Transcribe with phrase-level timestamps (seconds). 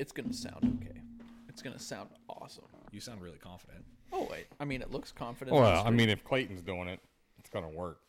[0.00, 0.98] it's gonna sound okay.
[1.48, 2.64] It's gonna sound awesome.
[2.92, 3.84] You sound really confident.
[4.12, 5.56] Oh wait, I mean it looks confident.
[5.56, 5.96] on the Well, I screen.
[5.96, 7.00] mean, if Clayton's doing it,
[7.38, 8.00] it's gonna work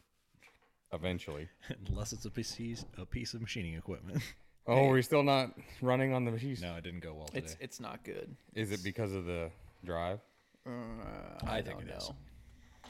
[0.94, 1.48] eventually.
[1.90, 4.22] Unless it's a piece a piece of machining equipment.
[4.68, 6.56] Oh, we're still not running on the machine.
[6.62, 7.40] no, it didn't go well today.
[7.40, 8.36] it's it's not good.
[8.54, 9.50] Is it because of the
[9.84, 10.20] drive?
[10.68, 10.70] Uh,
[11.44, 11.98] I I, think don't it know.
[11.98, 12.12] is.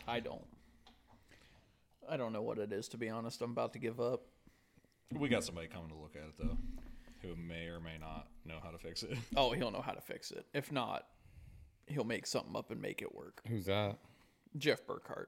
[0.05, 0.45] I don't.
[2.09, 3.41] I don't know what it is to be honest.
[3.41, 4.21] I'm about to give up.
[5.17, 6.57] we got somebody coming to look at it though,
[7.21, 9.17] who may or may not know how to fix it.
[9.35, 10.45] Oh, he'll know how to fix it.
[10.53, 11.05] If not,
[11.87, 13.41] he'll make something up and make it work.
[13.47, 13.97] Who's that?
[14.57, 15.27] Jeff Burkhart.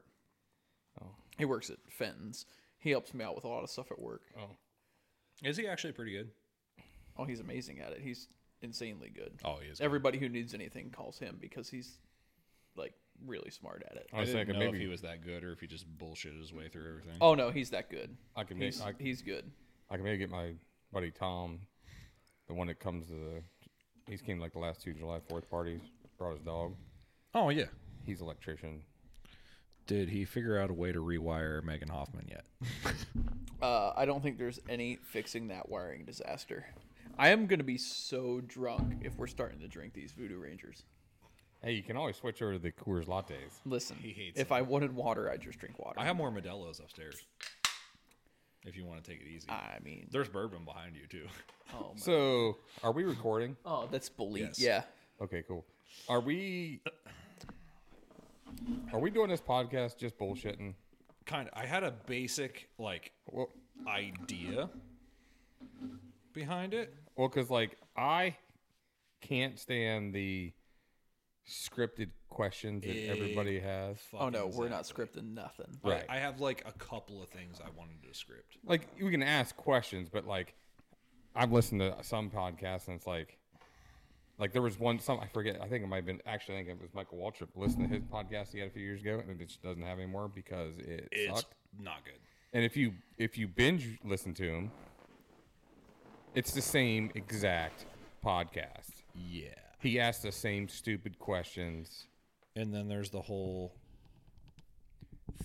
[1.01, 1.07] Oh.
[1.37, 2.45] He works at Fenton's.
[2.77, 4.21] He helps me out with a lot of stuff at work.
[4.37, 4.57] Oh,
[5.43, 6.29] Is he actually pretty good?
[7.17, 8.01] Oh, he's amazing at it.
[8.01, 8.27] He's
[8.61, 9.33] insanely good.
[9.45, 9.79] Oh, he is.
[9.79, 9.85] good.
[9.85, 11.97] Everybody who needs anything calls him because he's
[12.75, 12.93] like
[13.25, 14.07] really smart at it.
[14.11, 15.67] I I was didn't thinking know maybe if he was that good or if he
[15.67, 17.17] just bullshitted his way through everything.
[17.21, 18.15] Oh no, he's that good.
[18.35, 19.49] I can make He's I, he's good.
[19.89, 20.53] I can maybe get my
[20.91, 21.59] buddy Tom,
[22.53, 23.43] the one that comes to the.
[24.07, 25.81] He's came like the last two July Fourth parties.
[26.17, 26.75] Brought his dog.
[27.33, 27.65] Oh yeah.
[28.05, 28.81] He's an electrician.
[29.87, 32.45] Did he figure out a way to rewire Megan Hoffman yet?
[33.61, 36.65] Uh, I don't think there's any fixing that wiring disaster.
[37.17, 40.83] I am gonna be so drunk if we're starting to drink these Voodoo Rangers.
[41.63, 43.61] Hey, you can always switch over to the Coors Lattes.
[43.65, 45.97] Listen, He hates if I wanted water, I'd just drink water.
[45.97, 47.23] I have more Modelo's upstairs.
[48.65, 49.49] If you want to take it easy.
[49.49, 51.27] I mean, There's bourbon behind you too.
[51.73, 53.57] oh, my- So, are we recording?
[53.65, 54.47] oh, that's belief.
[54.57, 54.59] Yes.
[54.59, 54.83] Yeah.
[55.21, 55.65] Okay, cool.
[56.09, 56.79] Are we?
[58.93, 60.73] Are we doing this podcast just bullshitting?
[61.25, 61.57] Kind of.
[61.57, 63.49] I had a basic like Well,
[63.87, 64.69] idea
[66.33, 66.93] behind it.
[67.15, 68.35] well, because like I
[69.21, 70.51] can't stand the
[71.47, 73.97] scripted questions that everybody has.
[74.13, 75.67] Oh no, we're not scripting nothing.
[75.83, 76.05] I- Right.
[76.09, 78.57] I, have like a couple of things I wanted to script.
[78.65, 80.53] Like we can ask questions, but like
[81.35, 83.37] I've listened to some podcasts and it's like.
[84.39, 85.59] Like there was one, some I forget.
[85.61, 86.55] I think it might have been actually.
[86.55, 87.49] I think it was Michael Waltrip.
[87.55, 89.99] Listen to his podcast he had a few years ago, and it just doesn't have
[89.99, 91.53] anymore because it It's sucked.
[91.79, 92.17] not good.
[92.51, 94.71] And if you if you binge listen to him,
[96.33, 97.85] it's the same exact
[98.25, 99.03] podcast.
[99.15, 99.49] Yeah.
[99.79, 102.07] He asks the same stupid questions.
[102.55, 103.73] And then there's the whole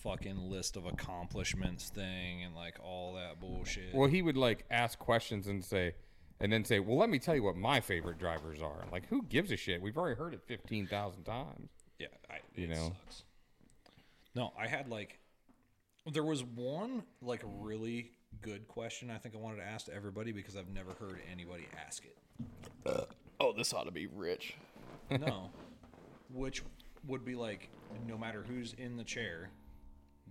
[0.02, 3.94] fucking list of accomplishments thing and like all that bullshit.
[3.94, 5.94] Well, he would like ask questions and say,
[6.40, 9.22] and then say, "Well, let me tell you what my favorite drivers are." Like, who
[9.22, 9.80] gives a shit?
[9.82, 11.70] We've already heard it fifteen thousand times.
[11.98, 12.92] Yeah, I, You it know?
[13.06, 13.24] sucks.
[14.34, 15.18] No, I had like
[16.12, 20.30] there was one like really good question I think I wanted to ask to everybody
[20.32, 23.08] because I've never heard anybody ask it.
[23.40, 24.54] Oh, this ought to be rich.
[25.10, 25.50] No,
[26.32, 26.62] which
[27.06, 27.68] would be like
[28.06, 29.50] no matter who's in the chair,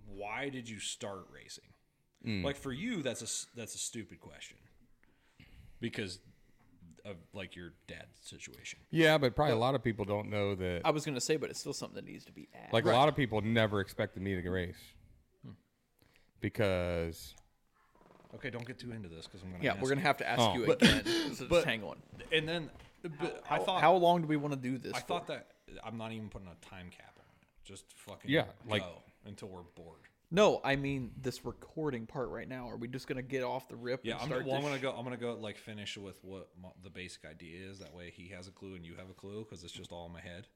[0.08, 1.64] why did you start racing?
[2.24, 2.44] Hmm.
[2.44, 4.58] Like for you, that's a s- that's a stupid question
[5.80, 6.20] because
[7.06, 8.80] of like your dad's situation.
[8.92, 10.82] Yeah, but probably a lot of people don't know that.
[10.84, 12.74] I was gonna say, but it's still something that needs to be asked.
[12.74, 14.76] Like a lot of people never expected me to race
[15.46, 15.52] hmm.
[16.42, 17.34] because
[18.36, 19.64] Okay, don't get too into this because I'm gonna.
[19.64, 20.54] yeah, ask we're gonna have to ask Oh.
[20.56, 21.34] you But- again.
[21.34, 21.98] so but- just hang on.
[22.32, 22.70] And then
[23.20, 24.94] but I thought how long do we want to do this?
[24.94, 25.06] I for?
[25.08, 25.48] thought that
[25.84, 27.48] I'm not even putting a time cap on it.
[27.64, 28.84] Just fucking Yeah, like-
[29.26, 30.02] until we're bored.
[30.30, 32.70] No, I mean this recording part right now.
[32.70, 34.02] Are we just gonna get off the rip?
[34.04, 34.92] Yeah, and I'm, start well, I'm gonna go.
[34.92, 37.80] I'm gonna go like finish with what mo- the basic idea is.
[37.80, 40.06] That way, he has a clue and you have a clue because it's just all
[40.06, 40.48] in my head.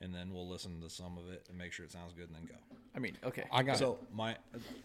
[0.00, 2.34] And then we'll listen to some of it and make sure it sounds good, and
[2.34, 2.54] then go.
[2.94, 3.44] I mean, okay.
[3.52, 4.36] I got So my,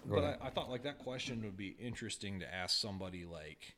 [0.05, 0.23] but.
[0.23, 3.75] I, I thought like that question would be interesting to ask somebody like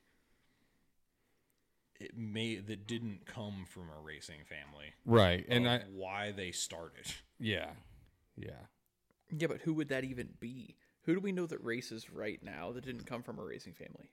[1.99, 7.05] it may that didn't come from a racing family, right, and I why they started.
[7.39, 7.69] yeah,
[8.35, 8.51] yeah.
[9.35, 10.75] yeah, but who would that even be?
[11.03, 14.11] Who do we know that races right now that didn't come from a racing family?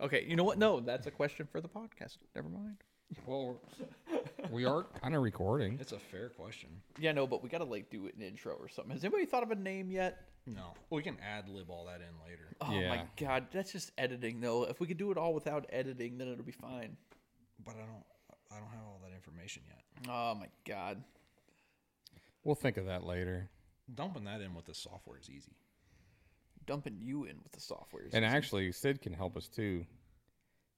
[0.00, 0.58] Okay, you know what?
[0.58, 2.16] No, that's a question for the podcast.
[2.34, 2.78] Never mind.
[3.26, 3.60] Well,
[4.50, 5.78] we are kind of recording.
[5.80, 6.70] It's a fair question.
[6.98, 8.92] Yeah, no, but we gotta like do it an intro or something.
[8.92, 10.22] Has anybody thought of a name yet?
[10.46, 12.56] No, we can ad lib all that in later.
[12.60, 14.64] Oh my god, that's just editing though.
[14.64, 16.96] If we could do it all without editing, then it'll be fine.
[17.64, 18.04] But I don't,
[18.50, 19.82] I don't have all that information yet.
[20.08, 21.02] Oh my god.
[22.44, 23.48] We'll think of that later.
[23.94, 25.56] Dumping that in with the software is easy.
[26.66, 28.04] Dumping you in with the software.
[28.06, 28.34] is And easy.
[28.36, 29.84] actually, Sid can help us too,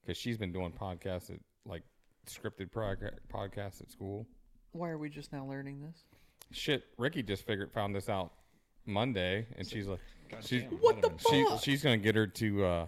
[0.03, 1.83] because she's been doing podcasts at like
[2.27, 2.99] scripted prog-
[3.33, 4.27] podcasts at school.
[4.73, 6.05] why are we just now learning this?
[6.53, 8.33] Shit, Ricky just figured found this out
[8.87, 10.01] Monday, and she's like,
[10.43, 11.63] she's damn, What the she, fuck?
[11.63, 12.87] she's gonna get her to uh,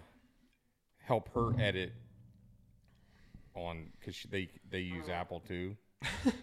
[1.03, 1.93] help her edit
[3.57, 5.13] on because they they use uh.
[5.13, 5.75] Apple too.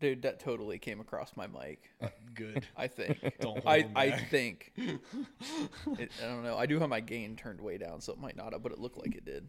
[0.00, 1.88] Dude, that totally came across my mic.
[2.02, 2.66] Uh, good.
[2.76, 3.20] I think.
[3.40, 4.28] Don't hold I, them I back.
[4.28, 4.72] think.
[4.76, 6.58] It, I don't know.
[6.58, 8.78] I do have my gain turned way down, so it might not have, but it
[8.80, 9.48] looked like it did.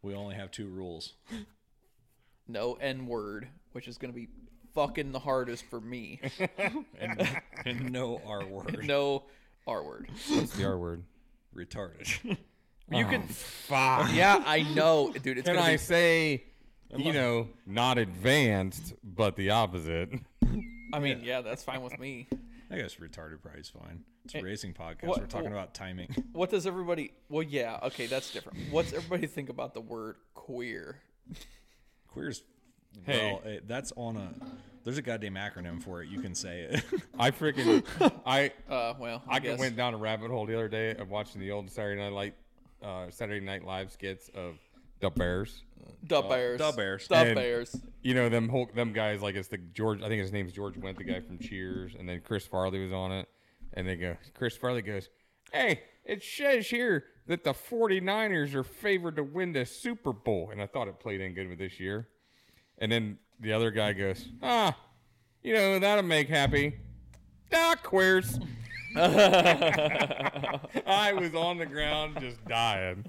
[0.00, 1.12] We only have two rules.
[2.48, 4.28] no N word, which is gonna be
[4.74, 6.20] fucking the hardest for me.
[6.98, 7.28] and,
[7.66, 8.84] and no R word.
[8.84, 9.24] no
[9.66, 10.08] R word.
[10.30, 11.04] What's the R word?
[11.54, 12.38] Retarded.
[12.90, 13.22] You can.
[13.28, 14.10] Oh, fuck.
[14.12, 15.38] Yeah, I know, dude.
[15.38, 15.78] It's Can gonna I be.
[15.78, 16.44] say,
[16.96, 20.10] you know, not advanced, but the opposite?
[20.92, 22.28] I mean, yeah, that's fine with me.
[22.70, 24.04] I guess retarded probably is fine.
[24.24, 25.04] It's a racing podcast.
[25.08, 26.14] what- We're talking what- about timing.
[26.32, 27.12] What does everybody?
[27.28, 28.58] Well, yeah, okay, that's different.
[28.70, 30.96] What's everybody think about the word queer?
[32.08, 32.42] Queer's
[33.04, 33.32] Hey.
[33.42, 34.32] well, it, that's on a.
[34.84, 36.08] There's a goddamn acronym for it.
[36.10, 36.84] You can say it.
[37.18, 37.84] I freaking,
[38.26, 39.58] I, Uh, well, I, I guess.
[39.58, 42.34] went down a rabbit hole the other day of watching the old Saturday Night Light,
[42.82, 44.56] uh, Saturday Night Live skits of
[45.02, 45.62] the Bears.
[46.06, 46.58] Dub Bears.
[46.58, 47.06] Dub Bears.
[47.08, 47.76] Dub And- Bears.
[48.02, 50.02] You know them whole, them guys like it's the George.
[50.02, 52.92] I think his name's George Wendt, the guy from Cheers, and then Chris Farley was
[52.92, 53.28] on it,
[53.74, 54.16] and they go.
[54.34, 55.08] Chris Farley goes,
[55.52, 60.60] "Hey, it says here that the 49ers are favored to win the Super Bowl," and
[60.60, 62.08] I thought it played in good with this year.
[62.78, 64.76] And then the other guy goes, "Ah,
[65.44, 66.78] you know that'll make happy."
[67.52, 68.40] Ah, queers.
[68.96, 69.92] I
[71.18, 73.04] was on the ground just dying.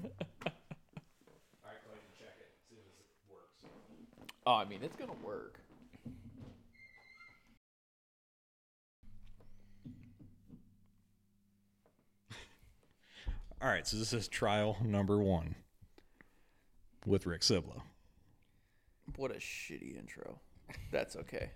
[4.46, 5.58] Oh, I mean, it's gonna work.
[13.62, 15.54] All right, so this is trial number one
[17.06, 17.82] with Rick Siblo.
[19.16, 20.38] What a shitty intro.
[20.90, 21.50] That's okay.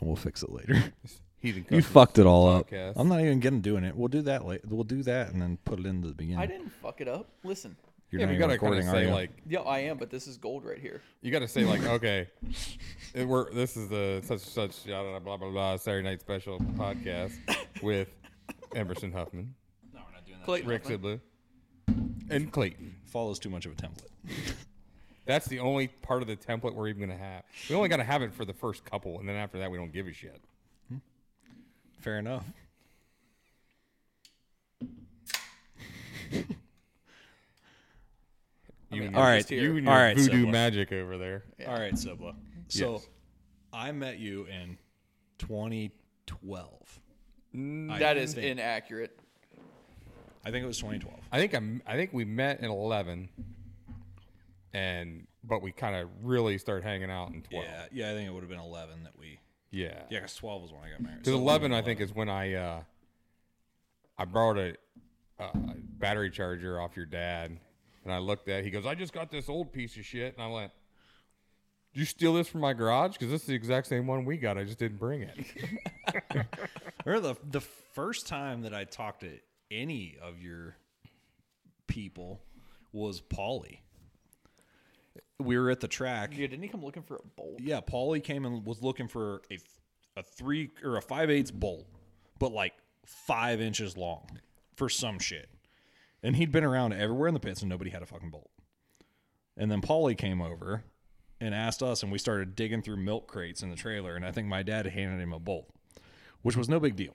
[0.00, 0.74] We'll fix it later.
[1.40, 2.70] Heathen You Customs fucked it all up.
[2.70, 2.94] podcast.
[2.96, 3.94] I'm not even getting doing it.
[3.94, 4.62] We'll do that later.
[4.68, 6.38] We'll do that and then put it into the beginning.
[6.38, 7.28] I didn't fuck it up.
[7.44, 7.76] Listen.
[8.16, 9.14] You're yeah, not we even gotta kind of are say you?
[9.14, 11.02] like Yeah, I am, but this is gold right here.
[11.20, 12.28] You got to say like, okay,
[13.14, 16.58] it, we're this is the such such yada, yada, blah blah blah Saturday night special
[16.58, 17.34] podcast
[17.82, 18.08] with
[18.74, 19.54] Emerson Huffman,
[19.92, 20.44] no, we're not doing that.
[20.46, 20.68] Clayton.
[20.68, 21.20] Rick Siblu,
[22.30, 22.94] and Clayton.
[23.04, 24.08] follows too much of a template.
[25.26, 27.42] That's the only part of the template we're even gonna have.
[27.68, 29.76] We only got to have it for the first couple, and then after that, we
[29.76, 30.40] don't give a shit.
[30.88, 30.98] Hmm.
[32.00, 32.44] Fair enough.
[38.90, 39.62] You mean, and I'm your, just here.
[39.62, 40.50] you and your right, voodoo Siblo.
[40.52, 41.44] magic over there.
[41.58, 41.72] Yeah.
[41.72, 42.34] All right, Sibla.
[42.68, 43.08] So Yes.
[43.72, 44.78] I met you in
[45.38, 47.00] 2012.
[47.54, 49.18] I That is think- inaccurate.
[50.44, 51.18] I think it was 2012.
[51.32, 51.82] I think I'm.
[51.86, 53.28] I think we met in eleven,
[54.72, 57.64] and but we kind of really started hanging out in twelve.
[57.64, 59.40] Yeah, yeah, I think it would have been 11 that we.
[59.72, 60.02] Yeah.
[60.08, 61.18] Yeah, because 12 was when I got married.
[61.18, 62.80] Because So 11, I think, is when I uh,
[64.18, 64.76] I borrowed
[65.38, 65.50] a, a
[65.98, 67.58] battery charger off your dad,
[68.06, 68.60] and I looked at.
[68.60, 68.64] it.
[68.64, 70.72] He goes, "I just got this old piece of shit," and I went,
[71.92, 73.12] "Did you steal this from my garage?
[73.14, 74.56] Because this is the exact same one we got.
[74.56, 75.36] I just didn't bring it."
[77.04, 79.38] Remember the the first time that I talked to
[79.70, 80.76] any of your
[81.88, 82.40] people
[82.92, 83.80] was Paulie.
[85.38, 86.30] We were at the track.
[86.32, 87.60] Yeah, didn't he come looking for a bolt?
[87.60, 89.58] Yeah, Paulie came and was looking for a
[90.16, 91.86] a three or a five eighths bolt,
[92.38, 92.72] but like
[93.04, 94.40] five inches long
[94.76, 95.48] for some shit.
[96.22, 98.50] And he'd been around everywhere in the pits and nobody had a fucking bolt.
[99.56, 100.82] And then Paulie came over
[101.40, 104.16] and asked us, and we started digging through milk crates in the trailer.
[104.16, 105.68] And I think my dad handed him a bolt,
[106.42, 107.14] which was no big deal.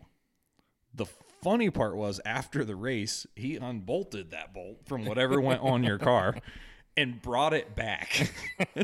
[0.94, 1.06] The
[1.44, 5.98] funny part was after the race, he unbolted that bolt from whatever went on your
[5.98, 6.36] car
[6.98, 8.31] and brought it back.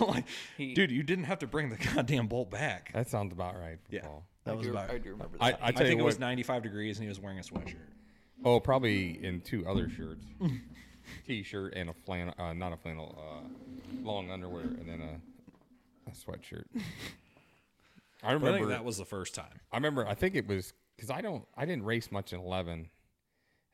[0.00, 0.24] Like,
[0.56, 2.92] He- dude, you didn't have to bring the goddamn bolt back.
[2.92, 3.78] that sounds about right.
[3.90, 4.24] Yeah, Paul.
[4.44, 4.90] that I was do, about.
[4.90, 5.44] I do remember that.
[5.44, 7.76] I I tell think you it was 95 degrees and he was wearing a sweatshirt.
[8.44, 10.24] Oh, probably in two other shirts,
[11.26, 16.12] t-shirt and a flannel, uh, not a flannel, uh, long underwear, and then a, a
[16.12, 16.64] sweatshirt.
[16.76, 16.80] I
[18.22, 19.60] But I remember think that was the first time.
[19.72, 20.06] I remember.
[20.06, 21.44] I think it was because I don't.
[21.56, 22.90] I didn't race much in eleven,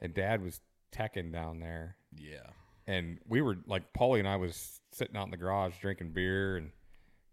[0.01, 0.61] and Dad was
[0.93, 2.51] teching down there, Yeah.
[2.87, 6.57] and we were like Paulie and I was sitting out in the garage drinking beer
[6.59, 6.71] and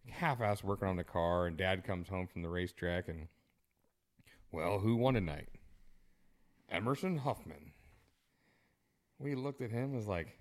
[0.09, 3.27] half-ass working on the car, and Dad comes home from the racetrack and,
[4.51, 5.49] well, who won tonight?
[6.71, 7.71] Emerson Huffman.
[9.19, 10.37] We looked at him as like,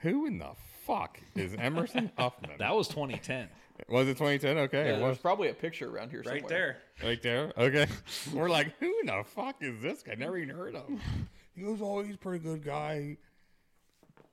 [0.00, 0.50] who in the
[0.86, 2.52] fuck is Emerson Huffman?
[2.58, 3.48] That was 2010.
[3.88, 4.58] was it 2010?
[4.58, 5.18] Okay, yeah, it there's was.
[5.18, 6.76] probably a picture around here right somewhere.
[7.00, 7.08] there.
[7.08, 7.52] Right there.
[7.58, 7.86] Okay.
[8.32, 10.14] We're like, who in the fuck is this guy?
[10.14, 11.00] Never even heard of him.
[11.52, 13.18] He goes, oh, he's a pretty good guy.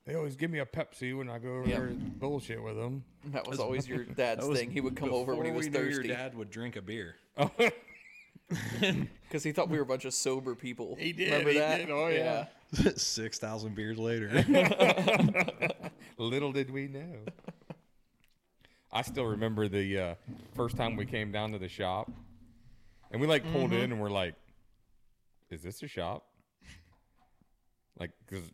[0.05, 1.77] They always give me a Pepsi when I go over Yep.
[1.77, 3.03] there and bullshit with them.
[3.33, 4.71] That was always your dad's That was thing.
[4.71, 6.75] He would come over when he before was we knew thirsty Your dad would drink
[6.77, 7.15] a beer.
[8.79, 10.95] because he thought we were a bunch of sober people.
[10.99, 11.77] He did, Remember he that?
[11.79, 11.89] did.
[11.91, 12.45] Oh, yeah.
[12.95, 14.29] 6,000 beers later.
[16.17, 17.15] Little did we know.
[18.91, 20.15] I still remember the uh,
[20.55, 22.09] first time we came down to the shop,
[23.11, 23.53] and we like Mm-hmm.
[23.53, 24.33] pulled in, and we're like,
[25.49, 26.23] "Is this a shop?"
[27.99, 28.45] Like, because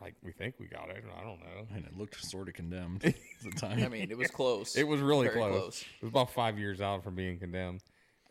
[0.00, 1.04] like we think we got it.
[1.16, 1.66] I don't know.
[1.74, 3.82] And it looked sort of condemned at the time.
[3.84, 4.74] I mean, it was close.
[4.76, 5.50] It was really close.
[5.60, 5.82] close.
[5.82, 7.82] It was about five years out from being condemned,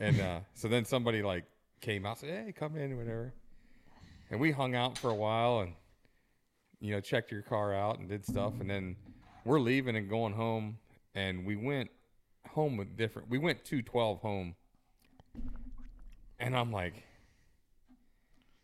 [0.02, 1.46] and uh, so then somebody like
[1.80, 3.34] came out, said, "Hey, come in, whatever,"
[4.32, 5.74] and we hung out for a while and
[6.80, 8.96] you know checked your car out and did stuff, and then
[9.46, 10.80] we're leaving and going home,
[11.14, 11.92] and we went
[12.50, 13.30] home with different.
[13.30, 14.56] We went two twelve home,
[16.40, 17.04] and I'm like,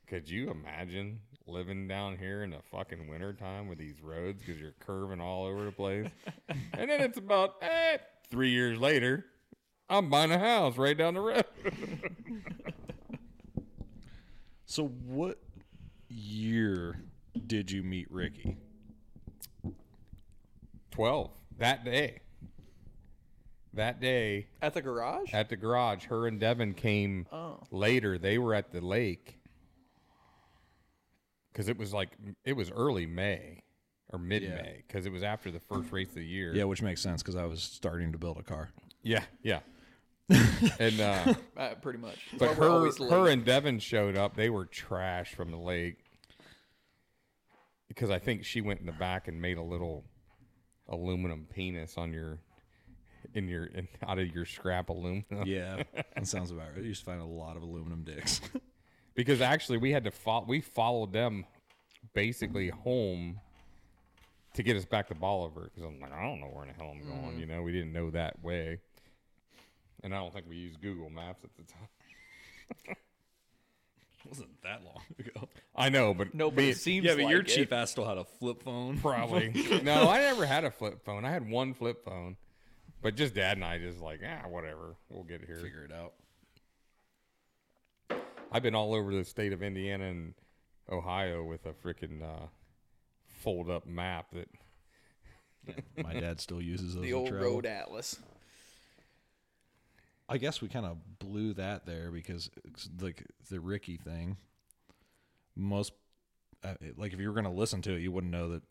[0.07, 4.59] could you imagine living down here in the fucking winter time with these roads because
[4.59, 6.07] you're curving all over the place?
[6.73, 7.97] and then it's about eh,
[8.31, 9.27] three years later,
[9.89, 11.45] I'm buying a house right down the road.
[14.65, 15.37] so, what
[16.09, 16.99] year
[17.45, 18.57] did you meet Ricky?
[20.91, 21.29] 12
[21.59, 22.19] that day.
[23.73, 25.31] That day At the garage?
[25.33, 27.59] at the garage, her and Devin came Oh.
[27.69, 28.17] later.
[28.17, 29.39] They were at the lake
[31.53, 32.09] because it was like
[32.43, 33.61] it was early May
[34.11, 36.55] or mid May because it was after the first race of the year.
[36.55, 38.69] Yeah, which makes sense because I was starting to build a car.
[39.03, 39.59] yeah, yeah.
[40.79, 42.17] and uh, Uh, pretty much.
[42.37, 44.35] But why her her and Devin showed up.
[44.35, 45.97] They were trash from the lake
[47.87, 50.03] because I think she went in the back and made a little
[50.89, 52.39] aluminum penis on your
[53.33, 55.45] in your in, out of your scrap aluminum.
[55.45, 56.83] Yeah, that sounds about right.
[56.83, 58.41] I used to find a lot of aluminum dicks.
[59.15, 61.45] because actually we had to follow we followed them
[62.13, 63.39] basically home
[64.53, 66.75] to get us back to Bolivar because I'm like I don't know where in the
[66.75, 68.79] hell I'm going you know we didn't know that way
[70.03, 71.87] and I don't think we used Google Maps at the time
[72.89, 72.97] It
[74.29, 75.47] wasn't that long ago.
[75.75, 77.47] I know but No, but me- it seems Yeah, but like your it.
[77.47, 78.97] cheap ass still had a flip phone.
[78.99, 79.49] probably
[79.83, 82.37] no I never had a flip phone I had one flip phone
[83.01, 86.13] but just dad and I just like ah whatever we'll get here Figure it out.
[88.51, 90.33] I've been all over the state of Indiana and
[90.89, 92.47] Ohio with a freaking uh,
[93.27, 94.47] fold up map that
[96.01, 97.03] My dad still uses those.
[97.03, 97.45] The old travel.
[97.45, 98.17] road atlas.
[100.29, 102.49] I guess we kind of blew that there because
[103.01, 104.37] like the Ricky thing.
[105.55, 105.93] Most,
[106.63, 108.61] uh, like if you were going to listen to it, you wouldn't know that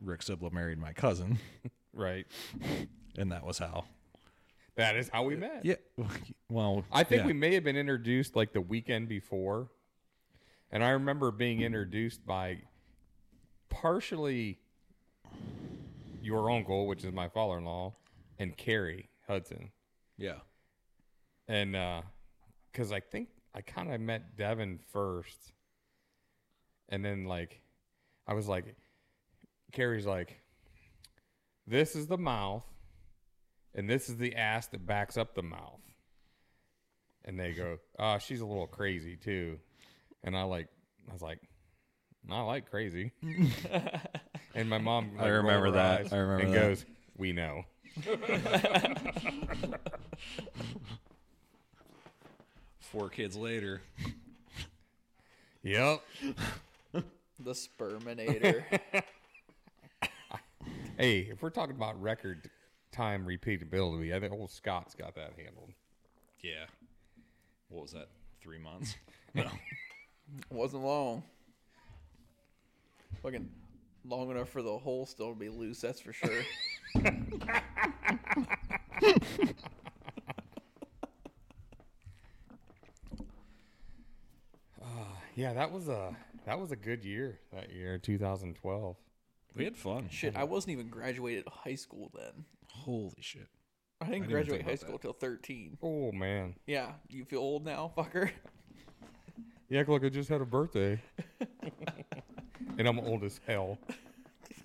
[0.00, 1.38] Rick Sibla married my cousin,
[1.92, 2.26] right
[3.16, 3.84] and that was how.
[4.76, 5.76] that is how we met Yeah.
[6.48, 7.26] Well, I think yeah.
[7.26, 9.68] we may have been introduced like the weekend before.
[10.70, 12.58] And I remember being introduced by
[13.68, 14.58] partially
[16.20, 17.94] your uncle, which is my father in law,
[18.38, 19.70] and Carrie Hudson.
[20.16, 20.38] Yeah.
[21.48, 22.02] And uh
[22.72, 25.52] because I think I kind of met Devin first.
[26.88, 27.60] And then, like,
[28.26, 28.74] I was like,
[29.72, 30.40] Carrie's like,
[31.66, 32.64] this is the mouth,
[33.74, 35.80] and this is the ass that backs up the mouth.
[37.24, 39.58] And they go, uh, she's a little crazy too.
[40.22, 40.68] And I like,
[41.08, 41.40] I was like,
[42.30, 43.12] I like crazy.
[44.54, 46.12] and my mom, I like, rolled remember that.
[46.12, 46.60] I remember and that.
[46.60, 46.84] goes,
[47.16, 47.62] we know.
[52.94, 53.82] Four kids later.
[55.64, 56.00] Yep.
[56.92, 58.62] The Sperminator.
[60.96, 62.48] Hey, if we're talking about record
[62.92, 65.72] time repeatability, I think old Scott's got that handled.
[66.40, 66.66] Yeah.
[67.68, 68.10] What was that?
[68.40, 68.94] Three months.
[69.34, 69.48] No.
[70.50, 71.24] Wasn't long.
[73.20, 73.50] Fucking
[74.04, 76.44] long enough for the hole still to be loose, that's for sure.
[85.34, 86.14] Yeah, that was a
[86.46, 88.96] that was a good year that year, 2012.
[89.56, 90.08] we had fun.
[90.10, 92.44] Shit, I wasn't even graduated high school then.
[92.68, 93.48] Holy shit.
[94.00, 95.78] I didn't didn't graduate high about school till 13.
[95.82, 98.30] Oh man, Yeah, you feel old now, fucker?
[99.68, 101.00] you act like I just had a birthday,
[102.78, 103.78] and I'm old as hell.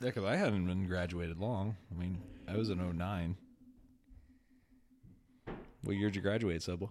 [0.01, 1.75] Yeah, because I hadn't been graduated long.
[1.93, 3.35] I mean, I was in 09.
[5.83, 6.89] What year did you graduate, Subla?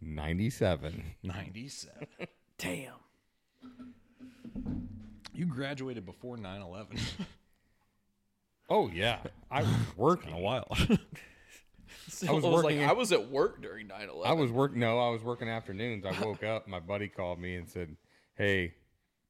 [0.00, 1.02] 97.
[1.22, 2.06] 97.
[2.58, 2.92] Damn.
[5.32, 6.98] You graduated before 9 11.
[8.70, 10.34] Oh yeah, I was working.
[10.34, 10.68] a while.
[12.08, 14.22] So I was I was like, working- I was at work during 9 11.
[14.26, 14.78] I was working.
[14.80, 16.04] No, I was working afternoons.
[16.04, 16.68] I woke up.
[16.68, 17.96] My buddy called me and said,
[18.34, 18.74] "Hey,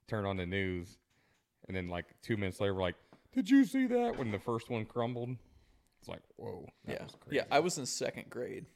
[0.08, 0.98] turn on the news."
[1.68, 2.96] And then like two minutes later, we're like,
[3.32, 5.36] "Did you see that when the first one crumbled?"
[6.00, 7.02] It's like, whoa, that Yeah.
[7.04, 7.36] was crazy.
[7.36, 8.66] Yeah, I was in second grade.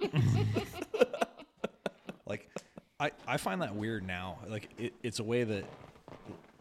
[2.26, 2.50] like,
[2.98, 4.38] I, I find that weird now.
[4.48, 5.64] Like, it, it's a way that,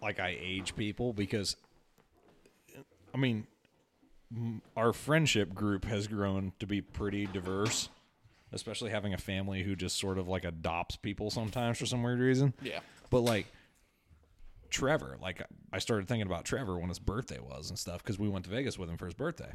[0.02, 1.56] like, I age people because,
[3.14, 3.48] I mean,
[4.76, 7.90] our friendship group has grown to be pretty diverse,
[8.52, 12.20] especially having a family who just sort of like adopts people sometimes for some weird
[12.20, 12.54] reason.
[12.62, 12.80] Yeah.
[13.10, 13.46] But like
[14.70, 15.18] Trevor.
[15.22, 18.44] Like I started thinking about Trevor when his birthday was and stuff because we went
[18.46, 19.52] to Vegas with him for his birthday.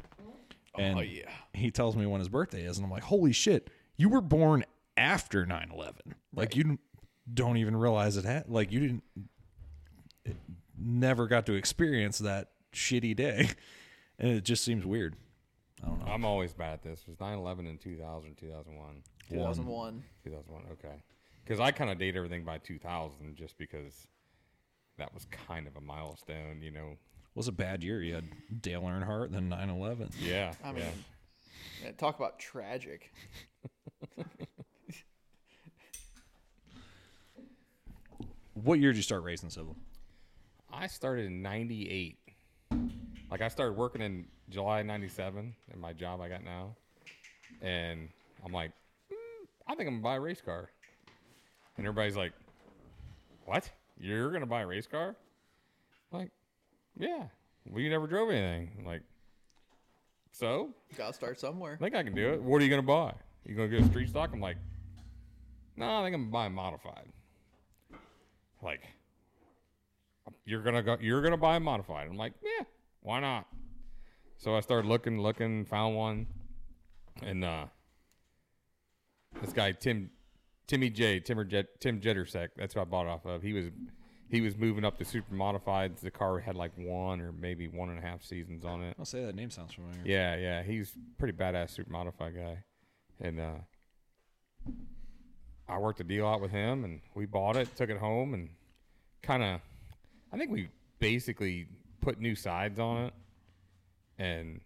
[0.75, 1.29] Oh, and Oh, yeah.
[1.53, 3.69] he tells me when his birthday is, and I'm like, "Holy shit!
[3.97, 4.63] You were born
[4.97, 6.13] after 9/11.
[6.33, 6.77] Like you
[7.31, 8.49] don't even realize it had.
[8.49, 9.03] Like you didn't
[10.25, 10.37] it
[10.77, 13.49] never got to experience that shitty day,
[14.19, 15.15] and it just seems weird.
[15.83, 17.01] i don't know i'm always bad at this.
[17.01, 20.03] it Was 9/11 in 2000, 2001, 2001.
[20.23, 20.63] 2001?
[20.73, 21.01] Okay,
[21.43, 24.07] because I kind of date everything by 2000, just because
[24.97, 26.97] that was kind of a milestone, you know.
[27.33, 28.01] was a bad year.
[28.01, 28.25] You had
[28.61, 30.11] Dale Earnhardt, then 9/11.
[30.21, 31.85] Yeah, I mean, yeah.
[31.85, 33.11] man, talk about tragic.
[38.63, 39.75] What year did you start racing civil?
[40.71, 42.17] I started in '98.
[43.29, 46.75] Like I started working in July '97 in my job I got now,
[47.61, 48.09] and
[48.45, 48.71] I'm like,
[49.11, 50.69] "Mm, I think I'm gonna buy a race car.
[51.77, 52.33] And everybody's like,
[53.45, 53.69] What?
[53.99, 55.15] You're gonna buy a race car?
[56.11, 56.31] I'm like,
[56.97, 57.25] yeah.
[57.69, 58.71] Well, you never drove anything.
[58.77, 59.01] I'm like,
[60.31, 61.77] so Gotta start somewhere.
[61.79, 62.41] I think I can do it.
[62.41, 63.13] What are you gonna buy?
[63.45, 64.31] You gonna get a street stock?
[64.33, 64.57] I'm like,
[65.75, 67.07] no, I think I'm gonna buy a modified.
[68.61, 68.81] Like,
[70.45, 72.07] you're gonna go, you're gonna buy a modified.
[72.09, 72.65] I'm like, yeah,
[73.01, 73.47] why not?
[74.37, 76.27] So I started looking, looking, found one,
[77.21, 77.65] and uh,
[79.41, 80.09] this guy Tim,
[80.67, 82.49] Timmy J, Timmer Jet, Tim Jettersek.
[82.57, 83.41] That's who I bought off of.
[83.41, 83.65] He was,
[84.29, 85.99] he was moving up to super modifieds.
[85.99, 88.95] The car had like one or maybe one and a half seasons on it.
[88.97, 90.01] I'll say that name sounds familiar.
[90.05, 92.63] Yeah, yeah, he's pretty badass super modified guy,
[93.19, 94.71] and uh,
[95.71, 98.49] I worked a deal out with him, and we bought it, took it home, and
[99.23, 99.61] kind of,
[100.33, 100.67] I think we
[100.99, 101.67] basically
[102.01, 103.13] put new sides on it,
[104.19, 104.59] and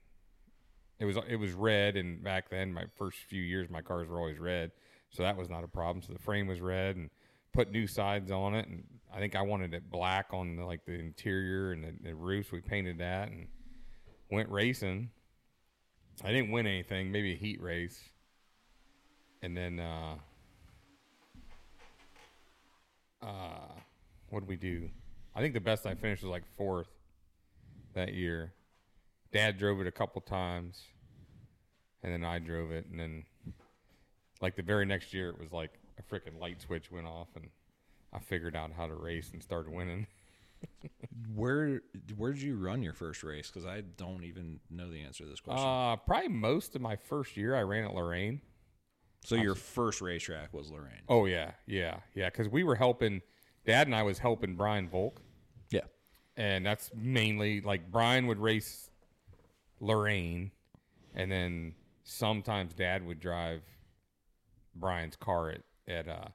[1.00, 4.18] it was it was red, and back then my first few years my cars were
[4.18, 4.72] always red,
[5.12, 6.02] so that was not a problem.
[6.02, 7.12] So the frame was red, and
[7.54, 8.84] put new sides on it, and
[9.14, 12.52] I think I wanted it black on the, like the interior and the, the roofs.
[12.52, 13.48] We painted that and
[14.32, 15.12] went racing.
[16.24, 18.00] I didn't win anything, maybe a heat race.
[19.44, 20.16] And then uh
[23.22, 23.72] uh
[24.30, 24.90] what did we do?
[25.36, 26.88] I think the best I finished was like fourth
[27.94, 28.54] that year.
[29.32, 30.82] Dad drove it a couple times
[32.04, 33.24] and then I drove it and then
[34.42, 37.50] like the very next year it was like a freaking light switch went off and
[38.14, 40.08] I figured out how to race and started winning.
[41.36, 41.82] Where
[42.18, 43.52] where did you run your first race?
[43.52, 45.66] Because I don't even know the answer to this question.
[45.68, 48.42] Uh probably most of my first year I ran at Lorain.
[49.26, 51.02] So your first racetrack was Lorain.
[51.10, 52.30] Oh yeah, yeah, yeah.
[52.30, 53.22] Because we were helping,
[53.66, 55.22] Dad and I was helping Brian Volk,
[55.72, 55.82] Yeah.
[56.38, 58.90] and that's mainly like Brian would race
[59.80, 60.52] Lorain,
[61.16, 63.64] and then sometimes Dad would drive
[64.76, 66.28] Brian's car at at uh,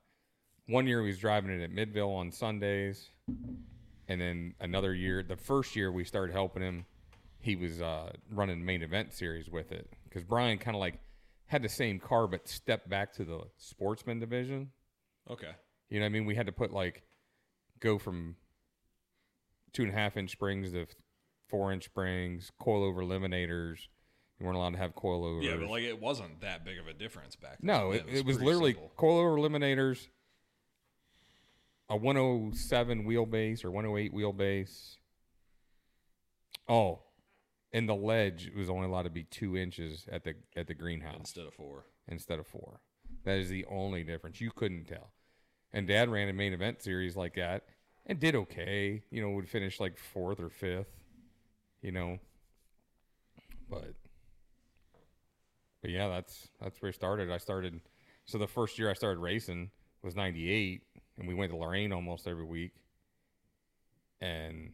[0.66, 3.10] one year he was driving it at Midvale on Sundays,
[4.08, 6.86] and then another year, the first year we started helping him,
[7.40, 10.98] he was uh, running main event series with it because Brian kind of like
[11.50, 14.70] had the same car but stepped back to the sportsman division.
[15.28, 15.50] Okay.
[15.88, 16.24] You know what I mean?
[16.24, 17.02] We had to put like
[17.80, 18.36] go from
[19.72, 20.86] two and a half inch springs to
[21.48, 23.78] four inch springs, coilover eliminators.
[24.38, 25.42] You weren't allowed to have coilovers.
[25.42, 27.76] Yeah, but like it wasn't that big of a difference back then.
[27.76, 28.92] no, it, it was pretty literally simple.
[28.96, 30.06] coilover eliminators,
[31.88, 34.98] a 107 wheelbase or 108 wheelbase.
[36.68, 37.00] Oh,
[37.72, 41.16] and the ledge was only allowed to be two inches at the at the greenhouse
[41.20, 41.86] instead of four.
[42.08, 42.80] instead of four.
[43.24, 44.40] That is the only difference.
[44.40, 45.12] You couldn't tell.
[45.72, 47.64] And Dad ran a main event series like that
[48.06, 49.02] and did okay.
[49.10, 50.90] You know, would finish like fourth or fifth.
[51.82, 52.18] You know,
[53.68, 53.94] but
[55.82, 57.30] but yeah, that's that's where it started.
[57.30, 57.80] I started.
[58.26, 59.70] So the first year I started racing
[60.02, 60.82] was '98,
[61.18, 62.72] and we went to Lorain almost every week.
[64.20, 64.72] And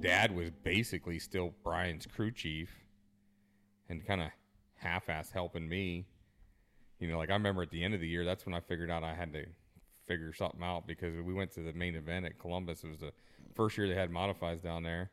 [0.00, 2.70] Dad was basically still Brian's crew chief,
[3.88, 4.28] and kind of
[4.76, 6.06] half-ass helping me
[6.98, 8.90] you know, like I remember at the end of the year, that's when I figured
[8.90, 9.44] out I had to
[10.06, 12.84] figure something out because we went to the main event at Columbus.
[12.84, 13.12] It was the
[13.54, 15.10] first year they had modifies down there.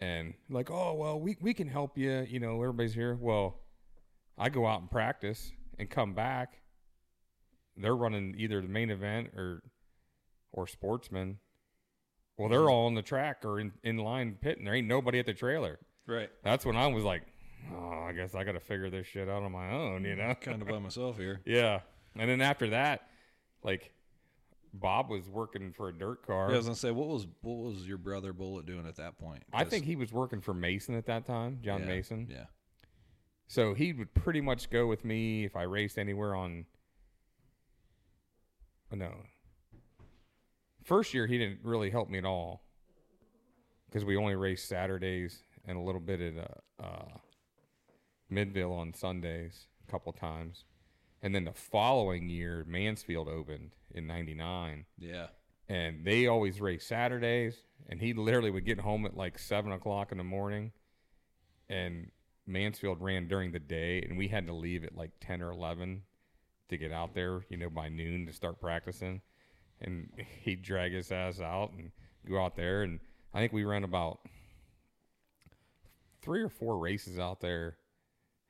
[0.00, 2.26] And like, oh, well, we, we can help you.
[2.28, 3.14] You know, everybody's here.
[3.14, 3.60] Well,
[4.38, 6.60] I go out and practice and come back.
[7.76, 9.62] They're running either the main event or
[10.52, 11.38] or sportsman.
[12.36, 14.64] Well, they're all on the track or in, in line pitting.
[14.64, 15.78] There ain't nobody at the trailer.
[16.06, 16.30] Right.
[16.42, 17.22] That's when I was like,
[17.72, 20.34] oh, I guess I got to figure this shit out on my own, you know?
[20.40, 21.40] Kind of by myself here.
[21.46, 21.80] Yeah.
[22.18, 23.08] And then after that,
[23.62, 23.92] like
[24.72, 26.48] Bob was working for a dirt car.
[26.48, 29.18] Yeah, I was gonna say, what was what was your brother Bullet doing at that
[29.18, 29.42] point?
[29.52, 32.26] I think he was working for Mason at that time, John yeah, Mason.
[32.30, 32.44] Yeah.
[33.48, 36.66] So he would pretty much go with me if I raced anywhere on
[38.92, 39.12] no
[40.86, 42.62] first year he didn't really help me at all
[43.88, 46.34] because we only raced Saturdays and a little bit at
[46.80, 47.08] uh, uh,
[48.30, 50.64] Midvale on Sundays a couple times.
[51.22, 55.28] And then the following year, Mansfield opened in '99, Yeah.
[55.68, 57.56] and they always raced Saturdays.
[57.88, 60.72] And he literally would get home at like seven o'clock in the morning,
[61.68, 62.10] and
[62.46, 66.02] Mansfield ran during the day, and we had to leave at like ten or eleven
[66.68, 69.20] to get out there, you know, by noon to start practicing.
[69.80, 70.08] And
[70.42, 71.90] he'd drag his ass out and
[72.28, 73.00] go out there, and
[73.32, 74.20] I think we ran about
[76.22, 77.76] three or four races out there,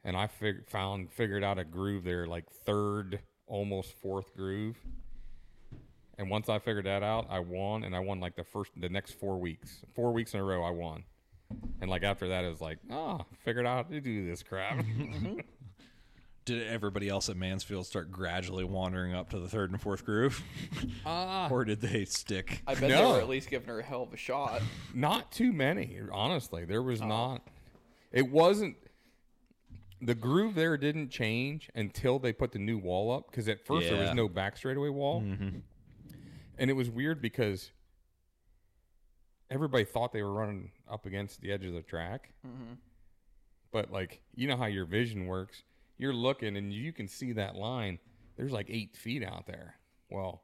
[0.04, 4.76] and I fig- found figured out a groove there, like third, almost fourth groove.
[6.18, 8.88] And once I figured that out, I won, and I won like the first, the
[8.88, 11.04] next four weeks, four weeks in a row, I won.
[11.80, 14.82] And like after that, it was like, ah, figured out how to do this crap.
[16.46, 20.42] Did everybody else at Mansfield start gradually wandering up to the third and fourth groove?
[21.04, 22.62] Ah, or did they stick?
[22.66, 24.60] I bet they were at least giving her a hell of a shot.
[24.94, 26.64] not too many, honestly.
[26.64, 27.42] There was not.
[28.12, 28.76] It wasn't.
[30.00, 33.28] The groove there didn't change until they put the new wall up.
[33.30, 35.18] Because at first there was no back straightaway wall,
[36.58, 37.70] and it was weird because
[39.50, 42.32] everybody thought they were running up against the edge of the track.
[43.72, 45.62] But like, you know how your vision works.
[45.98, 47.98] You're looking and you can see that line.
[48.36, 49.76] There's like eight feet out there.
[50.10, 50.42] Well,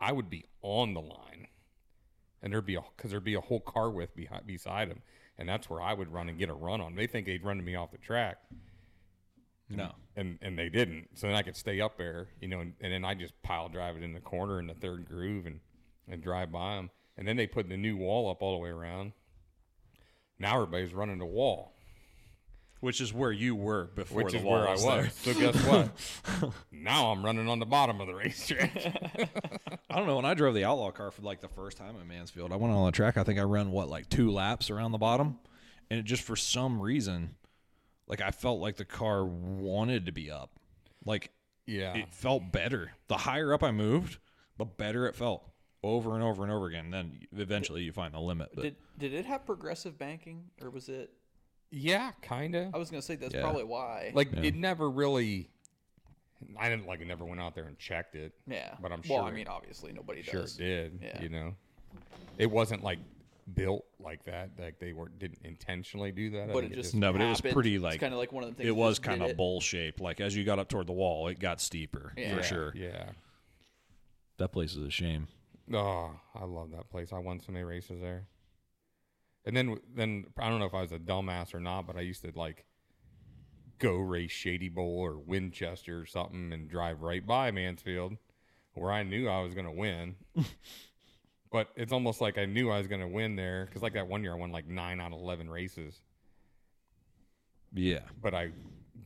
[0.00, 1.46] I would be on the line,
[2.42, 5.02] and there'd be a because there'd be a whole car width behind beside him,
[5.38, 6.94] and that's where I would run and get a run on.
[6.94, 8.38] They think they'd run me off the track,
[9.68, 9.92] No.
[10.16, 11.08] and and they didn't.
[11.14, 13.68] So then I could stay up there, you know, and, and then I just pile
[13.68, 15.60] drive it in the corner in the third groove and
[16.08, 16.90] and drive by them.
[17.16, 19.12] And then they put the new wall up all the way around.
[20.38, 21.74] Now everybody's running the wall,
[22.80, 25.22] Which is where you were before which the is wall where I was was.
[25.22, 25.34] there.
[25.34, 26.52] So guess what?
[26.72, 28.74] now I'm running on the bottom of the racetrack.
[29.90, 30.16] I don't know.
[30.16, 32.72] When I drove the outlaw car for like the first time at Mansfield, I went
[32.72, 33.18] on the track.
[33.18, 35.38] I think I ran what like two laps around the bottom,
[35.90, 37.34] and it just for some reason,
[38.06, 40.58] like I felt like the car wanted to be up.
[41.04, 41.32] Like
[41.66, 42.92] yeah, it felt better.
[43.08, 44.18] The higher up I moved,
[44.56, 45.44] the better it felt
[45.82, 46.90] over and over and over again.
[46.90, 48.50] Then eventually you find the limit.
[48.54, 51.10] But Did did it have progressive banking or was it?
[51.70, 52.74] Yeah, kind of.
[52.74, 53.42] I was gonna say that's Yeah.
[53.42, 54.12] probably why.
[54.14, 55.48] Like it never really.
[56.58, 57.00] I didn't like.
[57.00, 58.32] It never went out there and checked it.
[58.46, 59.16] yeah, but I'm sure.
[59.16, 60.58] Well, sure I mean, obviously nobody Sure, does.
[60.58, 61.00] it did.
[61.02, 61.22] Yeah.
[61.22, 61.54] You know,
[62.38, 62.98] it wasn't like
[63.54, 64.50] built like that.
[64.58, 66.50] Like they were didn't intentionally do that.
[66.50, 68.50] I But it just No, but it was pretty, like- kind of like one of
[68.50, 68.68] the things.
[68.68, 70.00] it was kind of bowl shaped.
[70.00, 72.36] Like as you got up toward the wall, it got steeper Yeah.
[72.36, 72.72] for sure.
[72.74, 73.10] Yeah.
[74.38, 75.28] That place is a shame.
[75.72, 77.12] Oh, I love that place.
[77.12, 78.26] I won so many races there.
[79.46, 82.00] And then, then I don't know if I was a dumbass or not, but I
[82.00, 82.64] used to like
[83.78, 88.16] go race Shady Bowl or Winchester or something and drive right by Mansfield,
[88.74, 90.16] where I knew I was going to win.
[91.50, 94.06] but it's almost like I knew I was going to win there because, like that
[94.08, 96.00] one year, I won like nine out of eleven races.
[97.72, 98.00] Yeah.
[98.20, 98.50] But I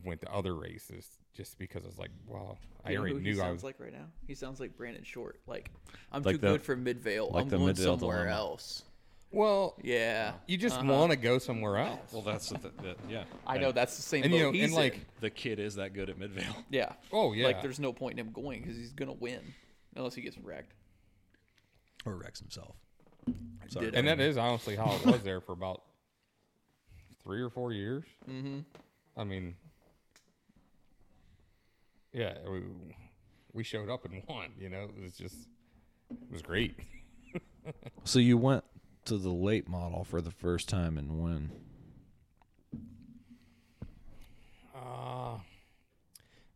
[0.03, 3.21] went to other races just because I was like, well, I You know already who
[3.21, 3.63] he knew I was.
[3.63, 4.05] like right now?
[4.27, 5.39] He sounds like Brandon Short.
[5.47, 5.71] Like
[6.11, 7.29] I'm Like too the- good for Midvale.
[7.31, 8.37] like I'm the going Midvale somewhere dilemma.
[8.37, 8.83] else.
[9.35, 10.91] Well, Yeah, you just Uh-huh.
[10.91, 12.11] want to go somewhere else.
[12.11, 13.25] Well, that's the, the, yeah.
[13.45, 14.23] I know that's the same.
[14.23, 14.95] and boat you know, he's and like.
[14.95, 15.05] in.
[15.21, 16.55] the kid is that good at Midvale.
[16.69, 16.93] yeah.
[17.11, 17.45] Oh yeah.
[17.45, 19.41] Like there's no point in him going because he's gonna win
[19.95, 20.73] unless he gets wrecked.
[22.05, 22.75] Or wrecks himself.
[23.69, 25.81] Did and that is honestly how it was there for about
[27.23, 28.03] three or four years.
[28.29, 28.59] Mm-hmm.
[29.17, 29.55] I mean,
[32.13, 32.61] yeah, we,
[33.53, 34.51] we showed up and won.
[34.59, 35.35] You know, it was just
[36.11, 36.75] it was great.
[38.03, 38.63] So you went
[39.05, 41.51] to the late model for the first time and when?
[44.75, 45.37] Uh,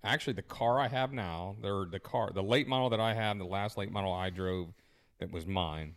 [0.03, 3.37] actually, the car I have now, or the car, the late model that I have,
[3.37, 4.73] the last late model I drove,
[5.19, 5.95] that was mine.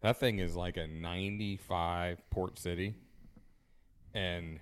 [0.00, 2.94] That thing is like a '95 Port City,
[4.12, 4.60] and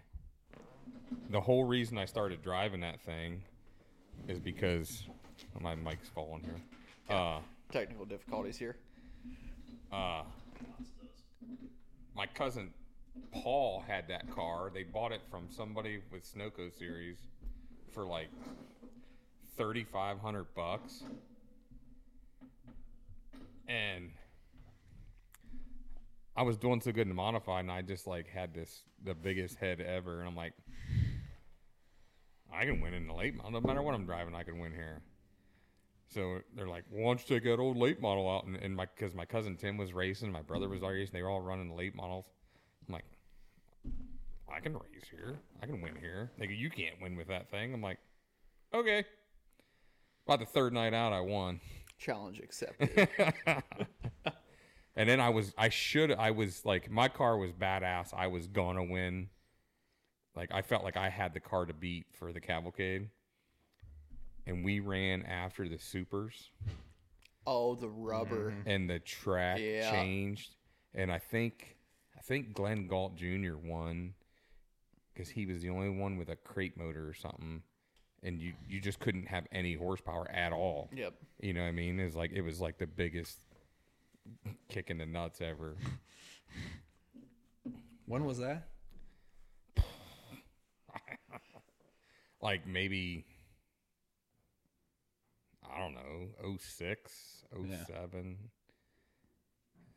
[1.31, 3.43] the whole reason I started driving that thing
[4.29, 5.05] is because
[5.61, 7.17] my mic's falling here.
[7.17, 7.41] Uh,
[7.73, 8.77] Technical difficulties here.
[12.15, 12.71] My cousin
[13.33, 14.71] Paul had that car.
[14.73, 17.19] They bought it from somebody with Snowco series
[17.93, 18.29] for like
[19.57, 21.03] thirty five hundred bucks,
[23.69, 24.11] and
[26.37, 29.57] I was doing so good in modified, and I just like had this the biggest
[29.57, 30.55] head ever, and I'm like,
[32.53, 33.53] I can win in the late model.
[33.53, 35.03] No matter what I'm driving, I can win here.
[36.13, 38.45] So they're like, well, why don't you take that old late model out?
[38.45, 41.31] And, and my, because my cousin Tim was racing, my brother was racing, they were
[41.31, 42.27] all running the late models.
[42.87, 43.05] I'm like,
[44.53, 45.39] I can race here.
[45.63, 46.31] I can win here.
[46.39, 47.73] They go, you can't win with that thing.
[47.73, 47.99] I'm like,
[48.75, 49.05] okay.
[50.27, 51.61] About the third night out, I won.
[51.99, 53.09] Challenge accepted.
[54.95, 58.13] And then I was, I should, I was like, my car was badass.
[58.15, 59.29] I was gonna win.
[60.37, 63.09] Like I felt like I had the car to beat for the cavalcade.
[64.47, 66.51] And we ran after the supers,
[67.47, 68.51] oh, the rubber.
[68.51, 68.69] Mm-hmm.
[68.69, 69.91] and the track Yeah.
[69.91, 70.57] changed.
[70.95, 71.77] And I think,
[72.19, 73.57] I think Glenn Galt Jr.
[73.57, 74.15] won
[75.15, 77.63] because he was the only one with a crate motor or something.
[78.25, 80.89] And you, you just couldn't have any horsepower at all.
[80.95, 81.15] Yep.
[81.41, 81.99] You know what I mean?
[82.01, 83.39] It's like it was like the biggest
[84.69, 85.77] kick in the nuts ever.
[88.07, 88.69] When was that?
[92.41, 93.25] Like maybe
[95.75, 97.45] I don't know, 06,
[97.87, 98.37] 07.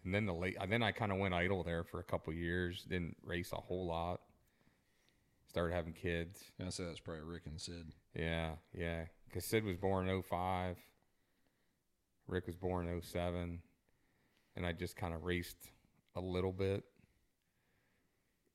[0.05, 2.85] And then the late then I kind of went idle there for a couple years,
[2.87, 4.21] didn't race a whole lot.
[5.49, 6.43] Started having kids.
[6.59, 7.91] Yeah, I say that's probably Rick and Sid.
[8.13, 9.05] Yeah, yeah.
[9.33, 10.77] Cuz Sid was born in 05.
[12.27, 13.61] Rick was born in 07.
[14.55, 15.71] And I just kind of raced
[16.15, 16.83] a little bit.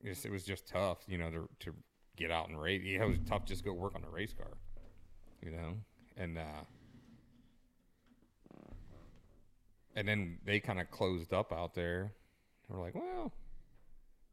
[0.04, 1.74] Just, it was just tough, you know, to to
[2.16, 2.82] get out and race.
[2.84, 4.58] It was tough just to go work on a race car,
[5.42, 5.74] you know.
[6.16, 6.64] And uh,
[9.96, 12.12] and then they kind of closed up out there.
[12.68, 13.32] We're like, well,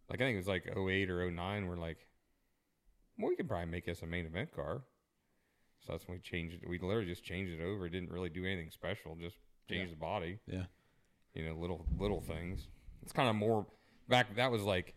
[0.09, 1.65] like I think it was like 08 or 09.
[1.67, 1.97] We're like,
[3.17, 4.81] well, we could probably make this a main event car.
[5.85, 6.69] So that's when we changed it.
[6.69, 7.85] We literally just changed it over.
[7.85, 9.15] It didn't really do anything special.
[9.15, 9.37] Just
[9.69, 10.63] changed the body Yeah.
[11.33, 12.67] you know, little little things.
[13.03, 13.65] It's kind of more
[14.07, 14.35] back.
[14.35, 14.93] That was like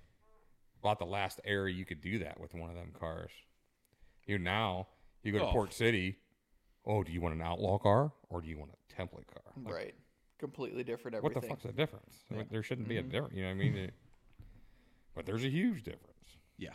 [0.83, 3.31] about the last era you could do that with one of them cars.
[4.27, 4.89] You know, now
[5.23, 5.53] you go to Oh.
[5.53, 6.17] Port City.
[6.87, 9.43] Oh, do you want an outlaw car or do you want a template car?
[9.65, 9.95] Like, right.
[10.41, 12.15] Completely different What the fuck's the difference?
[12.31, 13.35] I mean, there shouldn't be a difference.
[13.35, 13.77] You know what I mean?
[13.77, 13.95] It-
[15.15, 16.39] but there's a huge difference.
[16.57, 16.71] Yeah.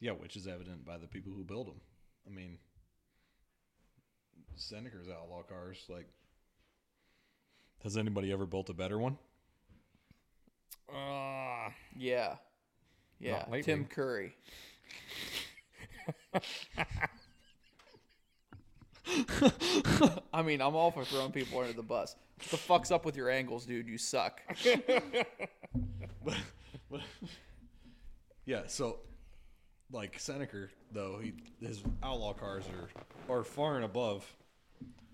[0.00, 1.80] Yeah, which is evident by the people who build them.
[2.26, 2.58] I mean,
[4.56, 5.84] Senneker's outlaw cars.
[5.88, 6.08] Like,
[7.84, 9.16] has anybody ever built a better one?
[10.92, 12.34] Uh, Yeah.
[13.20, 13.44] Yeah.
[13.62, 14.34] Tim Curry.
[20.32, 22.16] I mean, I'm all for throwing people under the bus.
[22.38, 23.88] What the fuck's up with your angles, dude?
[23.88, 24.40] You suck.
[28.44, 28.62] Yeah.
[28.66, 28.98] So,
[29.92, 31.32] like Senneker, though, he
[31.64, 32.64] his outlaw cars
[33.28, 34.26] are are far and above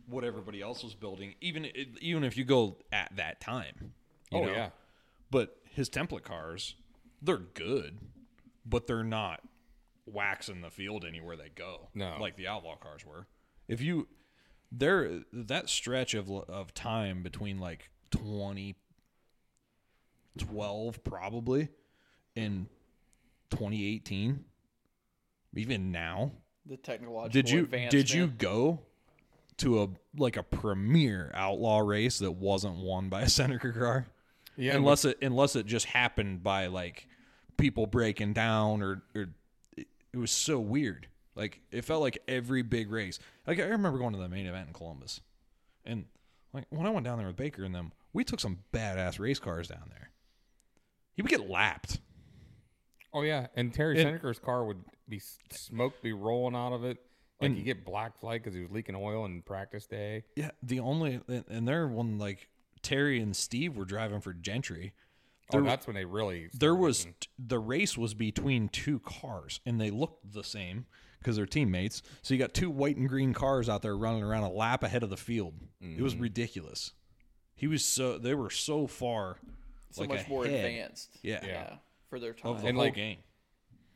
[0.06, 1.34] what everybody else was building.
[1.40, 1.66] Even
[2.00, 3.92] even if you go at that time.
[4.30, 4.52] you oh know?
[4.52, 4.70] yeah,
[5.30, 6.74] But his template cars,
[7.20, 7.98] they're good,
[8.64, 9.42] but they're not
[10.06, 11.88] waxing the field anywhere they go.
[11.94, 12.16] No.
[12.18, 13.26] like the outlaw cars were.
[13.68, 14.08] If you
[14.72, 21.68] there that stretch of of time between like 2012 probably
[22.36, 22.66] and
[23.50, 24.44] 2018
[25.56, 26.32] even now
[26.66, 28.80] The technological did you did you go
[29.58, 34.06] to a like a premier outlaw race that wasn't won by a Senneker car
[34.58, 34.74] yeah.
[34.74, 37.06] unless it unless it just happened by like
[37.56, 39.28] people breaking down or, or
[39.76, 41.06] it, it was so weird.
[41.38, 43.18] Like it felt like every big race.
[43.46, 45.20] Like I remember going to the main event in Columbus,
[45.84, 46.04] and
[46.52, 49.38] like when I went down there with Baker and them, we took some badass race
[49.38, 50.10] cars down there.
[51.14, 52.00] He would get lapped.
[53.14, 55.20] oh yeah, and Terry And- Senneker's car would be
[55.50, 56.98] smoke be rolling out of it.
[57.40, 60.24] Like you get black flag because he was leaking oil in practice day.
[60.34, 62.48] Yeah, the only and- there when like
[62.82, 64.92] Terry and Steve were driving for Gentry,
[65.54, 66.48] oh, that's when they really.
[66.52, 67.06] there was
[67.38, 70.86] the race was between two cars and they looked the same
[71.18, 74.42] because they're teammates so you got two white and green cars out there running around
[74.42, 76.22] a lap ahead of the field it was mm-hmm.
[76.22, 76.92] ridiculous
[77.54, 79.36] he was so they were so far
[79.90, 81.18] so like much more advanced?
[81.22, 81.40] Yeah.
[81.44, 81.74] Yeah.
[82.10, 82.52] For their time.
[82.52, 83.18] of the And, whole like, game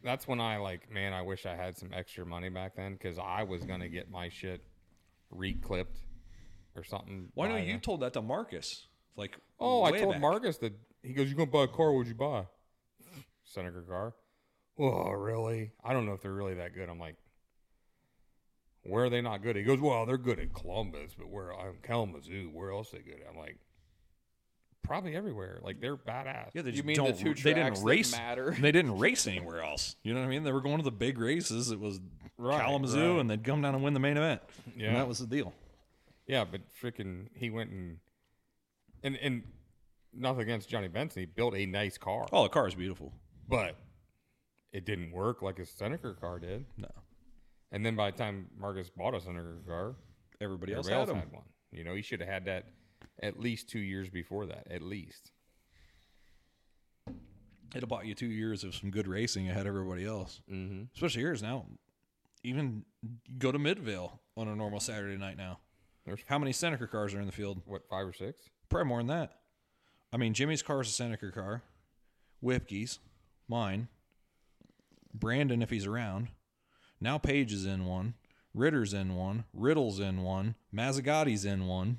[0.02, 3.18] that's when I like, man, I wish I had some extra money back then because
[3.18, 4.64] I was gonna get my shit
[5.30, 5.98] reclipped
[6.74, 7.28] or something.
[7.34, 10.20] why by don't you told that to marcus like Oh, I told back.
[10.20, 11.92] Marcus that he goes, "You gonna buy a car?
[11.92, 12.46] What'd you buy?"
[13.48, 14.14] Senneker car.
[14.82, 15.70] Oh, really?
[15.84, 16.88] I don't know if they're really that good.
[16.88, 17.16] I'm like,
[18.84, 19.54] where are they not good?
[19.56, 23.20] He goes, well, they're good at Columbus, but where I'm Kalamazoo, where else they good?
[23.24, 23.30] At?
[23.30, 23.58] I'm like,
[24.82, 25.60] probably everywhere.
[25.62, 26.50] Like they're badass.
[26.54, 28.56] yeah, they You just mean don't, two they didn't race matter?
[28.60, 29.94] They didn't race anywhere else.
[30.02, 30.42] You know what I mean?
[30.42, 31.70] They were going to the big races.
[31.70, 32.00] It was
[32.38, 33.20] Right, Kalamazoo, right.
[33.20, 34.40] and they'd come down and win the main event.
[34.76, 34.88] Yeah.
[34.88, 35.52] and that was the deal.
[36.26, 37.98] Yeah, but freaking, he went and
[39.04, 39.42] and and
[40.12, 41.20] nothing against Johnny Benson.
[41.20, 43.12] He built a nice car, Oh, the car is beautiful.
[43.48, 43.76] but
[44.72, 46.64] it didn't work like his Senneker car did.
[46.76, 46.88] No,
[47.70, 49.94] And then by the time Marcus bought a Senneker car,
[50.40, 51.44] everybody else Everybody else had had, one.
[51.70, 52.66] You know, he should have had that
[53.22, 55.30] at least two years before that, at least.
[57.74, 60.42] It'll bought you two years of some good racing ahead of everybody else.
[60.50, 60.84] Mm-hmm.
[60.94, 61.66] Especially yours now.
[62.44, 62.84] Even
[63.38, 65.58] go to Midvale on a normal Saturday night now.
[66.04, 67.62] There's How many Senneker cars are in the field?
[67.64, 68.42] what five or six?
[68.68, 69.38] Probably more than that.
[70.12, 71.62] I mean, Jimmy's car is a Senneker car.
[72.44, 72.98] Whipkey's,
[73.48, 73.88] mine.
[75.14, 76.28] Brandon, if he's around.
[77.00, 78.14] Now Page is in one.
[78.54, 79.44] Ritter's in one.
[79.54, 80.54] Riddle's in one.
[80.74, 81.98] Mazzagotti's in one.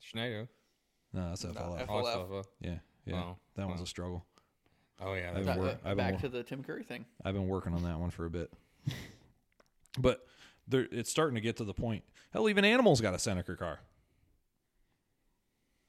[0.00, 0.48] Schneider.
[1.12, 1.80] No, that's FLF.
[1.82, 2.10] F- Oh, FLF.
[2.12, 2.74] stuff, uh, yeah,
[3.04, 3.14] yeah.
[3.14, 3.36] Wow.
[3.56, 4.24] That one's a struggle.
[5.00, 7.04] oh yeah, I've been wor- uh, I've been back wor- to the Tim Curry thing.
[7.24, 8.52] I've been working on that one for a bit.
[9.98, 10.26] but
[10.68, 12.04] there, it's starting to get to the point.
[12.32, 13.80] Hell, even Animals got a Senneker car.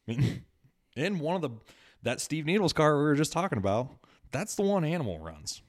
[0.08, 0.44] I mean,
[0.96, 1.52] in one of the
[2.02, 3.90] that Steve Needles car we were just talking about,
[4.32, 5.62] that's the one Animal runs.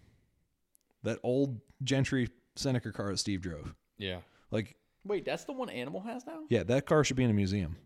[1.05, 3.75] That old Gentry Senneker car that Steve drove.
[3.99, 4.19] yeah.
[4.51, 6.41] Like, Wait, that's the one Animal has now?
[6.49, 7.77] yeah, that car should be in a museum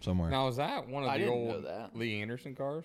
[0.00, 0.28] somewhere.
[0.30, 1.96] Now is that one of I the didn't know old that.
[1.96, 2.84] Lee Anderson cars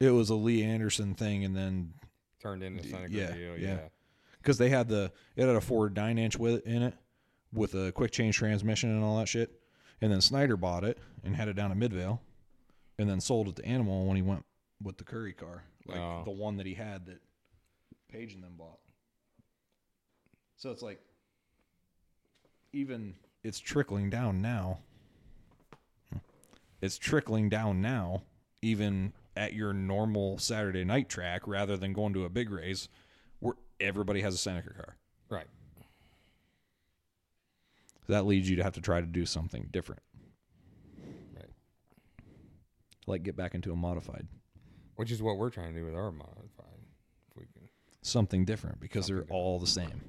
[0.00, 1.94] It was a Lee Anderson thing, and then
[2.42, 3.56] turned into Senneker yeah, deal?
[3.58, 3.68] yeah.
[3.74, 3.78] Yeah.
[4.42, 6.94] because they had the it had a Ford nine inch with in it
[7.52, 9.50] with a quick change transmission and all that shit.
[10.02, 12.20] And then Snyder bought it and had it down at Midvale,
[12.98, 14.44] and then sold it to Animal when he went
[14.82, 16.22] with the Curry car, like Oh.
[16.24, 17.20] the one that he had that
[18.10, 18.78] Page and them bought.
[20.60, 21.00] So it's like
[22.74, 24.80] even it's trickling down now.
[26.82, 28.24] It's trickling down now,
[28.60, 32.88] even at your normal Saturday night track, rather than going to a big race
[33.38, 34.96] where everybody has a Senneker car.
[35.30, 35.46] Right.
[38.08, 40.02] That leads you to have to try to do something different,
[41.34, 41.48] Right.
[43.06, 44.26] like get back into a modified,
[44.96, 46.80] Which is what we're trying to do with our modified.
[47.30, 47.68] If we can.
[48.02, 50.02] something different because they're all the same.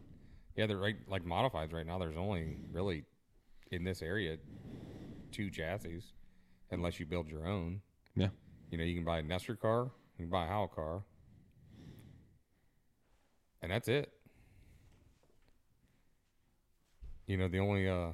[0.55, 0.97] Yeah, they're right.
[1.07, 1.97] Like modifieds right now.
[1.97, 3.03] There's only really
[3.71, 4.37] in this area
[5.31, 6.03] two chassis,
[6.71, 7.81] unless you build your own.
[8.15, 8.27] Yeah.
[8.69, 11.03] You know, you can buy a Nestor car, you can buy a Howell car,
[13.61, 14.11] and that's it.
[17.27, 18.11] You know, the only uh,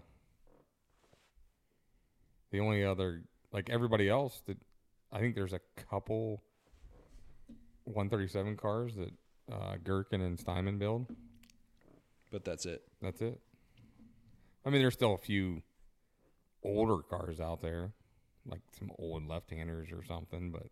[2.52, 4.58] the only other like everybody else that
[5.12, 6.44] I think there's a couple
[7.86, 9.12] 137 cars that
[9.52, 11.08] uh, Gherkin and Steinman build.
[12.32, 12.84] But that's it.
[13.02, 13.40] That's it.
[14.66, 15.62] I mean, there's still a few
[16.64, 17.92] older cars out there,
[18.46, 20.52] like some old left-handers or something.
[20.52, 20.68] But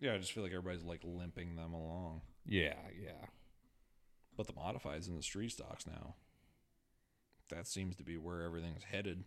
[0.00, 2.22] Yeah, I just feel like everybody's like limping them along.
[2.46, 3.26] yeah, yeah,
[4.36, 6.14] But the modifieds and the street stocks now,
[7.50, 9.24] that seems to be where everything's headed.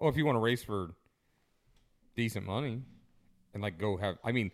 [0.00, 0.94] Oh, if you want to race for
[2.16, 2.80] decent money
[3.52, 4.50] and like go have, I mean,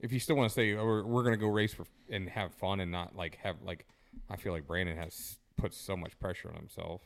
[0.00, 2.52] if you still want to say oh, we're, we're gonna go race for and have
[2.54, 3.86] fun and not like have like,
[4.30, 7.02] I feel like Brandon has put so much pressure on himself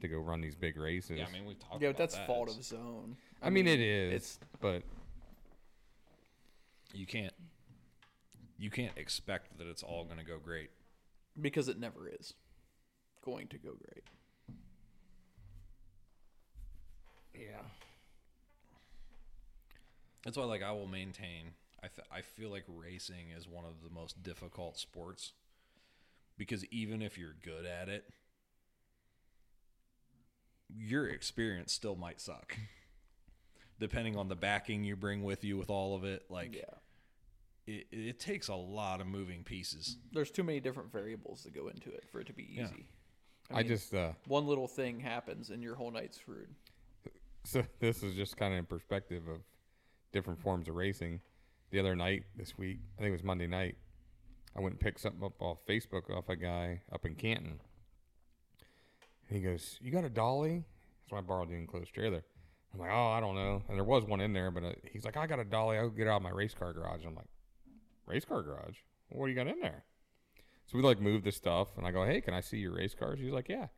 [0.00, 1.18] to go run these big races.
[1.18, 1.80] Yeah, I mean we talked.
[1.82, 2.26] Yeah, about but that's that.
[2.26, 3.16] fault of his own.
[3.42, 4.82] I mean, it is, It's but
[6.94, 7.32] You can't.
[8.58, 10.70] You can't expect that it's all going to go great.
[11.40, 12.32] because it never is
[13.22, 14.04] going to go great.
[17.34, 17.60] yeah,
[20.24, 21.50] That's why, like, I will maintain.
[21.84, 25.32] I th- I feel like racing is one of the most difficult sports
[26.36, 28.04] because even if you're good at it,
[30.68, 32.56] your experience still might suck.
[33.78, 36.62] Depending on the backing you bring with you with all of it, like Yeah.
[37.66, 39.98] it, it takes a lot of moving pieces.
[40.12, 42.86] There's too many different variables that go into it for it to be easy.
[43.50, 43.56] Yeah.
[43.56, 46.48] I, mean, just uh, one little thing happens and your whole night's screwed.
[47.44, 49.40] So this is just kind of in perspective of
[50.12, 51.20] different forms of racing.
[51.70, 53.76] The other night this week, I think it was Monday night,
[54.56, 57.60] I went and picked something up off Facebook off a guy up in Canton.
[59.28, 60.64] And he goes, "You got a dolly?"
[61.08, 62.24] So I borrowed the enclosed trailer.
[62.72, 65.04] I'm like, "Oh, I don't know." And there was one in there, but uh, he's
[65.04, 65.76] like, "I got a dolly.
[65.76, 67.28] I'll get out of my race car garage." I'm like,
[68.06, 68.78] "Race car garage?
[69.10, 69.84] What do you got in there?"
[70.66, 72.94] So we like move the stuff, and I go, "Hey, can I see your race
[72.94, 73.68] cars?" He's like, "Yeah."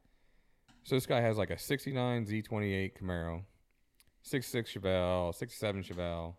[0.84, 3.44] So this guy has like a '69 Z28 Camaro,
[4.22, 6.36] 66 Chevelle, 67 Chevelle.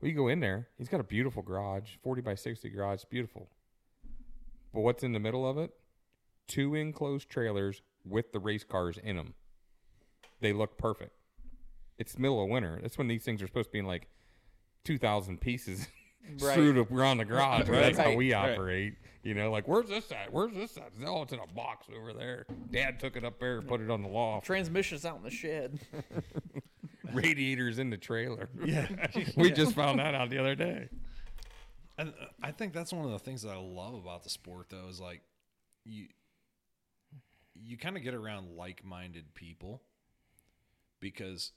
[0.00, 0.68] We go in there.
[0.76, 3.48] He's got a beautiful garage, 40 by 60 garage, beautiful.
[4.74, 5.70] But what's in the middle of it?
[6.46, 9.34] Two enclosed trailers with the race cars in them.
[10.40, 11.12] They look perfect.
[11.98, 12.78] It's middle of winter.
[12.82, 14.08] That's when these things are supposed to be in like
[14.84, 15.88] 2,000 pieces
[16.40, 16.52] Right.
[16.54, 17.66] screwed around the garage.
[17.68, 18.16] That's how Right.
[18.16, 18.52] we Right.
[18.52, 18.94] operate.
[19.22, 20.32] You know, like where's this at?
[20.32, 20.90] Where's this at?
[21.04, 22.46] Oh, it's in a box over there.
[22.70, 24.44] Dad took it up there and put it on the loft.
[24.46, 25.80] Transmission's out in the shed.
[27.12, 28.48] Radiators in the trailer.
[28.64, 28.86] Yeah,
[29.36, 30.88] we just found that out the other day.
[31.98, 34.66] And uh, I think that's one of the things that I love about the sport,
[34.70, 35.22] though, is like
[35.84, 36.06] you
[37.54, 39.82] you kind of get around like-minded people
[41.00, 41.52] because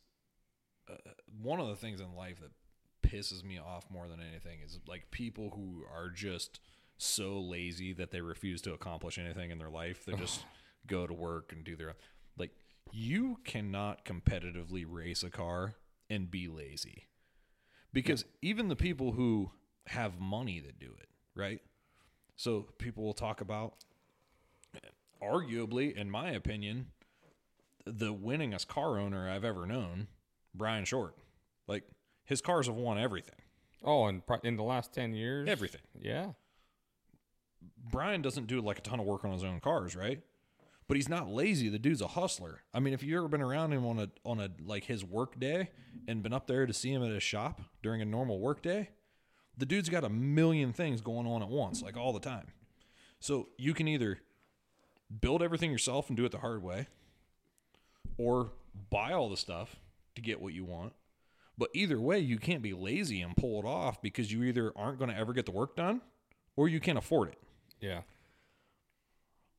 [0.90, 0.96] uh,
[1.42, 2.52] one of the things in life that
[3.08, 6.60] pisses me off more than anything is like people who are just
[6.98, 10.06] so lazy that they refuse to accomplish anything in their life.
[10.06, 10.46] They just
[10.88, 11.96] go to work and do their
[12.38, 12.52] like
[12.92, 15.76] you cannot competitively race a car
[16.10, 17.08] and be lazy.
[17.94, 19.52] Because even the people who
[19.88, 21.62] have money that do it, right?
[22.36, 23.74] So people will talk about
[25.22, 26.88] arguably, in my opinion,
[27.86, 30.08] the winningest car owner I've ever known,
[30.54, 31.16] Brian Short.
[31.68, 31.84] Like
[32.26, 33.36] his cars have won everything.
[33.84, 35.82] Oh, and in the last ten years, Everything.
[36.00, 36.28] Yeah.
[37.92, 40.22] Brian doesn't do like a ton of work on his own cars, right?
[40.90, 41.70] But he's not lazy.
[41.70, 42.64] The dude's a hustler.
[42.74, 45.40] I mean, if you've ever been around him on a on a like his work
[45.40, 45.70] day
[46.08, 48.90] and been up there to see him at his shop during a normal work day,
[49.56, 52.48] the dude's got a million things going on at once, like all the time.
[53.20, 54.20] So you can either
[55.22, 56.88] build everything yourself and do it the hard way,
[58.18, 58.50] or
[58.90, 59.76] buy all the stuff
[60.16, 60.94] to get what you want.
[61.56, 64.98] But either way, you can't be lazy and pull it off because you either aren't
[64.98, 66.02] going to ever get the work done
[66.56, 67.38] or you can't afford it.
[67.80, 68.02] Yeah.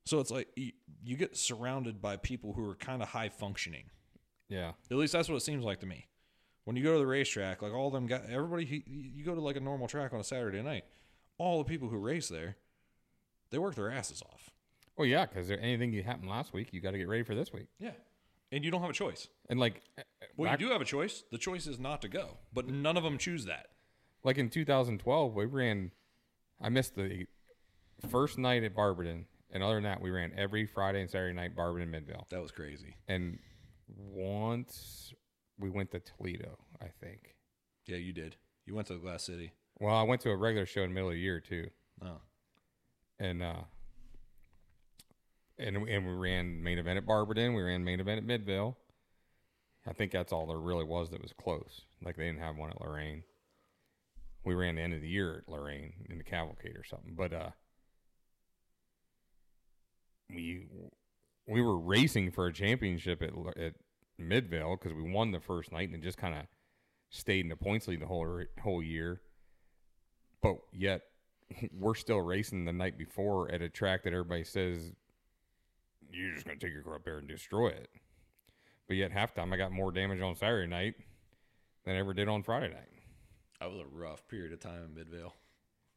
[0.05, 0.73] So it's like you,
[1.05, 3.85] you get surrounded by people who are kind of high functioning.
[4.49, 4.73] Yeah.
[4.91, 6.07] At least that's what it seems like to me.
[6.65, 8.83] When you go to the racetrack, like all them got everybody.
[8.87, 10.85] You go to like a normal track on a Saturday night,
[11.39, 12.57] all the people who race there,
[13.51, 14.51] they work their asses off.
[14.97, 17.53] Well, yeah, because anything that happened last week, you got to get ready for this
[17.53, 17.69] week.
[17.79, 17.93] Yeah,
[18.53, 19.29] and you don't have a choice.
[19.49, 20.03] And like, uh,
[20.37, 21.25] Well, back- you do have a choice.
[21.33, 23.69] The choice is not to go, but none of them choose that.
[24.25, 25.93] like in 2012, we ran.
[26.61, 27.27] I missed the
[28.11, 31.57] first night at Barberton, and other than that, we ran every Friday and Saturday night
[31.57, 32.27] Barberton Midvale.
[32.31, 32.97] That was crazy.
[33.09, 33.39] And
[33.89, 35.13] once
[35.59, 37.35] we went to Toledo, I think.
[37.87, 38.37] Yeah, you did.
[38.67, 39.53] You went to the Glass City.
[39.79, 41.69] Well, I went to a regular show in the middle of the year too,
[42.03, 42.21] Oh,
[43.19, 43.63] and uh,
[45.59, 47.55] and and we ran main event at Barberton.
[47.55, 48.77] We ran main event at Midvale.
[49.87, 51.83] I think that's all there really was that was close.
[52.03, 53.23] Like they didn't have one at Lorain.
[54.45, 57.15] We ran the end of the year at Lorain in the cavalcade or something.
[57.17, 57.51] But uh,
[60.35, 60.67] we
[61.47, 63.75] we were racing for a championship at at
[64.19, 66.43] Midvale because we won the first night and it just kind of
[67.11, 69.21] stayed in the points lead the whole whole year.
[70.43, 71.03] But yet
[71.73, 74.93] we're still racing the night before at a track that everybody says
[76.13, 77.89] you're just gonna take your car up there and destroy it.
[78.89, 80.95] But yet halftime I got more damage on Saturday night
[81.85, 82.89] than I ever did on Friday night.
[83.61, 85.35] that was a rough period of time in Midvale.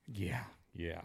[0.08, 0.44] Yeah,
[0.76, 1.02] yeah.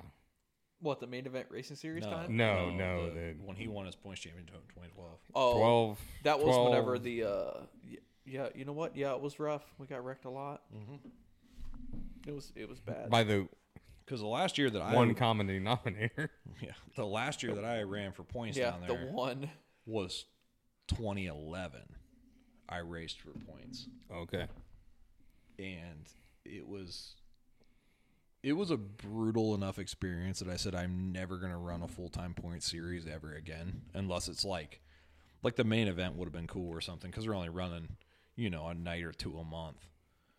[0.81, 2.37] What the main event racing series No, time?
[2.37, 5.19] No, no, the- the- when he won his points championship in 2012.
[5.35, 6.01] Oh, Twelve.
[6.23, 7.51] that was 12 whenever the uh,
[7.85, 8.49] y- yeah.
[8.55, 8.97] You know what?
[8.97, 9.65] Yeah, it was rough.
[9.79, 10.63] We got wrecked a lot.
[10.75, 12.29] Mm-hmm.
[12.29, 13.11] It was it was bad.
[13.11, 13.49] by the
[14.05, 16.31] Because the last year that I one common denominator.
[16.61, 19.51] yeah, the last year that I ran for points yeah, down the there one.
[19.85, 20.27] was
[20.89, 21.81] 2011.
[22.69, 24.47] I raced for points, Okay.
[25.59, 26.07] and
[26.45, 27.15] it was
[28.49, 32.09] it was a brutal enough experience that I said I'm never gonna run a full
[32.09, 34.81] time point series ever again, unless it's like
[35.43, 37.97] like the main event would have been cool or something because we're only running
[38.37, 39.87] you know a night or two a month.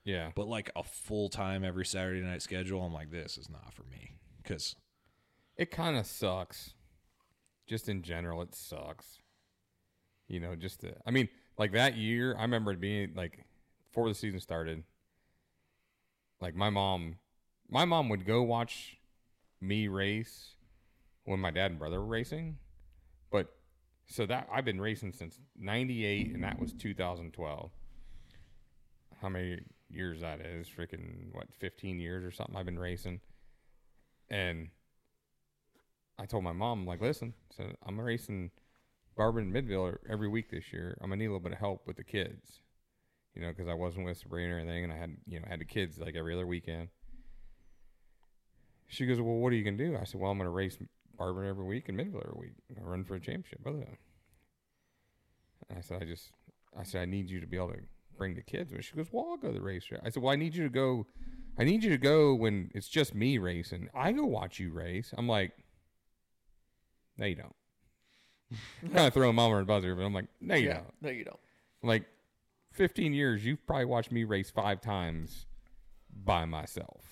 [0.04, 0.32] Yeah.
[0.34, 3.84] But like a full time every Saturday night schedule, I'm like, this is not for
[3.84, 4.14] me.
[4.42, 4.76] Because
[5.58, 6.74] It kind of sucks.
[7.68, 9.20] Just in general, it sucks.
[10.28, 13.44] You know, just to, I mean, like that year, I remember it being like
[13.90, 14.84] before the season started.
[16.42, 17.18] Like my mom,
[17.70, 18.98] my mom would go watch
[19.62, 20.56] me race
[21.26, 22.58] when my dad and brother were racing,
[23.32, 23.54] but
[24.08, 27.72] so that I've been racing since '98, and that was 2012.
[29.22, 29.60] How many
[29.90, 30.68] years that is?
[30.68, 32.56] Freaking what, 15 years or something?
[32.56, 33.20] I've been racing,
[34.30, 34.70] and
[36.18, 38.52] I told my mom, like, listen, so I'm racing
[39.16, 40.98] Barber and Midvale every week this year.
[41.02, 42.62] I'm gonna need a little bit of help with the kids,
[43.36, 45.60] you know, because I wasn't with Sabrina or anything, and I had, you know, had
[45.60, 46.90] the kids like every other weekend.
[48.90, 49.98] She goes, well, what are you gonna do?
[50.00, 50.78] I said, well, I'm gonna race
[51.18, 52.54] Barber every week and Midvale every week.
[52.78, 53.98] I run for a championship, them.
[55.70, 56.32] And I said, I just,
[56.78, 57.80] I said, I need you to be able to
[58.18, 58.72] bring the kids.
[58.72, 60.02] And she goes, well, I'll go to the racetrack.
[60.04, 61.06] I said, well, I need you to go.
[61.58, 63.90] I need you to go when it's just me racing.
[63.94, 65.14] I go watch you race.
[65.18, 65.52] I'm like,
[67.18, 67.56] no, you don't.
[68.84, 70.94] I'm kind of throwing mama and buzzer, but I'm like, no, you yeah, don't.
[71.02, 71.40] no, you don't.
[71.84, 72.06] Like,
[72.72, 75.46] 15 years, you've probably watched me race five times
[76.24, 77.09] by myself.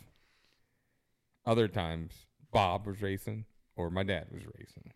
[1.47, 2.13] Other times,
[2.51, 3.45] Bob was racing
[3.77, 4.91] or my dad was racing.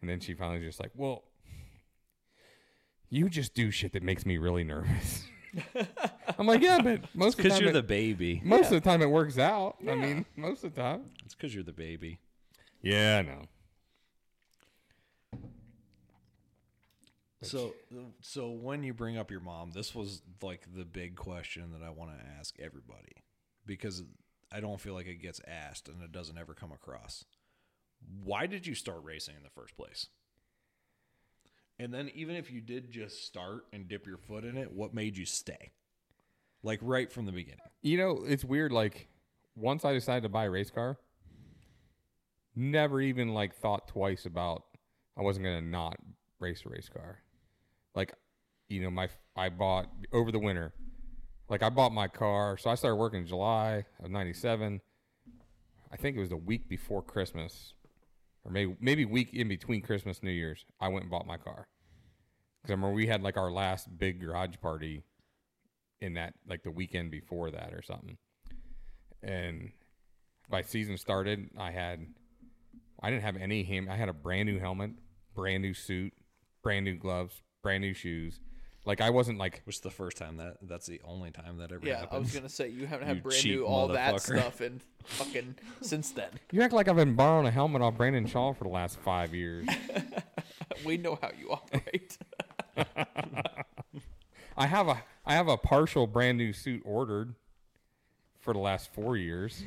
[0.00, 1.24] And then she finally was just like, well,
[3.10, 5.24] you just do shit that makes me really nervous.
[6.38, 8.40] I'm like, yeah, but most of the because you're it- the baby.
[8.44, 9.76] most of the time it works out.
[9.88, 11.06] I mean, most of the time.
[11.24, 12.20] It's because you're the baby.
[12.80, 13.42] Yeah, I know.
[17.42, 17.74] So,
[18.20, 21.90] so when you bring up your mom, this was like the big question that I
[21.90, 23.22] want to ask everybody
[23.64, 24.02] because
[24.50, 27.24] I don't feel like it gets asked and it doesn't ever come across.
[28.22, 30.06] Why did you start racing in the first place?
[31.78, 34.94] And then even if you did just start and dip your foot in it, what
[34.94, 35.72] made you stay?
[36.62, 37.60] Like right from the beginning.
[37.82, 38.72] You know, it's weird.
[38.72, 39.08] Like
[39.54, 40.98] once I decided to buy a race car,
[42.56, 44.64] never even like thought twice about
[45.16, 45.98] I wasn't gonna not
[46.40, 47.18] race a race car.
[47.94, 48.14] Like,
[48.68, 50.72] you know, my I bought over the winter.
[51.48, 54.80] Like I bought my car, so I started working in July of '97.
[55.90, 57.72] I think it was the week before Christmas,
[58.44, 60.64] or maybe maybe week in between Christmas New Year's.
[60.80, 61.68] I went and bought my car
[62.60, 65.04] because I remember we had like our last big garage party
[66.00, 68.18] in that like the weekend before that or something.
[69.22, 69.72] And
[70.50, 72.06] by season started, I had
[73.02, 73.88] I didn't have any him.
[73.90, 74.90] I had a brand new helmet,
[75.34, 76.12] brand new suit,
[76.62, 78.40] brand new gloves, brand new shoes.
[78.84, 81.72] Like I wasn't like Which is the first time that that's the only time that
[81.72, 82.16] ever Yeah, happened.
[82.16, 84.38] I was gonna say you haven't had You brand cheap new all that motherfucker.
[84.40, 86.30] stuff and fucking since then.
[86.52, 89.34] you act like I've been borrowing a helmet off Brandon Shaw for the last five
[89.34, 89.66] years.
[90.86, 92.16] We know how you operate.
[94.56, 97.34] I have a I have a partial brand new suit ordered
[98.38, 99.64] for the last four years.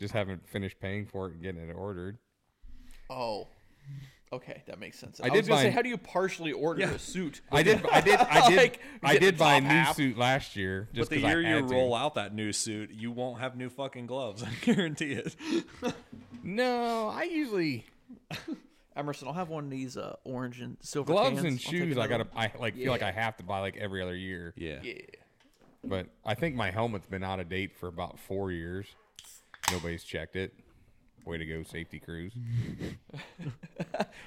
[0.00, 2.16] Just haven't finished paying for it and getting it ordered.
[3.10, 3.48] oh.
[4.32, 5.20] Okay, that makes sense.
[5.20, 7.40] I I, did was gonna say, how do you partially order a suit?
[7.52, 9.94] I did I did I did Like, I did buy a new half.
[9.96, 10.88] suit last year.
[10.90, 11.74] but Just the 'cause I year you had to.
[11.74, 14.42] roll out that new suit, you won't have new fucking gloves.
[14.44, 15.36] I guarantee it.
[16.42, 17.86] No, I usually
[18.96, 21.44] Emerson, I'll have one of these uh, orange and silver gloves cans.
[21.44, 21.98] and I'll shoes.
[21.98, 24.52] I gotta I like feel like I have to buy like every other year.
[24.56, 24.80] Yeah.
[24.82, 24.94] Yeah.
[25.84, 28.86] But I think my helmet's been out of date for about four years.
[29.70, 30.54] Nobody's checked it.
[31.24, 32.32] Way to go, safety crews.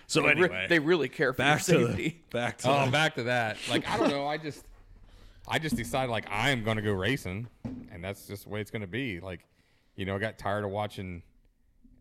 [0.07, 2.09] So They, re- anyway, they really care for back your to safety.
[2.09, 3.57] the, back to Oh, the- back to that.
[3.69, 4.25] Like I don't know.
[4.27, 4.65] I just
[5.47, 7.47] I just decided like I am gonna go racing,
[7.91, 9.19] and that's just the way it's gonna be.
[9.19, 9.45] Like,
[9.95, 11.21] you know, I got tired of watching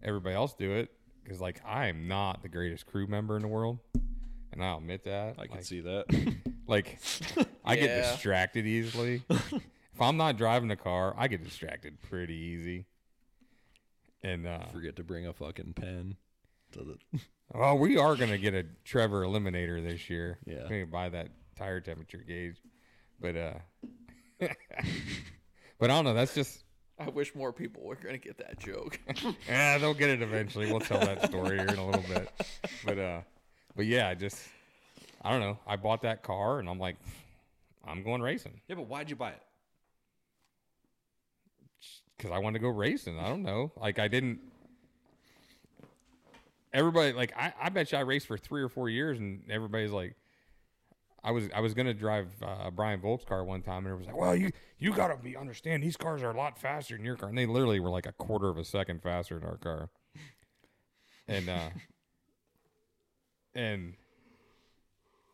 [0.03, 0.91] everybody else do it
[1.23, 3.79] because like I am not the greatest crew member in the world,
[4.53, 5.37] and I'll admit that.
[5.39, 6.07] I can see that.
[6.67, 6.99] Like,
[7.65, 9.23] I get distracted easily.
[9.31, 12.87] if I'm not driving the car, I get distracted pretty easy.
[14.27, 16.17] And uh, Forget to bring a fucking pen
[16.73, 17.21] to the.
[17.55, 20.39] oh, we are gonna get a Trevor Eliminator this year.
[20.45, 20.63] Yeah.
[20.65, 22.57] we're gonna buy that tire temperature gauge,
[23.21, 23.55] but uh,
[24.41, 24.51] but
[25.81, 26.15] I don't know.
[26.15, 26.65] That's just
[26.99, 28.99] I wish more people were gonna get that joke.
[29.49, 30.73] yeah, they'll get it eventually.
[30.73, 32.29] We'll tell that story here in a little bit.
[32.85, 33.21] But uh,
[33.77, 34.43] but yeah, I just
[35.23, 35.57] I don't know.
[35.69, 36.97] I bought that car and I'm like,
[37.87, 38.61] I'm going racing.
[38.67, 39.43] Yeah, but why'd you buy it?
[42.17, 43.19] Because I wanted to go racing.
[43.19, 43.73] I don't know.
[43.77, 44.41] Like I didn't.
[46.73, 49.93] Everybody like I, I bet you I raced for three or four years, and everybody's
[49.93, 50.15] like,
[51.25, 54.07] I was I was gonna drive uh, Brian Volk's car one time, and it was
[54.07, 57.17] like, well, you you gotta be understand these cars are a lot faster than your
[57.17, 59.91] car, and they literally were like a quarter of a second faster than our car,
[61.27, 61.71] and uh,
[63.55, 63.95] and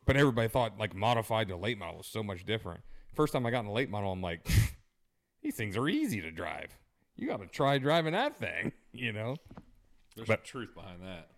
[0.06, 2.80] but everybody thought like modified to late model was so much different.
[3.14, 4.48] First time I got in a late model, I'm like,
[5.42, 6.76] these things are easy to drive.
[7.16, 9.36] You got to try driving that thing, you know?
[10.16, 11.28] There's But- some truth behind that.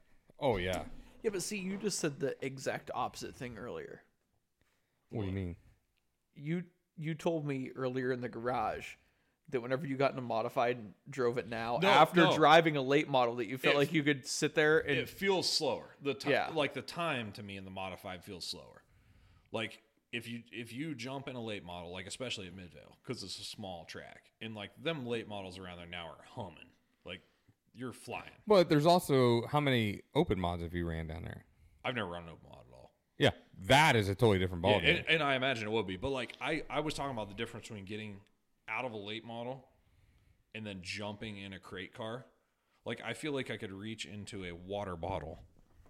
[0.41, 0.83] Oh yeah.
[1.23, 4.03] yeah, but see, you just said the exact opposite thing earlier.
[5.11, 5.57] What do you mean?
[6.35, 6.65] You
[6.97, 8.87] you told me earlier in the garage
[9.51, 12.37] that whenever you got in a modified and drove it now, No, after no.
[12.37, 15.09] driving a late model, that you felt It- like you could sit there and It
[15.09, 15.95] feels slower.
[16.03, 16.49] The time, Yeah.
[16.53, 18.83] like the time to me in the modified feels slower.
[19.53, 19.81] Like
[20.15, 23.39] if you if you jump in a late model, like especially at Midvale, because it's
[23.41, 26.71] a small track, and like them late models around there now are humming.
[27.05, 27.21] Like
[27.75, 28.31] you're flying.
[28.47, 31.45] But there's also how many open mods have you ran down there?
[31.85, 32.93] I've never run an open mod at all.
[33.19, 33.31] Yeah,
[33.67, 34.99] that is a totally different Yeah, ballgame.
[34.99, 35.97] and, and I imagine it would be.
[35.97, 38.17] But like I, I was talking about the difference between getting
[38.69, 39.67] out of a late model
[40.55, 42.25] and then jumping in a crate car.
[42.87, 45.43] Like I feel like I could reach into a water bottle,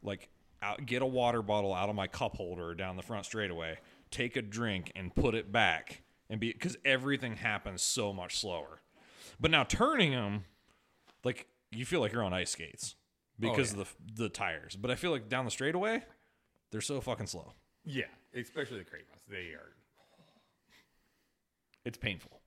[0.03, 0.29] like
[0.63, 3.77] out, get a water bottle out of my cup holder down the front straightaway,
[4.11, 8.81] take a drink and put it back, and be because everything happens so much slower.
[9.41, 10.45] But now turning them,
[11.25, 14.77] like you feel like you're on ice skates oh, because of the the tires.
[14.77, 16.03] But I feel like down the straightaway,
[16.71, 17.53] they're so fucking slow.
[17.85, 19.23] yeah, especially the crate mods.
[19.29, 19.73] They are.
[21.85, 22.41] It's painful.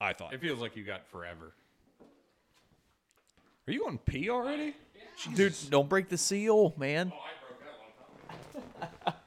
[0.00, 0.32] I thought.
[0.32, 1.54] It feels like you got forever.
[3.68, 4.74] Are you on pee already?
[5.34, 7.12] dude, don't break the seal, man.
[9.06, 9.12] Oh,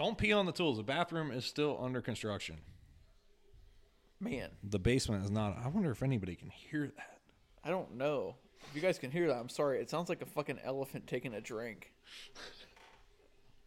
[0.00, 0.78] Don't pee on the tools.
[0.78, 2.56] The bathroom is still under construction.
[4.18, 5.58] Man, The basement is not.
[5.62, 7.18] I wonder if anybody can hear that.
[7.62, 8.36] I don't know.
[8.70, 9.78] If you guys can hear that, I'm sorry.
[9.78, 11.92] It sounds like a fucking elephant taking a drink.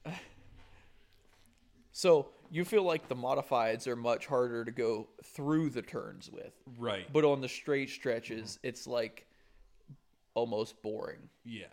[1.92, 6.54] so you feel like the modifieds are much harder to go through the turns with,
[6.80, 7.14] Right.
[7.14, 8.70] but on the straight stretches, mm-hmm.
[8.70, 9.28] it's like
[10.34, 11.30] almost boring.
[11.46, 11.66] Yeah,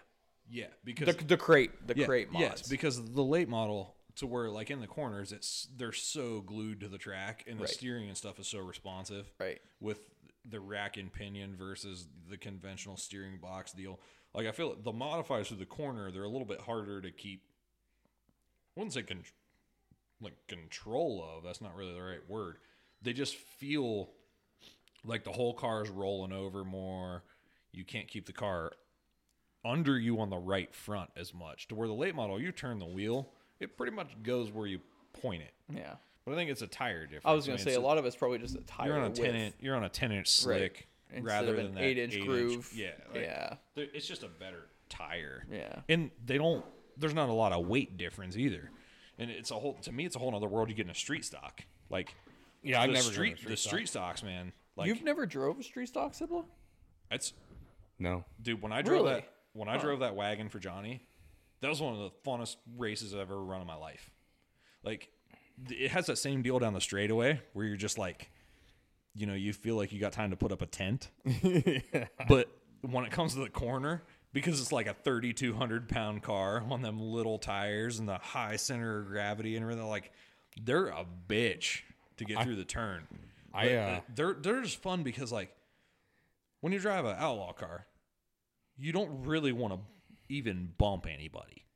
[0.50, 2.42] yeah, because The, the crate, the yeah, crate mods.
[2.42, 6.80] yes, because the late model to where like in the corners, it's they're so glued
[6.80, 7.70] to the track, and the Right.
[7.70, 9.30] steering and stuff is so responsive.
[9.38, 9.60] right.
[9.80, 10.08] with
[10.48, 14.00] the rack and pinion versus the conventional steering box deal.
[14.34, 17.42] Like I feel the modifiers to the corner, they're a little bit harder to keep.
[18.76, 19.24] I wouldn't say con-
[20.22, 21.42] like control of.
[21.44, 22.56] That's not really the right word.
[23.02, 24.10] They just feel
[25.04, 27.24] like the whole car is rolling over more.
[27.72, 28.72] You can't keep the car
[29.64, 31.68] under you on the right front as much.
[31.68, 33.30] To where the late model, you turn the wheel,
[33.60, 34.80] it pretty much goes where you
[35.12, 35.52] point it.
[35.74, 35.94] Yeah.
[36.24, 37.24] But I think it's a tire difference.
[37.26, 38.88] I was gonna mean, say a lot of it's probably just a tire.
[38.88, 39.20] you're on a width.
[39.20, 39.54] ten inch.
[39.60, 42.70] You're on a ten inch slick Instead rather than an that eight-inch groove.
[42.74, 43.54] Yeah, like, Yeah.
[43.76, 45.44] It's just a better tire.
[45.50, 45.80] Yeah.
[45.88, 46.64] and they don't.
[46.96, 48.70] There's not a lot of weight difference either,
[49.18, 49.74] and it's a whole.
[49.82, 50.68] To me, it's a whole other world.
[50.68, 52.14] You get in a street stock, like
[52.62, 53.70] Yeah, I've never street street the stock.
[53.70, 54.52] street stocks, man.
[54.76, 56.44] Like You've never drove a street stock, Sibla?
[57.10, 57.32] it's
[57.98, 58.24] No.
[58.40, 58.60] dude.
[58.62, 59.14] When I drove Really?
[59.14, 61.02] that, when I drove that wagon for Johnny,
[61.60, 64.10] that was one of the funnest races I've ever run in my life.
[64.82, 65.10] Like,
[65.68, 68.30] it has that same deal down the straightaway where you're just like,
[69.14, 71.10] you know, you feel like you got time to put up a tent.
[72.28, 72.48] But
[72.82, 74.02] when it comes to the corner,
[74.32, 79.00] because it's like a 3,200 pound car on them little tires and the high center
[79.00, 80.12] of gravity and everything, like,
[80.62, 81.80] they're a bitch
[82.16, 83.06] to get through the turn.
[83.52, 85.50] I, But, uh, they're they're just fun because like
[86.60, 87.86] when you drive an outlaw car,
[88.78, 89.80] you don't really want to
[90.30, 91.66] even bump anybody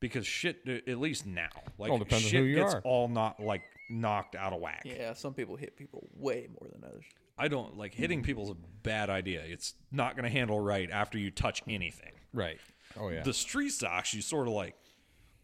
[0.00, 0.60] because shit.
[0.66, 2.82] Uh, at least now, like all depends on shit who you gets are.
[2.84, 4.82] all not like knocked out of whack.
[4.84, 5.14] Yeah.
[5.14, 7.04] Some people hit people way more than others.
[7.38, 8.26] I don't like hitting mm-hmm.
[8.26, 9.42] people's a bad idea.
[9.44, 12.12] It's not going to handle right after you touch anything.
[12.32, 12.58] Right.
[12.98, 13.22] Oh yeah.
[13.22, 14.76] The street stocks, you sort of like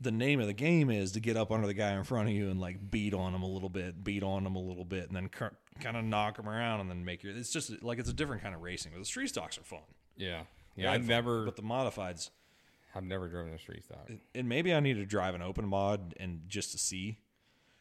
[0.01, 2.35] the name of the game is to get up under the guy in front of
[2.35, 5.09] you and like beat on him a little bit, beat on him a little bit,
[5.09, 7.35] and then kind of knock him around and then make your.
[7.35, 8.93] It's just like it's a different kind of racing.
[8.93, 9.81] But the street stocks are fun.
[10.17, 10.43] yeah.
[10.79, 10.93] Yeah.
[10.93, 11.45] I've never.
[11.45, 12.31] But the modifieds,
[12.95, 14.09] I've never driven a street stock.
[14.35, 17.19] and maybe I need to drive an open mod and just to see.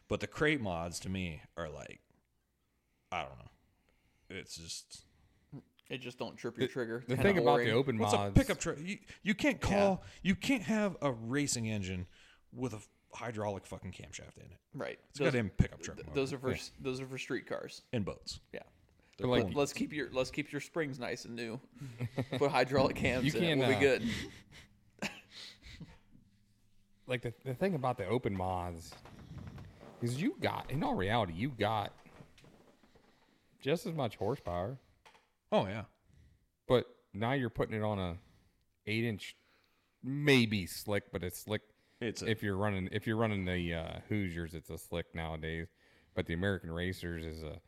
[0.08, 2.00] But the crate mods to me are like,
[3.12, 3.50] I don't know.
[4.30, 5.02] It's just
[5.90, 7.04] It just don't trip your trigger.
[7.06, 7.70] The thing about the boring.
[7.70, 8.76] open what's a pickup truck?
[8.82, 10.02] You, you can't call.
[10.22, 12.06] You can't have a racing engine
[12.54, 12.78] with a
[13.14, 14.58] hydraulic fucking camshaft in it.
[14.74, 14.98] right.
[15.10, 15.96] It's a goddamn pickup truck.
[15.96, 16.20] th- motor.
[16.20, 17.82] those are for those are for street cars.
[17.92, 18.40] and boats.
[18.52, 18.60] Yeah.
[19.18, 21.58] But like, Let- let's keep your let's keep your springs nice and new.
[22.38, 23.44] Put hydraulic cams You in.
[23.44, 23.48] it.
[23.48, 24.02] can, We'll uh, be good.
[27.06, 28.92] like the, the thing about the open mods
[30.02, 31.92] is you got in all reality you got
[33.60, 34.78] just as much horsepower
[35.50, 35.84] Oh yeah.
[36.68, 38.16] but now you're putting it on a
[38.86, 39.34] eight inch
[40.04, 41.62] maybe slick but it's slick
[42.00, 45.68] It's a, if you're running if you're running the uh, hoosiers it's a slick nowadays
[46.14, 47.58] but the american racers is a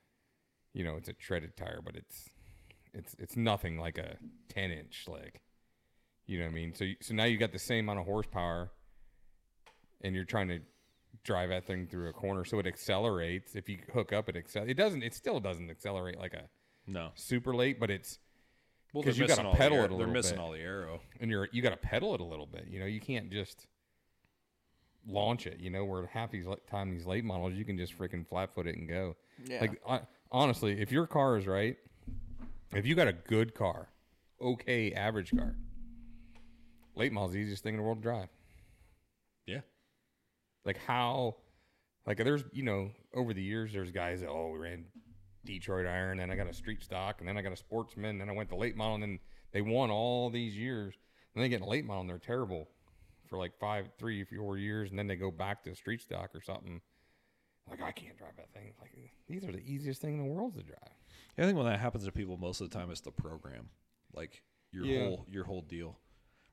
[0.72, 2.28] you know it's a treaded tire but it's
[2.94, 4.16] it's it's nothing like a
[4.48, 5.40] 10 inch slick
[6.26, 8.04] you know what i mean so you- so now you got the same amount of
[8.06, 8.70] horsepower
[10.02, 10.60] and you're trying to
[11.24, 14.68] drive that thing through a corner so it accelerates if you hook up it accel-
[14.68, 16.48] it doesn't it still doesn't accelerate like a
[16.86, 17.10] no.
[17.14, 18.18] super late but it's
[18.92, 20.40] Well, 'cause they're you gotta missing all the pedal it a They're little missing bit.
[20.42, 21.00] all the arrow.
[21.20, 22.66] and you're you got to pedal it a little bit.
[22.68, 23.66] You know, you can't just
[25.06, 25.60] launch it.
[25.60, 28.66] You know, where half these time these late models, you can just freaking flat foot
[28.66, 29.16] it and go.
[29.46, 29.60] Yeah.
[29.60, 30.00] Like I,
[30.30, 31.76] honestly, if your car is right,
[32.74, 33.88] if you got a good car,
[34.40, 35.56] okay average car,
[36.94, 38.28] late model's the easiest thing in the world to drive.
[39.46, 39.60] Yeah.
[40.64, 41.36] Like how,
[42.06, 44.84] like there's you know over the years there's guys that oh we ran
[45.44, 48.28] Detroit Iron, then I got a street stock, and then I got a sportsman, then
[48.28, 49.18] I went to late model, and then
[49.52, 50.94] they won all these years.
[51.34, 52.68] And they get in late model and they're terrible
[53.28, 56.40] for like five, three, four years, and then they go back to street stock or
[56.40, 56.80] something.
[57.68, 58.72] Like I can't drive that thing.
[58.80, 58.90] Like
[59.28, 60.78] these are the easiest thing in the world to drive.
[61.36, 63.68] Yeah, I think when that happens to people, most of the time it's the program,
[64.12, 64.42] like
[64.72, 65.04] your Yeah.
[65.04, 65.98] whole your whole deal,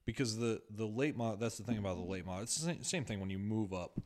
[0.06, 1.40] because the the late mod.
[1.40, 2.44] That's the thing about the late mod.
[2.44, 4.00] It's the same, same thing when you move up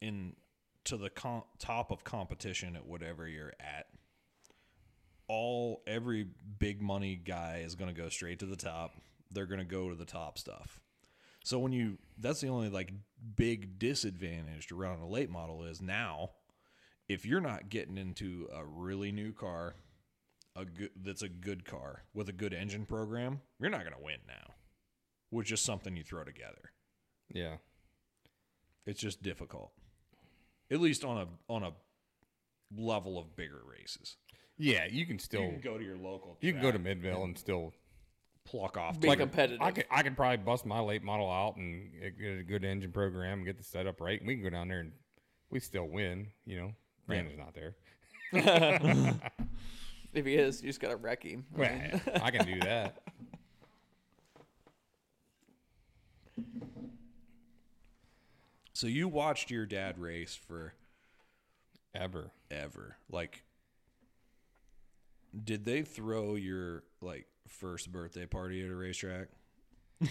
[0.00, 0.36] in
[0.84, 3.86] to the com- top of competition at whatever you're at.
[5.26, 6.26] All every
[6.58, 8.92] big money guy is going to go straight to the top.
[9.30, 10.78] They're going to go to the top stuff.
[11.44, 12.90] So when you that's the only like
[13.36, 16.30] big disadvantage to run on a late model is now
[17.08, 19.74] if you're not getting into a really new car,
[20.56, 24.02] a good that's a good car with a good engine program, you're not going to
[24.02, 24.54] win now.
[25.30, 26.72] With just something you throw together.
[27.32, 27.56] Yeah.
[28.86, 29.72] It's just difficult.
[30.70, 31.72] At least on a on a
[32.74, 34.16] level of bigger races.
[34.56, 36.38] Yeah, you can still You can go to your local.
[36.40, 37.74] you can go to Midvale and still
[38.44, 39.00] pluck off.
[39.00, 39.60] Be like, competitive.
[39.60, 42.92] I could, I could probably bust my late model out and get a good engine
[42.92, 44.18] program get the setup right.
[44.18, 44.92] And we can go down there and
[45.50, 46.28] we still win.
[46.46, 46.72] You know,
[47.06, 47.44] Brandon's yeah.
[47.44, 47.74] not there.
[50.12, 51.44] if he is, you just gotta wreck him.
[51.56, 51.70] Well,
[52.22, 52.98] I can do that.
[58.76, 60.74] So you watched your dad race for
[61.94, 62.96] ever, ever.
[63.08, 63.44] Like,
[65.44, 69.28] did they throw your like first birthday party at a racetrack?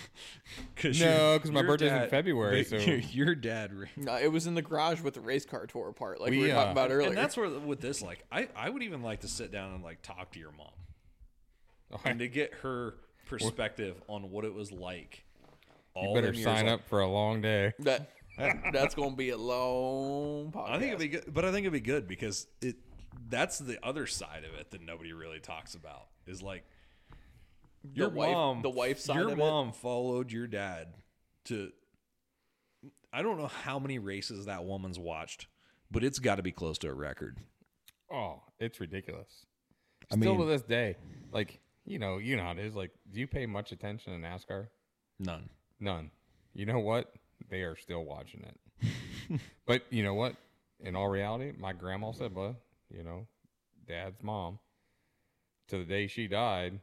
[0.75, 4.15] Cause No, 'cause my your birthday's in February, wait, so- your, your dad ra- No,
[4.17, 6.53] it was in the garage with the race car tore apart, like we, We, were
[6.53, 7.09] talking uh, about earlier.
[7.09, 9.83] And that's where with this, like, I, I would even like to sit down and
[9.83, 12.95] like talk to your mom and to get her
[13.27, 15.25] perspective on what it was like.
[15.95, 17.73] All You better them years, sign like- up for a long day.
[17.79, 18.09] that
[18.73, 20.69] that's gonna be a long podcast.
[20.71, 22.77] I think it'd be good, but I think it'd be good because it
[23.29, 26.63] that's the other side of it that nobody really talks about is like
[27.93, 29.37] your wife- mom, the wife side Your of it.
[29.37, 30.93] mom followed your dad
[31.45, 31.71] to.
[33.11, 35.47] I don't know how many races that woman's watched,
[35.91, 37.39] but it's got to be close to a record.
[38.11, 39.45] Oh, it's ridiculous.
[40.11, 40.97] I Still to this day,
[41.31, 42.75] like you know, you know how it is.
[42.75, 44.67] Like, do you pay much attention to NASCAR?
[45.19, 45.49] None.
[45.79, 46.11] None.
[46.53, 47.13] You know what?
[47.49, 49.39] They are still watching it.
[49.65, 50.35] but you know what?
[50.79, 52.55] In all reality, my grandma said, "Well,
[52.89, 53.27] you know,
[53.87, 54.59] Dad's mom,
[55.67, 56.79] to the day she died,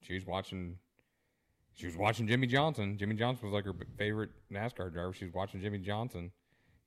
[0.00, 0.76] she was watching.
[1.74, 2.98] She was watching Jimmie Johnson.
[2.98, 5.12] Jimmie Johnson was like her favorite NASCAR driver.
[5.12, 6.32] She was watching Jimmie Johnson.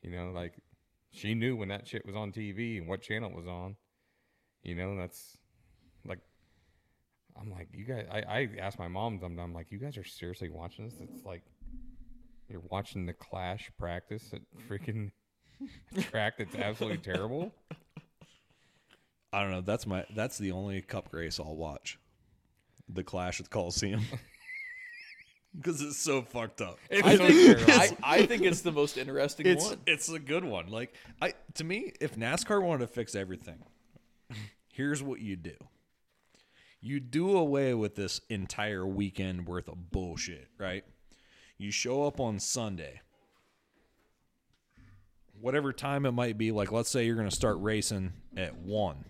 [0.02, 0.54] You know, like
[1.12, 3.76] she knew when that shit was on TV and what channel it was on.
[4.64, 5.38] You know, that's
[6.06, 6.20] like
[7.40, 8.06] I'm like, you guys.
[8.12, 9.40] I, I asked my mom sometimes.
[9.40, 10.96] I'm like, you guys are seriously watching this?
[11.00, 11.44] It's like
[12.50, 15.12] you're watching the Clash practice at freaking
[16.02, 17.54] track that's absolutely terrible.
[19.34, 19.62] I don't know.
[19.62, 20.06] That's my.
[20.14, 21.98] That's the only cup race I'll watch.
[22.94, 24.02] The Clash at the Coliseum.
[25.54, 26.80] Because it's so fucked up.
[26.90, 27.74] I so think, terrible.
[27.74, 29.80] I, I think it's the most interesting It's one.
[29.86, 30.68] it's a good one.
[30.70, 33.60] Like I to me, if NASCAR wanted to fix everything,
[34.70, 35.56] here's what you do.
[36.80, 40.86] You do away with this entire weekend worth of bullshit, right?
[41.58, 43.02] You show up on Sunday.
[45.40, 49.04] Whatever time it might be, like let's say you're gonna start racing at one.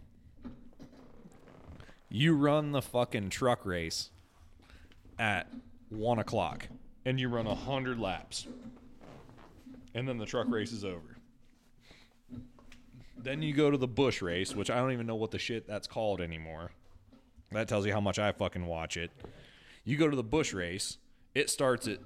[2.14, 4.09] You run the fucking truck race
[5.18, 5.47] at
[5.88, 6.68] one o'clock
[7.05, 8.47] and you run a hundred laps
[9.95, 11.16] and then the truck race is over.
[13.18, 15.66] Then you go to the Busch race, which I don't even know what the shit
[15.68, 16.72] that's called anymore.
[17.53, 19.12] That tells you how much I fucking watch it.
[19.86, 20.97] You go to the Busch race,
[21.34, 21.99] it starts at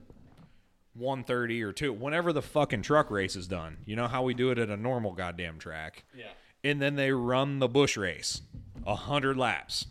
[0.96, 3.78] 1:30 or 2 whenever the fucking truck race is done.
[3.88, 6.04] You know how we do it at a normal goddamn track.
[6.16, 6.30] Yeah.
[6.64, 8.44] And then they run the Busch race,
[8.86, 9.88] a 100 laps.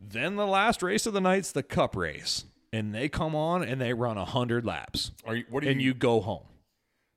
[0.00, 2.44] Then the last race of the night's the cup race.
[2.72, 5.10] And they come on and they run a 100 laps.
[5.26, 5.44] Are you?
[5.50, 5.88] What are you And you?
[5.88, 6.44] you go home.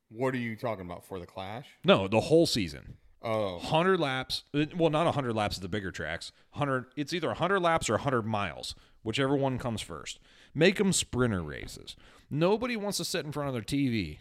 [0.10, 1.66] What are you talking about for the Clash?
[1.84, 2.98] No, the whole season.
[3.22, 4.44] Oh, 100 laps.
[4.54, 6.32] uh, Well, not 100 laps at the bigger tracks.
[6.54, 10.20] 100 it's either 100 laps or 100 miles, whichever one comes first.
[10.54, 11.96] Make them sprinter races.
[12.30, 14.20] Nobody wants to sit in front of their TV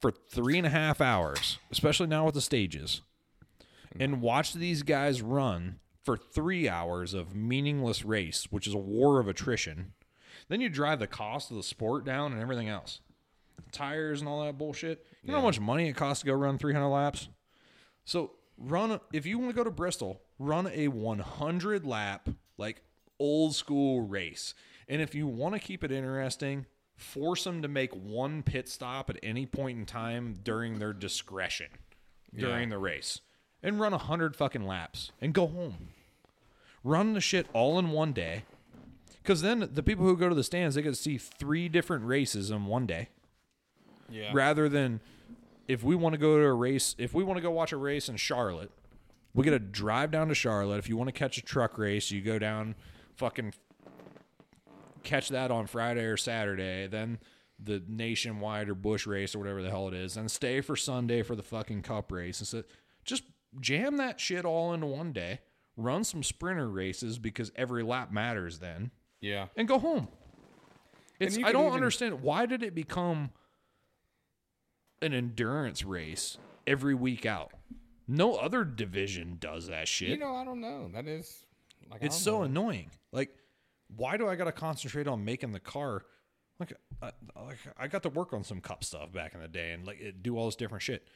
[0.00, 3.02] for three and a half hours, especially now with the stages,
[4.00, 9.20] and watch these guys run for three hours of meaningless race, which is a war
[9.20, 9.92] of attrition.
[10.48, 13.00] Then you drive the cost of the sport down and everything else.
[13.70, 15.06] Tires and all that bullshit.
[15.22, 17.28] You know how much money it costs to go run 300 laps?
[18.04, 22.28] So run if you want to go to Bristol, run a 100 lap
[22.58, 22.82] like
[23.18, 24.54] old school race.
[24.88, 29.08] And if you want to keep it interesting, force them to make one pit stop
[29.08, 31.68] at any point in time during their discretion
[32.34, 33.20] during the race.
[33.62, 35.88] And run a 100 fucking laps and go home.
[36.82, 38.44] Run the shit all in one day.
[39.22, 42.04] Cuz then the people who go to the stands, they get to see three different
[42.04, 43.08] races in one day
[44.12, 44.30] yeah.
[44.32, 45.00] rather than
[45.66, 47.76] if we want to go to a race, if we want to go watch a
[47.76, 48.70] race in Charlotte,
[49.34, 50.78] we got to drive down to Charlotte.
[50.78, 52.74] If you want to catch a truck race, you go down,
[53.16, 53.54] fucking
[55.02, 57.18] catch that on Friday or Saturday, then
[57.58, 61.22] the nationwide or Busch race or whatever the hell it is, and stay for Sunday
[61.22, 62.40] for the fucking cup race.
[62.40, 62.64] And so
[63.04, 63.24] just
[63.60, 65.40] jam that shit all into one day.
[65.76, 68.90] Run some sprinter races because every lap matters then
[69.20, 69.48] Yeah.
[69.56, 70.08] and go home.
[71.18, 73.30] It's I don't even- understand why did it become
[75.00, 77.52] an endurance race every week out.
[78.06, 80.10] No other division does that shit.
[80.10, 80.88] You know, I don't know.
[80.92, 81.44] That is
[81.90, 82.42] like it's so know.
[82.44, 82.90] annoying.
[83.12, 83.34] Like,
[83.96, 86.02] why do I got to concentrate on making the car?
[86.58, 89.72] Like, I, like I got to work on some cup stuff back in the day
[89.72, 91.06] and like do all this different shit.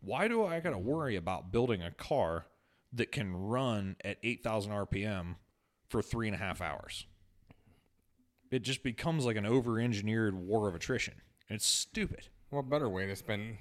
[0.00, 2.46] Why do I got to worry about building a car
[2.92, 5.36] that can run at eight thousand RPM
[5.88, 7.06] for three and a half hours?
[8.50, 11.14] It just becomes like an over-engineered war of attrition.
[11.48, 12.28] It's stupid.
[12.50, 13.56] What better way to spend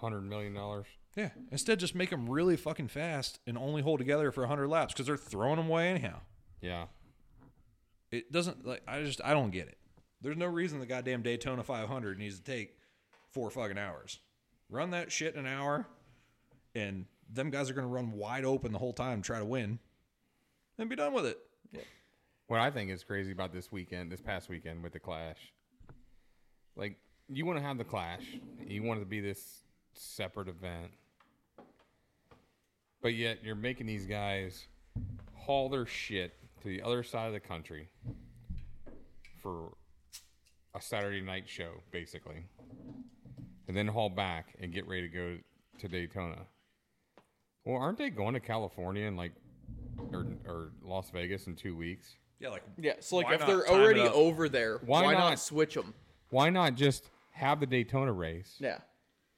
[0.00, 0.86] hundred million dollars?
[1.16, 1.30] Yeah.
[1.50, 5.06] Instead, just make them really fucking fast and only hold together for 100 laps because
[5.06, 6.20] they're throwing them away anyhow.
[6.60, 6.86] Yeah.
[8.10, 9.76] It doesn't, like, I just, I don't get it.
[10.20, 12.76] There's no reason the goddamn Daytona 500 needs to take
[13.32, 14.20] four fucking hours.
[14.70, 15.86] Run that shit in an hour,
[16.74, 19.78] and them guys are going to run wide open the whole time, try to win,
[20.78, 21.38] and be done with it.
[22.46, 25.52] What I think is crazy about this weekend, this past weekend with the Clash,
[26.76, 26.96] like
[27.28, 28.24] you want to have the Clash,
[28.66, 29.60] you want it to be this
[29.92, 30.90] separate event,
[33.02, 34.66] but yet you're making these guys
[35.34, 37.88] haul their shit to the other side of the country
[39.42, 39.72] for
[40.74, 42.44] a Saturday night show, basically,
[43.70, 45.36] and then haul back and get ready to go
[45.78, 46.38] to Daytona.
[47.64, 49.30] Well, aren't they going to California and like
[50.12, 52.16] or, or Las Vegas in two weeks?
[52.40, 54.12] Yeah, like Yeah, so like if they're already up?
[54.12, 55.18] over there, Why why, not?
[55.30, 55.38] not?
[55.38, 55.94] switch them?
[56.30, 58.78] Why not just have the Daytona race Yeah.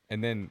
[0.09, 0.51] and then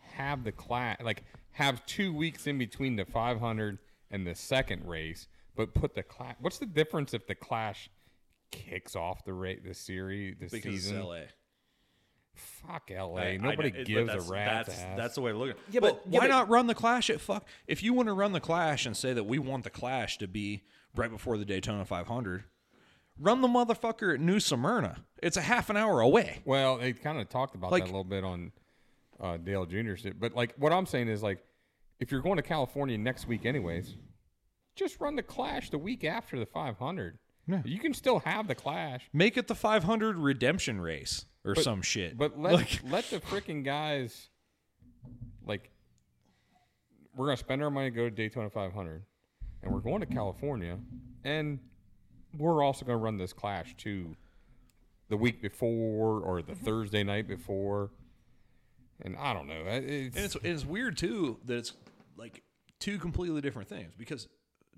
[0.00, 3.78] have the class like have two weeks in between the 500
[4.10, 6.34] and the second race, but put the clash.
[6.40, 7.88] What's the difference if the Clash
[8.50, 10.96] kicks off the rate the series the because season?
[10.96, 11.18] it's LA.
[12.34, 12.96] Fuck LA.
[13.16, 14.96] I- I Nobody know, it- but gives that's, a rat's that's, ass.
[14.96, 15.62] That's the way to look at it.
[15.70, 17.46] Yeah, but, but- yeah, why but- not run the Clash at fuck?
[17.66, 20.26] If you want to run the Clash and say that we want the Clash to
[20.28, 20.62] be
[20.94, 22.44] right before the Daytona 500,
[23.18, 25.04] run the motherfucker at New Smyrna.
[25.22, 26.40] It's a half an hour away.
[26.44, 28.52] Well, they kind of talked about Like- that a little bit on
[29.20, 30.18] uh, Dale Jr.'s shit.
[30.18, 31.38] But like, what I'm saying is like,
[32.00, 33.96] if you're going to California next week, anyways,
[34.74, 37.18] just run the Clash the week after the 500.
[37.46, 37.62] Yeah.
[37.64, 42.16] You can still have the Clash, Make it the 500 redemption race or some shit.
[42.16, 44.28] but let Like- let the freaking guys
[45.46, 45.70] like.
[47.16, 49.04] We're gonna spend our money to go to Daytona 500,
[49.62, 50.78] and we're going to California,
[51.22, 51.60] and
[52.36, 54.16] we're also gonna run this Clash too,
[55.08, 56.64] the week before or the mm-hmm.
[56.64, 57.90] Thursday night before.
[59.00, 59.62] And I don't know.
[59.66, 61.72] It's, And it's it's weird too that it's
[62.16, 62.42] like
[62.78, 64.28] two completely different things because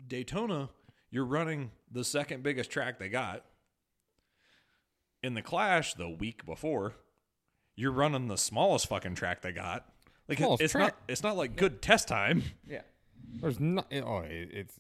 [0.07, 0.69] Daytona,
[1.11, 3.45] you're running the second biggest track they got.
[5.23, 6.95] In the Clash, the week before,
[7.75, 9.87] you're running the smallest fucking track they got.
[10.29, 10.83] Like Smallest it's track.
[10.85, 12.43] not it's not like good test time.
[12.69, 12.83] Yeah.
[13.41, 13.87] there's not.
[13.93, 14.79] Oh, it, it's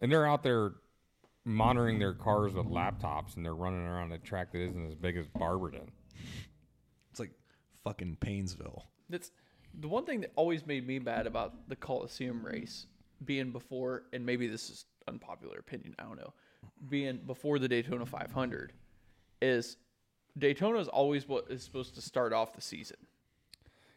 [0.00, 0.72] and they're out there
[1.44, 5.16] monitoring their cars with laptops, and they're running around a track that isn't as big
[5.16, 5.90] as Barberton.
[7.10, 7.30] It's like
[7.84, 8.84] fucking Painesville.
[9.08, 9.30] That's
[9.78, 12.86] the one thing that always made me mad about the Coliseum race
[13.24, 16.32] being before, and maybe this is unpopular opinion, I don't know,
[16.88, 18.72] being before the Daytona 500
[19.40, 19.76] is
[20.38, 22.96] Daytona is always what is supposed to start off the season.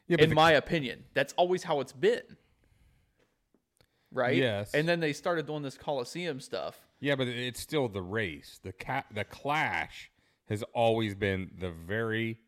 [0.07, 2.37] Yeah, In the- my opinion, that's always how it's been.
[4.11, 4.37] Right?
[4.37, 4.73] Yes.
[4.73, 6.79] And then they started doing this Coliseum stuff.
[6.99, 8.59] yeah, but it's still the race.
[8.63, 10.09] The ca- the Clash
[10.49, 12.39] has always been the very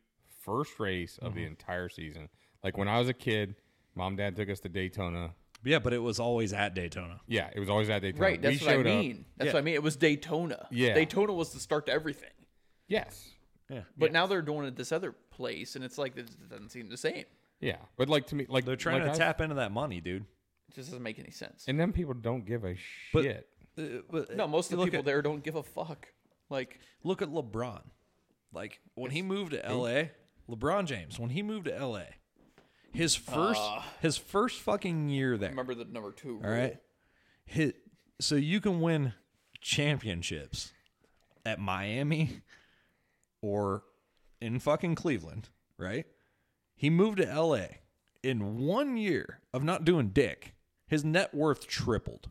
[0.44, 1.36] first race of Mm-hmm.
[1.40, 2.30] the entire season.
[2.64, 3.56] Like when I was a kid,
[3.96, 5.36] mom and dad took us to Daytona.
[5.64, 7.22] Yeah, but it was always at Daytona.
[7.28, 8.24] Yeah, it was always at Daytona.
[8.24, 8.42] Right.
[8.42, 9.26] That's we what I showed up- mean.
[9.38, 9.54] That's Yeah.
[9.54, 9.76] what I mean.
[9.76, 10.68] It was Daytona.
[10.72, 10.96] Yeah.
[10.96, 12.32] Daytona was the start to everything.
[12.92, 13.30] Yes.
[13.70, 13.82] Yeah.
[13.98, 16.98] But now they're doing it this other place, and it's like it doesn't seem the
[16.98, 17.24] same.
[17.62, 20.02] Yeah, but like to me, like They're trying like to I- tap into that money,
[20.02, 20.26] dude.
[20.70, 21.66] It just doesn't make any sense.
[21.68, 22.76] and then people don't give a
[23.14, 23.48] But- shit.
[23.78, 26.08] Uh, but no, most of the people at- there don't give a fuck.
[26.50, 27.82] Like, Look at LeBron.
[28.54, 30.10] Like when he moved to LA,
[30.50, 32.04] LeBron James, when he moved to LA,
[32.92, 33.62] his first
[34.02, 35.50] his first fucking year there.
[35.52, 36.46] remember the number two rule.
[36.46, 36.78] All right.
[37.46, 37.78] Hit
[38.20, 39.14] so you can win
[39.62, 40.74] championships
[41.46, 42.42] at Miami
[43.42, 43.84] or
[44.40, 46.06] in fucking Cleveland, right?
[46.76, 47.66] He moved to LA.
[48.24, 50.54] In one year of not doing dick,
[50.88, 52.30] his net worth tripled.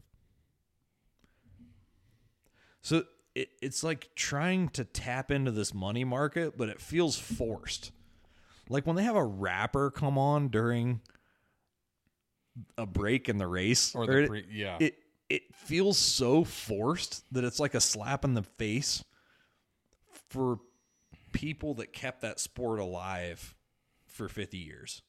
[2.83, 3.05] So
[3.35, 7.91] it, it's like trying to tap into this money market, but it feels forced.
[8.69, 11.01] Like when they have a rapper come on during
[12.79, 14.77] a break in the race, Or the it- pre- yeah.
[14.81, 14.97] it
[15.29, 19.05] it feels so forced that it's like a slap in the face
[20.29, 20.59] for
[21.33, 23.55] people that kept that sport alive
[24.07, 25.03] for 50 years.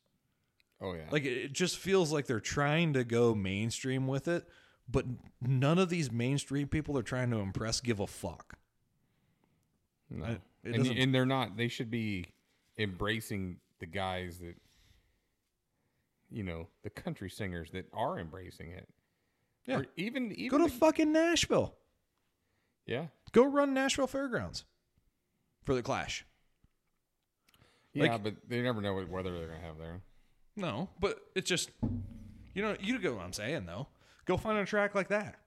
[0.82, 4.48] oh yeah, Like it just feels like they're trying to go mainstream with it,
[4.90, 5.06] but
[5.42, 8.58] none of these mainstream people they're trying to impress give a fuck.
[10.10, 10.26] no.
[10.26, 11.58] I- and, and they're not.
[11.58, 12.28] They should be
[12.78, 14.54] embracing the guys that,
[16.30, 18.88] you know, the country singers that are embracing it.
[19.66, 19.78] Yeah.
[19.80, 21.74] Or even Go to the- fucking Nashville.
[22.86, 24.66] yeah, Go run Nashville Fairgrounds
[25.66, 26.26] for the Clash.
[27.94, 30.02] yeah, Like- but they never know what weather they're gonna have there.
[30.56, 31.70] No, but it's just
[32.54, 33.88] you know you get what I'm saying though.
[34.26, 35.40] Go find a track like that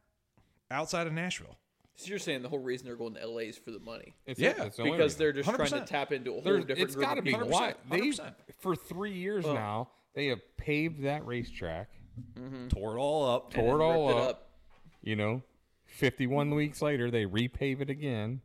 [0.71, 1.57] outside of Nashville.
[1.97, 4.41] So you're saying the whole reason they're going to LA is for the money It's
[4.41, 5.19] Yeah, it's the because reason.
[5.21, 5.87] they're just trying 100%.
[5.87, 7.49] to tap into a whole There's- different it's group got to be people.
[7.49, 8.35] why they 100%.
[8.59, 11.89] for three years now they have paved that racetrack,
[12.37, 12.67] mm-hmm.
[12.69, 13.45] Tore it all up.
[13.47, 14.51] And tore it all up.
[15.03, 15.43] it You know,
[15.87, 18.41] fifty-one weeks later they repave it again,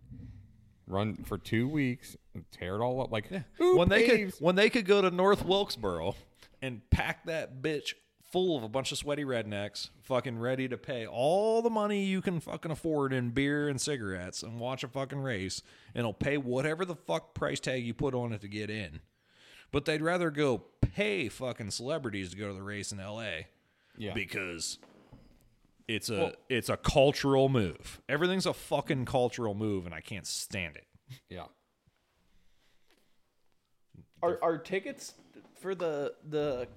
[0.89, 3.11] run for two weeks, and tear it all up.
[3.11, 6.15] Like who when they could when they could go to North Wilkesboro
[6.61, 7.93] and pack that bitch
[8.31, 12.21] full of a bunch of sweaty rednecks, fucking ready to pay all the money you
[12.21, 15.61] can fucking afford in beer and cigarettes and watch a fucking race,
[15.95, 18.99] and it'll pay whatever the fuck price tag you put on it to get in.
[19.71, 23.47] But they'd rather go pay fucking celebrities to go to the race in L.A.
[23.97, 24.13] Yeah.
[24.13, 24.77] because
[25.89, 27.99] it's a it's a cultural move.
[28.07, 30.85] Everything's a fucking cultural move, and I can't stand it.
[31.29, 31.45] yeah.
[34.21, 35.13] Are are tickets
[35.61, 36.67] for the the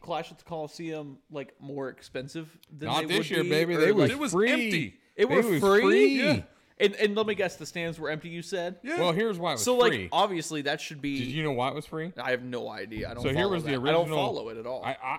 [0.00, 3.50] Clash at the Coliseum like more expensive than Not they this would year, be?
[3.50, 3.74] baby.
[3.76, 4.50] Or, They like- was, it was free.
[4.50, 4.94] empty.
[5.14, 5.82] It They was was free?
[5.82, 6.06] free.
[6.22, 6.42] Yeah.
[6.78, 8.30] And and let me guess, the stands were empty.
[8.30, 8.78] You said.
[8.82, 8.98] yeah.
[8.98, 10.02] Well, here's why it was So free.
[10.04, 11.18] like obviously that should be.
[11.18, 12.12] Did you know why it was free?
[12.20, 13.10] I have no idea.
[13.10, 13.22] I don't.
[13.22, 13.88] So follow here was the original.
[13.88, 14.82] I don't follow it at all.
[14.82, 15.18] I, I,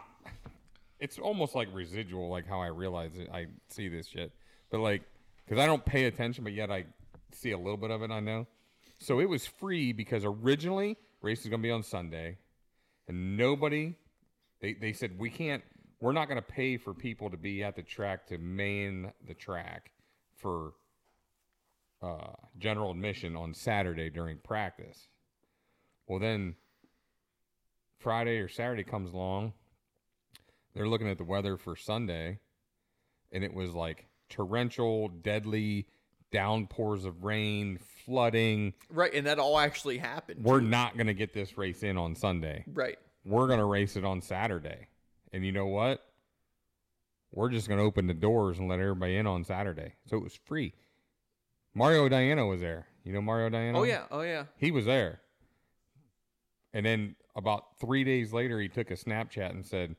[1.04, 3.30] it's almost like residual, like how I realize it.
[3.32, 4.32] I see this shit,
[4.72, 5.02] but like,
[5.44, 6.86] because I don't pay attention, but yet I
[7.34, 8.10] see a little bit of it.
[8.10, 8.48] I know.
[9.00, 12.38] So it was free because originally race is gonna be on Sunday,
[13.10, 13.96] and nobody,
[14.62, 15.62] they they said we can't.
[16.00, 19.92] We're not gonna pay for people to be at the track to man the track
[20.38, 20.72] for
[22.02, 25.10] uh, general admission on Saturday during practice.
[26.08, 26.56] Well, then
[28.00, 29.52] Friday or Saturday comes along.
[30.74, 32.40] They're looking at the weather for Sunday,
[33.32, 35.88] and it was like torrential, deadly
[36.32, 38.74] downpours of rain, flooding.
[38.90, 40.44] right, and that all actually happened.
[40.44, 42.64] We're not going to get this race in on Sunday.
[42.68, 42.98] right.
[43.26, 44.88] We're going to race it on Saturday.
[45.32, 46.04] And you know what?
[47.32, 49.94] We're just going to open the doors and let everybody in on Saturday.
[50.08, 50.74] So it was free.
[51.74, 52.86] Mario Diana was there.
[53.06, 53.80] You know Mario Diana?
[53.80, 54.04] Oh yeah.
[54.12, 54.46] Oh yeah.
[54.58, 55.22] He was there.
[56.74, 59.96] And then about three days later, he took a Snapchat and said,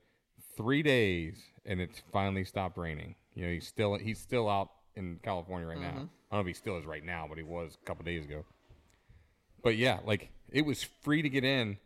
[0.56, 3.14] three days, and it's finally stopped raining.
[3.34, 5.88] You know, he's still he's still out in California right now.
[5.88, 5.98] Mm-hmm.
[5.98, 8.24] I don't know if he still is right now, but he was a couple days
[8.24, 8.44] ago.
[9.62, 11.78] But yeah, like it was free to get in,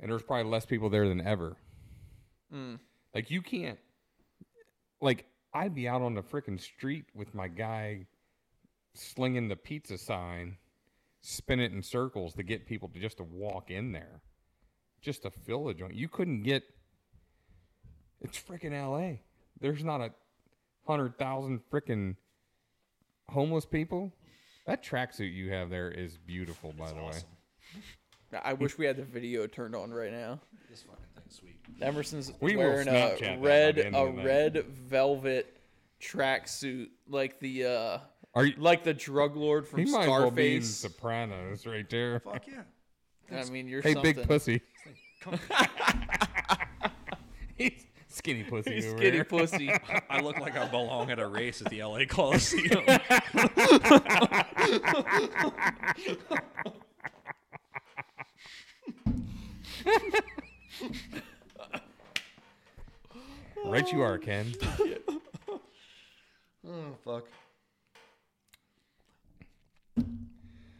[0.00, 1.56] and there's probably less people there than ever.
[2.52, 2.78] Mm.
[3.14, 3.78] Like you can't,
[5.00, 8.06] like I'd be out on the freaking street with my guy
[8.94, 10.56] slinging the pizza sign,
[11.20, 14.20] spin it in circles to get people to just to walk in there,
[15.00, 15.94] just to fill the joint.
[15.94, 16.62] You couldn't get.
[18.24, 19.20] It's freaking L.A.
[19.60, 20.10] There's not a
[20.86, 22.16] hundred thousand freaking
[23.28, 24.12] homeless people.
[24.66, 27.12] That tracksuit you have there is beautiful, by the way.
[28.42, 30.40] I wish we had the video turned on right now.
[30.68, 31.56] This fucking thing's sweet.
[31.80, 34.26] Emerson's We will wearing Snapchat a by red the end a of the night.
[34.26, 35.56] red velvet
[36.02, 37.98] tracksuit like the uh
[38.34, 38.54] Are you?
[38.58, 40.94] like the drug lord from He might as well be in Scarface.
[40.96, 42.20] Sopranos right there.
[42.20, 42.62] Fuck yeah.
[43.38, 44.14] I mean, you're Hey, something.
[44.16, 44.60] big pussy.
[45.20, 45.38] Come-
[47.56, 48.78] He's skinny pussy.
[48.86, 49.24] Over skinny here.
[49.24, 49.70] pussy.
[50.10, 52.84] I look like I belong at a race at the LA Coliseum.
[63.64, 64.52] Right, you are, Ken.
[66.66, 67.24] oh fuck.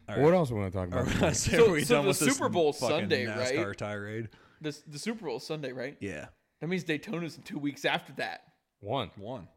[0.06, 1.34] What else we want to talk about?
[1.34, 3.78] so, So- so the Super Bowl fucking Sunday, NASCAR right?
[3.78, 4.28] tirade.
[4.60, 5.96] the the Super Bowl Sunday, right?
[6.00, 6.26] Yeah,
[6.64, 8.44] That means Daytona's in two weeks after that.
[8.80, 9.10] One.
[9.18, 9.48] one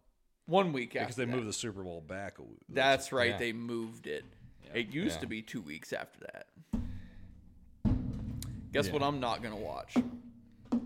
[0.46, 1.32] One week after because they that.
[1.34, 2.34] moved the Super Bowl back.
[2.34, 3.30] a w- That's right.
[3.32, 3.38] Yeah.
[3.38, 4.26] They moved it.
[4.74, 5.22] It used Yeah.
[5.22, 6.48] to be two weeks after that.
[8.74, 9.02] Guess what?
[9.02, 9.96] I'm not gonna watch.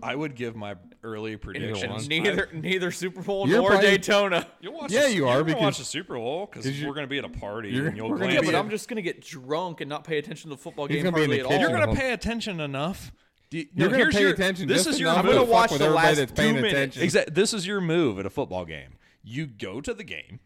[0.00, 1.90] I would give my early predictions.
[1.90, 2.06] one.
[2.06, 4.46] Neither neither Super Bowl nor probably- Daytona.
[4.60, 4.92] You'll watch.
[4.92, 6.94] Yeah, the, you you're are, gonna because- watch the Super Bowl because 'cause you're- we're
[6.94, 8.88] gonna be at a party and you'll we're gonna Yeah, but be at- I'm just
[8.88, 11.36] gonna get drunk and not pay attention to the football He's game gonna be hardly
[11.38, 11.60] the at all.
[11.60, 13.10] You're gonna pay attention enough.
[13.52, 14.66] Do you- You're no, gonna pay your- attention.
[14.66, 16.72] This is your enough I'm to gonna watch the last two minutes.
[16.72, 17.02] attention.
[17.02, 17.34] Exactly.
[17.34, 18.94] This is your move at a football game.
[19.22, 20.40] You go to the game,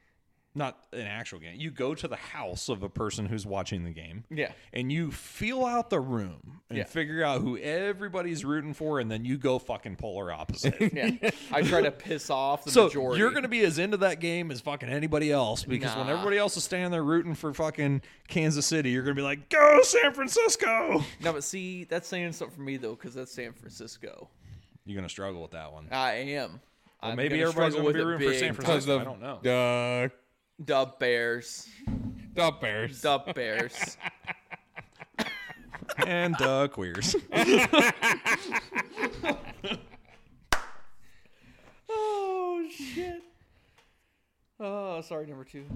[0.56, 1.54] not an actual game.
[1.60, 4.24] You go to the house of a person who's watching the game.
[4.30, 4.52] Yeah.
[4.72, 6.84] And you feel out the room and Yeah.
[6.84, 10.74] figure out who everybody's rooting for, and then you go fucking polar opposite.
[10.96, 13.20] Yeah, I try to piss off the so majority.
[13.20, 16.56] you're gonna be as into that game as fucking anybody else because when everybody else
[16.56, 21.04] is standing there rooting for fucking Kansas City, you're gonna be like, "Go San Francisco!"
[21.20, 24.30] no, but see, that's saying something for me though, because that's San Francisco.
[24.86, 25.88] You're gonna struggle with that one.
[25.90, 26.60] I am.
[27.02, 28.94] Well, maybe everybody's gonna be rooting for San Francisco.
[28.96, 29.38] of I don't know.
[29.42, 30.10] the
[30.58, 31.68] The Bears.
[32.34, 33.02] the Bears.
[33.02, 33.96] The Bears.
[36.06, 37.14] and uh, queers.
[41.88, 43.22] oh shit.
[44.58, 45.66] Oh, sorry, number two.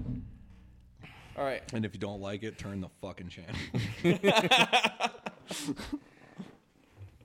[1.37, 1.61] All right.
[1.73, 3.55] And if you don't like it, turn the fucking channel.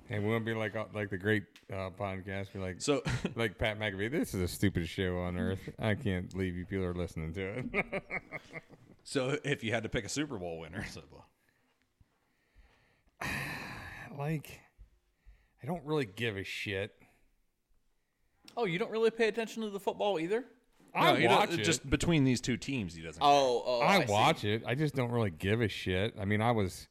[0.09, 2.53] And we want to be like uh, like the great uh, podcast.
[2.53, 3.03] Be like So,
[3.35, 4.11] like Pat McAfee.
[4.11, 5.69] This is the stupidest show on earth.
[5.79, 8.03] I can't believe you people are listening to it.
[9.09, 11.27] So if you had to pick a Super Bowl winner, so, well,
[14.19, 14.59] Like,
[15.63, 16.93] I don't really give a shit.
[18.57, 20.45] Oh, you don't really pay attention to the football either?
[20.93, 21.63] I No, watch it.
[21.63, 23.23] Just between these two teams, he doesn't.
[23.23, 24.11] Oh, oh, I, see.
[24.11, 24.65] watch it.
[24.67, 26.15] I just don't really give a shit.
[26.21, 26.89] I mean, I was,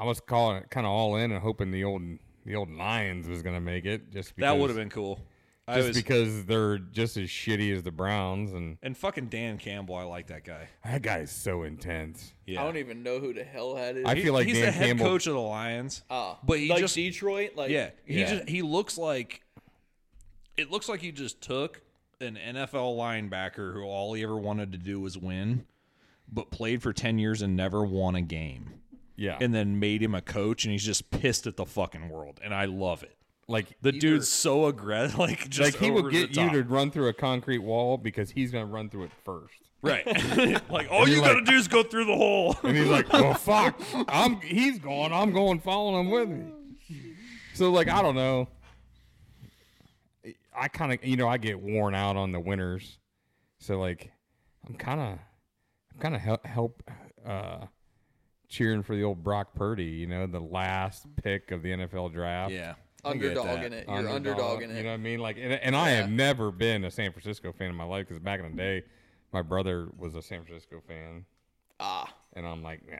[0.00, 2.02] I was calling it kind of all in and hoping the old
[2.46, 4.10] the old Lions was gonna make it.
[4.10, 5.20] Just because, that would have been cool.
[5.68, 9.56] I just was, because they're just as shitty as the Browns, and and fucking Dan
[9.58, 10.68] Campbell, I like that guy.
[10.84, 12.32] that guy is so intense.
[12.46, 14.04] Yeah, I don't even know who the hell that is.
[14.04, 15.06] I feel like he's Dan the head Campbell.
[15.06, 16.02] coach of the Lions.
[16.10, 18.30] Ah, but he like just Detroit, like yeah, he Yeah.
[18.36, 19.42] just he looks like
[20.56, 21.82] it looks like he just took
[22.20, 25.66] an NFL linebacker who all he ever wanted to do was win,
[26.32, 28.79] but played for ten years and never won a game,
[29.20, 32.40] yeah, and then made him a coach, and he's just pissed at the fucking world,
[32.42, 33.16] and I love it.
[33.48, 36.52] like The dude's so aggressive, like just like he over will the get you top.
[36.52, 39.54] to run through a concrete wall because he's gonna run through it first.
[39.82, 40.06] right.
[40.70, 42.56] like all you you're gotta like- do is go through the hole.
[42.62, 46.44] And he's like, "Well, fuck, I'm he's going, I'm going, following him with me."
[47.54, 48.48] So like, I don't know.
[50.54, 52.98] I kind of, you know, I get worn out on the winners,
[53.58, 54.10] so like,
[54.66, 55.18] I'm kind of,
[55.92, 56.82] I'm kind of help, help
[57.24, 57.66] uh,
[58.50, 59.84] cheering for the old Brock Purdy.
[59.84, 62.52] You know, the last pick of the NFL draft.
[62.52, 62.74] yeah,
[63.04, 63.86] I get underdog in it.
[63.88, 64.76] You're underdog in it.
[64.76, 65.20] You know what I mean?
[65.20, 65.96] Like, and, and I Yeah.
[66.02, 68.82] have never been a San Francisco fan in my life because back in the day,
[69.32, 71.24] my brother was a San Francisco fan.
[71.78, 72.98] ah, And I'm like, yeah,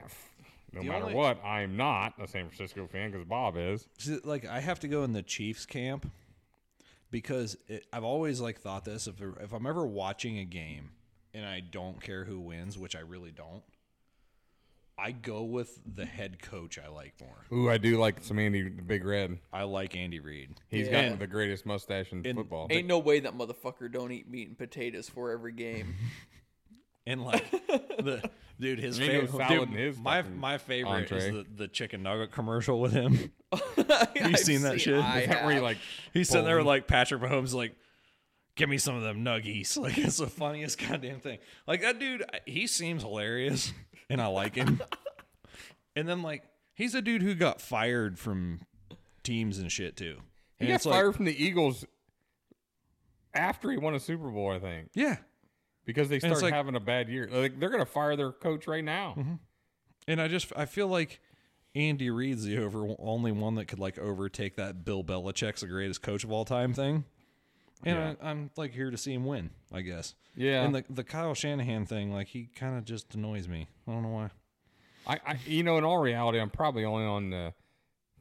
[0.73, 3.87] no The matter only- what, I'm not a San Francisco fan because Bob is.
[4.23, 6.09] Like I have to go in the Chiefs camp
[7.11, 10.91] because it, I've always like thought this if if I'm ever watching a game
[11.33, 13.63] and I don't care who wins, which I really don't,
[15.01, 17.45] I go with the head coach I like more.
[17.57, 19.39] Ooh, I do like some Andy the Big Red.
[19.51, 20.51] I like Andy Reid.
[20.69, 21.09] He's Yeah.
[21.09, 22.67] got the greatest mustache in And- football.
[22.69, 25.95] ain't no way that motherfucker don't eat meat and potatoes for every game.
[27.07, 28.21] And like the
[28.59, 31.17] dude, his Ain't no favorite, salad in his my fucking my favorite entree.
[31.17, 33.31] is the, the chicken nugget commercial with him.
[33.51, 35.01] I've seen that shit?
[35.03, 35.63] I Is that where he have.
[35.63, 35.77] like
[36.13, 36.67] He's sitting there Bowling.
[36.67, 37.75] like Patrick Mahomes, like,
[38.55, 39.75] give me some of them nuggies.
[39.81, 41.39] Like it's the funniest goddamn thing.
[41.65, 43.73] Like that dude, I- he seems hilarious,
[44.11, 44.81] and I like him.
[45.95, 46.43] and then like
[46.73, 48.59] he's a dude who got fired from
[49.23, 50.17] teams and shit too.
[50.57, 51.85] he And got it's like, fired from the Eagles
[53.33, 55.17] after he won a Super Bowl, I think, yeah.
[55.85, 57.29] because they started like- having a bad year.
[57.31, 59.15] Like they're gonna fire their coach right now.
[59.17, 59.33] Mm-hmm.
[60.07, 61.19] And I just I feel like
[61.75, 66.01] Andy Reid's the over only one that could like overtake that Bill Belichick's the greatest
[66.01, 67.05] coach of all time thing.
[67.83, 68.13] And Yeah.
[68.21, 70.13] I, I'm like here to see him win, I guess.
[70.35, 70.63] Yeah.
[70.63, 73.67] And the the Kyle Shanahan thing, like he kind of just annoys me.
[73.87, 74.29] I don't know why.
[75.07, 77.53] I, I, you know, in all reality, I'm probably only on the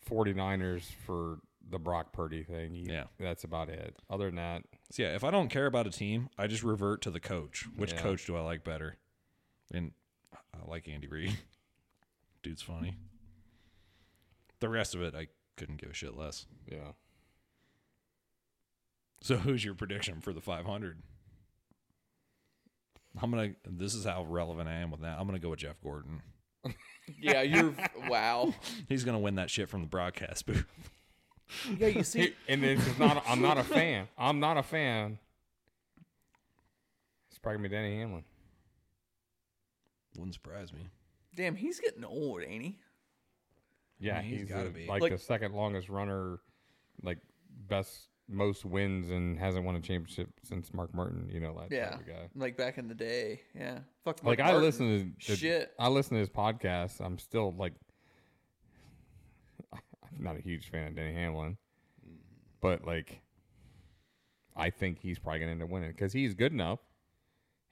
[0.08, 2.74] 49ers for the Brock Purdy thing.
[2.74, 3.04] You- Yeah.
[3.18, 3.94] that's about it.
[4.08, 7.02] Other than that, So yeah, if I don't care about a team, I just revert
[7.02, 7.66] to the coach.
[7.76, 8.00] Which Yeah.
[8.00, 8.96] coach do I like better?
[9.72, 9.92] And
[10.32, 11.36] I like Andy Reid.
[12.42, 12.96] Dude's funny.
[14.60, 16.46] The rest of it, I couldn't give a shit less.
[16.70, 16.92] yeah.
[19.22, 21.02] So who's your prediction for the 500?
[23.20, 23.50] I'm gonna.
[23.68, 25.18] This is how relevant I am with that.
[25.18, 26.22] I'm gonna go with Jeff Gordon.
[27.20, 27.74] Yeah, you're
[28.08, 28.54] wow.
[28.88, 30.64] He's gonna win that shit from the broadcast booth.
[31.76, 33.24] Yeah, you see, Here- and it's just not.
[33.26, 34.06] I'm not a fan.
[34.16, 35.18] I'm not a fan.
[37.30, 38.22] It's probably gonna be Danny Hamlin.
[40.16, 40.86] Wouldn't surprise me.
[41.34, 42.78] damn, he's getting old, ain't he?
[43.98, 44.86] Yeah, mean, he's he's, gotta the- be.
[44.86, 46.38] like, Like- the second longest runner,
[47.02, 47.18] like
[47.66, 51.28] best most wins and hasn't won a championship since Mark Martin.
[51.32, 52.28] You know that Yeah, guy.
[52.36, 53.40] like back in the day.
[53.54, 54.22] Yeah, fuck.
[54.24, 55.72] Like Mike I listen to, to Shit.
[55.78, 57.04] I listen to his podcast.
[57.04, 57.72] I'm still like,
[59.72, 61.56] I'm not a huge fan of Danny Hamlin,
[62.60, 63.20] but like,
[64.56, 66.80] I think he's probably gonna end up winning because he's good enough.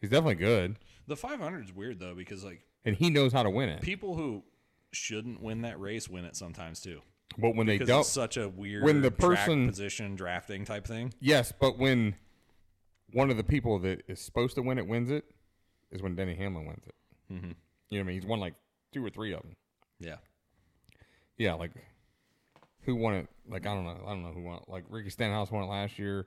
[0.01, 0.77] He's definitely good,
[1.09, 3.83] The 500 is weird though because like and he knows how to win it.
[3.83, 4.45] people who
[4.93, 7.01] shouldn't win that race win it sometimes too.
[7.37, 10.87] But when they don't, it's such a weird when the track person- position drafting type
[10.87, 11.13] thing.
[11.21, 12.15] yes, but when
[13.13, 15.25] one of the people that is supposed to win it wins it,
[15.91, 16.95] is when Denny Hamlin wins it.
[17.33, 17.45] Mm-hmm.
[17.45, 17.55] You know
[17.91, 18.15] what I mean?
[18.21, 18.55] He's won like
[18.93, 19.57] two or three of them.
[20.01, 20.17] Yeah.
[21.37, 21.71] Yeah, like
[22.83, 23.29] who won it?
[23.49, 23.97] Like I don't know.
[24.07, 24.65] I don't know who won it.
[24.69, 26.27] Like Ricky Stenhouse won it last year.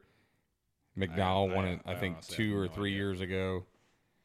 [0.98, 2.98] McDowell I- won I- it, I, I think, honestly two have or no three idea.
[2.98, 3.66] years ago.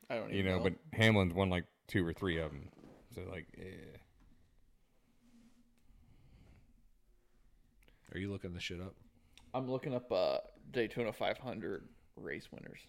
[0.08, 0.62] I don't even You know, know.
[0.64, 2.68] but Hamlin's won like two or three of them.
[3.14, 3.64] So like, yeah.
[8.16, 8.94] Are you looking this shit up?
[9.52, 10.38] I'm looking up uh,
[10.70, 11.86] Daytona 500
[12.16, 12.80] race winners.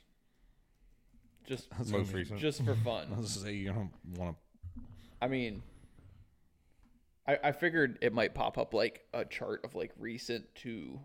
[1.46, 2.40] Just, most recent.
[2.40, 3.08] just for fun.
[3.14, 4.82] I was gonna say you don't want to.
[5.22, 5.64] I mean,
[7.28, 10.98] I, I figured it might pop up like a chart of like recent to,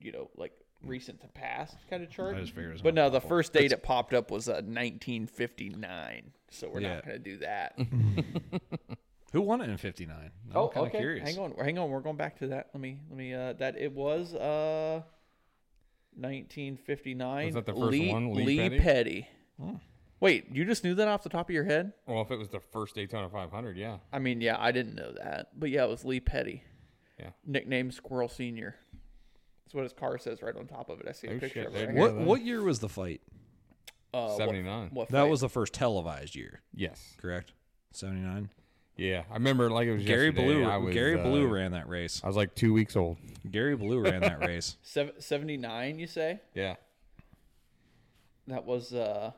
[0.00, 0.52] you know, like
[0.82, 2.34] recent to past kind of chart.
[2.34, 3.28] I just figured it was But gonna no, the pop up.
[3.28, 6.32] first date it popped up was uh, 1959.
[6.50, 6.94] So we're Yeah.
[6.94, 7.78] not going to do that.
[9.32, 10.16] Who won it in '59?
[10.16, 10.98] I'm oh, kind of okay.
[10.98, 11.28] curious.
[11.28, 11.90] Hang on, hang on.
[11.90, 12.68] We're going back to that.
[12.74, 13.32] Let me, let me.
[13.34, 15.02] Uh, that it was uh,
[16.16, 17.46] 1959.
[17.46, 18.78] Was that the first Lee, one, Lee Lee Petty?
[18.78, 19.28] Petty.
[20.20, 21.92] Wait, you just knew that off the top of your head?
[22.06, 23.96] Well, if it was the first Daytona 500, yeah.
[24.12, 26.62] I mean, yeah, I didn't know that, but yeah, it was Lee Petty.
[27.18, 27.30] Yeah.
[27.44, 28.76] Nicknamed Squirrel Senior.
[29.64, 31.06] That's what his car says right on top of it.
[31.08, 31.86] I see a Oh, picture shit, of it.
[31.86, 32.00] Right go.
[32.06, 32.14] here.
[32.16, 33.20] What what year was the fight?
[34.14, 34.90] Uh, 79.
[34.92, 35.30] What, That fight?
[35.30, 37.14] was the first televised year, Yes.
[37.18, 37.52] correct?
[37.92, 38.50] '79.
[38.96, 39.22] Yeah.
[39.30, 40.64] I remember like it was Gary yesterday, Blue.
[40.64, 42.20] I was, Gary uh, Blue ran that race.
[42.22, 43.16] I was like two weeks old.
[43.50, 44.76] Gary Blue ran that race.
[44.82, 46.76] 79, You say Yeah.
[48.48, 48.92] that was?
[48.94, 49.32] uh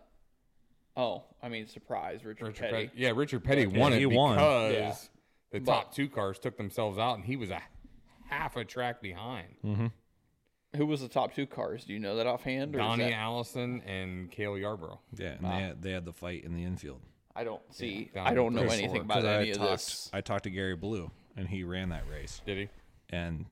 [0.96, 2.86] Oh, I mean, surprise, Richard, Richard Petty.
[2.86, 3.00] Petty.
[3.02, 4.36] Yeah, Richard Petty Yeah, won it he won.
[4.36, 4.94] because Yeah.
[5.50, 7.60] the But- top two cars took themselves out, and he was a
[8.28, 9.90] half a track behind.
[10.76, 11.84] Who was the top two cars?
[11.84, 12.74] Do you know that offhand?
[12.76, 15.00] Or is Donnie that- Allison and Cale Yarborough.
[15.16, 17.00] Yeah, and they, had, they had the fight in the infield.
[17.36, 18.10] I don't see.
[18.14, 20.10] Yeah, I don't know Chris anything about about 'Cause I any of talked, this.
[20.12, 22.40] I talked to Gary Blue, and he ran that race.
[22.46, 22.68] Did he?
[23.10, 23.46] And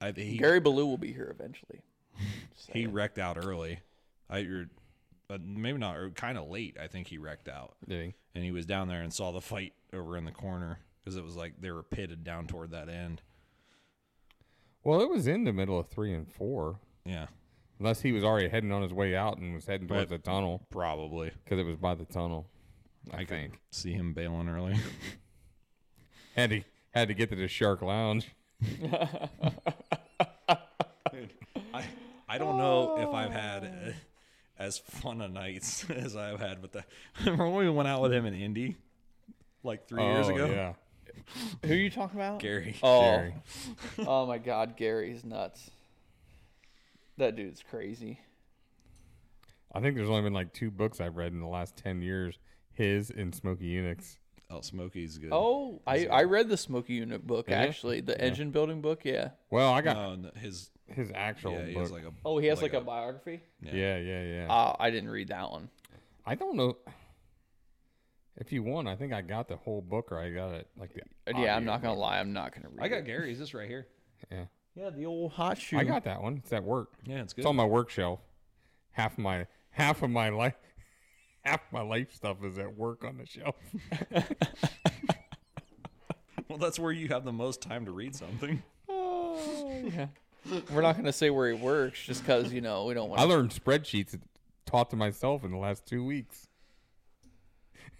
[0.00, 1.80] I, he Gary Blue will be here eventually.
[2.72, 3.80] he wrecked out early.
[4.30, 4.66] I you're,
[5.28, 6.76] but maybe not, er, or kind of late.
[6.80, 8.14] I think he wrecked out, Did he?
[8.34, 11.24] and he was down there and saw the fight over in the corner because it
[11.24, 13.22] was like they were pitted down toward that end.
[14.84, 17.26] Well, it was in the middle of three and four, Yeah,
[17.82, 20.30] unless he was already heading on his way out and was heading towards But- the
[20.30, 21.32] tunnel probably.
[21.44, 22.46] because it was by the tunnel.
[23.12, 24.76] I, I could think see him bailing early.
[26.36, 28.30] had to had to get to the Shark Lounge.
[31.74, 31.84] I
[32.28, 33.92] I don't know if I've had uh,
[34.58, 36.84] as fun a nights as I've had with the.
[37.20, 38.76] Remember when we went out with him in Indy,
[39.64, 40.46] like three years Oh, ago?
[40.46, 40.72] yeah.
[41.64, 42.38] Who are you talking about?
[42.38, 42.76] Gary.
[42.82, 43.34] Oh, Gary.
[44.06, 45.70] oh my God, Gary's nuts.
[47.22, 48.18] That dude's crazy.
[49.72, 52.40] I think there's only been like two books I've read in the last ten years.
[52.72, 54.18] His and Smokey Yunick.
[54.50, 55.30] Oh, Smokey's good.
[55.30, 57.58] Oh, I, I read the Smokey Yunick book Did you?
[57.58, 59.04] actually, the engine building book.
[59.04, 59.28] Yeah.
[59.50, 61.82] Well, I got no, no, his his actual yeah, he book.
[61.82, 62.10] has like a.
[62.24, 63.40] Oh, he has like, a, biography.
[63.60, 64.46] yeah, yeah, yeah.
[64.50, 65.68] Uh, I didn't read that one.
[66.26, 66.76] I don't know
[68.36, 68.88] if you want.
[68.88, 71.02] I think I got the whole book, or I got it like the.
[71.40, 72.84] Yeah, I'm not gonna lie, I'm not gonna read.
[72.84, 73.06] I got it.
[73.06, 73.38] Gary's.
[73.38, 73.86] This right here.
[74.28, 75.78] Yeah, Yeah, the old hot shoe.
[75.78, 76.38] I got that one.
[76.38, 76.92] It's at work.
[77.04, 77.42] Yeah, it's good.
[77.42, 78.20] It's on my work shelf.
[78.92, 80.54] Half of my half of my life,
[81.42, 83.56] half my life stuff is at work on the shelf.
[86.48, 88.62] well, that's where you have the most time to read something.
[88.88, 90.06] Oh, yeah.
[90.72, 93.20] We're not gonna say where he works just because you know we don't want.
[93.20, 94.18] I learned spreadsheets
[94.66, 96.48] taught to myself in the last two weeks.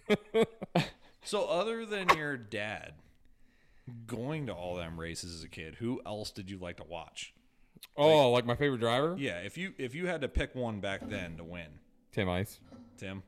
[1.25, 2.93] So, other than your dad
[4.07, 7.33] going to all them races as a kid, who else did you like to watch?
[7.97, 11.01] Oh, like my favorite driver, Yeah, if you if you had to pick one back
[11.09, 11.67] then to win,
[12.11, 12.59] Tim Ice.
[12.97, 13.23] Tim,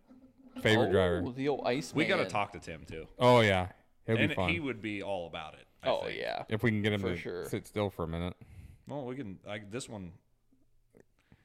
[0.61, 1.25] Favorite oh, driver.
[1.35, 1.93] the old ice.
[1.93, 3.67] we got to talk to Tim too, Oh yeah,
[4.07, 5.65] it'll and be fun he would be all about it.
[5.83, 6.17] I Oh think.
[6.19, 6.43] yeah.
[6.49, 7.45] if we can get him for to sure.
[7.45, 8.33] sit still for a minute.
[8.87, 9.39] Well, we can.
[9.47, 10.11] I, this one,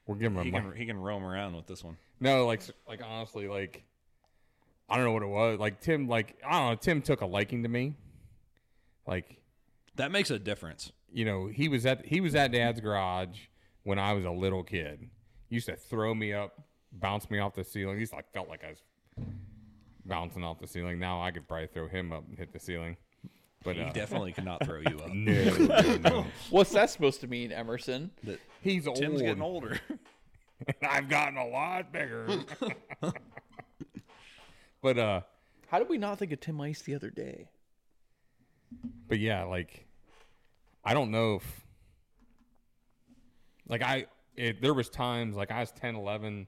[0.06, 0.62] We'll give him a he mic.
[0.62, 1.96] can he can roam around with this one.
[2.20, 3.82] No, like like honestly, like
[4.88, 5.58] I don't know what it was.
[5.58, 6.74] Like Tim, like I don't know.
[6.76, 7.96] Tim took a liking to me.
[9.10, 9.42] Like
[9.96, 10.92] That makes a difference.
[11.12, 13.38] you know, he was at he was at Dad's garage
[13.82, 15.10] when I was a little kid.
[15.48, 16.60] He used to throw me up,
[16.92, 17.96] bounce me off the ceiling.
[17.96, 18.78] He used to, like felt like I was
[20.06, 20.98] bouncing off the ceiling.
[20.98, 22.96] Now I could probably throw him up and hit the ceiling.
[23.62, 25.08] But He uh, definitely cannot throw you up.
[25.12, 26.26] no, no, no.
[26.50, 28.10] What's that supposed to mean, Emerson?
[28.24, 28.96] That he's old.
[28.96, 29.78] Tim's getting older.
[30.88, 32.26] I've gotten a lot bigger.
[34.82, 35.20] but uh,
[35.68, 37.48] How did we not think of Tim Ice the other day?
[39.08, 39.86] But yeah, like
[40.84, 41.66] I don't know if
[43.68, 44.06] like I
[44.36, 46.46] it, there was times like I was 10, 11,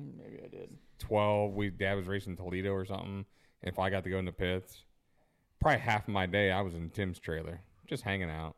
[0.00, 0.76] Mm, Maybe I did.
[0.98, 3.24] 12, we dad was racing Toledo or something.
[3.62, 4.84] And if I got to go in the pits,
[5.60, 8.56] probably half of my day I was in Tim's trailer, just hanging out.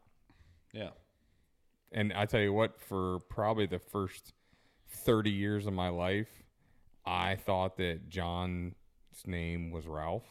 [0.73, 0.91] yeah.
[1.91, 4.35] And I tell you what, for probably the first
[4.91, 6.29] 30 years of my life,
[7.07, 8.75] I thought that John's
[9.25, 10.27] name was Ralph.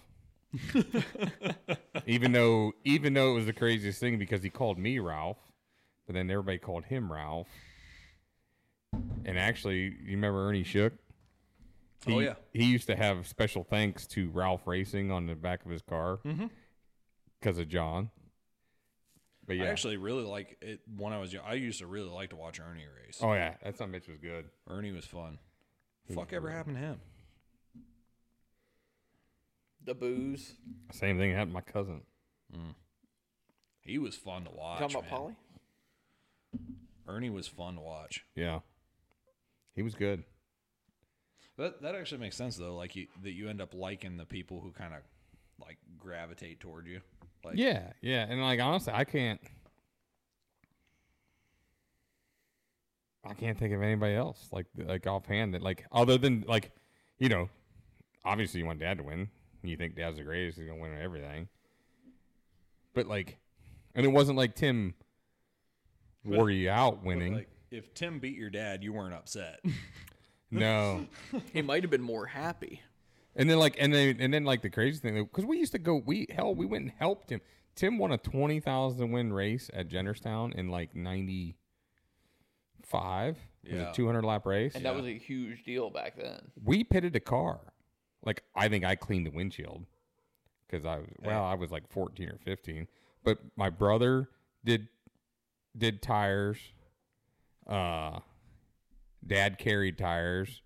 [2.05, 5.37] even though even though it was the craziest thing because he called me Ralph,
[6.05, 7.47] but then everybody called him Ralph.
[9.25, 10.93] And actually, you remember Ernie Shook?
[12.07, 12.33] Oh, he, Oh, yeah.
[12.53, 16.19] He used to have special thanks to Ralph Racing on the back of his car
[16.25, 16.45] mm-hmm.
[17.39, 18.09] because of John.
[19.45, 19.65] But yeah.
[19.65, 21.45] I actually really like it when I was young.
[21.45, 23.19] I used to really like to watch Ernie race.
[23.21, 24.45] oh yeah, that son bitch was good.
[24.69, 25.39] Ernie was fun.
[26.13, 26.99] Fuck ever happened to him?
[29.87, 30.53] The booze.
[30.91, 32.01] Same thing happened to my cousin.
[32.53, 32.75] Mm.
[33.79, 34.79] He was fun to watch.
[34.79, 35.19] Talking about man.
[35.19, 35.35] Polly?
[37.07, 38.25] Ernie was fun to watch.
[38.35, 38.59] Yeah,
[39.75, 40.25] he was good.
[41.57, 42.75] That that actually makes sense though.
[42.75, 44.99] Like you that you end up liking the people who kind of
[45.65, 46.99] like gravitate toward you.
[47.45, 49.39] Like Yeah, yeah, and like honestly, I can't.
[53.23, 56.71] I can't think of anybody else like like offhand that like other than like,
[57.19, 57.47] you know,
[58.25, 59.29] obviously you want Dad to win.
[59.67, 60.57] You think Dad's the greatest.
[60.57, 61.47] He's gonna win everything.
[62.93, 63.37] But like,
[63.95, 64.93] and it wasn't like Tim
[66.23, 67.35] wore you out but, winning.
[67.35, 69.59] Like if Tim beat your dad, you weren't upset.
[70.51, 71.05] no.
[71.53, 72.81] He might have been more happy.
[73.35, 75.79] And then like and then and then like the crazy thing because we used to
[75.79, 77.41] go we hell we went and helped him.
[77.75, 81.55] Tim won a twenty thousand win race at Jennerstown in like ninety
[82.83, 83.37] five.
[83.63, 83.91] It was Yeah.
[83.91, 84.73] a two hundred lap race.
[84.73, 86.39] And that was a huge deal back then.
[86.63, 87.59] we pitted a car.
[88.27, 89.85] Like I think I cleaned the windshield
[90.67, 92.87] because I was well I was like fourteen or fifteen.
[93.23, 94.29] But my brother
[94.65, 94.89] did
[95.75, 96.57] did tires.
[97.65, 98.19] Uh,
[99.25, 100.61] dad carried tires.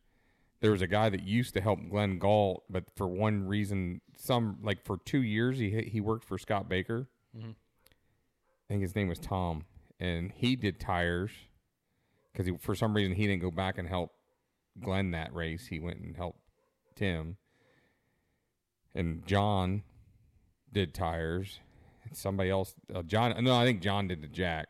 [0.60, 4.58] There was a guy that used to help Glenn Galt, but for one reason, some
[4.64, 7.08] like for two years he he worked for Scott Baker.
[8.66, 9.66] I think his name was Tom,
[10.00, 11.32] and he did tires
[12.34, 14.14] because for some reason he didn't go back and help
[14.82, 15.68] Glenn that race.
[15.68, 16.40] He went and helped
[16.96, 17.38] Tim,
[18.96, 19.84] and John
[20.72, 21.60] did tires.
[22.04, 23.44] And somebody else, uh, John.
[23.44, 24.68] No, I think John did the jack.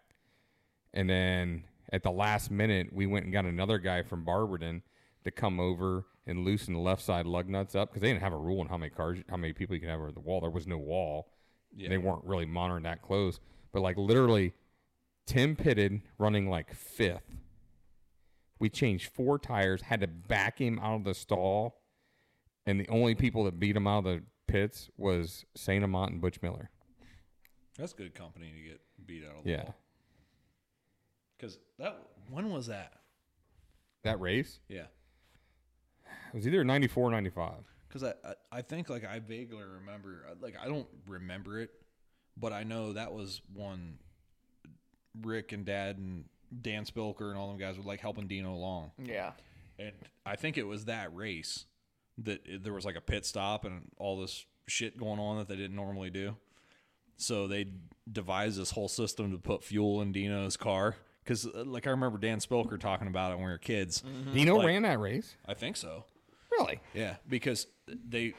[0.93, 4.83] And then at the last minute, we went and got another guy from Barberton
[5.23, 8.33] to come over and loosen the left side lug nuts up because they didn't have
[8.33, 10.41] a rule on how many cars, how many people you can have over the wall.
[10.41, 11.29] There was no wall.
[11.75, 13.39] They weren't really monitoring that close.
[13.71, 14.53] But like literally,
[15.25, 17.37] Tim pitted running like fifth.
[18.59, 21.80] We changed four tires, had to back him out of the stall,
[22.65, 26.21] and the only people that beat him out of the pits was Saint Amant and
[26.21, 26.69] Butch Miller.
[27.77, 29.75] That's good company to get beat out of the Yeah, wall.
[31.37, 31.97] Because that
[32.29, 32.93] when was that?
[34.03, 34.85] that race Yeah.
[36.33, 37.51] it was either 94 or 95.
[37.87, 41.69] Because I, I I think like I vaguely remember uh, like I don't remember it,
[42.37, 43.97] but I know that was one.
[45.23, 46.23] Rick and Dad and
[46.61, 49.31] Dan Spilker and all them guys were like helping Dino along, Yeah.
[49.77, 49.91] and
[50.25, 51.65] I think it was that race
[52.19, 55.55] that there was like a pit stop and all this shit going on that they
[55.55, 56.35] didn't normally do.
[57.17, 57.67] So they
[58.11, 60.95] devised this whole system to put fuel in Dino's car.
[61.23, 64.01] Because uh, like I remember Dan Spilker talking about it when we were kids.
[64.01, 64.33] Mm-hmm.
[64.33, 65.35] Dino Like- ran that race.
[65.45, 66.05] I think so.
[66.51, 66.81] Really?
[66.93, 68.33] Yeah, because they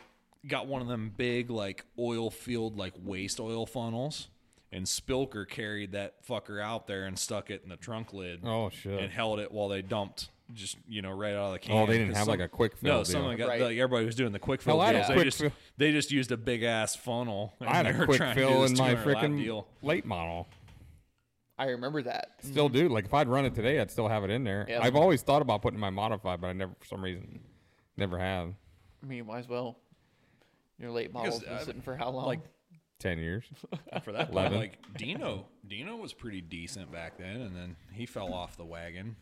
[0.46, 4.28] got one of them big like oil field like waste oil funnels,
[4.70, 8.40] and Spilker carried that fucker out there and stuck it in the trunk lid.
[8.44, 9.00] Oh, shit.
[9.00, 11.76] And held it while they dumped just you know right out of the can.
[11.76, 13.04] Oh, they didn't have, like, a quick fill No, deal.
[13.04, 13.60] someone got Right.
[13.60, 15.08] like everybody was doing the quick fill Hell, I had a deals.
[15.08, 15.52] They quick just fill.
[15.78, 17.54] they just used a big ass funnel.
[17.60, 20.48] and I had a quick trying to fill in my freaking late model.
[21.58, 22.30] I remember that.
[22.42, 22.88] Still do.
[22.88, 24.66] Like if I'd run it today, I'd still have it in there.
[24.68, 24.80] Yeah.
[24.82, 27.40] I've always thought about putting my modified, but I never, for some reason,
[27.96, 28.54] never have.
[29.02, 29.78] I mean, you might as well.
[30.78, 32.26] Your late model's Because, been uh, sitting for how long?
[32.26, 32.40] like
[32.98, 33.44] Ten years.
[34.04, 34.58] for that point, Eleven.
[34.58, 39.16] like Dino, Dino was pretty decent back then, and then he fell off the wagon.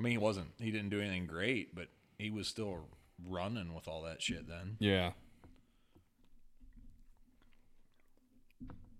[0.00, 0.48] I mean, he wasn't.
[0.58, 2.86] He didn't do anything great, but he was still
[3.28, 4.78] running with all that shit then.
[4.78, 5.10] Yeah.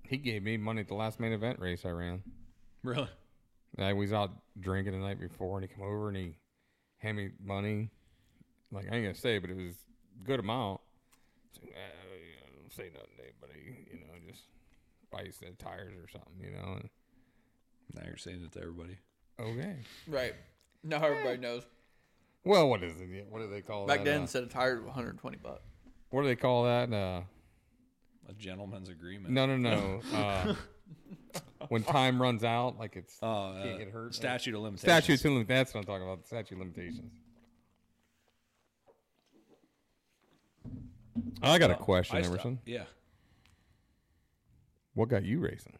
[0.02, 2.22] He gave me money at the last main event race I ran.
[2.82, 3.08] Really?
[3.78, 6.36] I was out drinking the night before, and he come over and he
[6.98, 7.90] handed me money.
[8.70, 9.76] Like I ain't gonna say, but it was
[10.20, 10.82] a good amount.
[11.54, 14.42] So, uh, you know, don't say nothing to anybody, you know, just
[15.10, 16.74] buy you some tires or something, you know.
[16.74, 16.90] And,
[17.94, 18.98] Now you're saying it to everybody.
[19.40, 19.76] okay.
[20.06, 20.34] right.
[20.82, 21.62] Now everybody knows.
[22.44, 23.26] Well, what is it?
[23.28, 23.88] What do they call it?
[23.88, 24.04] Back that?
[24.06, 25.60] then, uh, instead of tires, 120 bucks.
[26.10, 26.90] what do they call that?
[26.92, 27.20] Uh,
[28.28, 29.34] A gentleman's agreement.
[29.34, 30.00] no, no, no.
[30.14, 30.54] uh,
[31.68, 34.14] when time runs out, like it's Oh, can't uh, get hurt.
[34.14, 34.80] statute of limitations.
[35.04, 36.26] Statutes and lim- that's what I'm talking about.
[36.26, 37.12] Statute of limitations.
[41.42, 42.58] I got a question, I sto- Emerson.
[42.64, 42.84] yeah.
[44.94, 45.76] What got you racing?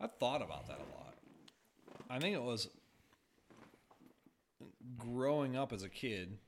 [0.00, 0.93] I thought about that a lot.
[2.10, 2.68] I think it was
[4.98, 6.38] growing up as a kid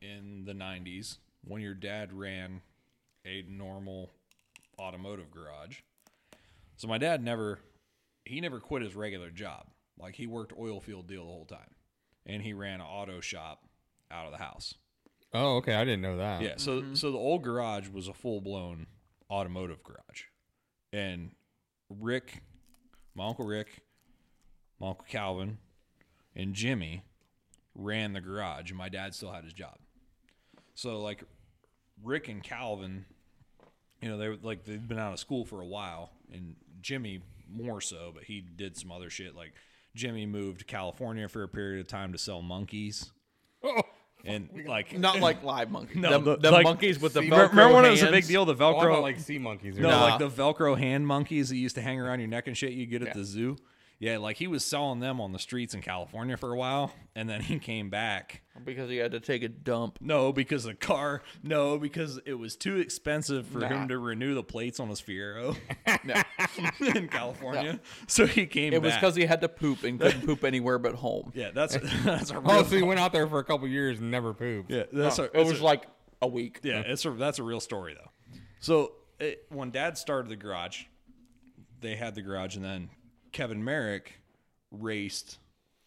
[0.00, 2.60] in the 90s when your dad ran
[3.24, 4.10] a normal
[4.78, 5.80] automotive garage.
[6.76, 7.60] So my dad never
[8.24, 9.66] he never quit his regular job.
[9.98, 11.70] Like he worked oil field deal the whole time.
[12.26, 13.62] And he ran an auto shop
[14.10, 14.74] out of the house.
[15.32, 15.74] Oh, okay.
[15.74, 16.42] I didn't know that.
[16.42, 16.94] Yeah, so mm-hmm.
[16.94, 18.86] so the old garage was a full blown
[19.30, 20.24] automotive garage,
[20.92, 21.32] and
[21.90, 22.42] Rick,
[23.14, 23.82] my uncle Rick,
[24.80, 25.58] my uncle Calvin,
[26.34, 27.02] and Jimmy
[27.74, 29.76] ran the garage, and my dad still had his job.
[30.74, 31.22] So like
[32.02, 33.06] Rick and Calvin,
[34.00, 37.22] you know, they were like they'd been out of school for a while, and Jimmy
[37.50, 39.34] more so, but he did some other shit.
[39.34, 39.52] Like
[39.94, 43.10] Jimmy moved to California for a period of time to sell monkeys,
[43.62, 43.82] Oh,
[44.24, 45.96] and like Not like live monkeys.
[46.00, 48.10] No, them, the- them like- monkeys with the See, Velcro remember when it was a
[48.10, 48.44] big deal?
[48.44, 49.78] The oh, I Velcro, thought like sea monkeys.
[49.78, 50.04] Or no, Nah.
[50.04, 52.84] like the Velcro hand monkeys that used to hang around your neck and shit you
[52.86, 53.56] get at the zoo.
[53.98, 57.30] Yeah, like he was selling them on the streets in California for a while, and
[57.30, 58.42] then he came back.
[58.62, 59.96] because he had to take a dump.
[60.02, 61.22] No, because the car.
[61.42, 63.68] No, because it was too expensive for Nah.
[63.68, 65.56] him to renew the plates on his Fiero
[66.04, 66.14] No,
[66.94, 67.80] in California.
[68.06, 68.74] So he came.
[68.74, 71.32] it was because he had to poop and couldn't poop anywhere but home.
[71.34, 72.50] Yeah, that's that's a real.
[72.50, 74.70] oh, so he went out there for a couple years and never pooped.
[74.70, 75.86] yeah, that's a, it was a- like
[76.20, 76.60] a week.
[76.62, 78.10] Yeah, it's a that's a real story though.
[78.60, 80.82] So it, when Dad started the garage,
[81.80, 82.90] they had the garage, and then
[83.36, 84.14] Kevin Merrick
[84.70, 85.38] raced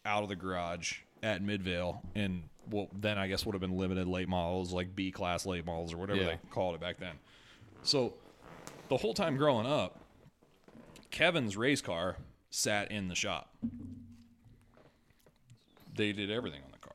[0.04, 4.06] out of the garage at Midvale, and well, then I guess would have been limited
[4.06, 6.26] late models, like B class late models or whatever Yeah.
[6.26, 7.16] they called it back then.
[7.82, 8.14] So
[8.88, 9.98] the whole time growing up,
[11.10, 12.18] Kevin's race car
[12.50, 13.52] sat in the shop.
[15.92, 16.94] They did everything on the car.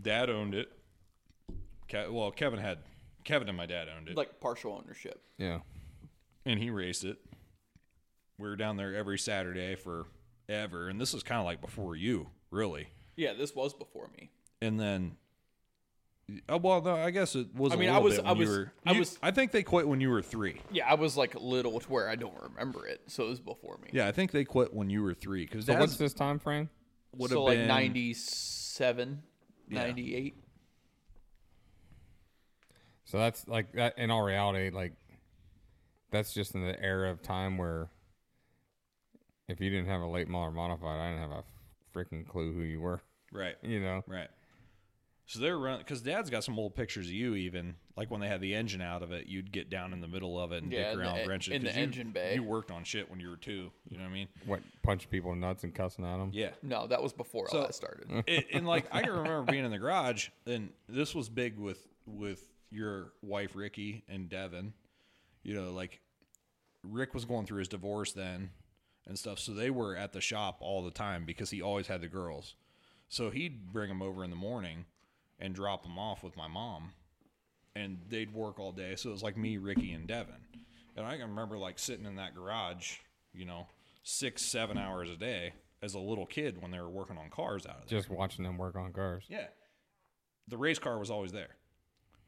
[0.00, 0.72] Dad owned it.
[1.88, 2.78] Ke- well, Kevin had
[3.22, 5.22] Kevin and my dad owned it, Like partial ownership.
[5.38, 5.60] Yeah.
[6.44, 7.18] and he raced it.
[8.38, 10.06] We were down there every Saturday for
[10.48, 12.88] ever, and this was kind of like before you, really.
[13.16, 14.30] Yeah, this was before me.
[14.60, 15.16] And then,
[16.48, 17.72] oh, well, no, I guess it was.
[17.72, 19.86] I a mean, I was- I was- were- I you- was- I think they quit
[19.86, 20.60] when you were three.
[20.70, 23.78] Yeah, I was like little to where I don't remember it, so it was before
[23.78, 23.90] me.
[23.92, 26.70] Yeah, I think they quit when you were three because So what's this time frame?
[27.14, 29.22] would so have like been 97,
[29.68, 29.82] Yeah.
[29.82, 30.34] 98.
[33.04, 33.98] So that's like that.
[33.98, 34.94] In all reality, like
[36.10, 37.90] that's just in the era of time where
[39.48, 41.44] if you didn't have a late model modified, I didn't have a
[41.98, 43.00] freaking clue who you were.
[43.32, 43.56] right.
[43.62, 44.02] You know.
[44.06, 44.28] Right.
[45.26, 47.34] So they're running because Dad's got some old pictures of you.
[47.36, 50.08] Even like when they had the engine out of it, you'd get down in the
[50.08, 51.80] middle of it and Yeah, dick in the around, e- wrench it in the you-
[51.80, 52.34] engine bay.
[52.34, 53.70] You worked on shit when you were two.
[53.88, 54.28] You know what I mean?
[54.46, 56.30] What punch people in nuts and cussing at them?
[56.34, 56.50] Yeah.
[56.62, 58.08] No, that was before So- all that started.
[58.26, 61.86] it, and like I can remember being in the garage, and this was big with
[62.04, 64.74] with your wife Ricky and Devin.
[65.44, 66.00] You know, like
[66.82, 68.50] Rick was going through his divorce then
[69.06, 72.00] and stuff, so they were at the shop all the time because he always had
[72.00, 72.54] the girls.
[73.08, 74.86] So he'd bring them over in the morning
[75.38, 76.92] and drop them off with my mom,
[77.74, 78.94] and they'd work all day.
[78.96, 80.34] So it was like me, Ricky, and Devin.
[80.96, 82.96] And I can remember like sitting in that garage,
[83.34, 83.66] you know,
[84.02, 85.52] six, seven hours a day
[85.82, 87.98] as a little kid when they were working on cars out of there.
[87.98, 89.24] Just watching them work on cars.
[89.28, 89.46] Yeah.
[90.48, 91.56] The race car was always there.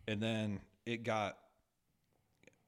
[0.08, 1.38] And then it got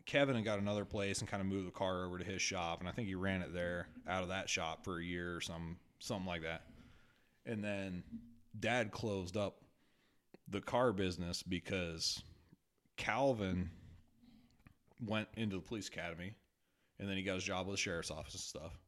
[0.06, 2.80] Kevin had got another place and kind of moved the car over to his shop
[2.80, 5.40] and I think he ran it there out of that shop for a year or
[5.40, 6.62] some something like that.
[7.44, 8.04] And then
[8.58, 9.56] dad closed up
[10.48, 12.22] the car business because
[12.96, 13.70] Calvin
[15.04, 16.34] went into the police academy
[16.98, 18.78] and then he got his job with the sheriff's office and stuff.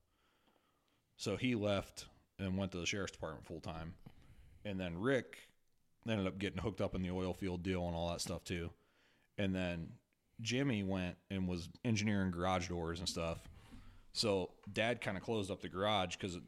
[1.17, 2.07] So he left
[2.39, 3.95] and went to the sheriff's department full time.
[4.65, 5.49] And then Rick
[6.09, 8.71] ended up getting hooked up in the oil field deal and all that stuff too.
[9.37, 9.91] And then
[10.41, 13.39] Jimmy went and was engineering garage doors and stuff.
[14.13, 16.39] So dad kind of closed up the garage because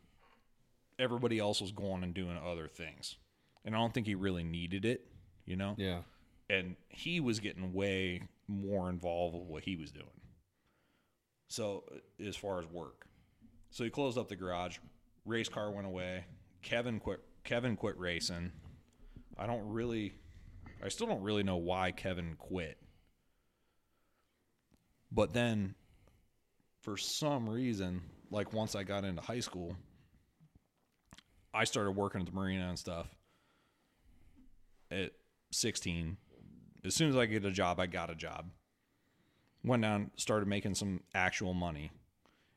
[0.98, 3.16] everybody else was going and doing other things.
[3.64, 5.06] And I don't think he really needed it,
[5.44, 5.74] you know?
[5.78, 6.00] Yeah.
[6.48, 10.06] and he was getting way more involved with what he was doing.
[11.48, 13.06] So uh, as far as work,
[13.70, 14.78] so he closed up the garage.
[15.24, 16.24] Race car went away.
[16.62, 17.20] Kevin quit.
[17.44, 18.52] Kevin quit racing.
[19.38, 20.12] I don't really,
[20.84, 22.78] I still don't really know why Kevin quit.
[25.12, 25.74] But then,
[26.82, 29.76] for some reason, like once I got into high school,
[31.52, 33.08] I started working at the marina and stuff.
[34.90, 35.12] At
[35.52, 36.16] 16,
[36.84, 38.50] as soon as I get a job, I got a job.
[39.62, 41.90] Went down, started making some actual money.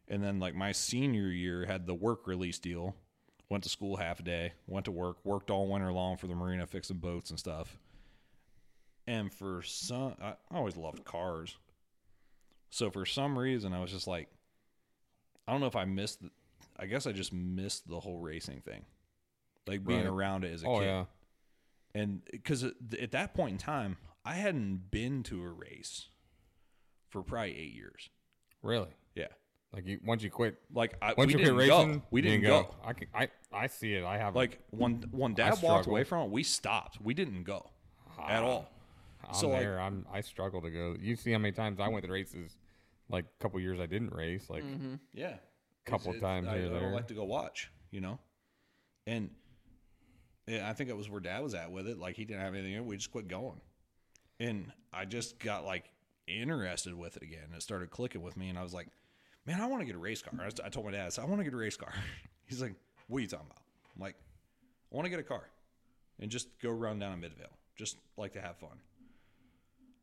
[0.07, 2.95] And then, like, my senior year had the work release deal.
[3.49, 6.35] Went to school half a day, went to work, worked all winter long for the
[6.35, 7.77] marina, fixing boats and stuff.
[9.05, 11.57] And for some, I I always loved cars.
[12.73, 14.29] So for some reason, I was just like,
[15.47, 16.31] I don't know if I missed, the,
[16.79, 18.83] I guess I just missed the whole racing thing.
[19.67, 20.07] Like being Right.
[20.09, 21.05] around it as a Oh kid yeah.
[21.93, 23.95] and because at that point in time
[24.25, 26.07] i hadn't been to a race
[27.09, 28.09] for probably eight years
[28.61, 28.89] Really.
[29.15, 29.27] yeah
[29.71, 32.21] Like you once you quit like I, once we you didn't quit racing, go we
[32.23, 32.75] you didn't go.
[32.83, 34.03] I can I I see it.
[34.03, 37.43] I have like when when I dad walked away from it we stopped we didn't
[37.43, 37.69] go
[38.19, 38.69] at ah, all
[39.25, 40.97] I'm so, like- I'm I struggle to go.
[40.99, 42.57] You see how many times I went to races?
[43.13, 44.49] Like a couple years I didn't race.
[44.49, 44.95] Like mm-hmm.
[45.13, 47.71] yeah a Couple It's- it's- times I, here or I don't like to go watch
[47.91, 48.19] you know
[49.05, 49.29] and
[50.47, 52.55] yeah, i think it was where dad was at with it like he didn't have
[52.55, 53.61] anything in we just quit going
[54.39, 55.91] and i just got like
[56.25, 58.87] interested with it again it started clicking with me and i was like
[59.45, 60.33] man, I want to get a race car.
[60.41, 61.93] I, I told my dad, I, said, I want to get a race car.
[62.45, 62.75] He's like,
[63.07, 63.61] what are you talking about?
[63.95, 64.15] I'm like,
[64.91, 65.49] I want to get a car
[66.19, 67.57] and just go run down in Midvale.
[67.75, 68.79] Just like to have fun.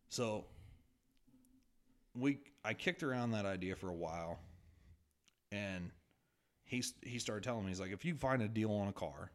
[0.08, 0.46] So
[2.14, 4.38] we, I kicked around that idea for a while,
[5.52, 5.90] and
[6.64, 9.30] he he started telling me he's like, if you find a deal on a car,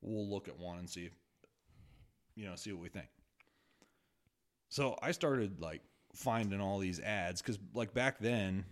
[0.00, 1.12] we'll look at one and see if
[2.34, 3.08] you know see what we think.
[4.68, 5.82] So I started like
[6.14, 8.64] finding all these ads because like back then,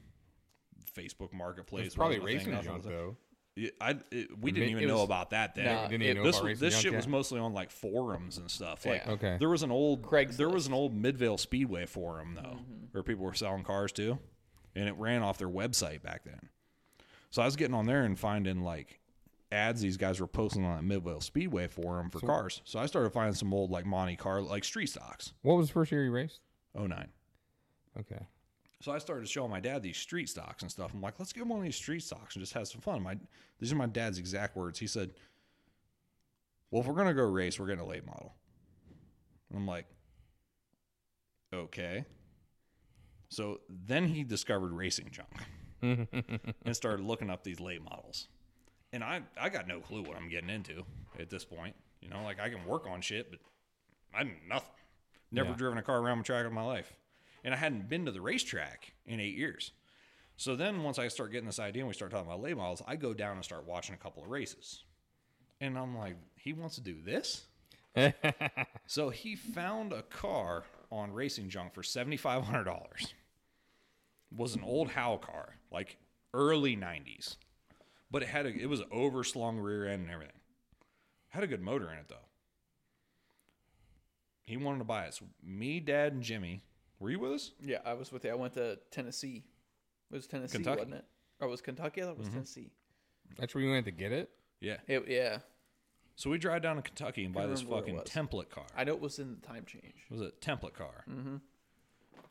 [0.97, 2.63] Facebook Marketplace It's probably wasn't thing.
[2.63, 3.17] junk was though.
[3.61, 5.67] Yeah, I it, we didn't It even know about that then.
[5.67, 6.97] Nah, Didn't it- know this about was, this shit yet?
[6.97, 8.87] was mostly on like forums and stuff.
[8.87, 9.13] Like Yeah.
[9.13, 9.37] Okay.
[9.39, 10.37] there was an old Craigslist.
[10.39, 12.85] there was an old Midvale Speedway forum though, Mm-hmm.
[12.93, 14.19] where people were selling cars too,
[14.75, 16.49] and it ran off their website back then.
[17.31, 18.99] So I was getting on there and finding like
[19.53, 22.63] ads these guys were posting on that Midvale Speedway forum for cars.
[22.65, 25.33] So I started finding some old like Monte Carlo like street stocks.
[25.43, 26.41] What was the first year you raced?
[26.75, 27.09] Oh nine.
[27.99, 28.25] Okay.
[28.83, 30.93] So I started showing my dad these street stocks and stuff.
[30.95, 33.03] I'm like, let's get one of these street stocks and just have some fun.
[33.03, 33.19] My
[33.59, 34.79] these are my dad's exact words.
[34.79, 35.11] He said,
[36.71, 38.35] "Well, if we're gonna go race, we're getting a late model."
[39.51, 39.87] And I'm like,
[41.53, 42.05] okay.
[43.29, 45.29] So then he discovered racing junk
[46.65, 48.29] and started looking up these late models.
[48.93, 50.85] And I I got no clue what I'm getting into
[51.19, 51.77] at this point.
[52.01, 53.41] You know, like I can work on shit, but
[54.15, 54.69] I didn't nothing.
[55.31, 55.57] Never Yeah.
[55.57, 56.93] driven a car around a track in my life.
[57.45, 59.73] And I hadn't been to the racetrack in eight years.
[60.37, 62.83] So then once I start getting this idea and we start talking about late models,
[62.87, 64.85] I go down and start watching a couple of races.
[65.61, 67.47] And I'm like, he wants to do this?
[68.87, 73.13] so he found a car on Racing Junk for $7,500.
[74.35, 75.99] Was an old Howe car, like
[76.33, 77.37] early 90s.
[78.11, 80.37] But it had a, it was an overslung rear end and everything.
[81.29, 82.17] Had a good motor in it though.
[84.45, 85.15] He wanted to buy it.
[85.15, 86.63] So me, Dad, and Jimmy.
[87.01, 87.53] Were you with us?
[87.61, 88.31] Yeah, I was with you.
[88.31, 89.43] I went to Tennessee.
[90.11, 90.81] It was Tennessee, Kentucky.
[90.81, 91.05] wasn't it?
[91.41, 92.03] Or was Kentucky?
[92.03, 92.71] That thought it was Tennessee.
[93.39, 94.31] That's where you went to get it.
[94.61, 94.77] Yeah.
[94.87, 95.39] It, yeah.
[96.17, 98.67] So we drive down to Kentucky and buy this fucking template car.
[98.77, 99.95] I know it was in the time change.
[100.11, 101.05] It was a template car.
[101.09, 101.37] Mm-hmm.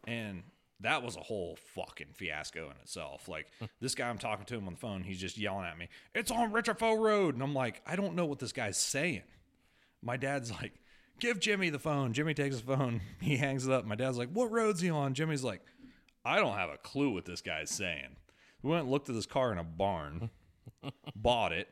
[0.06, 0.44] And
[0.82, 3.28] that was a whole fucking fiasco in itself.
[3.28, 3.48] Like
[3.82, 5.02] this guy, I'm talking to him on the phone.
[5.02, 5.90] He's just yelling at me.
[6.14, 9.24] It's on Richard Foe Road, and I'm like, I don't know what this guy's saying.
[10.02, 10.74] My dad's like,
[11.20, 12.14] give Jimmy the phone.
[12.14, 13.02] Jimmy takes the phone.
[13.22, 13.86] He hangs it up.
[13.86, 15.14] My dad's like, what road's he on?
[15.14, 15.62] Jimmy's like,
[16.26, 18.16] I don't have a clue what this guy's saying.
[18.62, 20.30] We went and looked at this car in a barn,
[21.16, 21.70] bought it,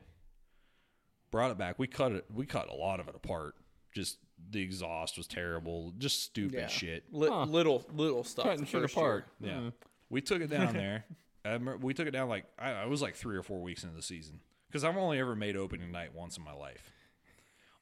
[1.31, 1.77] brought it back.
[1.79, 2.25] We cut it.
[2.33, 3.55] We cut a lot of it apart.
[3.93, 4.17] Just
[4.49, 5.93] the exhaust was terrible.
[5.97, 6.67] Just stupid Yeah.
[6.67, 7.05] shit.
[7.11, 8.45] Li- Little little stuff.
[8.45, 9.25] Cutting the shit first apart.
[9.39, 9.51] year.
[9.51, 9.57] Yeah.
[9.57, 9.69] Mm-hmm.
[10.09, 11.05] We took it down there.
[11.43, 13.83] I remember we took it down like I, I was like three or four weeks
[13.83, 16.91] into the season because I've only ever made opening night once in my life,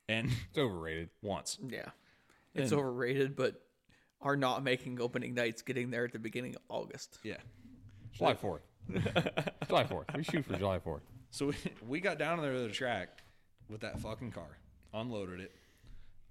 [0.10, 1.10] and It's overrated.
[1.22, 1.58] once.
[1.68, 1.90] Yeah.
[2.54, 3.62] It's And- overrated, but
[4.22, 7.20] are not making opening nights getting there at the beginning of August.
[7.24, 7.38] Yeah.
[8.14, 8.62] July fourth.
[9.68, 10.08] July fourth.
[10.16, 11.04] We shoot for July fourth.
[11.32, 11.56] So we,
[11.88, 13.10] we got down there to the track
[13.70, 14.58] with that fucking car,
[14.94, 15.52] unloaded it.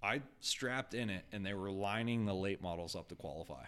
[0.03, 3.65] I strapped in it, and they were lining the late models up to qualify.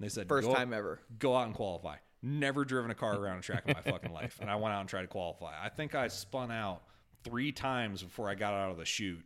[0.00, 1.00] They said, First "Go- time ever.
[1.18, 1.96] go out and qualify.
[2.22, 4.38] Never driven a car around a track in my fucking life.
[4.40, 5.52] And I went out and tried to qualify.
[5.62, 6.82] I think I spun out
[7.26, 9.24] three times before I got out of the chute.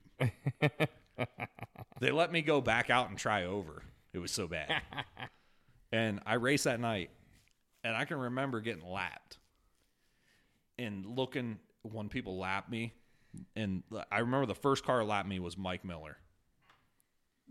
[2.01, 3.83] they let me go back out and try over.
[4.13, 4.83] It was so bad.
[5.93, 7.11] and I raced that night,
[7.85, 9.39] and I can remember getting lapped
[10.79, 12.95] and looking when people lap me.
[13.55, 16.17] And I remember the first car lap me was Mike Miller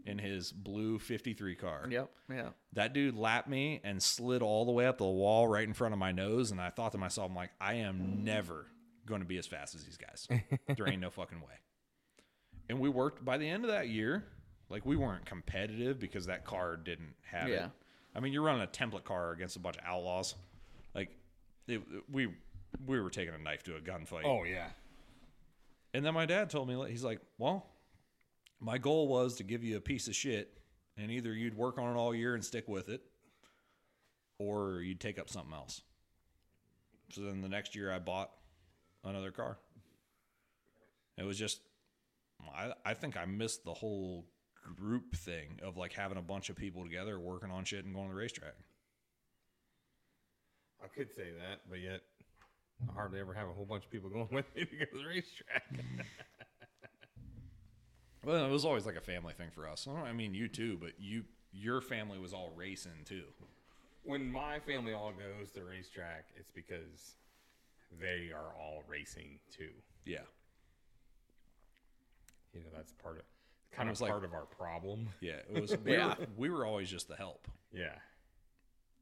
[0.06, 1.88] in his blue 53 car.
[1.90, 2.10] Yep.
[2.30, 2.50] Yeah.
[2.74, 5.94] That dude lapped me and slid all the way up the wall right in front
[5.94, 6.52] of my nose.
[6.52, 8.66] And I thought to myself, I'm like, I am never
[9.10, 10.28] going to be as fast as these guys.
[10.78, 11.56] there ain't no fucking way.
[12.70, 14.24] And we worked by the end of that year.
[14.70, 17.72] Like we weren't competitive because that car didn't have it.
[18.16, 20.36] I mean, you're running a template car against a bunch of outlaws.
[20.94, 21.10] Like
[21.68, 21.82] it,
[22.12, 22.30] we
[22.86, 24.26] we were taking a knife to a gunfight.
[24.26, 24.68] Oh yeah.
[25.94, 27.66] And then my dad told me, he's like, well,
[28.60, 30.56] my goal was to give you a piece of shit,
[30.98, 33.02] and either you'd work on it all year and stick with it,
[34.38, 35.82] or you'd take up something else.
[37.12, 38.30] So then the next year I bought
[39.04, 39.58] another car.
[41.18, 41.60] It was just,
[42.56, 44.26] I, I think I missed the whole
[44.78, 48.08] group thing of like having a bunch of people together working on shit and going
[48.08, 48.54] to the racetrack.
[50.84, 52.02] I could say that, but yet
[52.90, 54.98] I hardly ever have a whole bunch of people going with me to go to
[54.98, 55.64] the racetrack.
[58.26, 59.88] Well, it was always like a family thing for us.
[59.88, 61.24] I mean, you too, but you
[61.54, 63.24] your family was all racing too.
[64.04, 67.16] when my family all goes to the racetrack, it's because
[68.00, 69.70] they are all racing too.
[70.06, 70.20] Yeah.
[72.54, 73.24] You know, that's part of
[73.72, 75.10] kind of like- part of our problem.
[75.22, 75.76] Yeah, it was.
[75.84, 76.16] We, Yeah.
[76.20, 77.48] Were, we were always just the help.
[77.72, 77.96] Yeah.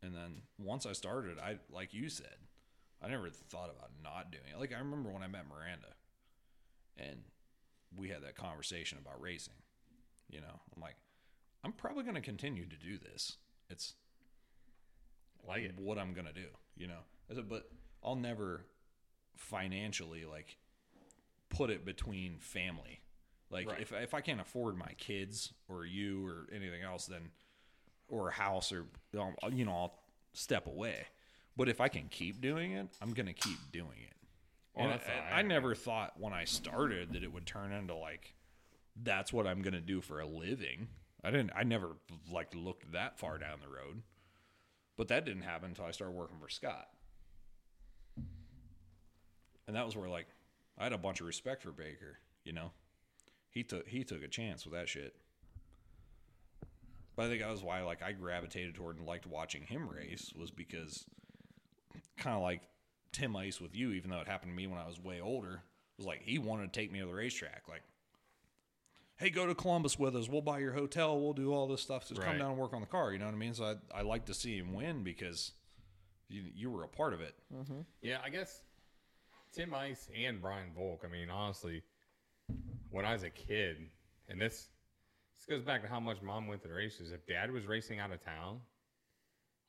[0.03, 2.35] And then once I started, I like you said,
[3.01, 4.59] I never thought about not doing it.
[4.59, 5.93] Like I remember when I met Miranda,
[6.97, 7.21] and
[7.95, 9.53] we had that conversation about racing.
[10.29, 10.95] You know, I'm like,
[11.63, 13.37] I'm probably going to continue to do this.
[13.69, 13.93] It's
[15.47, 15.79] Like it.
[15.79, 16.99] what I'm gonna do, you know.
[17.31, 17.69] I said, but
[18.03, 18.65] I'll never
[19.37, 20.57] financially like
[21.49, 23.01] put it between family.
[23.49, 23.81] Like Right.
[23.81, 27.31] if if I can't afford my kids or you or anything else, then
[28.09, 28.85] or a house or
[29.19, 29.99] um, you know I'll
[30.33, 31.07] step away.
[31.55, 34.13] But if I can keep doing it, I'm gonna keep doing it.
[34.75, 34.99] Well, and
[35.31, 38.33] I, I I never thought when I started that it would turn into like
[39.01, 40.89] that's what I'm gonna do for a living.
[41.23, 41.51] I didn't.
[41.55, 41.95] I never
[42.31, 44.03] like looked that far down the road.
[44.97, 46.87] But that didn't happen until I started working for Scott.
[49.67, 50.27] And that was where like
[50.77, 52.71] I had a bunch of respect for Baker, you know.
[53.49, 55.15] He took he took a chance with that shit.
[57.15, 60.31] But I think that was why like I gravitated toward and liked watching him race
[60.37, 61.05] was because
[62.17, 62.61] kind of like
[63.11, 65.63] Tim Ice with you, even though it happened to me when I was way older,
[65.97, 67.63] was like he wanted to take me to the racetrack.
[67.67, 67.81] Like,
[69.15, 70.29] hey, go to Columbus with us.
[70.29, 71.19] We'll buy your hotel.
[71.19, 72.07] We'll do all this stuff.
[72.07, 73.11] Just come down and work on the car.
[73.11, 73.55] You know what I mean?
[73.55, 75.53] So I, I like to see him win because
[76.29, 77.33] you, you were a part of it.
[77.53, 77.81] Mm-hmm.
[78.01, 78.61] Yeah, I guess
[79.53, 81.03] Tim Ice and Brian Volk.
[81.05, 81.83] I mean, honestly,
[82.89, 83.77] when I was a kid,
[84.29, 84.67] and this
[85.37, 87.11] this goes back to how much mom went to the races.
[87.11, 88.59] If dad was racing out of town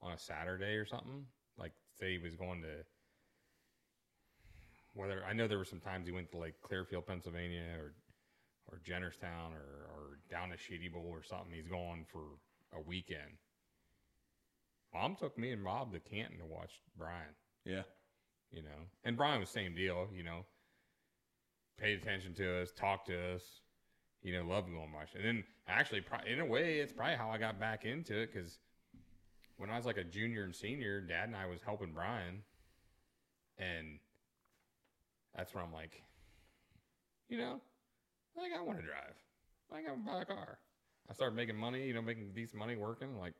[0.02, 1.24] on a Saturday or something,
[1.58, 2.84] like say he was going to
[4.94, 7.94] whether I know there were some times he went to like Clearfield, Pennsylvania, or
[8.70, 11.52] or Jennerstown, or or down to Shitty Bowl or something.
[11.52, 12.22] He's going for
[12.76, 13.38] a weekend.
[14.92, 17.34] Mom took me and Bob to Canton to watch Brian
[17.64, 17.82] Yeah.
[18.50, 18.86] You know.
[19.04, 20.44] And Brian was same deal, you know.
[21.78, 23.42] Paid attention to us, talked to us,
[24.22, 25.14] you know, loved going much.
[25.14, 28.58] And then actually, in a way, it's probably how I got back into it because
[29.56, 32.42] when I was like a junior and senior, Dad and I was helping Brian,
[33.58, 33.98] and
[35.36, 36.02] that's where I'm like,
[37.28, 37.60] you know,
[38.40, 39.14] think I want to drive.
[39.70, 40.58] I think I want to buy a car.
[41.10, 43.18] I started making money, you know, making decent money working.
[43.18, 43.34] Like,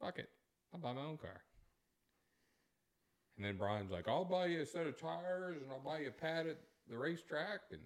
[0.00, 0.28] fuck it,
[0.72, 1.42] I'll buy my own car.
[3.36, 6.08] And then Brian's like, I'll buy you a set of tires and I'll buy you
[6.08, 6.58] a pad at
[6.88, 7.60] the racetrack.
[7.72, 7.80] And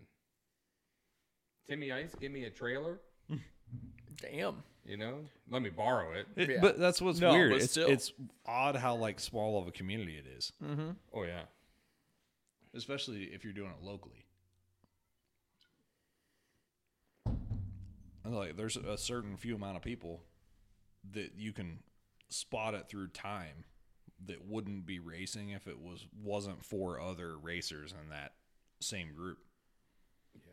[1.69, 3.01] Timmy Ice, give me a trailer,
[4.21, 4.63] Damn.
[4.85, 5.21] you know,
[5.51, 6.27] let me borrow it.
[6.37, 6.59] It- Yeah.
[6.61, 7.53] But that's what's No, weird.
[7.55, 7.89] It's still.
[7.89, 8.13] it's
[8.47, 10.91] odd how like small of a community it is, mm-hmm.
[11.15, 11.43] Oh, yeah.
[12.75, 14.25] especially if you're doing it locally.
[18.25, 20.23] And like, there's a certain few amount of people
[21.13, 21.79] that you can
[22.29, 23.65] spot it through time
[24.27, 28.33] that wouldn't be racing if it was wasn't for other racers in that
[28.81, 29.39] same group.
[30.35, 30.53] Yeah.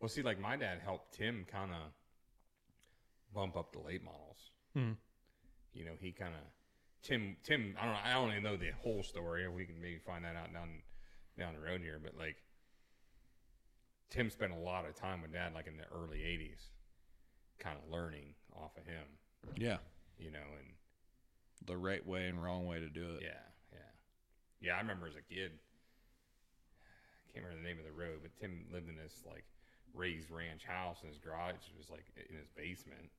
[0.00, 1.92] Well, see, like my dad helped Tim kind of
[3.34, 4.50] bump up the late models.
[4.74, 4.92] Hmm.
[5.72, 6.40] You know, he kind of
[7.02, 7.36] Tim.
[7.42, 7.92] Tim, I don't.
[7.92, 9.46] know, I don't even know the whole story.
[9.48, 10.68] We can maybe find that out down
[11.38, 12.00] down the road here.
[12.02, 12.36] But like,
[14.10, 16.70] Tim spent a lot of time with Dad, like in the early '80s,
[17.58, 19.04] kind of learning off of him.
[19.56, 19.76] Yeah,
[20.18, 20.73] You know, and
[21.66, 23.22] the right way and wrong way to do it.
[23.22, 23.40] Yeah,
[23.72, 23.78] yeah,
[24.60, 24.74] yeah.
[24.76, 25.52] I remember as a kid.
[27.28, 29.44] I can't remember the name of the road, but Tim lived in this like
[29.94, 33.10] raised ranch house, and his garage was like in his basement.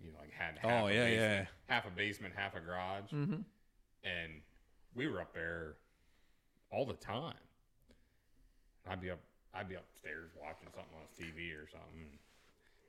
[0.00, 1.74] You know, like had half Oh, a yeah, basement, yeah.
[1.74, 3.42] half a basement, half a garage, Mm-hmm.
[4.04, 4.32] and
[4.94, 5.74] we were up there
[6.70, 7.34] all the time.
[8.88, 9.18] I'd be up,
[9.54, 12.08] I'd be upstairs watching something on TV or something.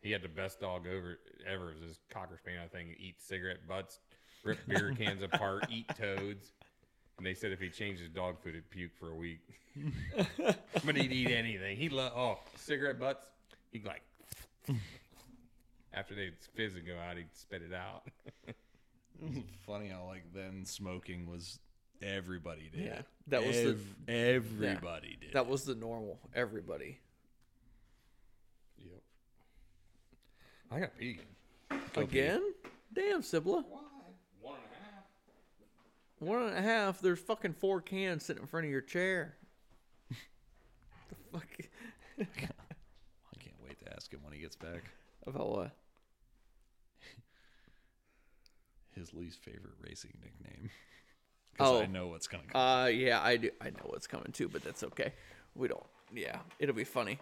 [0.02, 1.72] He had the best dog over ever.
[1.72, 2.96] It was this cocker spaniel thing.
[3.00, 4.00] Eat cigarette butts,
[4.44, 6.54] rip beer cans apart, eat toads.
[7.18, 9.42] And they said if he changed his dog food, he'd puke for a week.
[10.86, 11.78] but he'd eat anything.
[11.78, 13.28] He loved oh cigarette butts.
[13.72, 14.02] He'd like
[15.94, 18.04] after they'd fizz and go out, he'd spit it out.
[19.66, 21.60] Funny how like then smoking was
[22.02, 22.86] everybody did.
[22.86, 23.06] Yeah, it.
[23.28, 25.34] that was the- Ev- everybody did.
[25.34, 26.20] That was the normal.
[26.34, 27.00] Everybody.
[28.78, 29.02] Yep.
[30.72, 31.20] I got pee.
[31.96, 32.42] Again?
[32.94, 33.64] Damn, Sibla.
[33.68, 33.82] Why?
[34.42, 35.04] One and a half.
[36.20, 37.00] One and a half.
[37.00, 39.36] There's fucking four cans sitting in front of your chair.
[40.10, 41.48] the fuck?
[42.20, 42.26] I
[43.40, 44.84] can't wait to ask him when he gets back.
[45.26, 45.72] About what?
[48.96, 50.70] His least favorite racing nickname.
[51.54, 51.82] Because Oh.
[51.82, 52.62] I know what's gonna come.
[52.62, 53.50] Uh, yeah, I do.
[53.60, 55.12] I know what's coming too, but that's okay.
[55.56, 55.84] We don't.
[56.16, 57.20] Yeah, it'll be funny.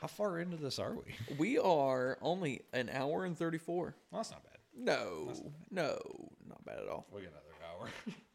[0.00, 1.14] How far into this are we?
[1.38, 3.94] We are only an hour and thirty-four.
[4.10, 4.56] Well, that's not bad.
[4.76, 5.32] No,
[5.70, 5.98] no,
[6.48, 7.06] not bad at all.
[7.12, 7.88] We got another hour.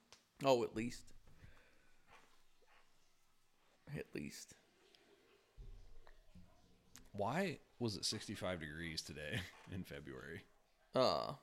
[0.44, 1.04] Oh, at least.
[3.98, 4.54] At least.
[7.14, 9.42] Why was it 65 degrees today
[9.72, 10.42] in February?
[10.96, 11.34] Uh,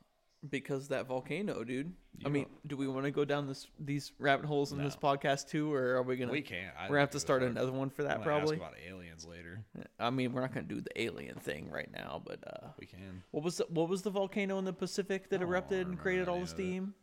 [0.48, 1.92] Because that volcano, dude.
[2.24, 5.48] I mean, do we want to go down this these rabbit holes in this podcast
[5.48, 6.32] too, or are we gonna?
[6.32, 6.74] We can't.
[6.78, 8.56] I We're gonna have to start another one for that, probably.
[8.56, 9.64] About aliens later.
[10.00, 13.22] I mean, we're not gonna do the alien thing right now, but uh, We can.
[13.30, 16.28] what was the, what was the volcano in the Pacific that don't erupted and created
[16.28, 16.94] all the steam?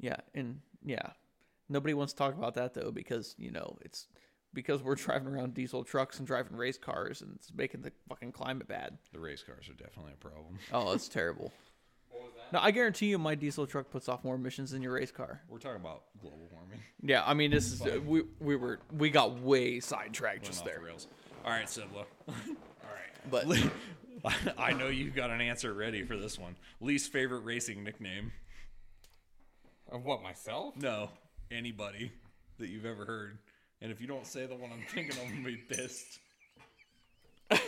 [0.00, 1.10] Yeah, and yeah,
[1.68, 4.06] nobody wants to talk about that though because you know it's
[4.54, 8.32] because we're driving around diesel trucks and driving race cars and it's making the fucking
[8.32, 8.98] climate bad.
[9.12, 10.58] The race cars are definitely a problem.
[10.72, 11.52] Oh, it's terrible.
[12.50, 15.42] No, I guarantee you, my diesel truck puts off more emissions than your race car.
[15.48, 16.80] We're talking about global warming.
[17.02, 20.64] Yeah, I mean, this is uh, we we were we got way sidetracked Went just
[20.64, 21.08] there, the rails.
[21.44, 22.06] All right, Sibla.
[22.28, 22.34] All
[22.90, 23.70] right.
[24.22, 26.56] but I know you've got an answer ready for this one.
[26.80, 28.32] Least favorite racing nickname?
[29.90, 30.74] Of what myself?
[30.76, 31.10] No,
[31.50, 32.12] anybody
[32.58, 33.38] that you've ever heard.
[33.80, 36.18] And if you don't say the one I'm thinking, I'm gonna be pissed.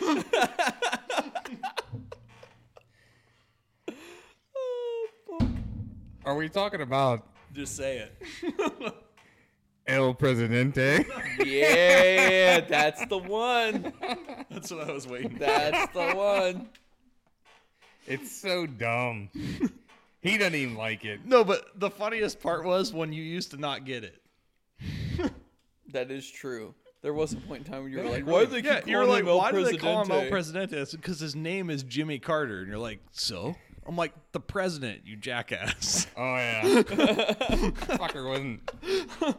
[6.23, 8.93] Are we talking about Just say it.
[9.87, 11.03] El Presidente?
[11.43, 13.91] yeah, that's the one.
[14.49, 15.31] That's what I was waiting.
[15.31, 15.39] for.
[15.39, 16.69] That's the one.
[18.05, 19.29] it's so dumb.
[20.21, 21.25] He doesn't even like it.
[21.25, 24.21] No, but the funniest part was when you used to not get it.
[25.93, 26.73] That is true.
[27.01, 29.03] There was a point in time when you were like, "Why do they keep you're
[29.03, 30.77] calling like, him El why do they call him El Presidente?" Presidente?
[30.77, 33.55] It's because his name is Jimmy Carter, and you're like, so?
[33.85, 36.07] I'm like, the president, you jackass.
[36.17, 38.71] Oh yeah, fucker wasn't.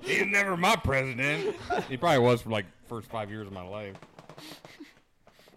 [0.02, 1.54] He was never my president.
[1.88, 3.96] He probably was for like first five years of my life.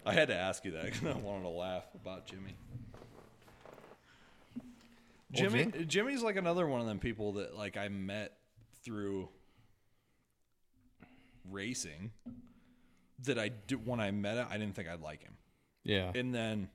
[0.04, 2.54] I had to ask you that because I wanted to laugh about Jimmy.
[5.36, 8.32] Jimmy, Jim- Jimmy's like another one of them people that like I met
[8.84, 9.28] through
[11.50, 12.10] racing.
[13.24, 15.32] That I do when I met him, I didn't think I'd like him,
[15.84, 16.68] Yeah, and then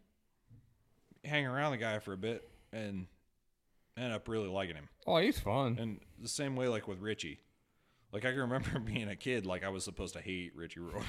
[1.24, 3.06] hang around the guy for a bit and
[3.96, 4.90] end up really liking him.
[5.06, 5.78] oh he's fun.
[5.80, 7.42] And the same way, like with Richie,
[8.12, 11.04] like I can remember being a kid, like I was supposed to hate Richie Roy.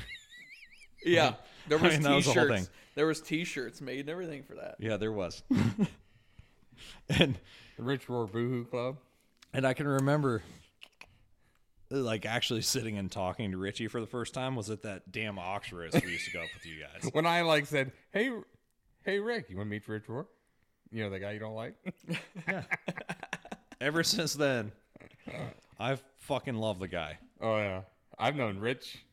[1.02, 2.70] Yeah, there I was mean, that was the T-shirts.
[2.94, 4.76] There was T-shirts made and everything for that.
[4.80, 5.42] yeah, there was.
[7.08, 7.38] and
[7.76, 8.96] The Rich Roar Boohoo Club.
[9.52, 10.42] And I can remember
[11.92, 15.38] like actually sitting and talking to Richie for the first time was at that damn
[15.38, 17.10] ox race we used to go up with you guys.
[17.12, 18.30] When I like said, "Hey,
[19.04, 20.26] hey Rick, you want to meet Rich Roar?"
[20.90, 21.74] You know the guy you don't like.
[23.80, 24.72] Ever since then,
[25.78, 27.18] I've fucking loved the guy.
[27.40, 27.82] Oh yeah,
[28.18, 29.04] I've known Rich.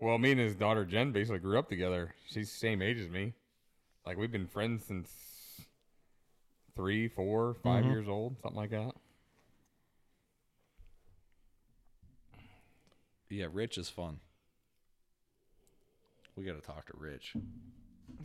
[0.00, 2.14] Well, me and his daughter Jen basically grew up together.
[2.26, 3.32] She's the same age as me.
[4.06, 5.10] Like we've been friends since
[6.76, 8.92] three, four, five years old, something like that.
[13.28, 14.20] Yeah, Rich is fun.
[16.36, 17.34] We got to talk to Rich.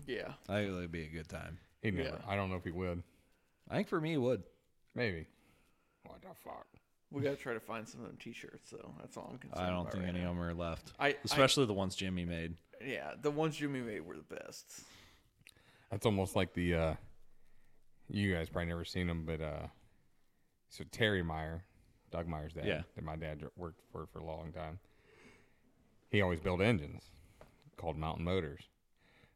[0.06, 1.58] Yeah, I think it'd be a good time.
[1.82, 2.10] He never.
[2.10, 2.16] Yeah.
[2.28, 3.02] I don't know if he would.
[3.70, 4.44] I think for me, he would.
[4.96, 5.28] Maybe.
[6.06, 6.68] What the fuck?
[7.12, 8.70] we gotta try to find some of them T-shirts.
[8.70, 9.66] So that's all I'm concerned.
[9.66, 10.30] I don't about think right any now.
[10.32, 10.94] of them are left.
[11.00, 12.54] I- I- Especially the ones Jimmy made.
[12.86, 14.82] Yeah, the ones Jimmy made were the best.
[15.90, 16.76] That's almost like the.
[16.76, 16.94] uh
[18.14, 19.68] You guys probably never seen him, but uh
[20.70, 21.64] so Terry Meyer,
[22.12, 22.82] Doug Meyer's dad, Yeah.
[22.96, 24.80] that my dad worked for for a long time.
[26.10, 27.04] He always built engines
[27.78, 28.64] called Mountain Motors.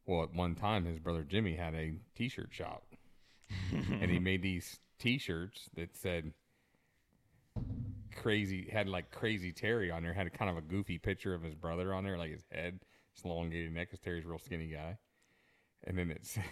[0.06, 2.84] Well, at one time, his brother Jimmy had a T-shirt shop,
[3.72, 6.32] and he made these T-shirts that said
[8.14, 10.12] "crazy" had like "crazy Terry" on there.
[10.12, 12.80] Had a kind of a goofy picture of his brother on there, like his head,
[13.14, 13.90] his elongated neck.
[13.90, 14.98] Cause Terry's a real skinny guy,
[15.84, 16.38] and then it's.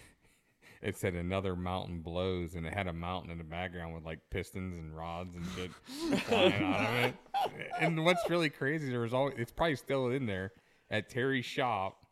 [0.85, 4.19] It said another mountain blows, and it had a mountain in the background with like
[4.31, 5.71] pistons and rods and shit
[6.25, 6.95] flying out of
[7.59, 7.71] it.
[7.81, 10.53] And what's really crazy, there was always it's probably still in there
[10.91, 12.05] at Terry's shop.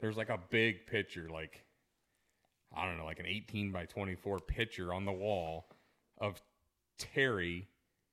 [0.00, 1.62] There's like a big picture, like
[2.74, 5.66] I don't know, like an 18 by 24 picture on the wall
[6.18, 6.40] of
[6.98, 7.68] Terry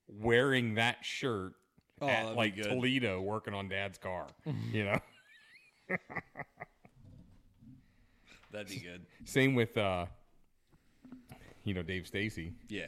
[0.07, 1.53] wearing that shirt
[2.01, 2.55] Oh, at like.
[2.57, 4.27] Toledo working on Dad's car.
[4.72, 4.99] you know.
[8.51, 9.05] That'd be good.
[9.25, 10.05] Same with uh
[11.63, 12.53] you know Dave Stacy.
[12.69, 12.87] Yeah.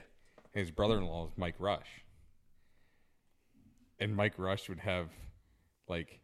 [0.54, 2.04] His brother-in-law is Mike Rush.
[4.00, 5.10] And Mike Rush would have
[5.88, 6.22] like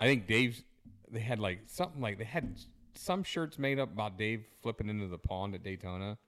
[0.00, 0.62] I think Dave's
[1.10, 2.58] they had like something like they had
[2.94, 6.18] some shirts made up about Dave flipping into the pond at Daytona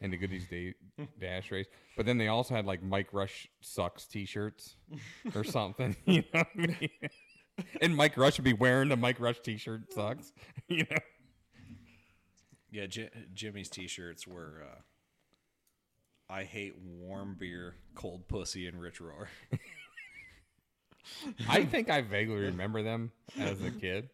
[0.00, 0.74] and the Goody's Day
[1.20, 1.66] Dash race.
[1.96, 4.76] But then they also had like Mike Rush sucks t-shirts
[5.34, 6.90] or something, you know what I mean?
[7.80, 10.32] And Mike Rush would be wearing the Mike Rush t-shirt sucks,
[10.68, 10.96] you know.
[12.70, 14.80] Yeah, J- Jimmy's t-shirts were uh,
[16.32, 19.28] I hate warm beer, cold pussy, and rich roar.
[21.48, 24.08] I think I vaguely remember them as a kid.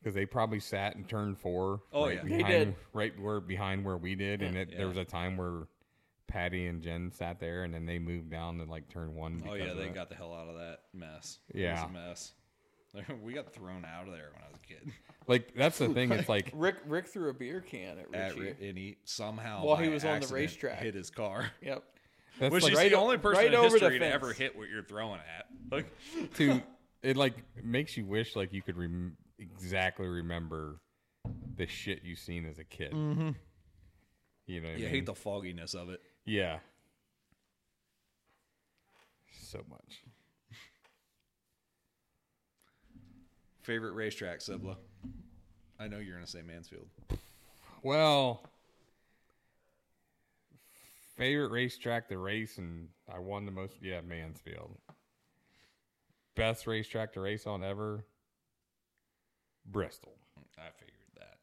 [0.00, 1.82] because they probably sat and turned four.
[1.92, 2.22] Oh, right yeah.
[2.22, 2.74] They behind, did.
[2.94, 4.78] right where behind where we did, and it, Yeah.
[4.78, 5.66] there was a time where
[6.28, 9.42] Patty and Jen sat there, and then they moved down to like turn one.
[9.48, 9.94] Oh yeah, they that.
[9.94, 11.38] got the hell out of that mess.
[11.48, 11.82] It Yeah.
[11.82, 12.32] was a mess.
[13.22, 14.92] We got thrown out of there when I was a kid.
[15.26, 16.10] like that's the thing.
[16.12, 18.40] It's like Rick Rick threw a beer can at At, Richie.
[18.60, 20.78] Ri- and he somehow While he was on the racetrack.
[20.80, 21.50] hit his car.
[21.62, 21.84] Yep.
[22.40, 24.32] that's Which like is right the o- only person right in over history to ever
[24.32, 25.46] hit what you're throwing at.
[25.70, 25.86] Like,
[26.36, 26.60] to
[27.02, 30.80] it like makes you wish like you could rem- exactly remember
[31.56, 32.92] the shit you seen as a kid.
[32.92, 33.30] Mm-hmm.
[34.46, 34.90] You know, what I you mean?
[34.94, 36.00] hate the fogginess of it.
[36.28, 36.58] Yeah,
[39.32, 40.02] so much.
[43.62, 44.76] Favorite racetrack, Sibla?
[45.80, 46.86] I know you're gonna say Mansfield.
[47.82, 48.42] Well,
[51.16, 53.74] favorite racetrack to race, and I won the most.
[53.80, 54.76] Yeah, Mansfield.
[56.34, 58.04] Best racetrack to race on ever.
[59.64, 60.14] Bristol.
[60.58, 61.38] I figured that.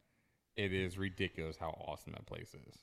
[0.55, 2.77] It is ridiculous how awesome that place is.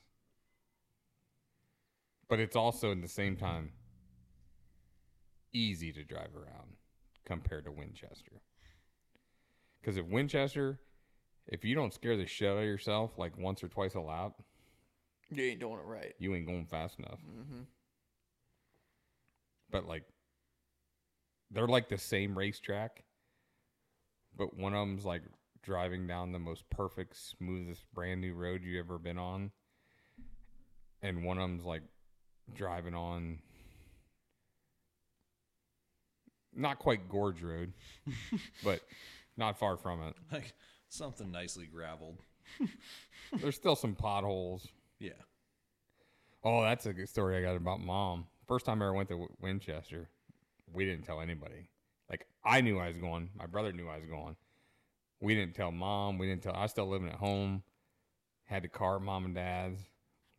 [2.32, 3.72] But it's also in the same time
[5.52, 6.76] easy to drive around
[7.26, 8.40] compared to Winchester.
[9.78, 10.80] Because if Winchester,
[11.46, 14.32] if you don't scare the shit out of yourself like once or twice a lap,
[15.30, 16.14] You ain't doing it right.
[16.18, 17.20] you ain't going fast enough.
[17.20, 17.64] Mm-hmm.
[19.70, 20.04] But like,
[21.50, 23.04] they're like the same racetrack,
[24.34, 25.24] but one of them's like
[25.62, 29.50] driving down the most perfect, smoothest, brand new road you ever been on,
[31.02, 31.82] and one of them's like
[32.54, 33.38] driving on
[36.54, 37.72] not quite Gorge Road,
[38.64, 38.80] but
[39.36, 40.14] not far from it.
[40.30, 40.52] Like
[40.88, 42.18] something nicely graveled.
[43.40, 44.68] There's still some potholes.
[44.98, 45.12] Yeah.
[46.44, 48.26] Oh, that's a good story I got about mom.
[48.48, 50.10] First time I ever went to W- Winchester,
[50.72, 51.68] we didn't tell anybody.
[52.10, 53.30] Like I knew I was going.
[53.38, 54.36] My brother knew I was going.
[55.20, 56.18] We didn't tell mom.
[56.18, 56.54] We didn't tell.
[56.54, 57.62] I was still living at home.
[58.44, 59.80] Had the car, mom and dad's.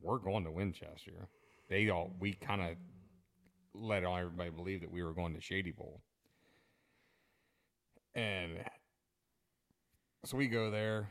[0.02, 1.30] We're going to Winchester.
[1.70, 2.12] They all.
[2.20, 2.76] We kind of
[3.74, 6.02] let everybody believe that we were going to Shady Bowl.
[8.16, 8.60] And
[10.26, 11.10] so we go there.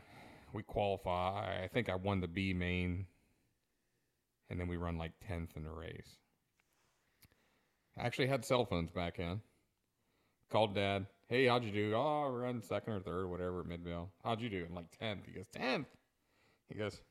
[0.53, 1.63] We qualify.
[1.63, 3.07] I think I won the B main
[4.53, 6.17] and then we run like 10th in the race.
[7.97, 9.41] I actually had cell phones back in.
[10.51, 11.07] Called dad.
[11.27, 11.93] Hey, how'd you do?
[11.95, 14.11] Oh, I run second or third, whatever at Midvale.
[14.23, 14.65] How'd you do?
[14.69, 15.25] I'm like 10th.
[15.25, 15.85] He goes, 10th.
[16.69, 17.01] He goes,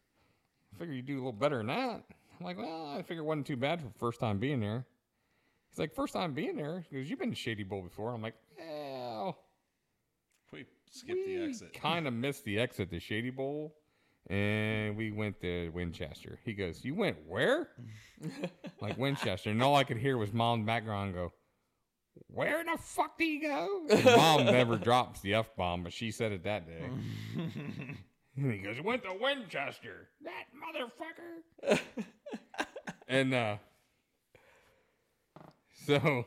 [0.73, 2.05] I figure you do a little better than that.
[2.43, 4.85] I'm like, well, I figure it wasn't too bad for the first time being there.
[5.71, 6.85] He's like, first time being there?
[6.91, 8.13] He goes, you've been to Shady Bowl before.
[8.13, 9.39] I'm like, well,
[10.53, 11.73] We skipped the exit.
[11.81, 13.77] kind of missed the exit to Shady Bowl,
[14.29, 16.41] and we went to Winchester.
[16.45, 17.69] He goes, "You went where?"
[18.81, 21.33] like Winchester, and all I could hear was mom in the background go,
[22.27, 23.87] "Where the fuck do you go?"
[24.17, 26.83] Mom never drops the f bomb, but she said it that day.
[28.37, 31.81] and he goes, "Went to Winchester, that motherfucker."
[33.13, 33.57] And uh,
[35.87, 36.25] so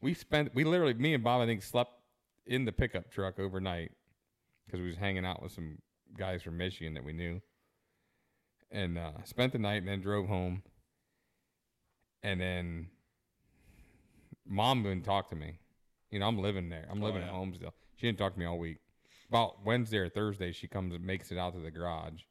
[0.00, 1.92] we spent, we literally, me and Bob, I think, slept
[2.46, 3.92] in the pickup truck overnight
[4.66, 5.78] because we was hanging out with some
[6.16, 7.40] guys from Michigan that we knew,
[8.70, 10.62] and uh, spent the night and then drove home.
[12.22, 12.86] And then
[14.48, 15.58] mom didn't talk to me.
[16.10, 16.86] You know, I'm living there.
[16.90, 17.74] I'm Oh, living at home still.
[17.96, 18.78] She didn't talk to me all week.
[19.28, 22.22] About Wednesday or Thursday, she comes and makes it out to the garage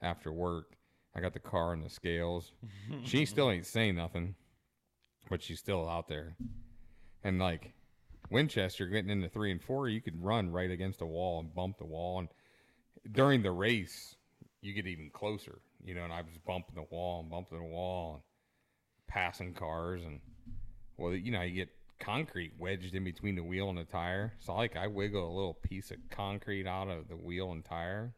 [0.00, 0.77] after work.
[1.18, 2.52] I got the car and the scales.
[3.04, 4.36] she still ain't saying nothing,
[5.28, 6.36] but she's still out there.
[7.24, 7.72] And like
[8.30, 11.78] Winchester getting into three and four, you could run right against a wall and bump
[11.78, 12.20] the wall.
[12.20, 12.28] And
[13.10, 14.14] during the race,
[14.60, 16.04] you get even closer, you know.
[16.04, 18.22] And I was bumping the wall and bumping the wall and
[19.08, 20.02] passing cars.
[20.04, 20.20] And
[20.98, 24.34] well, you know, you get concrete wedged in between the wheel and the tire.
[24.38, 28.14] So like I wiggle a little piece of concrete out of the wheel and tire,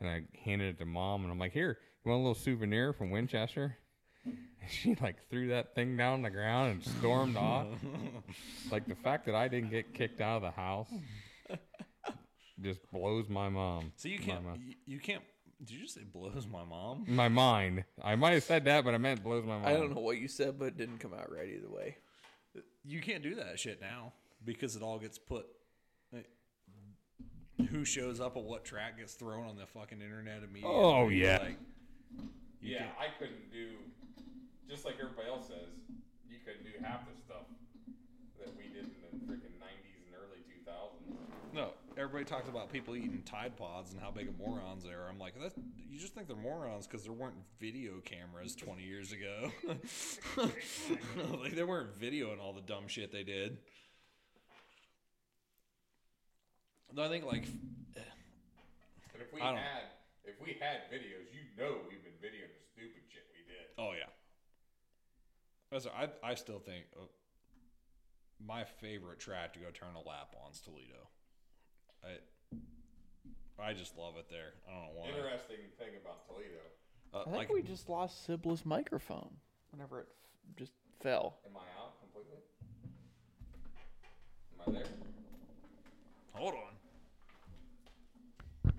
[0.00, 1.78] and I handed it to mom, and I'm like, "Here,
[2.10, 3.76] want a little souvenir from Winchester?"
[4.24, 4.36] And
[4.70, 7.66] she like threw that thing down on the ground and stormed off.
[8.70, 10.88] Like the fact that I didn't get kicked out of the house
[12.60, 13.92] just blows my mom.
[13.96, 14.44] So you can't.
[14.44, 14.62] mind.
[14.66, 15.22] You, you can't.
[15.60, 17.04] Did you just say blows my mom?
[17.06, 17.84] My mind.
[18.02, 19.66] I might have said that, but I meant blows my mind.
[19.66, 21.96] I don't know what you said, but it didn't come out right either way.
[22.84, 24.12] You can't do that shit now
[24.44, 25.46] because it all gets put.
[26.12, 26.28] like,
[27.70, 30.76] who shows up at what track gets thrown on the fucking internet immediately?
[30.76, 31.38] Oh, yeah.
[31.42, 31.58] Like,
[32.60, 33.76] you Yeah, I couldn't do
[34.68, 35.70] just like everybody else says.
[36.28, 37.46] You couldn't do half the stuff
[38.38, 41.18] that we did in the freaking nineties and early two thousands.
[41.52, 45.08] No, everybody talks about people eating Tide Pods and how big of morons they are.
[45.08, 45.54] I'm like, that's,
[45.88, 49.52] you just think they're morons because there weren't video cameras 20 years ago.
[51.40, 53.58] like they weren't videoing all the dumb shit they did.
[56.94, 57.44] No, I think like
[59.14, 59.58] if we had
[60.24, 63.66] if we had videos, you know we've been videoing the stupid shit we did.
[63.78, 64.10] Oh yeah.
[65.70, 67.00] That's, I I still think uh,
[68.44, 71.08] my favorite track to go turn a lap on is Toledo.
[72.04, 72.18] I
[73.58, 74.52] I just love it there.
[74.68, 75.08] I don't know why.
[75.08, 76.60] Interesting thing about Toledo.
[77.12, 79.30] Uh, I think like we just lost Sibla's microphone
[79.70, 81.38] whenever it f- just fell.
[81.46, 82.38] Am I out completely?
[84.66, 84.88] Am I there?
[86.32, 88.72] hold on.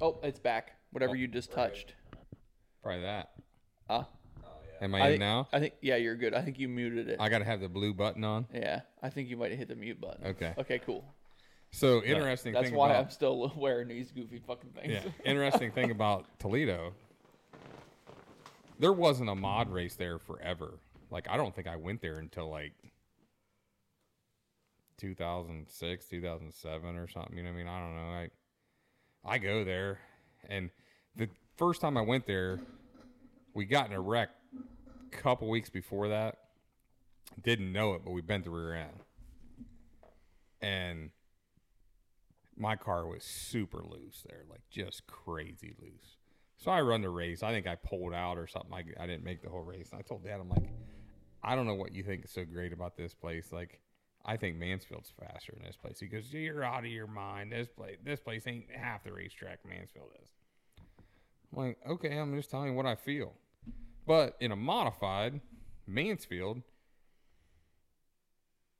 [0.00, 0.76] Oh, it's back.
[0.92, 1.94] Whatever Oh, you just touched.
[2.82, 3.30] Probably that.
[3.90, 4.06] Ah,
[4.44, 4.84] Oh yeah.
[4.84, 5.48] Am I, I in think, now?
[5.52, 6.34] I think yeah, you're good.
[6.34, 7.16] I think you muted it.
[7.20, 8.46] I gotta have the blue button on.
[8.54, 10.26] yeah, I think you might have hit the mute button.
[10.26, 10.54] Okay.
[10.58, 11.04] Okay, cool.
[11.70, 14.92] So interesting That's thing why about I'm still wearing these goofy fucking things.
[14.92, 16.92] yeah, interesting thing about Toledo.
[18.78, 20.74] There wasn't a mod race there forever.
[21.10, 22.72] Like I don't think I went there until like
[24.98, 27.36] 2006, 2007 or something.
[27.36, 27.68] You know what I mean?
[27.68, 28.02] I don't know.
[28.12, 28.30] I
[29.24, 29.98] I go there
[30.48, 30.70] and
[31.16, 32.60] the first time I went there,
[33.54, 34.30] we got in a wreck
[35.12, 36.38] a couple weeks before that.
[37.42, 39.00] Didn't know it, but we bent the rear end.
[40.60, 41.10] And
[42.56, 46.16] my car was super loose there, like just crazy loose.
[46.58, 47.42] So I run the race.
[47.42, 48.72] I think I pulled out or something.
[48.72, 49.88] I, I didn't make the whole race.
[49.90, 50.70] And I told Dad, I'm like,
[51.42, 53.50] I don't know what you think is so great about this place.
[53.50, 53.80] Like,
[54.24, 55.98] I think Mansfield's faster than this place.
[55.98, 57.50] He goes, You're out of your mind.
[57.50, 60.28] This place, this place ain't half the racetrack Mansfield is.
[61.52, 63.34] I'm like, okay, I'm just telling you what I feel.
[64.06, 65.40] But in a modified
[65.86, 66.62] Mansfield,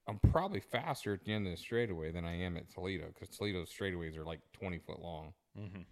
[0.09, 3.37] I'm probably faster at the end of the straightaway than I am at Toledo because
[3.37, 5.33] Toledo's straightaways are like 20 foot long.
[5.57, 5.87] Mhm.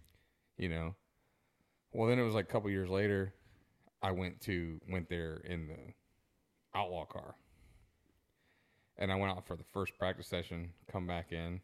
[0.57, 0.95] You know.
[1.93, 3.33] Well, then it was like a couple years later,
[4.01, 5.93] I went to went there in the
[6.73, 7.35] outlaw car,
[8.97, 10.73] and I went out for the first practice session.
[10.87, 11.61] Come back in,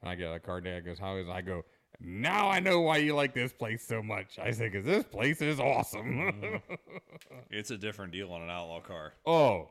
[0.00, 0.60] and I get out of the car.
[0.60, 1.64] Dad goes, "How is?" it?" I go,
[2.00, 5.40] "Now I know why you like this place so much." I said, "Cause this place
[5.42, 6.74] is awesome." Mm-hmm.
[7.50, 9.14] It's a different deal on an outlaw car.
[9.26, 9.70] Oh,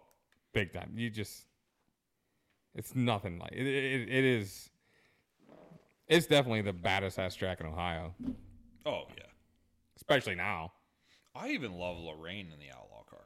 [0.54, 0.92] big time.
[0.96, 1.46] You just,
[2.76, 3.66] it's nothing like it.
[3.68, 4.70] It, it is.
[6.08, 8.14] It's definitely the baddest ass track in Ohio,
[8.86, 9.26] Oh yeah.
[9.98, 10.72] especially now.
[11.36, 13.26] I even love Lorain in the outlaw car,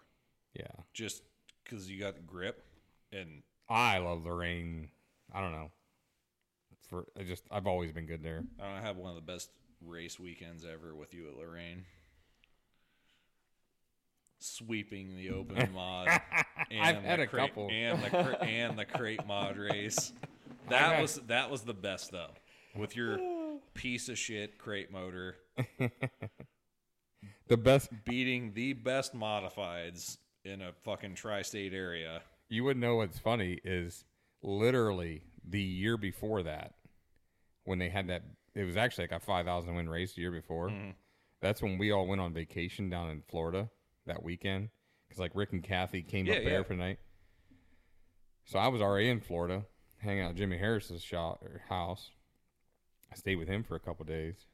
[0.53, 1.21] Yeah, just
[1.63, 2.63] because you got the grip
[3.11, 4.89] and I love Lorain.
[5.33, 5.69] I don't know.
[6.91, 8.43] For I just, I've always been good there.
[8.59, 9.49] I don't know, I have one of the best
[9.83, 11.85] race weekends ever with you at Lorain.
[14.39, 16.07] Sweeping the open mod,
[16.71, 17.69] and I've had the a crate, couple.
[17.71, 20.13] and the cra- and the crate mod race.
[20.69, 22.31] That had- was that was the best though,
[22.75, 23.19] with your
[23.73, 25.35] piece of shit crate motor
[27.47, 32.21] The best beating the best modifieds in a fucking tri-state area.
[32.49, 34.05] you wouldn't know what's funny is
[34.41, 36.73] literally the year before that
[37.63, 38.23] when they had that
[38.55, 40.91] it was actually like a 5000 win race the year before Mm-hmm.
[41.41, 43.69] that's when we all went on vacation down in florida
[44.05, 44.69] that weekend
[45.07, 46.63] because like rick and kathy came Yeah, up there yeah.
[46.63, 46.99] for the night
[48.45, 49.63] so i was already in florida
[49.99, 52.09] hanging out at jimmy harris's shop or house
[53.11, 54.45] i stayed with him for a couple days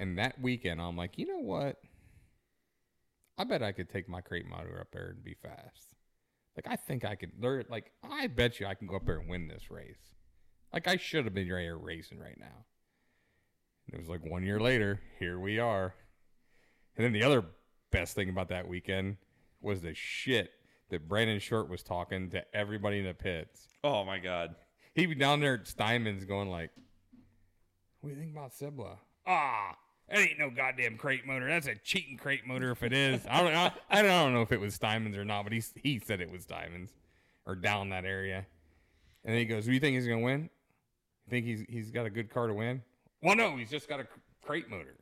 [0.00, 1.76] and that weekend i'm like you know what
[3.38, 5.94] i bet i could take my crate motor up there and be fast
[6.56, 7.32] like I think I could.
[7.42, 7.64] learn.
[7.68, 9.98] like I bet you I can go up there and win this race.
[10.74, 12.64] Like I should have been right here racing right now.
[13.86, 15.94] And it was like one year later, here we are.
[16.96, 17.44] And then the other
[17.92, 19.18] best thing about that weekend
[19.60, 20.50] was the shit
[20.90, 23.68] that Brandon Short was talking to everybody in the pits.
[23.84, 24.56] Oh my god!
[24.94, 26.70] He'd be down there at Steinman's going like,
[28.00, 29.76] "What do you think about Sibla?" Ah,
[30.08, 31.46] that ain't no goddamn crate motor.
[31.46, 33.24] That's a cheating crate motor if it is.
[33.30, 33.70] I don't know.
[33.90, 36.42] I don't know if it was Steinman's or not, but he he said it was
[36.42, 36.92] Steinman's
[37.46, 38.46] or down that area.
[39.24, 40.50] And then he goes, "Do you think he's gonna win?
[41.26, 42.82] You think he's he's got a good car to win?"
[43.22, 44.06] Well, no, he's just got a
[44.42, 44.96] crate motor.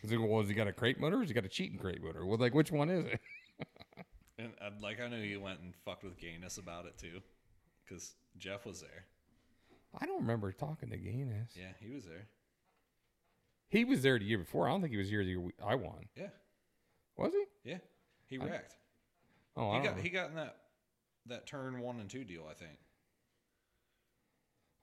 [0.00, 1.76] He's like, well, has he got a crate motor or has he got a cheating
[1.78, 2.24] crate motor?
[2.24, 3.20] Well, like, which one is it?
[4.40, 7.20] And uh, like I know you went and fucked with Gaines about it too,
[7.84, 9.06] because Jeff was there.
[10.00, 11.50] I don't remember talking to Gaines.
[11.56, 12.28] Yeah, he was there.
[13.68, 14.68] He was there the year before.
[14.68, 16.04] I don't think he was here the year we- I won.
[16.14, 16.28] Yeah,
[17.16, 17.70] Was he?
[17.70, 17.78] yeah,
[18.26, 18.76] he wrecked.
[19.56, 20.02] Oh, I He don't got know.
[20.04, 20.56] he got in that
[21.26, 22.46] that turn one and two deal.
[22.48, 22.78] I think.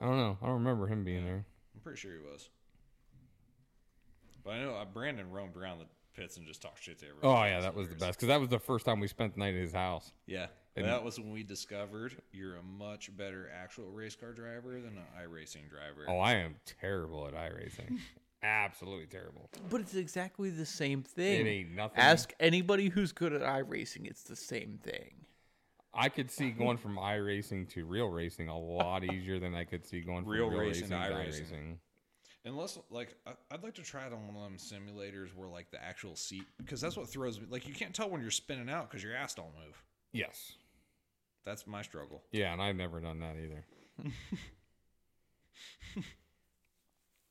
[0.01, 0.37] I don't know.
[0.41, 1.45] I don't remember him being there.
[1.73, 2.49] I'm pretty sure he was.
[4.43, 5.85] But I know uh, Brandon roamed around the
[6.15, 7.37] pits and just talked shit to everyone.
[7.37, 9.39] Oh yeah, that was the best because that was the first time we spent the
[9.39, 10.11] night at his house.
[10.27, 14.73] Yeah, And- that was when we discovered you're a much better actual race car driver
[14.79, 16.05] than an iRacing driver.
[16.07, 17.99] Oh, I am terrible at iRacing.
[18.43, 19.49] Absolutely terrible.
[19.71, 21.47] But it's exactly the same thing.
[21.47, 21.97] It ain't nothing.
[21.97, 24.05] Ask anybody who's good at iRacing.
[24.05, 25.24] It's the same thing.
[25.95, 29.85] I could see going from iRacing to real racing a lot easier than I could
[29.85, 31.51] see going from Real real, racing racing, to iRacing.
[31.51, 31.77] iRacing.
[32.47, 33.15] Unless, like,
[33.49, 36.43] I'd like to try it on one of them simulators where, like, the actual seat,
[36.57, 37.47] because that's what throws me.
[37.49, 39.81] Like, you can't tell when you're spinning out because your ass don't move.
[40.11, 40.51] Yes.
[41.43, 42.21] That's my struggle.
[42.31, 44.13] Yeah, and I've never done that either.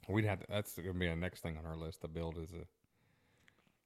[0.08, 2.36] We'd have to, that's going to be a next thing on our list to build
[2.38, 2.64] is a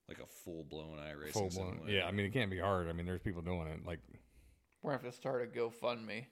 [0.08, 1.82] Like a full blown iRacing full blown.
[1.86, 2.88] Yeah, I mean it can't be hard.
[2.88, 3.86] I mean there's people doing it.
[3.86, 4.00] Like
[4.82, 6.24] We're gonna have to start a GoFundMe.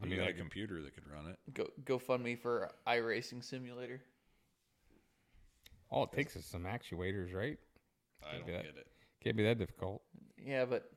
[0.00, 1.38] I mean, mean, got I a could- computer that could run it.
[1.54, 4.00] Go GoFundMe for iRacing simulator.
[5.90, 7.58] all it takes is some actuators, right?
[8.28, 8.62] I don't do that.
[8.64, 8.86] get it.
[9.24, 10.02] Can't be that difficult.
[10.36, 10.90] Yeah, but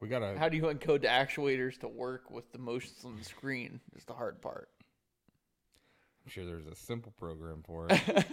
[0.00, 0.36] We gotta.
[0.38, 3.80] how do you encode the actuators to work with the motions on the screen?
[3.96, 4.68] Is the hard part.
[6.24, 8.26] I'm sure there's a simple program for it.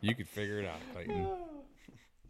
[0.00, 1.26] you could figure it out, Clayton.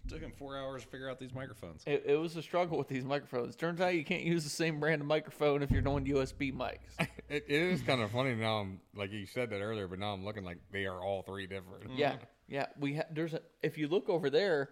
[0.09, 1.83] took him four hours to figure out these microphones.
[1.87, 3.55] It, it was a struggle with these microphones.
[3.57, 6.79] Turns out you can't use the same brand of microphone if you're doing USB mics.
[7.31, 8.61] It, it is kind of funny now.
[8.61, 11.47] I'm like you said that earlier, but now I'm looking like they are all three
[11.47, 11.91] different.
[11.95, 12.17] Yeah,
[12.49, 12.69] yeah.
[12.81, 14.71] We ha- there's a if you look over there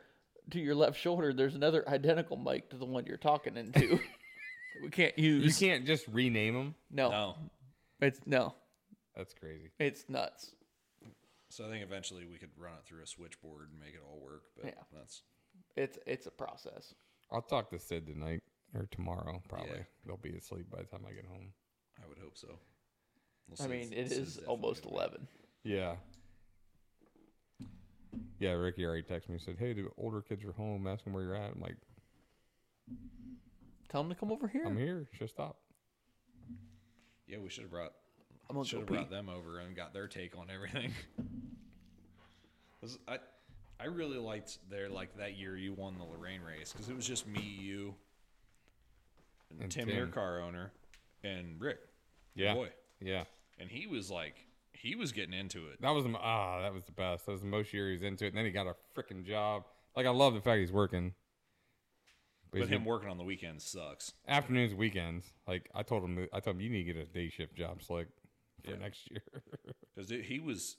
[0.53, 4.01] to your left shoulder, there's another identical mic to the one you're talking into.
[4.83, 5.59] we can't use You use.
[5.59, 6.75] can't just rename them.
[6.91, 7.35] No, No.
[8.01, 8.55] it's no,
[9.15, 9.69] That's crazy.
[9.79, 10.53] it's nuts.
[11.49, 14.21] So I think eventually we could run it through a switchboard and make it all
[14.21, 14.45] work.
[14.57, 14.83] But Yeah.
[14.93, 15.23] that's
[15.77, 16.95] It's it's a process.
[17.31, 18.43] I'll talk to Sid tonight
[18.75, 19.43] or tomorrow.
[19.49, 19.85] Probably Yeah.
[20.05, 21.53] they'll be asleep by the time I get home.
[22.03, 22.49] I would hope so.
[22.49, 22.59] Well,
[23.53, 25.29] I Sid's- mean, it Sid's is definitely almost gonna be- eleven.
[25.63, 25.97] Yeah.
[28.39, 30.87] Yeah, Ricky already texted me and said, "Hey, the older kids are home.
[30.87, 31.77] Asking where you're at." I'm like,
[33.89, 34.67] Tell them to come over here.
[34.67, 35.09] "I'm here.
[35.13, 35.61] Just stop."
[37.27, 37.95] Yeah, we should have brought
[38.49, 40.93] I'm gonna should have brought them over and got their take on everything.
[43.09, 43.19] I
[43.81, 47.07] I really liked their like that year you won the Lorain race because it was
[47.07, 47.95] just me, you,
[49.51, 50.73] and And Tim, your car owner,
[51.25, 51.79] and Rick,
[52.35, 52.69] Yeah, boy,
[53.01, 53.25] yeah.
[53.59, 54.37] and he was like
[54.73, 55.81] he was getting into it.
[55.83, 57.27] That was the ah, that was the best.
[57.27, 58.29] That was the most year he's into it.
[58.29, 59.65] And then he got a freaking job.
[59.97, 61.13] Like I love the fact he's working.
[62.53, 64.13] But he's him good- working on the weekends sucks.
[64.29, 65.33] afternoons, weekends.
[65.49, 67.83] Like I told him, I told him you need to get a day shift job,
[67.83, 68.07] Slick,
[68.67, 68.79] for Yeah.
[68.79, 69.23] next year.
[69.95, 70.77] Because he was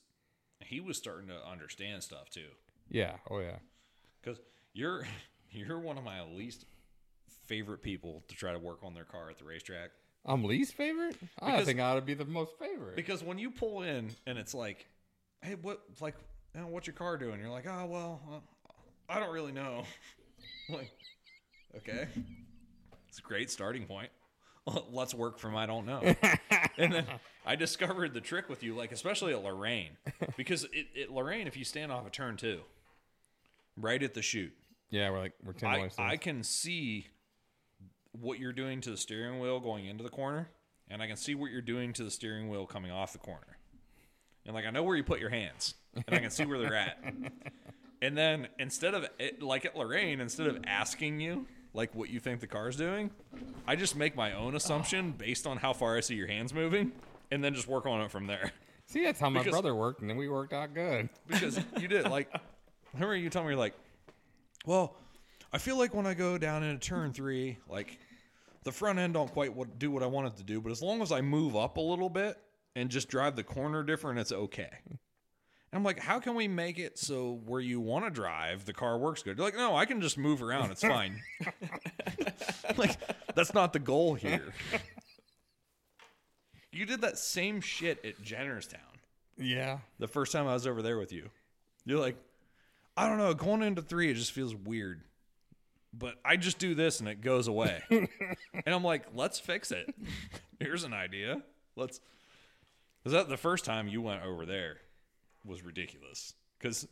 [0.60, 2.50] he was starting to understand stuff too.
[2.90, 3.16] yeah.
[3.32, 3.58] Oh yeah.
[4.22, 4.40] Because
[4.74, 5.04] you're
[5.52, 6.66] you're one of my least
[7.48, 9.90] favorite people to try to work on their car at the racetrack.
[10.26, 11.16] I'm least favorite.
[11.40, 12.96] I Because- think I ought to be the most favorite.
[12.96, 14.86] Because when you pull in and it's like,
[15.42, 16.16] hey, what like,
[16.54, 17.40] you know, what's your car doing?
[17.40, 18.72] You're like, oh well, uh,
[19.10, 19.84] I don't really know.
[20.70, 20.92] like,
[21.78, 22.08] okay,
[23.10, 24.10] it's a great starting point.
[24.92, 26.02] Let's work from I don't know.
[26.78, 27.06] and then
[27.46, 29.92] I discovered the trick with you, like especially at Lorain,
[30.36, 32.62] because it, at Lorain, if you stand off a turn two,
[33.76, 34.54] right at the chute,
[34.90, 35.90] yeah, we're like we're ten I.
[35.98, 37.08] I can see
[38.12, 40.50] what you're doing to the steering wheel going into the corner,
[40.90, 43.58] and I can see what you're doing to the steering wheel coming off the corner.
[44.46, 46.76] And like I know where you put your hands, and I can see where they're
[46.76, 47.04] at.
[48.00, 52.20] And then instead of it, like at Lorain, instead of asking you like what you
[52.20, 53.12] think the car's doing,
[53.68, 56.92] I just make my own assumption based on how far I see your hands moving,
[57.32, 58.52] and then just work on it from there.
[58.88, 61.10] See, that's how my Because- brother worked, and then we worked out good.
[61.28, 62.34] because you did like
[62.94, 63.74] remember you told me you're like
[64.66, 64.96] well
[65.54, 68.00] i feel like when i go down into turn three like
[68.64, 70.82] the front end don't quite what, do what i want it to do but as
[70.82, 72.38] long as i move up a little bit
[72.76, 74.70] and just drive the corner different it's okay
[75.72, 78.74] and i'm like how can we make it so where you want to drive the
[78.74, 81.22] car works good you're like no i can just move around it's fine
[82.78, 82.98] like
[83.36, 84.54] that's not the goal here
[86.72, 88.78] you did that same shit at jennerstown
[89.38, 89.80] Yeah.
[90.00, 91.30] the first time I was over there with you.
[91.86, 92.18] You're like,
[92.96, 95.02] I don't know, going into three, it just feels weird.
[95.94, 97.82] But I just do this and it goes away.
[97.90, 98.08] and
[98.68, 99.94] I'm like, let's fix it.
[100.60, 101.42] Here's an idea.
[101.76, 102.00] Let's.
[103.06, 104.78] Is that the first time you went over there
[105.48, 106.34] was ridiculous?
[106.60, 106.88] Because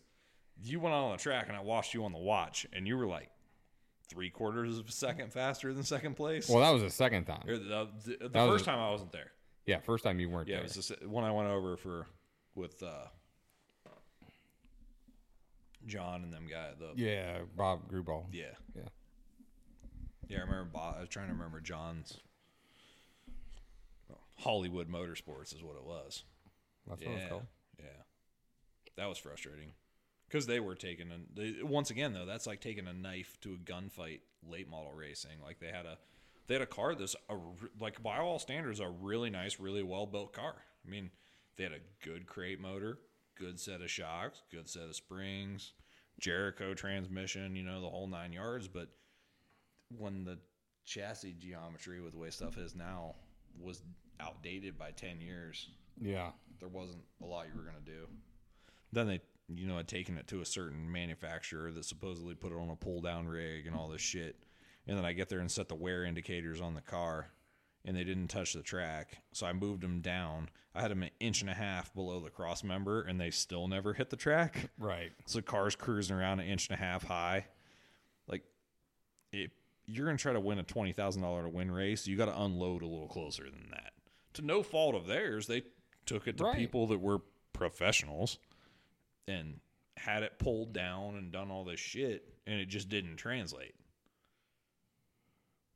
[0.63, 3.05] you went on the track and I watched you on the watch and you were
[3.05, 3.29] like
[4.09, 6.47] three quarters of a second faster than second place.
[6.49, 7.43] Well, that was the second time.
[7.47, 9.31] Or the, the, the first a- time I wasn't there.
[9.65, 10.65] Yeah, first time you weren't Yeah, there.
[10.65, 12.05] it was the when I went over for
[12.53, 13.07] with uh,
[15.85, 16.69] John and them guy.
[16.79, 18.25] The yeah, Bob Gruball.
[18.31, 18.45] yeah,
[18.75, 18.83] Yeah.
[20.27, 20.37] yeah.
[20.37, 20.65] I remember.
[20.73, 22.17] Bob, I was trying to remember John's.
[24.37, 26.23] Hollywood Motorsports is what it was.
[26.87, 27.45] That's yeah, what it's called.
[27.79, 27.85] yeah.
[28.97, 29.71] That was frustrating
[30.27, 32.25] because they were taking a they, once again though.
[32.25, 35.41] That's like taking a knife to a gunfight late model racing.
[35.43, 35.97] Like they had a
[36.47, 37.35] they had a car that's a
[37.79, 40.55] like by all standards a really nice, really well built car.
[40.85, 41.09] I mean,
[41.57, 42.99] they had a good crate motor,
[43.37, 45.73] good set of shocks, good set of springs,
[46.19, 48.67] Jericho transmission, you know, the whole nine yards.
[48.67, 48.89] But
[49.97, 50.37] when the
[50.85, 53.15] chassis geometry with the way stuff is now
[53.59, 53.81] was
[54.19, 55.69] outdated by 10 years.
[55.99, 56.31] Yeah.
[56.59, 58.07] There wasn't a lot you were going to do.
[58.95, 59.19] Then they,
[59.53, 62.75] you know, had taken it to a certain manufacturer that supposedly put it on a
[62.75, 64.37] pull down rig and all this shit.
[64.87, 67.27] And then I get there and set the wear indicators on the car
[67.83, 69.17] and they didn't touch the track.
[69.33, 70.49] So I moved them down.
[70.73, 73.67] I had them an inch and a half below the cross member and they still
[73.67, 74.69] never hit the track.
[74.79, 75.11] Right.
[75.25, 77.45] So the car's cruising around an inch and a half high.
[78.27, 78.43] Like,
[79.33, 79.51] if
[79.85, 82.81] you're going to try to win a $20,000 to win race, you got to unload
[82.81, 83.91] a little closer than that.
[84.35, 85.63] To no fault of theirs, they
[86.05, 86.55] took it to Right.
[86.55, 87.19] people that were
[87.53, 88.37] professionals
[89.27, 89.59] and
[89.97, 93.75] had it pulled down and done all this shit, and it just didn't translate.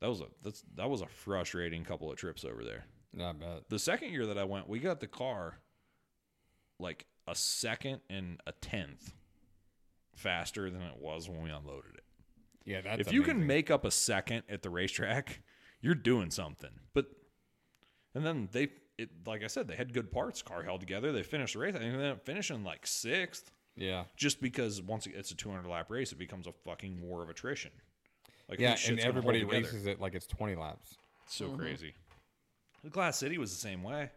[0.00, 2.84] That was a that's that was a frustrating couple of trips over there.
[3.20, 3.68] I bet.
[3.68, 5.58] The second year that I went, we got the car
[6.78, 9.12] like a second and a tenth
[10.14, 12.04] faster than it was when we unloaded it.
[12.64, 15.42] Yeah, that's if you can make up a second at the racetrack,
[15.80, 16.70] you're doing something.
[16.94, 17.06] But
[18.14, 18.68] and then they
[19.00, 20.42] it like I said, they had good parts.
[20.42, 21.12] Car held together.
[21.12, 21.74] They finished the race.
[21.74, 24.04] I think they ended up finishing like sixth, Yeah.
[24.16, 27.70] just because once it's a 200 lap race, it becomes a fucking war of attrition.
[28.48, 30.96] Like Yeah, and shit's gonna hold everybody races it like it's 20 laps.
[31.26, 31.56] So Mm-hmm.
[31.60, 31.94] crazy.
[32.82, 34.10] The Glass City was the same way.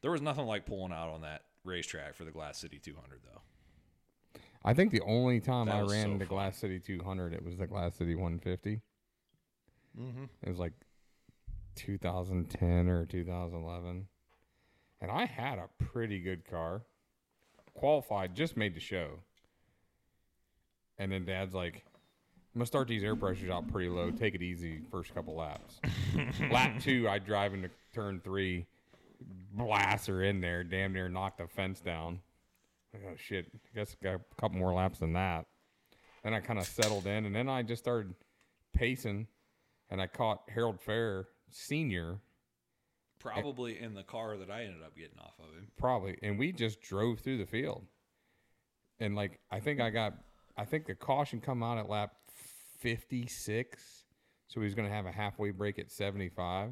[0.00, 4.40] There was nothing like pulling out on that racetrack for the Glass City 200, though.
[4.64, 6.28] I think the only time That I ran so the fun.
[6.28, 8.80] Glass City 200, it was the Glass City 150.
[9.98, 10.24] Mm-hmm.
[10.42, 10.72] It was like
[11.78, 14.06] 2010 or 2011.
[15.00, 16.82] And I had a pretty good car.
[17.74, 19.20] Qualified, just made the show.
[20.98, 21.84] And then dad's like,
[22.54, 24.10] I'm going to start these air pressures out pretty low.
[24.10, 25.80] Take it easy first couple laps.
[26.50, 28.66] Lap two, I drive into turn three,
[29.52, 32.20] blast her in there, damn near knocked the fence down.
[32.96, 35.46] Oh shit, I guess I got a couple more laps than that.
[36.24, 38.14] Then I kind of settled in, and then I just started
[38.74, 39.28] pacing,
[39.90, 42.20] and I caught Harold Fair Senior
[43.20, 45.66] Probably in the car that I ended up getting off of him.
[45.76, 47.84] probably, and we just drove through the field.
[49.00, 50.14] And like I think I got,
[50.56, 52.12] I think the caution come out at lap
[52.78, 54.04] fifty six,
[54.46, 56.70] so he was going to have a halfway break at seventy five.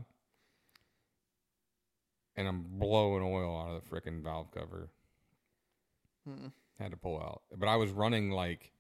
[2.37, 4.91] And I'm blowing oil out of the frickin' valve cover.
[6.79, 8.73] Had to pull out, but I was running like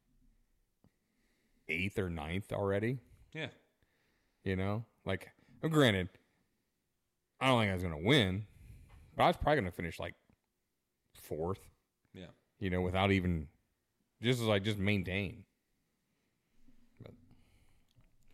[1.68, 2.98] eighth or ninth already.
[3.32, 3.48] Yeah.
[4.44, 5.30] You know, like
[5.62, 6.08] granted,
[7.40, 8.46] I don't think I was gonna win,
[9.16, 10.14] but I was probably gonna finish like
[11.14, 11.60] fourth.
[12.14, 12.26] Yeah.
[12.58, 13.48] You know, without even
[14.22, 15.44] just as I just maintain.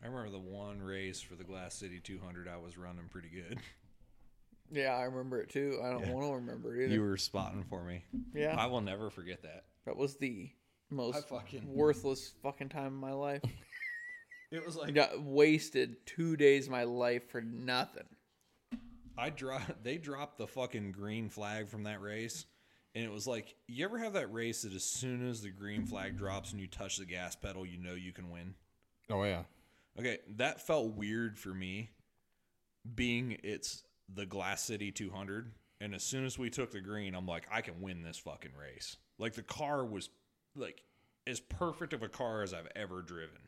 [0.05, 3.59] I remember the one race for the Glass City 200, I was running pretty good.
[4.75, 5.79] Yeah, I remember it too.
[5.85, 6.95] I don't want to remember it either.
[6.95, 8.05] You were spotting for me.
[8.35, 9.65] yeah, I will never forget that.
[9.85, 10.51] that was the
[10.91, 13.43] most fucking- worthless fucking time of my life.
[14.53, 18.05] It was I like got wasted two days of my life for nothing.
[19.17, 19.73] I dropped.
[19.83, 22.47] They dropped the fucking green flag from that race,
[22.95, 25.87] and it was like, you ever have that race that as soon as the green
[25.87, 28.55] flag drops and you touch the gas pedal, you know you can win.
[29.11, 29.43] Oh yeah,
[29.99, 31.91] Okay, that felt weird for me,
[32.95, 37.27] being it's the Glass City 200, and as soon as we took the green, I'm
[37.27, 38.97] like, I can win this fucking race.
[39.19, 40.09] Like the car was
[40.57, 40.83] like
[41.27, 43.39] as perfect of a car as I've ever driven,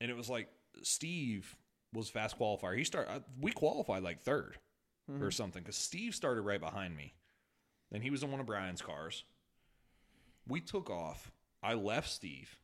[0.00, 0.48] and it was like
[0.82, 1.56] Steve
[1.92, 2.76] was fast qualifier.
[2.76, 3.24] He started.
[3.40, 4.52] We qualified like 3rd
[5.08, 5.30] or mm-hmm.
[5.30, 7.14] something because Steve started right behind me.
[7.90, 9.24] Then he was in one of Brian's cars.
[10.48, 11.30] We took off.
[11.62, 12.58] I left Steve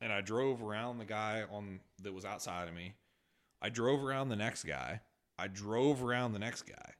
[0.00, 2.94] and I drove around the guy on that was outside of me.
[3.60, 5.00] I drove around the next guy.
[5.38, 6.92] I drove around the next guy.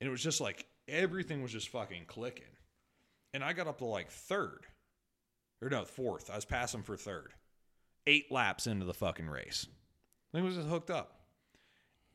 [0.00, 2.44] And it was just like everything was just fucking clicking.
[3.34, 4.66] And I got up to like third.
[5.60, 6.30] Or no, fourth.
[6.30, 7.34] I was passing for third.
[8.08, 9.66] Eight laps into the fucking race.
[10.32, 11.20] Thing was just hooked up.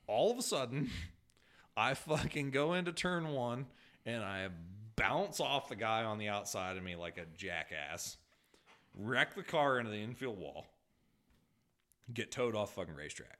[0.07, 0.89] All of a sudden,
[1.77, 3.67] I fucking go into turn one
[4.05, 4.49] and I
[4.95, 8.17] bounce off the guy on the outside of me like a jackass
[8.95, 10.65] wreck the car into the infield wall,
[12.11, 13.37] get towed off fucking racetrack.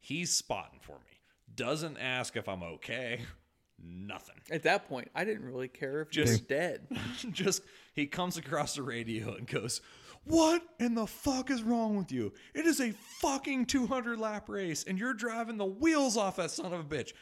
[0.00, 1.20] He's spotting for me.
[1.54, 3.20] Doesn't ask if I'm okay.
[3.84, 4.36] Nothing.
[4.50, 6.86] At that point, I didn't really care if you Just- were dead.
[7.32, 7.62] Just
[7.92, 9.80] he comes across the radio and goes,
[10.24, 12.32] "What in the fuck is wrong with you?
[12.54, 16.72] It is a fucking 200 lap race, and you're driving the wheels off that son
[16.72, 17.12] of a bitch.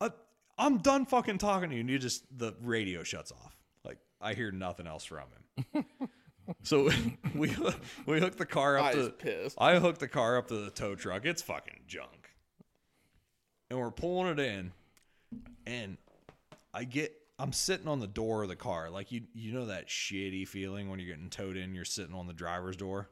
[0.00, 0.10] Uh,
[0.58, 3.56] I'm done fucking talking to you." And you just the radio shuts off.
[3.84, 5.24] Like I hear nothing else from
[5.74, 5.84] him.
[6.62, 6.90] so
[7.34, 7.54] we
[8.06, 9.56] we hooked the car up I to pissed.
[9.60, 11.24] I hooked the car up to the tow truck.
[11.24, 12.30] It's fucking junk.
[13.70, 14.72] And we're pulling it in.
[15.66, 15.96] And
[16.74, 18.88] I get I'm sitting on the door of the car.
[18.88, 22.28] Like you you know that shitty feeling when you're getting towed in, you're sitting on
[22.28, 23.10] the driver's door.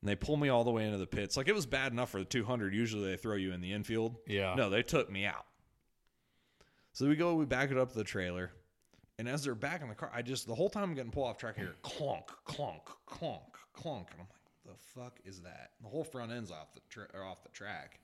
[0.00, 1.36] And they pull me all the way into the pits.
[1.36, 2.72] Like it was bad enough for the 200.
[2.72, 4.16] Usually they throw you in the infield.
[4.28, 4.54] Yeah.
[4.54, 5.46] No, they took me out.
[6.92, 8.52] So we go, we back it up to the trailer.
[9.18, 11.26] And as they're back in the car, I just, the whole time I'm getting pulled
[11.26, 13.42] off track here, clunk, clunk, clunk,
[13.72, 14.08] clunk.
[14.12, 15.70] And I'm like, the fuck is that?
[15.82, 17.98] The whole front end's off the, tra- off the track.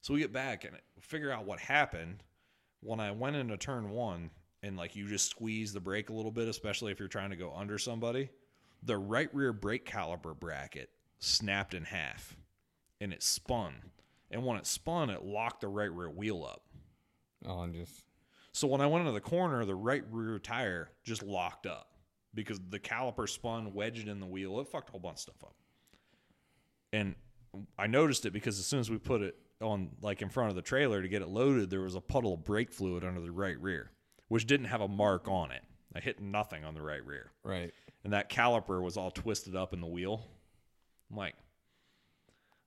[0.00, 2.22] So we get back and figure out what happened
[2.86, 4.30] when I went into turn one
[4.62, 7.36] and like you just squeeze the brake a little bit, especially if you're trying to
[7.36, 8.30] go under somebody.
[8.82, 12.36] The right rear brake caliper bracket snapped in half
[13.00, 13.74] and it spun.
[14.30, 16.62] And when it spun, it locked the right rear wheel up.
[17.46, 18.04] Oh, and just
[18.52, 21.90] So when I went into the corner, the right rear tire just locked up
[22.34, 24.60] because the caliper spun, wedged in the wheel.
[24.60, 25.54] It fucked a whole bunch of stuff up.
[26.92, 27.14] And
[27.78, 30.56] I noticed it because as soon as we put it on like in front of
[30.56, 33.30] the trailer to get it loaded, there was a puddle of brake fluid under the
[33.32, 33.90] right rear,
[34.28, 35.62] which didn't have a mark on it.
[35.94, 37.30] I hit nothing on the right rear.
[37.42, 37.72] right.
[38.04, 40.22] And that caliper was all twisted up in the wheel.
[41.10, 41.34] I'm like,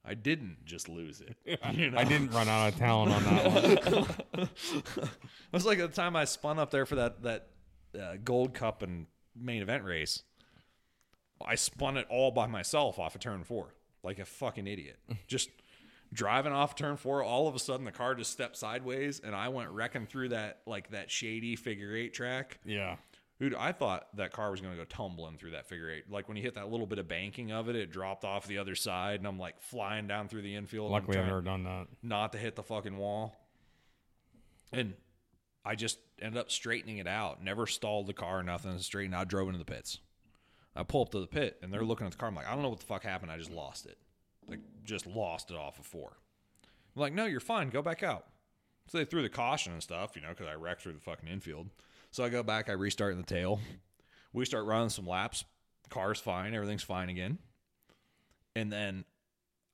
[0.04, 1.38] I didn't just lose it.
[1.74, 1.98] You know?
[1.98, 3.94] I didn't run out of talent on that
[4.34, 4.50] one.
[5.04, 7.48] It was like the time I spun up there for that that
[7.98, 9.06] uh, Gold Cup and
[9.36, 10.24] main event race.
[11.46, 14.98] I spun it all by myself off of turn four, like a fucking idiot.
[15.28, 15.50] Just
[16.14, 19.50] driving off turn four, all of a sudden the car just stepped sideways, and I
[19.50, 22.60] went wrecking through that like that shady figure eight track.
[22.66, 22.98] Yeah.
[23.40, 26.12] Dude, I thought that car was going to go tumbling through that figure eight.
[26.12, 28.58] Like when you hit that little bit of banking of it, it dropped off the
[28.58, 30.92] other side, and I'm like flying down through the infield.
[30.92, 31.88] Luckily, I've never done that.
[32.04, 33.36] not to hit the fucking wall.
[34.74, 34.94] And
[35.64, 37.42] I just ended up straightening it out.
[37.42, 38.78] Never stalled the car, or nothing.
[38.80, 40.00] Straightened i drove into the pits.
[40.76, 42.30] I pull up to the pit and they're looking at the car.
[42.30, 43.32] I'm like, I don't know what the fuck happened.
[43.32, 43.98] I just lost it.
[44.50, 46.18] Like, just lost it off of four.
[46.96, 47.70] I'm like, no, you're fine.
[47.70, 48.26] Go back out.
[48.88, 51.30] So they threw the caution and stuff, you know, because I wrecked through the fucking
[51.30, 51.70] infield.
[52.12, 53.60] So I go back, I restart in the tail.
[54.34, 55.44] We start running some laps.
[55.90, 56.54] Car's fine.
[56.54, 57.38] Everything's fine again.
[58.56, 59.06] And then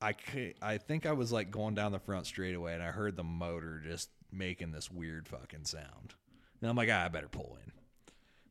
[0.00, 0.14] I
[0.60, 3.80] I think I was like going down the front straightaway and I heard the motor
[3.84, 6.14] just making this weird fucking sound.
[6.60, 7.72] And I'm like, ah, I better pull in.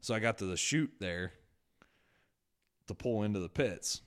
[0.02, 1.34] So I got to the chute there
[2.88, 4.02] to pull into the pits.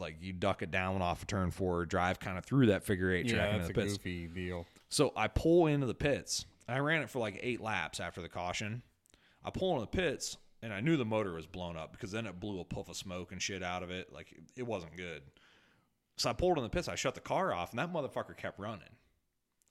[0.00, 3.12] Like you duck it down off a turn four, drive kind of through that figure
[3.12, 3.96] eight track Yeah, into that's the a pits.
[3.98, 4.66] goofy deal.
[4.88, 6.46] So I pull into the pits.
[6.68, 8.82] I ran it for like eight laps after the caution.
[9.44, 12.26] I pull into the pits and I knew the motor was blown up because then
[12.26, 14.12] it blew a puff of smoke and shit out of it.
[14.12, 15.22] Like it, it wasn't good.
[16.16, 16.88] So I pulled in the pits.
[16.88, 18.84] I shut the car off and that motherfucker kept running.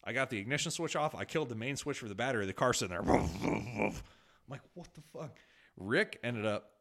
[0.03, 1.13] I got the ignition switch off.
[1.13, 2.45] I killed the main switch for the battery.
[2.45, 3.01] The car's sitting there.
[3.15, 3.93] I'm
[4.49, 5.37] like, what the fuck?
[5.77, 6.71] Rick ended up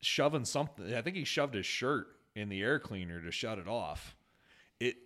[0.00, 0.94] shoving something.
[0.94, 4.16] I think he shoved his shirt in the air cleaner to shut it off.
[4.80, 4.96] It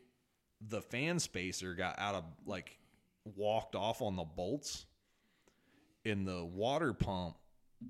[0.60, 2.78] the fan spacer got out of like
[3.36, 4.86] walked off on the bolts
[6.04, 7.36] in the water pump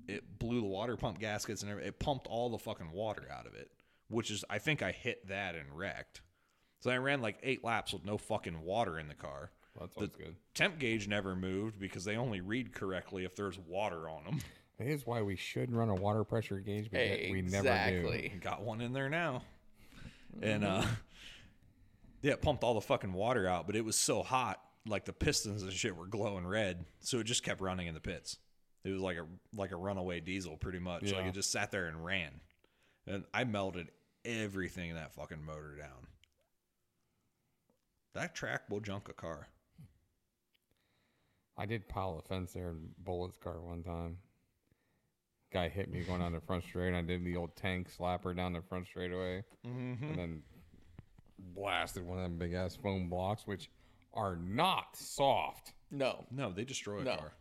[0.07, 1.89] it blew the water pump gaskets and everything.
[1.89, 3.69] it pumped all the fucking water out of it
[4.09, 6.21] which is i think i hit that and wrecked
[6.79, 9.49] so i ran like eight laps with no fucking water in the car
[9.79, 10.35] That's the good.
[10.53, 14.39] temp gauge never moved because they only read correctly if there's water on them
[14.83, 17.69] Here's why we should run a water pressure gauge, but yet we never do.
[17.69, 18.33] Exactly.
[18.41, 19.43] got one in there now.
[20.41, 20.85] And uh
[22.21, 25.13] yeah, it pumped all the fucking water out, but it was so hot, like the
[25.13, 28.37] pistons and shit were glowing red, so it just kept running in the pits.
[28.83, 31.11] It was like a like a runaway diesel pretty much.
[31.11, 32.31] Like it just sat there and ran.
[33.05, 33.89] And I melted
[34.25, 36.07] everything in that fucking motor down.
[38.13, 39.47] That track will junk a car.
[41.57, 44.17] I did pile a fence there in Bullet's car one time.
[45.53, 48.35] Guy hit me going down the front straight, and I did the old tank slapper
[48.35, 50.03] down the front straightaway, Mm-hmm.
[50.05, 50.43] and then
[51.55, 53.69] blasted one of them big ass foam blocks, which
[54.13, 55.73] are not soft.
[55.91, 57.15] No, No, they destroy a No.
[57.17, 57.33] car.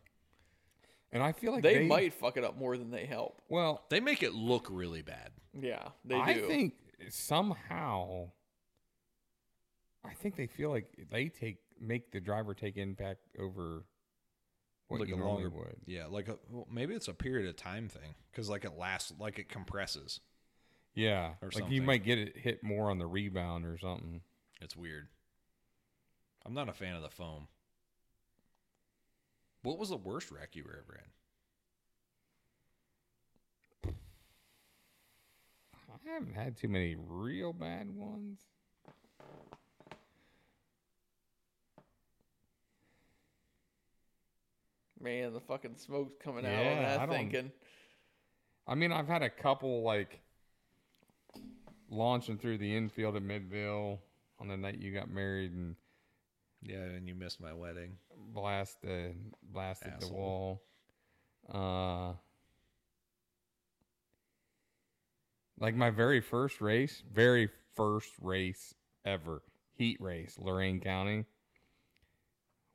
[1.10, 3.40] And I feel like they, they, might fuck it up more than they help.
[3.48, 5.30] Well, They make it look really bad.
[5.58, 6.46] Yeah, they I do.
[6.46, 6.74] think
[7.10, 8.30] somehow,
[10.04, 13.84] I think they feel like they take make the driver take impact over
[14.92, 15.76] what Like a longer- would.
[15.86, 19.12] Yeah, like a, well, maybe it's a period of time thing because like it lasts,
[19.18, 20.20] like it compresses.
[20.94, 24.20] Yeah, Or like you might get it hit more on the rebound or something.
[24.60, 25.08] It's weird.
[26.44, 27.48] I'm not a fan of the foam.
[29.62, 31.00] What was the worst wreck you were ever
[33.84, 33.94] in?
[36.06, 38.40] I haven't had too many real bad ones.
[45.02, 47.52] Man, the fucking smoke's coming out on Yeah, that I don't- thinking.
[48.66, 50.20] I mean, I've had a couple like
[51.88, 54.00] launching through the infield at Midvale
[54.38, 55.76] on the night you got married and
[56.62, 57.98] Yeah, and you missed my wedding.
[58.14, 60.62] blasted blasted the wall.
[61.48, 62.14] Uh,
[65.58, 68.74] Like my very first race, very first race
[69.04, 69.42] ever,
[69.74, 71.24] heat race, Lorain County.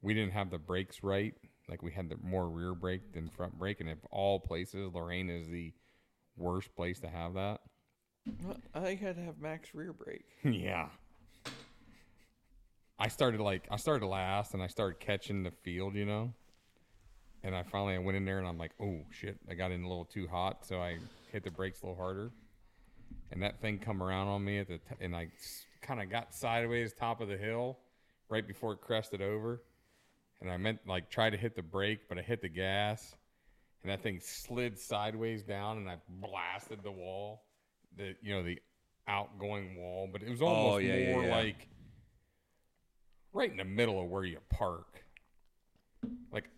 [0.02, 1.36] We didn't have the brakes right.
[1.70, 5.30] Like we had the more rear brake than front brake, and of all places, Lorain
[5.30, 5.74] is the
[6.38, 7.60] worst place to have that.
[8.76, 10.26] I I had to have max rear brake.
[10.44, 10.88] yeah.
[13.00, 16.34] I started like I started last, and I started catching the field, you know.
[17.44, 19.84] And I finally I went in there, and I'm like, oh shit, I got in
[19.84, 20.98] a little too hot, so I
[21.32, 22.32] hit the brakes a little harder,
[23.32, 25.30] and that thing come around on me at the t- and I
[25.82, 27.78] kind of got sideways top of the hill,
[28.30, 29.62] right before it crested over,
[30.42, 33.16] and I meant like try to hit the brake, but I hit the gas,
[33.84, 37.44] and that thing slid sideways down, and I blasted the wall,
[37.98, 38.60] the you know the
[39.08, 41.36] outgoing wall, but it was oh, almost Oh, yeah, yeah, more yeah.
[41.36, 41.68] like
[43.34, 45.04] right in the middle of where you park.
[46.32, 46.50] Like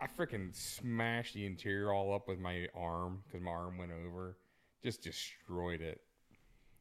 [0.00, 4.36] I freaking smashed the interior all up with my arm because my arm went over,
[4.82, 6.00] just destroyed it.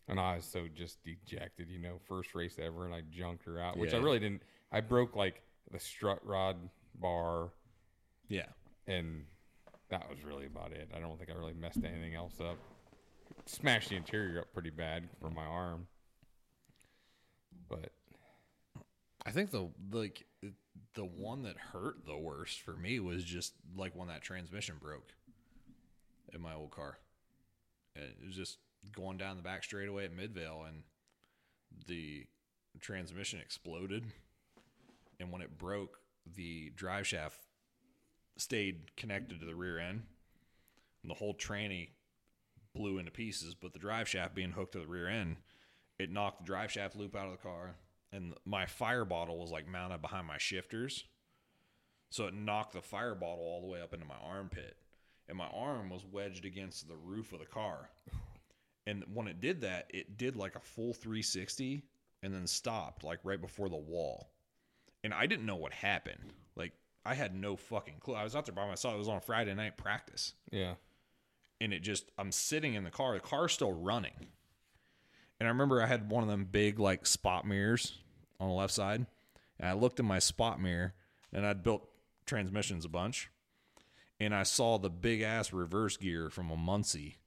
[0.07, 3.59] And I was so just dejected, you know, first race ever, and I junked her
[3.59, 4.43] out, which I really didn't.
[4.71, 5.41] I broke like
[5.71, 7.51] the strut rod bar,
[8.27, 8.47] Yeah.
[8.87, 9.25] and
[9.89, 10.89] that was really about it.
[10.95, 12.57] I don't think I really messed anything else up.
[13.45, 15.87] Smashed the interior up pretty bad for my arm,
[17.69, 17.91] but
[19.25, 20.25] I think the like
[20.93, 25.13] the one that hurt the worst for me was just like when that transmission broke
[26.33, 26.97] in my old car.
[27.95, 28.57] And It was just
[28.91, 30.83] going down the back straightaway at Midvale, and
[31.87, 32.25] the
[32.79, 34.05] transmission exploded.
[35.19, 35.99] And when it broke,
[36.35, 37.39] the drive shaft
[38.37, 40.03] stayed connected to the rear end,
[41.01, 41.89] and the whole tranny
[42.73, 43.55] blew into pieces.
[43.55, 45.37] But the drive shaft being hooked to the rear end,
[45.97, 47.75] it knocked the drive shaft loop out of the car,
[48.11, 51.05] and my fire bottle was like mounted behind my shifters,
[52.09, 54.77] so it knocked the fire bottle all the way up into my armpit,
[55.27, 57.89] and my arm was wedged against the roof of the car.
[58.87, 61.83] And when it did that, it did like a full 360
[62.21, 64.29] and then stopped like right before the wall.
[65.06, 66.34] And I didn't know what happened.
[66.56, 66.73] Like
[67.06, 68.15] I had no fucking clue.
[68.15, 68.95] I was out there by myself.
[68.95, 70.73] It was on Friday night practice yeah,
[71.61, 73.14] and it just I'm sitting in the car.
[73.14, 74.14] The car's still running.
[75.40, 77.99] And I remember I had one of them big like spot mirrors
[78.40, 79.06] on the left side.
[79.60, 80.95] And I looked in my spot mirror
[81.32, 81.88] and I'd built
[82.26, 83.30] transmissions a bunch.
[84.19, 87.18] And I saw the big ass reverse gear from a Muncie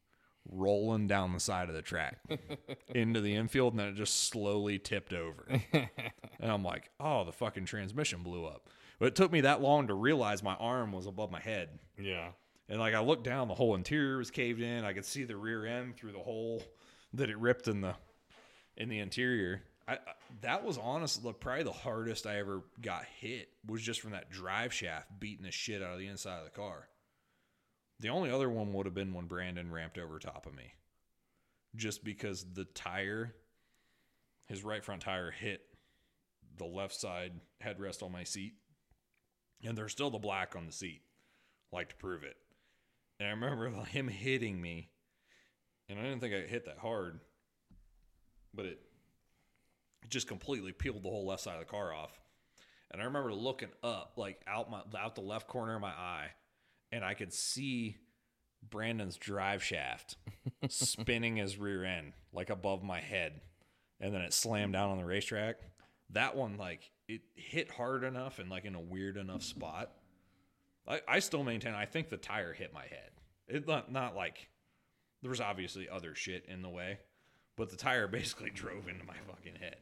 [0.51, 2.19] rolling down the side of the track
[2.95, 5.47] into the infield and then it just slowly tipped over.
[5.73, 8.69] and I'm like, oh, the fucking transmission blew up.
[8.99, 11.79] But it took me that long to realize my arm was above my head.
[11.99, 12.29] yeah.
[12.69, 14.85] And like I looked down, the whole interior was caved in.
[14.85, 16.63] I could see the rear end through the hole
[17.15, 17.95] that it ripped in the
[18.77, 19.63] in the interior.
[19.87, 19.99] I, I
[20.43, 24.75] that was honestly probably the hardest I ever got hit was just from that drive
[24.75, 26.89] shaft beating the shit out of the inside of the car.
[28.01, 30.75] The only other one would have been when Brandon ramped over top of me,
[31.75, 33.35] just because the tire,
[34.47, 35.63] his right front tire hit
[36.57, 37.33] the left side
[37.65, 38.55] headrest on my seat,
[39.65, 41.03] and there's still the black on the seat,
[41.73, 42.37] like to prove it.
[43.19, 44.91] And I remember him hitting me,
[45.89, 47.19] and I didn't think I hit that hard,
[48.55, 48.81] but it
[50.09, 52.21] just completely peeled the whole left side of the car off.
[52.91, 56.29] And I remember looking up, like out my out the left corner of my eye,
[56.93, 57.97] and I could see
[58.69, 60.17] Brandon's drive shaft
[60.69, 63.41] spinning his rear end like above my head,
[64.01, 65.57] and then it slammed down on the racetrack.
[66.11, 69.93] That one, like it hit hard enough and like in a weird enough spot.
[70.87, 73.11] I, I still maintain I think the tire hit my head.
[73.47, 74.49] It not not like
[75.23, 76.99] there was obviously other shit in the way,
[77.57, 79.77] but the tire basically drove into my fucking head,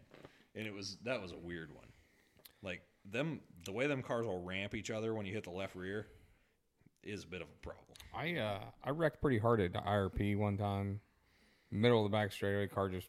[0.54, 1.86] and it was that was a weird one.
[2.62, 5.76] Like them, the way them cars will ramp each other when you hit the left
[5.76, 6.06] rear
[7.06, 7.84] is a bit of a problem.
[8.14, 11.00] I uh I wrecked pretty hard at IRP one time.
[11.70, 13.08] Middle of the back straightaway, car just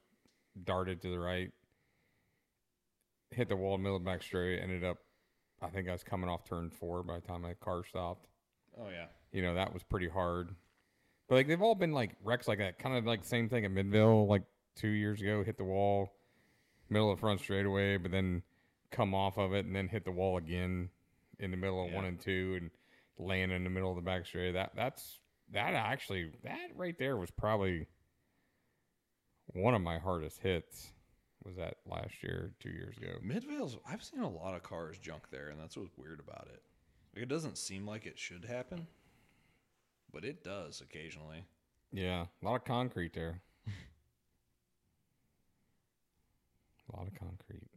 [0.64, 1.52] darted to the right.
[3.32, 4.98] Hit the wall, middle of the back straightaway, ended up
[5.62, 8.28] I think I was coming off turn four by the time my car stopped.
[8.80, 10.50] Oh yeah, You know, that was pretty hard.
[11.28, 12.78] But like they've all been like wrecks like that.
[12.80, 14.44] Kind of like same thing at Midvale like
[14.76, 16.14] two years ago, hit the wall,
[16.90, 18.44] middle of the front straightaway, but then
[18.92, 20.90] come off of it and then hit the wall again
[21.40, 22.72] in the middle of one and two and
[23.20, 24.54] land in the middle of the back straight.
[24.54, 25.20] That that's
[25.54, 27.88] that actually that right there was probably
[29.54, 30.92] one of my hardest hits.
[31.44, 33.14] Was that last year, two years ago?
[33.22, 33.78] Midvale's.
[33.90, 36.62] I've seen a lot of cars junk there, and that's what's weird about it.
[37.16, 38.88] Like, it doesn't seem like it should happen,
[40.12, 41.46] but it does occasionally.
[41.94, 43.40] Yeah, a lot of concrete there.
[46.92, 47.70] a lot of concrete.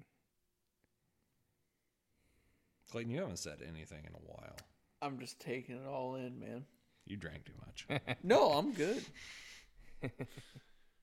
[2.90, 4.56] Clayton, you haven't said anything in a while.
[5.02, 6.64] I'm just taking it all in, man.
[7.06, 7.86] You drank too much.
[8.22, 9.02] No, I'm good.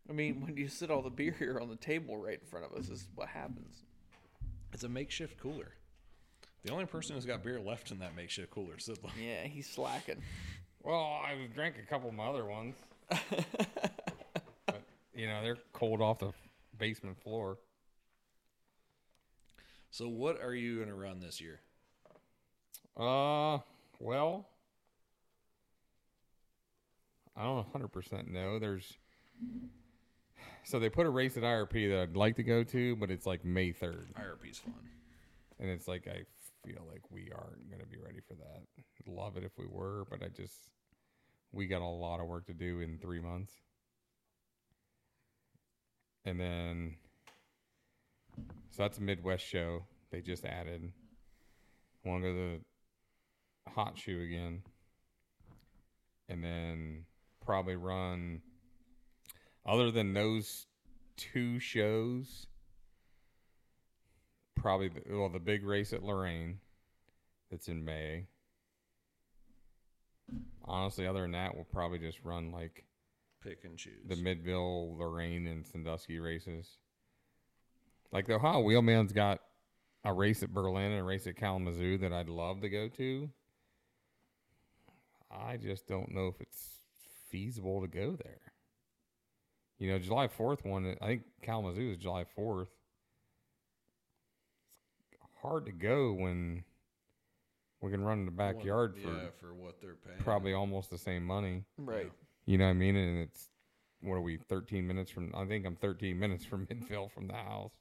[0.09, 2.65] I mean, when you sit all the beer here on the table right in front
[2.65, 3.83] of us, is what happens.
[4.73, 5.73] It's a makeshift cooler.
[6.63, 9.11] The only person who's got beer left in that makeshift cooler is Sidla.
[9.21, 10.21] Yeah, he's slacking.
[10.83, 12.75] Well, I drank a couple of my other ones.
[13.09, 14.81] but,
[15.13, 16.31] you know, they're cold off the
[16.77, 17.57] basement floor.
[19.89, 21.59] So, what are you going to run this year?
[22.95, 23.59] Uh,
[23.99, 24.47] well,
[27.35, 28.59] I don't 100% know.
[28.59, 28.97] There's
[30.63, 33.25] so they put a race at IRP that I'd like to go to, but it's
[33.25, 34.13] like May 3rd.
[34.13, 34.73] IRP's fun.
[35.59, 36.23] And it's like I
[36.65, 38.63] feel like we aren't going to be ready for that.
[39.05, 40.69] Love it if we were, but I just
[41.51, 43.53] we got a lot of work to do in 3 months.
[46.25, 46.95] And then
[48.71, 50.91] so that's a Midwest show they just added.
[52.03, 52.59] Want to go to the
[53.67, 54.61] hot shoe again.
[56.29, 57.05] And then
[57.45, 58.41] probably run
[59.65, 60.65] other than those
[61.15, 62.47] two shows
[64.55, 66.59] probably the, well the big race at Lorain
[67.49, 68.25] that's in May.
[70.65, 72.83] Honestly, other than that, we'll probably just run like
[73.41, 74.05] Pick and choose.
[74.05, 76.67] the Midvale, Lorain, and Sandusky races.
[78.11, 79.39] Like the Ohio Wheelman's got
[80.03, 83.29] a race at Berlin and a race at Kalamazoo that I'd love to go to.
[85.37, 86.79] I just don't know if it's
[87.29, 88.39] feasible to go there.
[89.79, 92.67] You know, July 4th one, I think Kalamazoo is July 4th.
[95.11, 96.63] It's hard to go when
[97.81, 100.17] we can run in the backyard What- for yeah, for what they're paying.
[100.19, 101.63] probably almost the same money.
[101.77, 102.11] Right.
[102.45, 102.95] You know what I mean?
[102.95, 103.49] And it's
[104.01, 104.37] what are we?
[104.37, 105.31] Thirteen minutes from?
[105.35, 107.73] I think I'm thirteen minutes from Midvale from the house.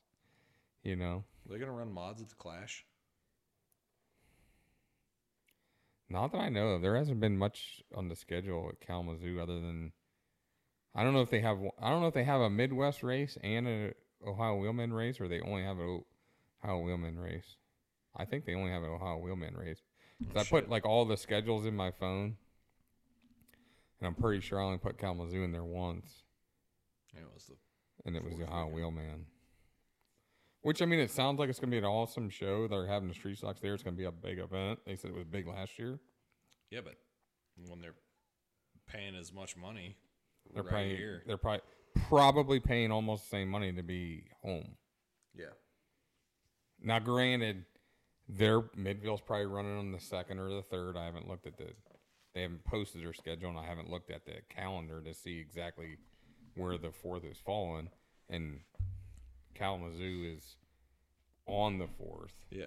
[0.83, 2.85] You know, They're gonna run mods at the Clash.
[6.09, 6.83] Not that I know of.
[6.83, 9.93] There hasn't been much on the schedule at Kalamazoo other than
[10.95, 11.59] I don't know if they have.
[11.81, 13.93] I don't know if they have a Midwest race and a
[14.27, 15.99] Ohio Wheelman race, or they only have a
[16.65, 17.57] Ohio Wheelman race.
[18.17, 19.83] I think they only have an Ohio Wheelman race.
[20.27, 22.39] 'Cause I put like all the schedules in my phone,
[24.01, 26.23] and I'm pretty sure I only put Kalamazoo in there once.
[27.13, 27.57] Yeah, it was the
[28.07, 28.69] and it was the Ohio.
[28.69, 29.27] Wheelman.
[30.67, 32.67] Which I mean, it sounds like it's gonna be an awesome show.
[32.67, 33.73] They're having the street stocks there.
[33.73, 34.81] It's gonna be a big event.
[34.85, 36.01] They said it was big last year.
[36.73, 36.95] yeah, but
[37.69, 37.95] when they're
[38.89, 39.97] paying as much money,
[40.53, 40.97] They're right paying.
[40.97, 41.61] here, They're probably
[42.09, 44.77] probably paying almost the same money to be home.
[45.39, 45.55] yeah,
[46.83, 47.65] Now, granted,
[48.29, 50.97] their Midvale's probably running on the second or the third.
[50.97, 51.69] I haven't looked at the.
[52.35, 55.97] They haven't posted their schedule, and I haven't looked at the calendar to see exactly
[56.57, 57.89] where the fourth is falling.
[58.29, 58.59] And
[59.57, 60.57] Kalamazoo is
[61.47, 62.33] on the fourth.
[62.51, 62.67] yeah,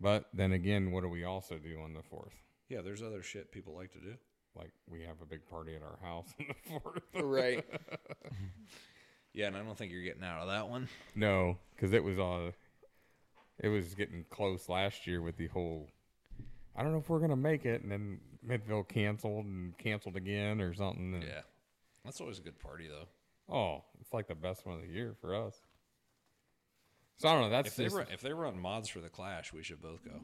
[0.00, 2.34] But then again, what do we also do on the fourth?
[2.68, 2.80] yeah.
[2.82, 4.14] There's other shit people like to do.
[4.56, 7.02] Like we have a big party at our house on the fourth.
[7.14, 7.64] Right.
[9.32, 10.88] Yeah, and I don't think you're getting out of that one.
[11.14, 12.50] no, because it was uh,
[13.60, 15.86] it was getting close last year with the whole.
[16.74, 20.60] I don't know if we're gonna make it, and then Midvale canceled and canceled again
[20.60, 21.14] or something.
[21.14, 21.42] and- Yeah,
[22.04, 23.06] that's always a good party though.
[23.54, 25.54] Oh, it's like the best one of the year for us.
[27.20, 27.50] So I don't know.
[27.50, 30.02] That's If they just- run, if they run mods for the Clash, we should both
[30.02, 30.18] go.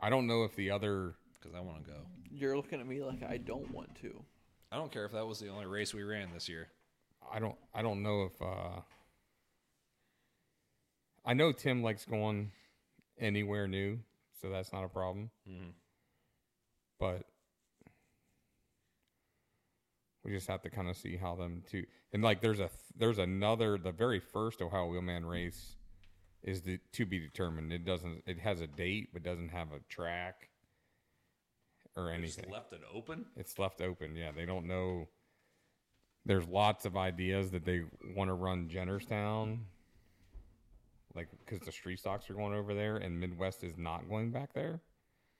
[0.00, 1.14] I don't know if the other.
[1.40, 1.98] because I want to go.
[2.30, 4.22] You're looking at me like I don't want to.
[4.70, 6.68] I don't care if that was the only race we ran this year.
[7.32, 8.80] I don't I don't know if uh
[11.24, 12.52] I know Tim likes going
[13.18, 13.98] anywhere new,
[14.40, 15.30] so that's not a problem.
[15.48, 15.72] Mhm.
[17.00, 17.26] But
[20.26, 23.18] we just have to kind of see how them two and like there's a there's
[23.18, 25.76] another the very first Ohio Wheelman race
[26.42, 27.72] is the, to be determined.
[27.72, 30.48] It doesn't it has a date but doesn't have a track
[31.96, 32.52] or Just anything.
[32.52, 33.24] left it open.
[33.36, 34.16] It's left open.
[34.16, 35.08] Yeah, they don't know.
[36.24, 37.82] There's lots of ideas that they
[38.16, 39.58] want to run Jennerstown,
[41.14, 44.52] like because the street stocks are going over there, and Midwest is not going back
[44.52, 44.80] there,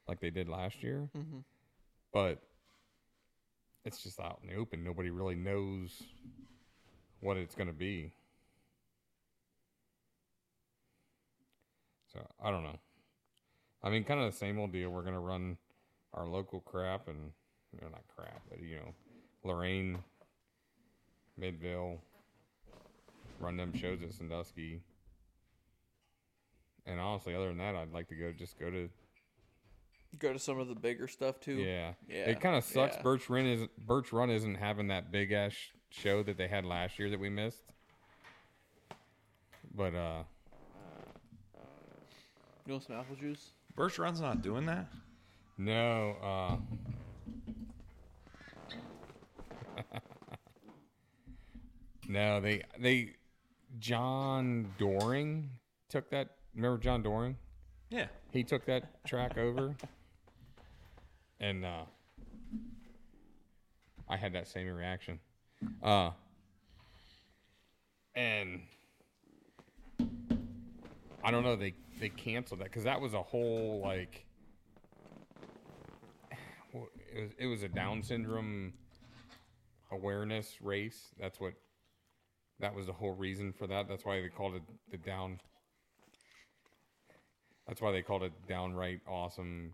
[0.07, 1.09] like they did last year.
[1.17, 1.43] Mhm.
[2.13, 2.41] But
[3.87, 4.83] it's just out in the open.
[4.83, 6.03] Nobody really knows
[7.21, 8.13] what it's going to be.
[12.13, 12.79] So I don't know.
[13.85, 14.91] I mean, kind of the same old deal.
[14.91, 15.57] We're going to run
[16.13, 17.31] our local crap and
[17.73, 18.95] you know, not crap, but you know,
[19.45, 19.99] Lorain,
[21.39, 21.99] Midvale,
[23.39, 24.81] run them shows at Sandusky.
[26.87, 28.89] And honestly, other than that, I'd like to go just go to
[30.19, 31.57] Go to some of the bigger stuff too.
[31.57, 31.93] yeah.
[32.09, 32.97] Yeah, It kind of sucks.
[32.97, 33.03] yeah.
[33.03, 35.55] Birch Run isn't Birch Run isn't having that big ass
[35.91, 37.63] show that they had last year that we missed.
[39.75, 40.23] But uh,
[42.67, 43.51] You want some apple juice?
[43.75, 44.87] Birch Run's not doing that.
[45.59, 46.57] no, uh,
[52.09, 53.15] no, they they
[53.79, 55.51] John Doring
[55.89, 56.31] took that.
[56.55, 57.37] Remember John Doring?
[57.91, 58.07] Yeah.
[58.33, 59.75] He took that track over,
[61.41, 61.85] and uh,
[64.09, 65.19] I had that same reaction.
[65.83, 66.11] Uh,
[68.15, 68.61] and
[71.25, 71.57] I don't know.
[71.57, 74.25] They they canceled that because that was a whole like.
[76.73, 78.75] It was it was a Down syndrome
[79.93, 81.15] awareness race.
[81.19, 81.55] That's what.
[82.59, 83.87] That was the whole reason for that.
[83.87, 85.41] That's why they called it the Down.
[87.69, 89.73] That's why they called it downright awesome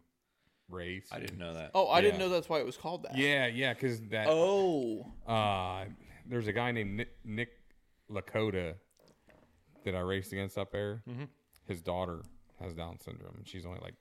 [0.72, 1.06] race.
[1.12, 1.70] I didn't know that.
[1.74, 2.26] Oh, I didn't Yeah.
[2.26, 3.16] know that's why it was called that.
[3.16, 4.26] Yeah, yeah, because that.
[4.28, 5.06] Oh.
[5.26, 5.84] Uh,
[6.26, 7.50] there's a guy named Nick, Nick
[8.10, 8.74] Lakota
[9.84, 11.02] that I raced against up there.
[11.08, 11.24] Mm-hmm.
[11.66, 12.22] His daughter
[12.60, 13.94] has Down syndrome, and she's only like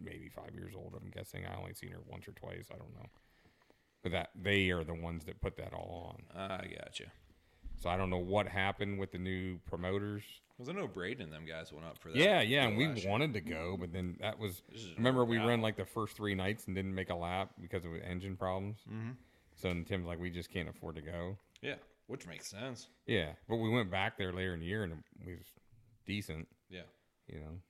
[0.00, 0.94] maybe five years old.
[1.00, 1.44] I'm guessing.
[1.46, 2.68] I only seen her once or twice.
[2.72, 3.06] I don't know.
[4.02, 6.40] But that they are the ones that put that all on.
[6.40, 7.06] I got you.
[7.78, 10.22] So I don't know what happened with the new promoters.
[10.56, 12.16] Because I know Braden and them guys went up for that.
[12.16, 14.62] Yeah, yeah, and we wanted to go, but then that was.
[14.96, 17.90] Remember, we ran like the first three nights and didn't make a lap because of
[18.02, 18.78] engine problems.
[18.90, 19.10] Mm-hmm.
[19.56, 21.36] So then Tim's like, we just can't afford to go.
[21.60, 21.74] Yeah,
[22.06, 22.88] which makes sense.
[23.06, 25.46] Yeah, but we went back there later in the year and it was
[26.06, 26.48] decent.
[26.70, 26.82] Yeah,
[27.28, 27.60] You know,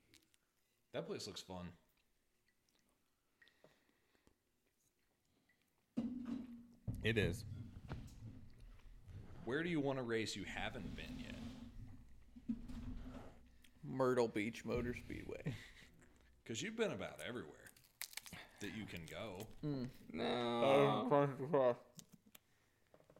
[0.92, 1.68] that place looks fun.
[7.02, 7.44] it is.
[9.47, 12.56] Where do you want to race you haven't been yet?
[13.89, 15.55] Myrtle Beach Motor Speedway.
[16.43, 17.73] Because you've been about everywhere
[18.60, 19.48] that you can go.
[20.12, 21.09] No,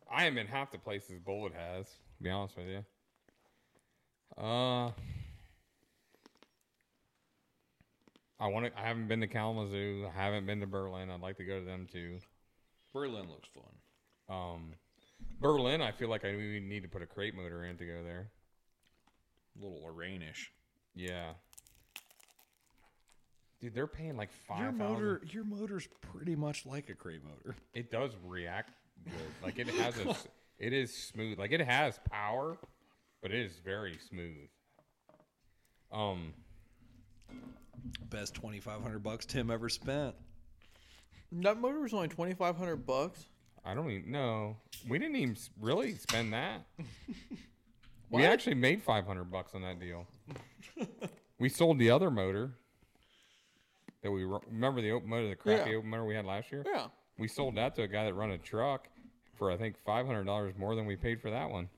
[0.09, 1.87] I am in half the places Bullet has.
[1.87, 2.85] To be honest with you.
[4.41, 4.93] Uh,
[8.39, 8.81] I want to.
[8.81, 10.07] I haven't been to Kalamazoo.
[10.07, 11.11] I haven't been to Berlin.
[11.11, 12.21] I'd like to go to them too.
[12.93, 14.37] Berlin looks fun.
[14.37, 14.73] Um,
[15.41, 15.81] Berlin.
[15.81, 18.29] I feel like I we need to put a crate motor in to go there.
[19.59, 20.53] A little Lorain-ish.
[20.95, 21.33] Yeah.
[23.61, 24.61] Dude, they're paying like five.
[24.61, 27.57] Your motor, your motor's pretty much like a crate motor.
[27.75, 28.73] It does react
[29.05, 29.15] good.
[29.43, 30.15] Like it has a,
[30.59, 31.39] it is smooth.
[31.39, 32.59] Like it has power,
[33.23, 34.49] but it is very smooth.
[35.93, 36.33] Um.
[38.11, 40.15] Best twenty five hundred bucks Tim ever spent.
[41.33, 43.27] That motor was only twenty five hundred bucks.
[43.67, 44.57] I don't even know.
[44.89, 46.63] We didn't even really spend that.
[48.09, 50.07] We actually made 500 bucks on that deal.
[51.41, 52.53] we sold the other motor
[54.01, 55.79] that we ru- remember the open motor, the crappy Yeah.
[55.79, 56.63] open motor we had last year.
[56.73, 56.87] Yeah.
[57.19, 58.87] We sold that to a guy that run a truck
[59.35, 61.69] for I think $500 more than we paid for that one.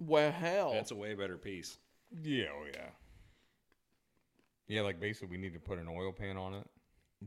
[0.00, 0.72] Well, hell.
[0.72, 1.76] That's a way better piece.
[2.22, 2.88] Yeah, oh yeah.
[4.66, 6.66] Yeah, like basically we need to put an oil pan on it.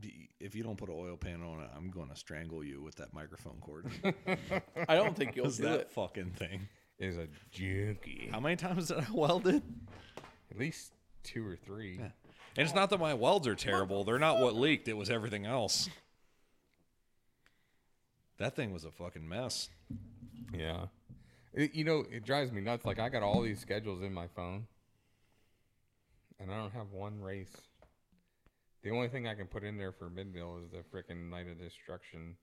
[0.00, 2.82] D- If you don't put an oil pan on it, I'm going to strangle you
[2.82, 3.86] with that microphone cord.
[4.88, 5.90] I don't think you'll What's do that it.
[5.90, 6.68] fucking thing?
[6.98, 8.28] Is a junkie.
[8.30, 9.62] How many times did I weld it?
[10.50, 10.92] At least
[11.24, 11.98] two or three.
[11.98, 12.12] And
[12.56, 14.04] it's not that my welds are terrible.
[14.04, 14.86] They're not what leaked.
[14.88, 15.88] It was everything else.
[18.38, 19.68] That thing was a fucking mess.
[20.52, 20.86] Yeah.
[21.52, 22.84] It, you know, it drives me nuts.
[22.84, 24.66] Like I got all these schedules in my phone,
[26.40, 27.56] and I don't have one race.
[28.84, 31.58] The only thing I can put in there for Midvale is the frickin' Night of
[31.58, 32.36] Destruction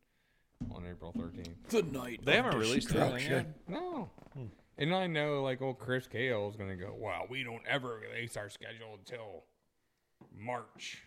[0.74, 1.70] on April 13th.
[1.70, 2.22] The night.
[2.26, 3.46] They haven't released anything yet.
[3.68, 4.10] No.
[4.34, 4.46] Hmm.
[4.80, 8.02] And I know, like, old Chris Kale is going to go, well, we don't ever
[8.12, 9.44] release our schedule until
[10.36, 11.04] March.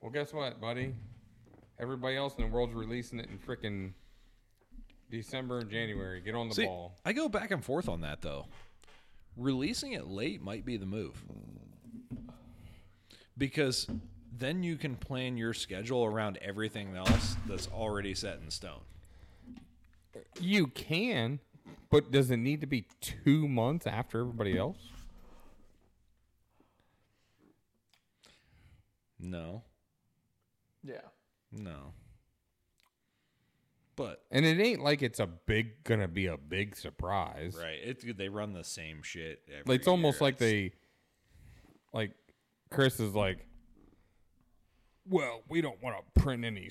[0.00, 0.94] Well, guess what, buddy?
[1.78, 3.92] Everybody else in the world's releasing it in frickin'
[5.10, 6.22] December and January.
[6.22, 6.96] Get on the See, ball.
[7.04, 8.46] I go back and forth on that though.
[9.36, 11.22] Releasing it late might be the move.
[13.42, 13.88] Because
[14.38, 18.82] then you can plan your schedule around everything else that's already set in stone.
[20.38, 21.40] You can,
[21.90, 24.78] but does it need to be two months after everybody else?
[29.18, 29.64] No.
[30.84, 31.00] Yeah.
[31.50, 31.94] No.
[33.96, 37.56] But And it ain't like it's a big, gonna be a big surprise.
[37.60, 39.42] right, it, they run the same shit.
[39.48, 40.26] Every Like, it's almost year.
[40.28, 40.74] like they,
[41.92, 42.12] like,
[42.72, 43.46] Chris is like,
[45.08, 46.68] well, we don't want to print any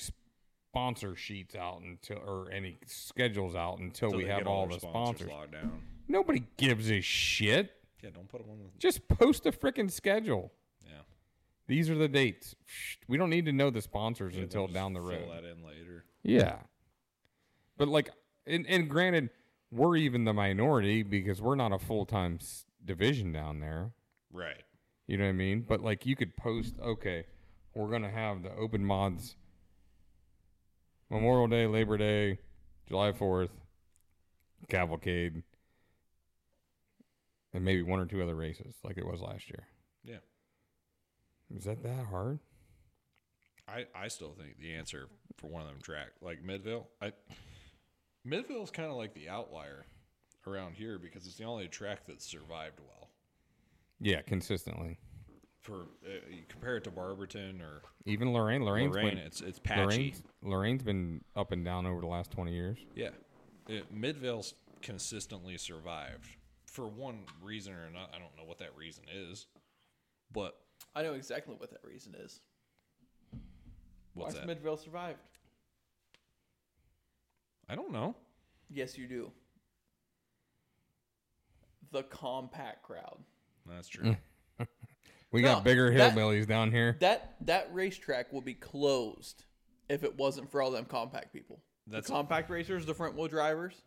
[0.70, 4.80] sponsor sheets out until, or any schedules out until, Till we have get all the
[4.80, 5.30] sponsors.
[5.30, 5.82] locked down.
[6.08, 7.74] Nobody gives a shit.
[8.04, 8.66] Yeah, don't put them on the.
[8.80, 10.52] Just post a freaking schedule.
[10.86, 10.94] Yeah.
[11.68, 12.56] These are the dates.
[13.08, 15.20] We don't need to know the sponsors Yeah, until down the road.
[15.26, 16.06] Fill that in later.
[16.24, 16.56] Yeah.
[17.78, 18.10] But like,
[18.48, 19.30] and, and granted,
[19.72, 23.92] we're even the minority because we're not a full time s- division down there.
[24.34, 24.64] Right.
[25.12, 25.66] You know what I mean?
[25.68, 27.26] But like, you could post, okay,
[27.76, 29.36] we're gonna have the open mods
[31.10, 32.40] Memorial Day, Labor Day,
[32.88, 33.50] July 4th,
[34.70, 35.44] Cavalcade,
[37.54, 39.68] and maybe one or two other races like it was last year.
[40.06, 40.20] Yeah.
[41.54, 42.40] Is that that hard?
[43.68, 46.88] I, I still think the answer for one of them track like Midvale.
[47.02, 47.12] I
[48.24, 49.86] Midvale is kind of like the outlier
[50.48, 53.11] around here because it's the only track that survived well.
[54.02, 54.98] Yeah, consistently.
[55.62, 56.10] For uh,
[56.50, 59.82] compare it to Barberton or Even Lorain, Lorain's Lorain, been, it's it's patchy.
[59.84, 62.80] Lorain's, Lorain's been up and down over the last 20 years.
[62.96, 63.10] Yeah,
[63.70, 66.28] it, Midvale's consistently survived
[66.66, 68.10] for one reason or not.
[68.16, 69.46] I don't know what that reason is,
[70.34, 70.58] but
[70.96, 72.42] I know exactly what that reason is.
[74.16, 74.48] what's Why that?
[74.48, 75.20] Midvale survived?
[77.70, 78.16] I don't know.
[78.68, 79.32] Yes, you do.
[81.92, 83.20] The compact crowd.
[83.66, 84.16] That's true.
[84.60, 84.68] Mm.
[85.32, 86.98] We No, got bigger that- hillbillies down here.
[87.00, 89.46] That that racetrack will be closed
[89.90, 91.62] if it wasn't for all them compact people.
[91.88, 93.82] That's- the compact racers, the front wheel drivers.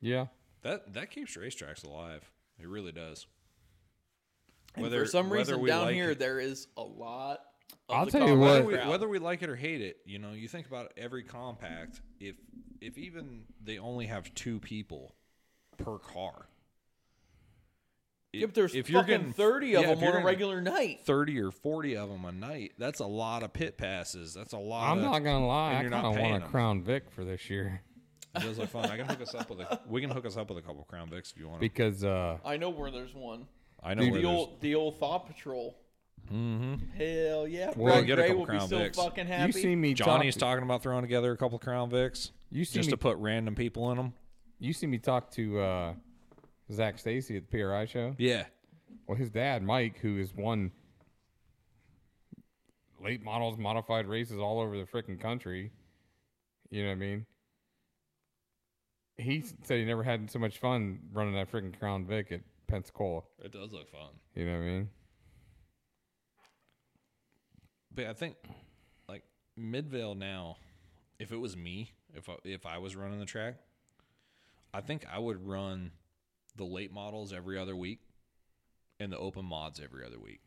[0.00, 0.26] Yeah.
[0.62, 2.30] that that keeps racetracks alive.
[2.58, 3.26] It really does.
[4.74, 7.46] And Whether- for some whether reason we down like here it- there is a lot.
[7.88, 8.88] Of I'll the tell you compact what- whether we, crowd.
[8.90, 12.02] whether we like it or hate it, you know, you think about every compact.
[12.20, 12.36] If
[12.82, 15.14] if even they only have two people
[15.78, 16.49] per car,
[18.32, 21.00] Yeah, but there's if fucking you're getting thirty of yeah, them on a regular night.
[21.04, 24.32] thirty or forty of them a night, that's a lot of pit passes.
[24.34, 24.90] That's a lot.
[24.92, 26.46] I'm of, not gonna lie, I kind of want a.
[26.46, 27.82] Crown Vic for this year
[28.36, 28.84] It does look fun.
[28.88, 29.80] I can hook us up with a.
[29.88, 31.56] We can hook us up with a couple Crown Vics if you want.
[31.56, 31.60] 'em.
[31.60, 33.46] because uh, I know where there's one.
[33.82, 35.76] I know Dude, where The old the old Thought Patrol.
[36.32, 36.92] Mhm.
[36.94, 37.72] Hell yeah.
[37.76, 38.94] Well, Brad get a couple will be Crown so Vics.
[38.96, 39.46] fucking happy.
[39.46, 42.78] you see me Johnny's talk, talking about throwing together a couple Crown Vics You see
[42.78, 44.12] me just me to put random people in them.
[44.60, 45.94] you see me talk to uh,
[46.72, 48.14] Zach Stacy at the PRI show.
[48.18, 48.44] Yeah,
[49.06, 50.70] Well, his dad Mike, who has won
[53.02, 55.72] late models, modified races all over the freaking country.
[56.70, 57.26] You know what I mean?
[59.16, 63.22] He said he never had so much fun running that freaking Crown Vic at Pensacola.
[63.44, 64.10] it does look fun.
[64.34, 64.88] You know what I mean?
[67.92, 68.36] But I think
[69.08, 69.24] like
[69.56, 70.56] Midvale now,
[71.18, 73.56] if it was me, if I, if I was running the track,
[74.72, 75.90] I think I would run
[76.56, 78.00] the late models every other week
[78.98, 80.40] and the open mods every other week.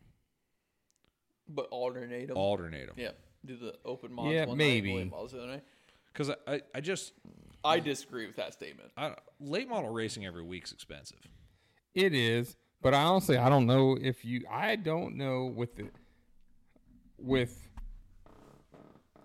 [1.49, 2.38] but alternate them.
[2.38, 2.95] Alternate them.
[2.98, 3.11] yeah.
[3.45, 4.90] Do the open mods Yeah, one maybe.
[4.93, 5.64] night, and late models the other night.
[6.14, 7.14] Because I, I, I just
[7.65, 8.91] I disagree with that statement.
[8.95, 11.19] I, late model racing every week's expensive.
[11.95, 15.90] It is, but I honestly I don't know if you I don't know with the
[17.17, 17.69] with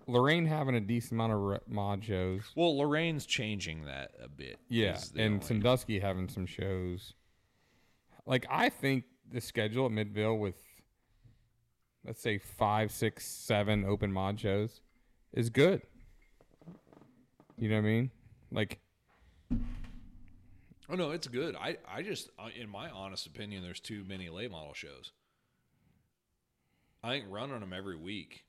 [0.09, 2.41] Lorain having a decent amount of re- mod shows.
[2.55, 4.57] Well, Lorain's changing that a bit.
[4.67, 7.13] Yeah, and only- Sandusky having some shows.
[8.25, 10.55] Like I think the schedule at Midvale with
[12.05, 14.81] let's say five, six, seven open mod shows
[15.33, 15.81] is good.
[17.57, 18.11] You know what I mean?
[18.51, 18.79] Like
[20.91, 21.55] Oh no, it's good.
[21.55, 25.11] I I just, uh, in my honest opinion, there's too many late model shows.
[27.03, 28.43] I think running them every week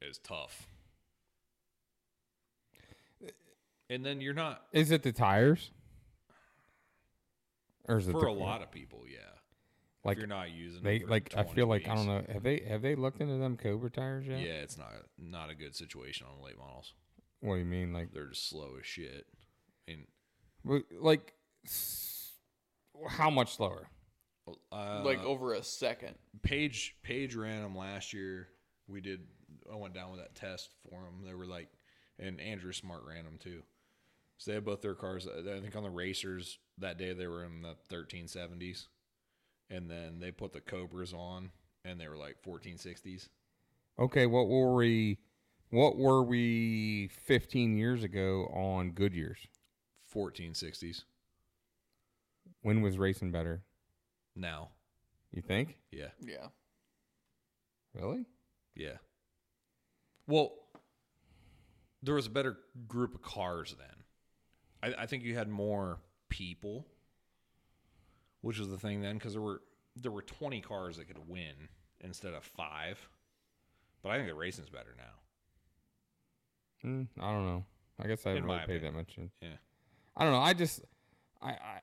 [0.00, 0.68] is tough.
[3.90, 5.70] And then you're not is it the tires?
[7.86, 9.18] Or is it for the, a lot of people, yeah.
[10.04, 12.06] like if you're not using they them for like I 20 feel like I don't
[12.06, 14.40] know have they have they looked into them Cobra tires yet?
[14.40, 16.94] Yeah, it's not not a good situation on late models.
[17.40, 19.26] What do you mean like They're just slow as shit.
[19.86, 20.06] I mean,
[20.64, 21.34] w- like
[21.66, 22.32] s-
[23.08, 23.88] how much slower?
[24.72, 26.14] uh, like over a second.
[26.42, 28.48] Page Page ran them last year.
[28.88, 29.20] We did.
[29.70, 31.22] I went down with that test for them.
[31.24, 31.68] They were like,
[32.18, 33.62] and Andrew Smart ran them too.
[34.38, 35.26] So they had both their cars.
[35.28, 38.86] I think on the racers that day they were in the 1370s,
[39.70, 41.50] and then they put the Cobras on,
[41.84, 43.28] and they were like 1460s.
[43.98, 45.18] Okay, what were we?
[45.70, 49.46] What were we 15 years ago on Goodyears?
[50.14, 51.04] 1460s.
[52.62, 53.62] When was racing better?
[54.36, 54.70] Now,
[55.32, 55.78] You think?
[55.90, 56.48] yeah, Yeah.
[57.94, 58.26] Really?
[58.74, 58.96] yeah.
[60.26, 60.52] Well,
[62.02, 62.56] there was a better
[62.88, 64.03] group of cars then.
[64.84, 65.98] I, I think you had more
[66.28, 66.86] people,
[68.42, 69.62] which was the thing then, because there were
[69.96, 71.68] there were twenty cars that could win
[72.00, 73.08] instead of five.
[74.02, 76.88] But I think the racing's better now.
[76.88, 77.64] Mm, I don't know.
[77.98, 79.16] I guess I haven't really paid that much.
[79.16, 79.30] in.
[79.40, 79.48] Yeah.
[80.16, 80.40] I don't know.
[80.40, 80.82] I just,
[81.40, 81.80] I, I,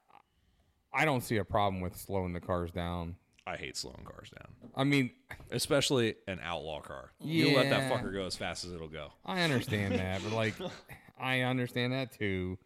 [0.93, 3.15] I don't see a problem with slowing the cars down.
[3.47, 5.09] I hate slowing cars down, I mean,
[5.49, 7.11] especially an outlaw car.
[7.19, 9.13] You let that fucker go as fast as it'll go.
[9.25, 10.53] I understand that, but like,
[11.19, 12.59] I understand that too.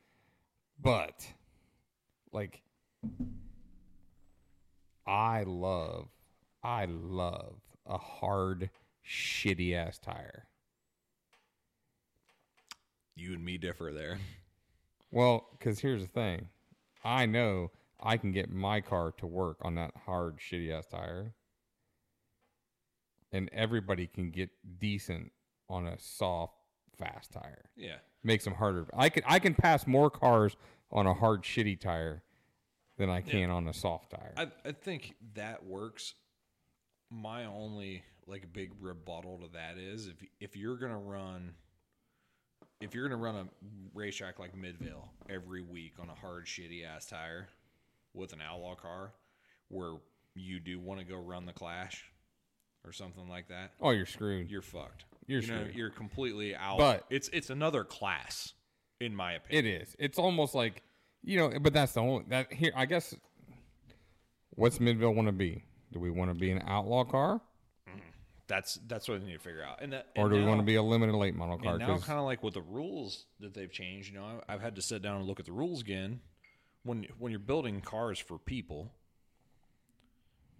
[0.81, 1.25] But,
[2.31, 2.61] like,
[5.05, 6.09] I love,
[6.63, 8.69] I love a hard,
[9.07, 10.47] shitty ass tire.
[13.15, 14.19] You and me differ there.
[15.11, 16.49] Well, because here's the thing,
[17.03, 17.71] I know
[18.01, 21.33] I can get my car to work on that hard, shitty ass tire,
[23.31, 25.31] and everybody can get decent
[25.69, 26.55] on a soft,
[26.97, 27.69] fast tire.
[27.75, 27.97] Yeah.
[28.23, 28.87] Makes them harder.
[28.93, 30.55] I can I can pass more cars
[30.91, 32.23] on a hard, shitty tire
[32.97, 34.33] than I can on a soft tire.
[34.37, 36.13] I, I think that works.
[37.11, 41.53] My only like big rebuttal to that is if if you're gonna run
[42.81, 43.45] if you're gonna run a
[43.93, 47.49] racetrack like Midvale every week on a hard shitty ass tire
[48.13, 49.11] with an outlaw car
[49.67, 49.97] where
[50.35, 52.05] you do want to go run the clash
[52.85, 54.49] or something like that, oh, you're screwed.
[54.49, 55.05] you're fucked.
[55.27, 55.75] You're you know, screwed.
[55.75, 56.77] you're completely out.
[56.77, 58.53] But- it's it's another class,
[58.99, 59.65] in my opinion.
[59.65, 59.95] It is.
[59.99, 60.83] It's almost like
[61.23, 62.71] you know, but that's the only that here.
[62.75, 63.15] I guess.
[64.51, 65.65] What's Midvale want to be?
[65.91, 67.41] Do we want to be an outlaw car,
[68.47, 69.81] that's that's what I need to figure out.
[69.81, 71.75] And that, or and do we want to be a limited late model car?
[71.75, 74.75] And now, kind of like with the rules that they've changed, you know, I've had
[74.75, 76.21] to sit down and look at the rules again.
[76.83, 78.91] When when you're building cars for people,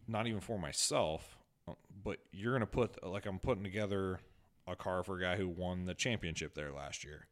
[0.08, 1.38] not even for myself,
[1.68, 4.20] uh, but you're gonna put like I'm putting together
[4.68, 7.28] a car for a guy who won the championship there last year.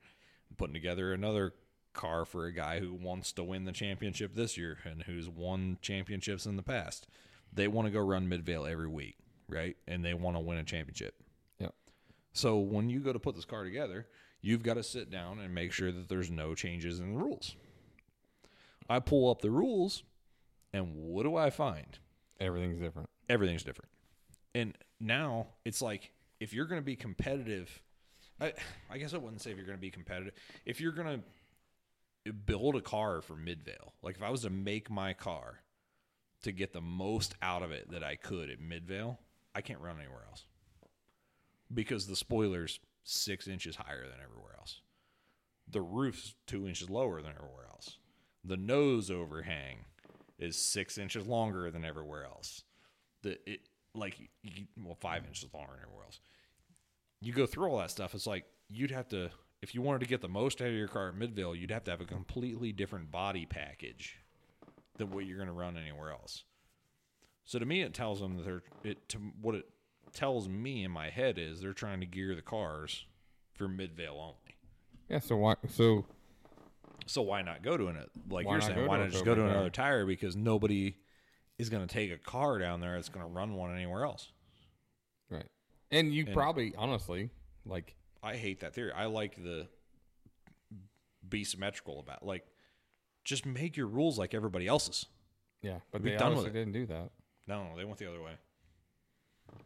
[0.50, 1.54] I'm putting together another
[1.94, 5.78] car for a guy who wants to win the championship this year and who's won
[5.82, 7.08] championships in the past.
[7.52, 9.78] They want to go run Midvale every week, right?
[9.88, 11.16] And they want to win a championship.
[11.60, 11.70] Yeah.
[12.34, 14.08] So when you go to put this car together,
[14.42, 17.56] you've got to sit down and make sure that there's no changes in the rules.
[18.90, 20.04] I pull up the rules,
[20.74, 22.00] and what do I find?
[22.44, 23.10] everything's different.
[23.30, 23.90] Everything's different.
[24.54, 26.12] And now it's like
[26.44, 27.82] if you're going to be competitive,
[28.42, 28.52] I,
[28.90, 30.34] I guess I wouldn't say if you're going to be competitive.
[30.66, 31.24] If you're going
[32.26, 35.62] to build a car for Midvale, like if I was to make my car
[36.44, 39.20] to get the most out of it that I could at Midvale,
[39.56, 40.44] I can't run anywhere else
[41.74, 44.82] because the spoiler's six inches higher than everywhere else.
[45.72, 47.98] The roof's two inches lower than everywhere else.
[48.44, 49.86] The nose overhang
[50.38, 52.64] is six inches longer than everywhere else.
[53.22, 53.62] The it
[53.96, 54.30] like
[54.78, 56.20] well five inches longer than everywhere else.
[57.24, 58.14] You go through all that stuff.
[58.14, 59.30] It's like you'd have to
[59.62, 61.86] if you wanted to get the most out of your car at Midvale, you'd have
[61.86, 64.18] to have a completely different body package
[64.98, 66.44] than what you're going to run anywhere else.
[67.46, 69.66] So to me, it tells them that they're it to what it
[70.12, 73.06] tells me in my head is they're trying to gear the cars
[73.54, 74.58] for Midvale only.
[75.10, 75.20] Yeah.
[75.20, 75.56] So why?
[75.70, 76.06] So
[77.06, 78.10] So why not go to it?
[78.30, 80.98] Like you're saying, why not just go to another tire because nobody
[81.58, 84.30] is going to take a car down there that's going to run one anywhere else.
[85.30, 85.46] right,
[85.94, 87.30] and you probably honestly
[87.66, 88.92] like I hate that theory.
[88.92, 89.68] I like the
[91.28, 92.46] be symmetrical about like
[93.24, 95.06] just make your rules like everybody else's.
[95.62, 96.54] yeah, but Be they done with it.
[96.54, 97.10] didn't do that.
[97.48, 98.34] No, they went the other way.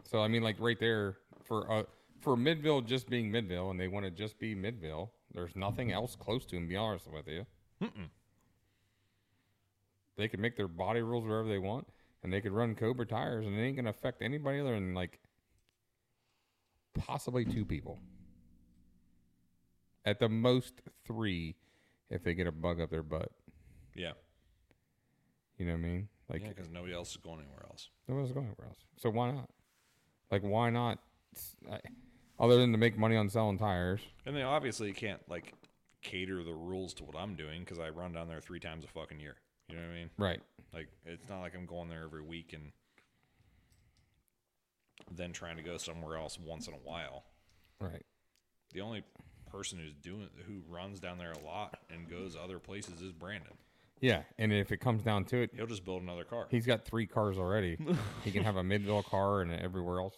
[0.04, 1.84] So I mean, like right there for uh
[2.22, 5.12] for Midvale just being Midvale, and they want to just be Midvale.
[5.34, 6.68] There's nothing else close to them.
[6.68, 7.46] Be honest with you,
[10.18, 11.88] they could make their body rules wherever they want,
[12.24, 15.20] and they could run Cobra tires, and it ain't gonna affect anybody other than like
[16.98, 18.00] possibly two people.
[20.06, 21.56] At the most three,
[22.09, 23.32] if they get a bug up their butt.
[23.95, 24.11] Yeah,
[25.58, 26.08] You know what I mean?
[26.30, 27.90] Like yeah, because nobody else is going anywhere else.
[28.08, 28.77] Nobody's going anywhere else.
[28.98, 29.50] So why not?
[30.32, 31.00] Like why not?
[31.72, 31.80] I,
[32.40, 34.01] other than to make money on selling tires.
[34.26, 35.53] And they obviously can't like
[36.01, 38.88] cater the rules to what I'm doing because I run down there three times a
[38.88, 39.35] fucking year.
[39.67, 40.09] You know what I mean?
[40.17, 40.40] Right.
[40.74, 42.72] Like it's not like I'm going there every week and
[45.11, 47.24] then trying to go somewhere else once in a while.
[47.80, 48.06] Right.
[48.74, 49.03] The only
[49.51, 53.53] person who's doing who runs down there a lot and goes other places is Brandon.
[54.01, 56.45] Yeah, and if it comes down to it, He'll just build another car.
[56.51, 57.77] he's got three cars already.
[58.24, 60.16] he can have a Midvale car and everywhere else,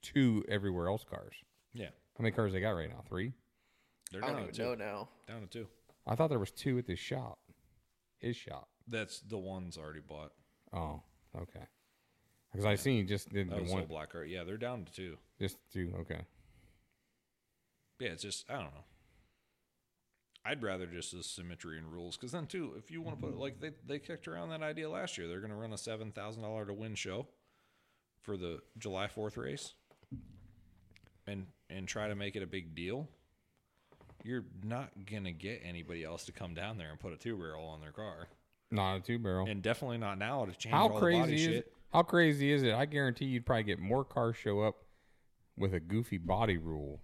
[0.00, 1.34] two everywhere else cars.
[1.74, 3.02] Yeah, How many cars they got right now?
[3.08, 3.32] Three.
[4.12, 4.84] they're I down don't to even two.
[4.84, 5.08] know now.
[5.28, 5.66] Down to two.
[6.06, 7.38] I thought there was two at this shop,
[8.18, 8.68] his shop.
[8.86, 10.32] That's the one's already bought.
[10.72, 11.02] Oh,
[11.36, 11.64] okay.
[12.54, 14.24] Because I seen he just did That the was one, black car.
[14.24, 15.16] Yeah, they're down to two.
[15.40, 15.92] just two.
[16.00, 16.20] Okay.
[17.98, 18.84] Yeah, it's just I don't know.
[20.44, 23.34] I'd rather just the symmetry and rules because then too, if you want to put
[23.34, 25.78] it like they they kicked around that idea last year, they're going to run a
[25.78, 27.26] seven thousand dollar to win show
[28.22, 29.74] for the July Fourth race,
[31.26, 33.08] and and try to make it a big deal.
[34.22, 37.66] You're not gonna get anybody else to come down there and put a two barrel
[37.66, 38.28] on their car,
[38.70, 39.46] Not a two barrel.
[39.46, 41.72] and definitely not now to change How all the body crazy is shit.
[41.94, 42.74] How crazy is it?
[42.74, 44.76] I guarantee you'd probably get more cars show up
[45.56, 47.00] with a goofy body rule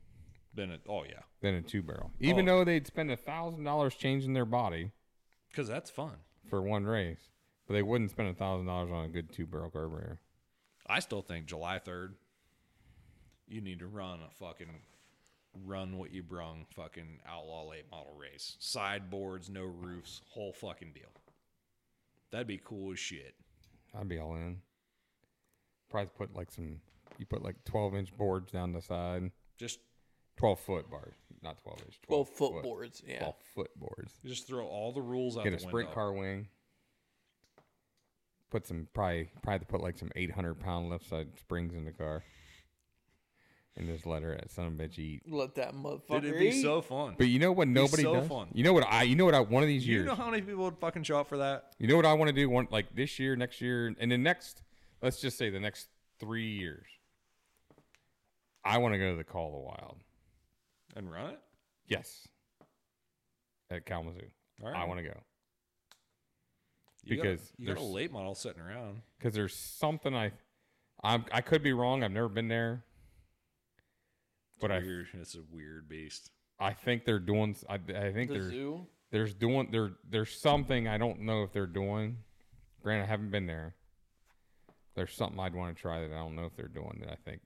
[0.52, 2.10] Then it, oh yeah, than a two barrel.
[2.20, 2.58] Even Oh.
[2.58, 4.90] though they'd spend a thousand dollars changing their body
[5.48, 6.16] because that's fun.
[6.48, 7.28] for one race,
[7.66, 10.20] but they wouldn't spend a thousand dollars on a good two barrel carburetor.
[10.86, 12.16] I still think July third,
[13.46, 14.80] you need to run a fucking
[15.64, 18.56] run what you brung fucking outlaw late model race.
[18.58, 21.10] Sideboards, no roofs, whole fucking deal.
[22.32, 23.34] That'd be cool as shit.
[23.96, 24.58] I'd be all in.
[25.90, 26.80] Probably put like some.
[27.18, 29.30] You put like twelve inch boards down the side.
[29.58, 29.80] Just
[30.36, 31.12] Twelve foot bars,
[31.42, 32.00] not twelve inch.
[32.06, 33.18] 12 foot boards, yeah.
[33.18, 34.14] Twelve foot boards.
[34.22, 35.92] You just throw all the rules out Get a the sprint window.
[35.92, 36.48] car wing.
[38.50, 41.92] Put some probably probably put like some eight hundred pound left side springs in the
[41.92, 42.24] car.
[43.76, 45.22] And just let her at son of a bitch eat.
[45.28, 46.62] Let that motherfucker Dude, it'd be eat.
[46.62, 47.14] so fun.
[47.16, 48.26] But you know what nobody so does?
[48.28, 48.48] fun.
[48.52, 50.04] You know what I you know what I one of these you years.
[50.04, 51.74] You know how many people would fucking show up for that?
[51.78, 52.48] You know what I want to do?
[52.50, 54.62] One like this year, next year, and the next.
[55.02, 55.88] Let's just say the next
[56.18, 56.86] three years.
[58.64, 59.96] I want to go to the Call of the Wild.
[60.96, 61.40] And run it?
[61.88, 62.28] Yes.
[63.70, 64.26] At Kalamazoo,
[64.62, 65.14] All I want to go
[67.04, 69.02] You got- because you got, a late model sitting around.
[69.18, 70.32] because there's something I,
[71.02, 72.02] I'm I could be wrong.
[72.02, 72.84] I've never been there,
[74.60, 75.06] but I weird.
[75.14, 76.30] It's a weird beast.
[76.58, 77.56] I think they're doing.
[77.68, 78.86] I, I think the there's zoo.
[79.12, 82.18] there's doing there there's something I don't know if they're doing.
[82.82, 83.76] Granted, I haven't been there.
[84.94, 87.16] There's something I'd want to try that I don't know if they're doing that I
[87.24, 87.40] think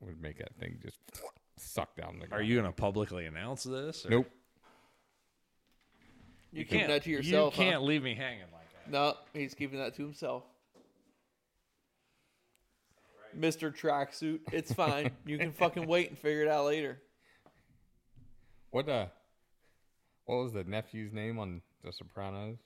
[0.00, 0.98] would make that thing just
[1.56, 2.34] suck down the.
[2.34, 4.04] Are you going to publicly announce this?
[4.06, 4.30] or- Nope.
[6.52, 7.56] You keep that to yourself.
[7.56, 8.90] You can't leave me hanging like that.
[8.92, 10.44] No, he's keeping that to himself.
[13.38, 13.74] Mr.
[13.74, 15.10] Tracksuit, it's fine.
[15.26, 17.00] you can fucking wait and figure it out later.
[18.70, 19.06] What uh?
[20.26, 22.58] What was the nephew's name on The Sopranos?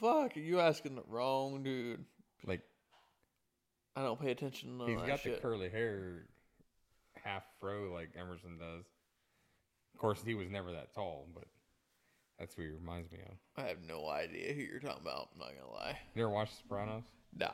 [0.00, 2.04] Fuck, you asking the wrong dude.
[2.46, 2.62] Like
[3.96, 5.36] I don't pay attention to he's got shit.
[5.36, 6.26] the curly hair,
[7.22, 8.84] half fro like Emerson does.
[9.94, 11.44] Of course, he was never that tall, but
[12.38, 13.62] that's what he reminds me of.
[13.62, 15.28] I have no idea who you're talking about.
[15.34, 15.98] I'm not gonna lie.
[16.14, 17.04] You ever watched Sopranos?
[17.36, 17.50] Nah.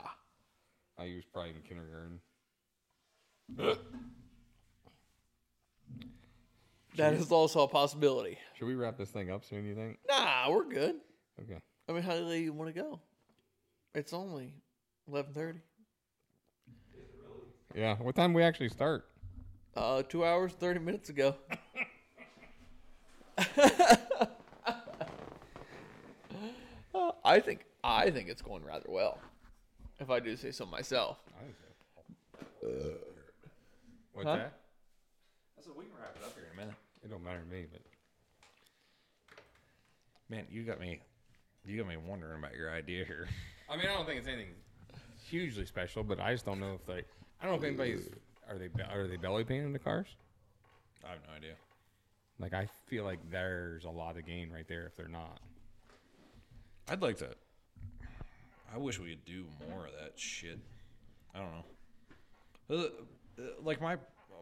[0.99, 2.21] Oh, I was probably in kindergarten.
[6.99, 8.39] That is also a possibility.
[8.59, 9.65] Should we wrap this thing up soon?
[9.65, 9.99] You think?
[10.09, 10.97] Nah, we're good.
[11.41, 11.61] Okay.
[11.89, 12.99] I mean, how late you want to go?
[13.95, 14.53] It's only
[15.09, 15.59] eleven thirty.
[17.75, 17.97] Yeah.
[17.97, 19.07] What time we actually start?
[19.77, 21.37] Uh, two hours thirty minutes ago.
[26.95, 29.19] Uh, I think I think it's going rather well.
[30.01, 31.19] If I do say so myself.
[34.13, 34.37] What's Huh?
[34.37, 34.53] that?
[35.59, 36.75] I said we can wrap it up here in a minute.
[37.05, 37.81] It don't matter to me, but
[40.31, 41.01] Man, you got me.
[41.65, 43.29] You got me wondering about your idea here.
[43.71, 44.55] I mean, I don't think it's anything
[45.29, 47.05] hugely special, but I just don't know if they.
[47.41, 48.09] I don't know if anybody's.
[48.49, 50.07] Are they are they belly painting the cars?
[51.05, 51.55] I have no idea.
[52.41, 55.39] Like I feel like there's a lot of gain right there if they're not.
[56.89, 57.31] I'd like to.
[58.73, 60.59] I wish we could do more of that shit.
[61.35, 62.77] I don't know.
[62.77, 63.97] Uh, uh, Like my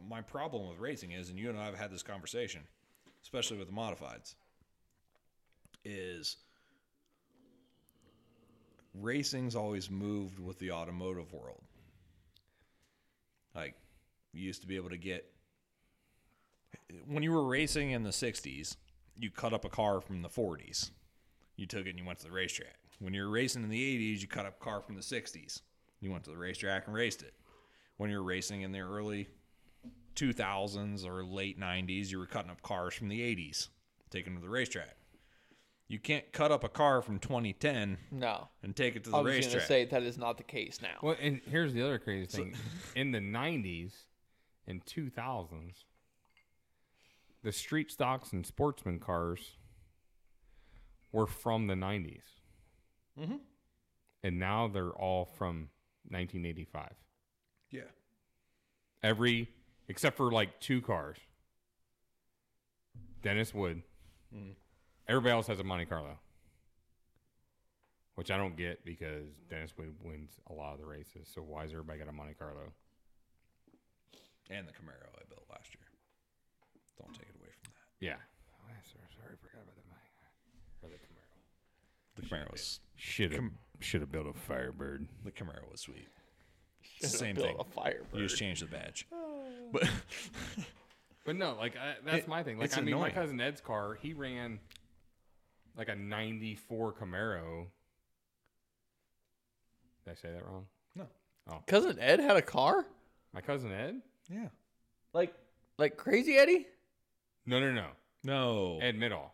[0.08, 2.62] my problem with racing is, and you and I have had this conversation,
[3.23, 4.34] especially with the modifieds,
[5.84, 6.36] is
[9.00, 11.62] racing's always moved with the automotive world.
[13.55, 13.75] Like
[14.33, 15.26] you used to be able to get
[17.07, 18.76] when you were racing in the 60s,
[19.18, 20.91] you cut up a car from the 40s
[21.57, 22.76] you took it and you went to the racetrack.
[23.00, 25.62] When you were racing in the 80s, you cut up a car from the 60s.
[26.00, 27.34] You went to the racetrack and raced it.
[27.97, 29.28] When you were racing in the early
[30.15, 33.68] 2000s or late 90s, you were cutting up cars from the 80s,
[34.10, 34.97] taking them to the racetrack.
[35.89, 38.48] You can't cut up a car from 2010 No.
[38.62, 39.52] and take it to the I was racetrack.
[39.55, 40.98] gonna say that is not the case now.
[41.00, 42.56] Well, and here's the other crazy thing:
[42.97, 43.92] in the '90s
[44.66, 45.84] and 2000s,
[47.42, 49.56] the street stocks and sportsman cars
[51.12, 52.40] were from the '90s,
[53.16, 53.40] Mhm.
[54.24, 55.70] and now they're all from
[56.08, 56.97] 1985.
[57.70, 57.82] yeah.
[59.05, 59.48] Every
[59.86, 61.18] except for like two cars.
[63.23, 63.84] Dennis Wood.
[65.08, 66.18] Everybody else has a Monte Carlo,
[68.16, 71.28] which I don't get because Dennis Wood wins a lot of the races.
[71.32, 72.72] So why is everybody got a Monte Carlo?
[74.50, 75.86] And the Camaro I built last year.
[76.98, 78.04] Don't take it away from that.
[78.04, 78.14] Yeah.
[78.60, 80.10] Oh, yeah, sorry, sorry, forgot about the Monte
[80.82, 82.16] or the Camaro.
[82.16, 83.44] The Camaro was Should have
[83.80, 85.06] should have built a Firebird.
[85.24, 86.08] the Camaro was sweet.
[86.80, 87.56] Should've Same built thing.
[87.60, 88.06] A Firebird.
[88.14, 89.06] You just changed the badge.
[89.72, 89.90] But
[91.24, 92.56] But no, like I, that's It- my thing.
[92.56, 94.60] Like it's I mean, my cousin Ed's car, he ran
[95.76, 97.66] like a '94 Camaro.
[100.05, 100.66] Did I say that wrong?
[100.94, 101.06] no.
[101.50, 101.62] Oh.
[101.66, 102.84] Cousin Ed had a car?
[103.32, 104.00] My cousin Ed?
[104.30, 104.48] Yeah.
[105.12, 105.34] Like
[105.78, 106.66] like crazy Eddie?
[107.46, 107.86] No, no, no.
[108.24, 108.78] No.
[108.82, 109.32] Ed Middle.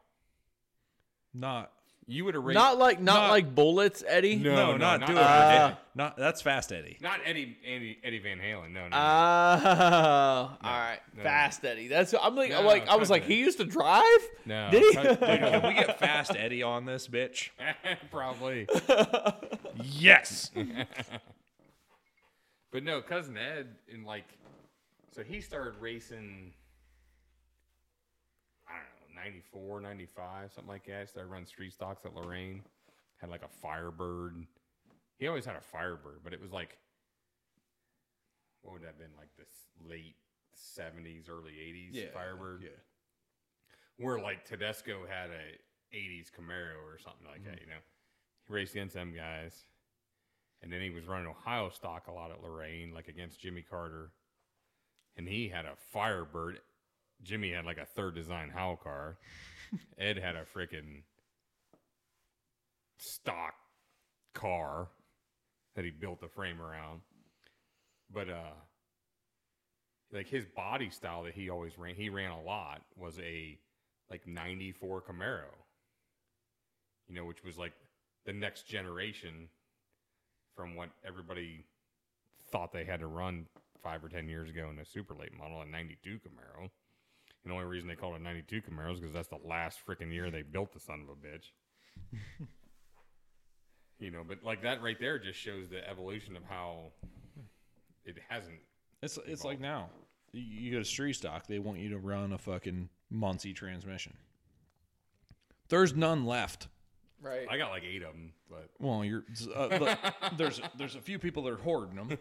[1.32, 1.72] not
[2.08, 4.36] You would have raced Not like not, Not- like bullets, Eddie.
[4.36, 5.16] No, No, no, not, not do it.
[5.16, 5.72] that.
[5.72, 6.98] Uh, not that's fast Eddie.
[7.00, 8.72] not Eddie, Eddie Eddie Van Halen.
[8.72, 8.88] No, no.
[8.88, 8.96] no.
[8.96, 11.22] Oh, all right, no.
[11.22, 11.86] fast Eddie.
[11.88, 14.04] That's I'm like, I'm No, like I was like, cousin he used to drive.
[14.44, 14.68] no.
[14.72, 14.94] Did he?
[14.94, 17.50] Cut- Can we get fast Eddie on this bitch?
[18.10, 18.66] Probably.
[19.84, 20.50] Yes.
[22.72, 24.24] But no, cousin Ed in like,
[25.14, 26.52] so he started racing.
[29.22, 31.00] I 94, 95, something like that.
[31.00, 32.62] I started running street stocks at Lorain.
[33.18, 34.46] Had like a Firebird.
[35.18, 36.76] He always had a Firebird, but it was like,
[38.62, 40.16] what would that have been like this late
[40.54, 42.62] seventies, early eighties Firebird?
[43.98, 47.64] Where like Tedesco had a '80s Camaro or something like that, mm-hmm.
[47.64, 47.80] you know.
[48.46, 49.66] He raced against them guys,
[50.62, 54.10] and then he was running Ohio stock a lot at Lorain, like against Jimmy Carter,
[55.16, 56.58] and he had a Firebird.
[57.22, 59.16] Jimmy had like a third design howl car.
[59.98, 61.02] Ed had a freaking
[62.98, 63.54] stock
[64.34, 64.88] car
[65.74, 67.00] that he built the frame around.
[68.12, 68.54] But uh
[70.12, 73.58] like his body style that he always ran, he ran a lot was a
[74.10, 75.48] like 94 Camaro.
[77.08, 77.72] You know, which was like
[78.26, 79.48] the next generation
[80.54, 81.64] from what everybody
[82.50, 83.46] thought they had to run
[83.82, 86.68] 5 or 10 years ago in a super late model, a 92 Camaro.
[87.44, 89.80] And the only reason they called it a 92 Camaro is because that's the last
[89.86, 91.50] freaking year they built the son of a bitch.
[93.98, 96.92] you know, but like that right there just shows the evolution of how
[98.04, 98.58] it hasn't.
[99.02, 99.90] It's it's like now.
[100.32, 104.14] You- You go to street stock, they want you to run a fucking Muncie transmission.
[105.68, 106.68] There's none left.
[107.20, 107.46] Right.
[107.50, 109.98] I got like eight of them, but Well, you're uh, look,
[110.38, 112.18] there's there's a few people that are hoarding them,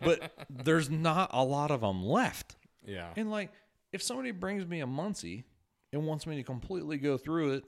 [0.00, 2.56] but there's not a lot of them left.
[2.84, 3.50] yeah, And like,
[3.92, 5.44] if somebody brings me a Muncie
[5.92, 7.64] and wants me to completely go through it,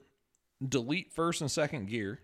[0.67, 2.19] delete first and second gear,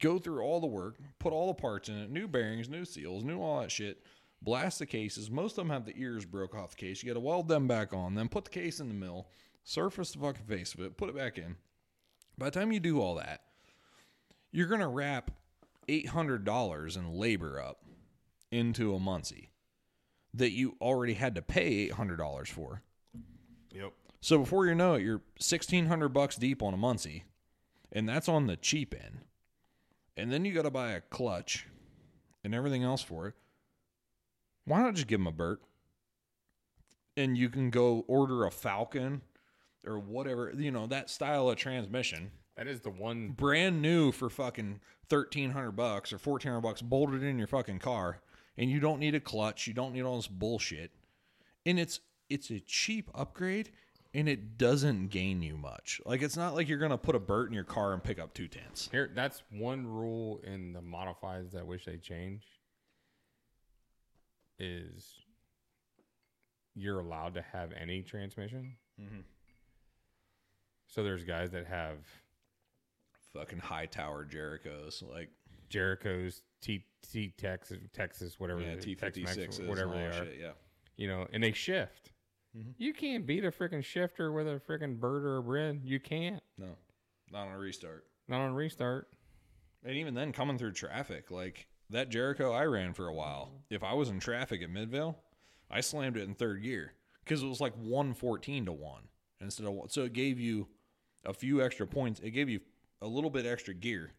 [0.00, 3.24] go through all the work, put all the parts in it, new bearings, new seals,
[3.24, 4.02] new all that shit,
[4.40, 5.30] blast the cases.
[5.30, 7.02] Most of them have the ears broke off the case.
[7.02, 9.28] You got to weld them back on, then put the case in the mill,
[9.64, 11.56] surface the fucking face of it, put it back in.
[12.36, 13.42] By the time you do all that,
[14.50, 15.30] you're gonna wrap
[15.88, 17.84] eight hundred dollars in labor up
[18.50, 19.50] into a Muncie
[20.34, 22.82] that you already had to pay eight hundred dollars for.
[23.74, 27.24] Yep, So before you know it, you're sixteen hundred bucks deep on a Muncie,
[27.90, 29.20] and that's on the cheap end.
[30.16, 31.66] And then you got to buy a clutch
[32.44, 33.34] and everything else for it.
[34.64, 35.60] Why not just give them a Bert?
[37.16, 39.22] And you can go order a Falcon
[39.86, 43.30] or whatever you know that style of transmission, that is the one.
[43.30, 47.80] brand new for fucking thirteen hundred bucks or fourteen hundred bucks, bolted in your fucking
[47.80, 48.20] car,
[48.56, 50.92] and you don't need a clutch, you don't need all this bullshit,
[51.66, 52.00] and it's
[52.32, 53.70] it's a cheap upgrade,
[54.14, 56.00] and it doesn't gain you much.
[56.06, 58.34] Like it's not like you're gonna put a Bert in your car and pick up
[58.34, 58.88] two tenths.
[58.90, 62.44] Here, that's one rule in the modifieds that I wish they change.
[64.58, 65.14] Is
[66.74, 68.76] you're allowed to have any transmission.
[69.00, 69.20] Mm-hmm.
[70.86, 71.98] So there's guys that have
[73.32, 75.30] Fucking high tower Jericos, like
[75.70, 79.24] Jerico's T T Texas Texas whatever yeah, T fifty
[79.66, 80.12] whatever they are.
[80.12, 80.50] Shit, yeah.
[80.96, 82.10] You know, and they shift.
[82.56, 82.70] Mm-hmm.
[82.78, 85.80] You can't beat a freaking shifter with a freaking Bert or a bred.
[85.84, 86.42] You can't.
[86.58, 86.76] No,
[87.30, 88.04] not on a restart.
[88.28, 89.08] Not on a restart.
[89.84, 93.46] And even then, coming through traffic, like that Jerico I ran for a while.
[93.46, 93.74] Mm-hmm.
[93.74, 95.18] If I was in traffic at Midvale,
[95.70, 96.92] I slammed it in third gear
[97.24, 99.02] because it was like 114 to 1
[99.40, 99.90] instead of.
[99.90, 100.68] So it gave you
[101.24, 102.20] a few extra points.
[102.20, 102.60] It gave you
[103.00, 104.12] a little bit extra gear.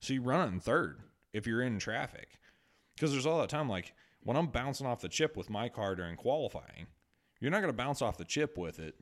[0.00, 1.00] So you run it in third
[1.32, 2.28] if you're in traffic.
[2.94, 5.94] Because there's all that time, like when I'm bouncing off the chip with my car
[5.94, 6.86] during qualifying,
[7.40, 8.94] you're not going to bounce off the chip with it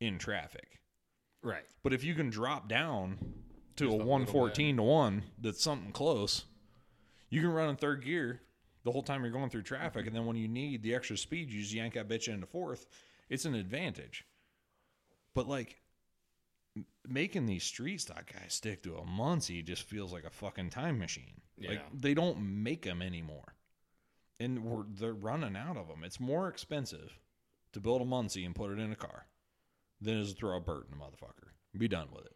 [0.00, 0.80] in traffic.
[1.42, 1.64] Right.
[1.82, 3.18] But if you can drop down
[3.76, 6.44] to Just a a 114 to 1 that's something close,
[7.30, 8.40] you can run in third gear
[8.84, 10.06] the whole time you're going through traffic.
[10.06, 12.86] And then when you need the extra speed, you just yank that bitch into fourth.
[13.28, 14.24] It's an advantage.
[15.34, 15.80] But like
[16.76, 20.70] m- making these street stock guys stick to a Muncie just feels like a fucking
[20.70, 21.40] time machine.
[21.58, 21.82] Like Yeah.
[21.92, 23.54] they don't make them anymore.
[24.40, 26.02] And we're, they're running out of them.
[26.04, 27.18] It's more expensive
[27.72, 29.26] to build a Muncie and put it in a car
[30.00, 31.48] than it is to throw a Bert in a motherfucker.
[31.76, 32.32] Be done with it.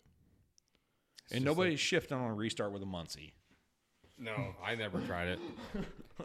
[1.31, 3.35] and just nobody's shifting on a restart with a Muncie.
[4.19, 5.39] No, I never tried it.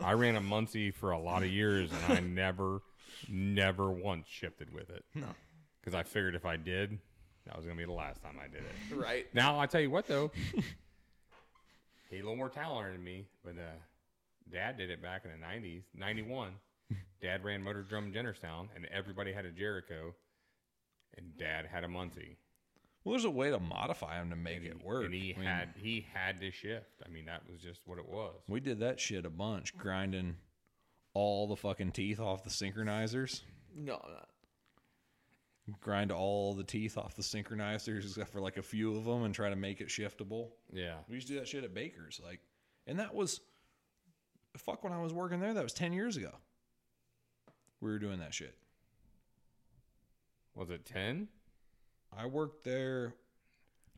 [0.02, 2.82] I ran a Muncie for a lot of years, and I never,
[3.30, 5.04] never once shifted with it.
[5.16, 5.28] No.
[5.80, 7.00] Because I figured if I did,
[7.46, 8.96] that was gonna be the last time I did it.
[8.96, 9.26] Right.
[9.34, 10.32] Now I tell you what though,
[12.10, 13.78] he a little more talented than me, but uh,
[14.52, 16.52] Dad did it back in the '90s, '91.
[17.22, 20.14] Dad ran Motordrome Jennerstown, and everybody had a Jerico,
[21.18, 22.38] and Dad had a Muncie.
[23.04, 25.06] Well, there's a way to modify them to make it work.
[25.06, 27.02] And he I mean, had he had to shift.
[27.06, 28.36] I mean, that was just what it was.
[28.50, 30.36] we did that shit a bunch, grinding
[31.14, 33.42] all the fucking teeth off the synchronizers.
[33.76, 34.30] No, I'm not.
[35.82, 39.34] Grind all the teeth off the synchronizers except for like a few of them and
[39.34, 40.50] try to make it shiftable.
[40.72, 40.96] Yeah.
[41.10, 42.40] We used to do that shit at Baker's, like,
[42.88, 43.42] and that was
[44.58, 45.54] fuck when I was working there.
[45.54, 46.32] That was ten years ago.
[47.82, 48.56] We were doing that shit.
[50.56, 51.28] Was it ten?
[52.16, 53.14] I worked there.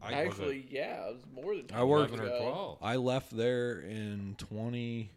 [0.02, 1.68] I was it- Actually, yeah, it was more than.
[1.74, 2.78] I worked- Eleven or twelve?
[2.82, 5.12] I left there in 20,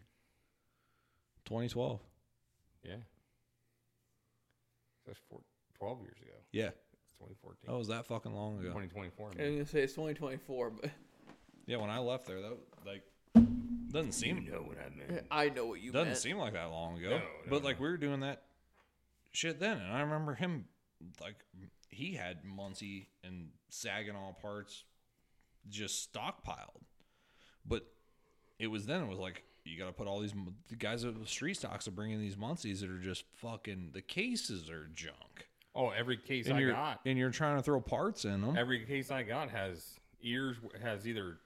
[1.45, 1.99] 2012.
[2.83, 2.95] Yeah.
[5.05, 5.41] That's four,
[5.75, 6.31] 12 years ago.
[6.51, 6.69] Yeah,
[7.03, 7.69] It's 2014.
[7.71, 8.67] that was that fucking long ago.
[8.69, 9.27] 2024.
[9.37, 10.91] I I was gonna say it's 2024, but
[11.65, 13.03] Yeah, when I left there, that like
[13.89, 15.27] doesn't seem You know what I meant.
[15.31, 16.19] I know what you doesn't meant.
[16.19, 17.09] seem like that long ago.
[17.11, 17.83] No, no, but like no.
[17.83, 18.43] we were doing that
[19.33, 20.65] shit then, and I remember him
[21.21, 21.35] like
[21.89, 24.83] he had Muncie and Saginaw parts
[25.69, 26.83] just stockpiled,
[27.65, 27.85] but
[28.59, 30.33] it was then it was like you got to put all these
[30.69, 34.01] the guys at the street stocks are bringing these Muncies that are just fucking the
[34.01, 38.25] cases are junk, Oh, every case and I got, and you're trying to throw parts
[38.25, 38.55] in them.
[38.57, 41.37] every case I got has ears, has either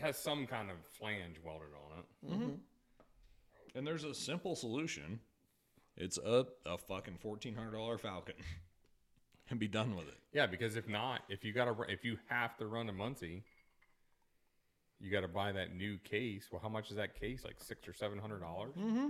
[0.00, 2.30] has some kind of flange welded on it.
[2.34, 2.54] Mm-hmm.
[3.78, 5.20] And there's a simple solution.
[5.96, 8.34] It's a a fucking fourteen hundred dollar Falcon,
[9.50, 10.18] and be done with it.
[10.32, 13.44] Yeah, because if not, if you gotta, if you have to run a Muncie,
[15.00, 16.48] you got to buy that new case.
[16.52, 17.44] Well, how much is that case?
[17.44, 18.74] Like six or seven hundred dollars.
[18.78, 19.08] Mm-hmm.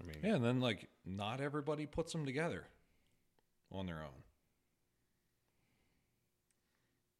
[0.00, 2.64] I mean, Yeah, and then like not everybody puts them together
[3.72, 4.22] on their own.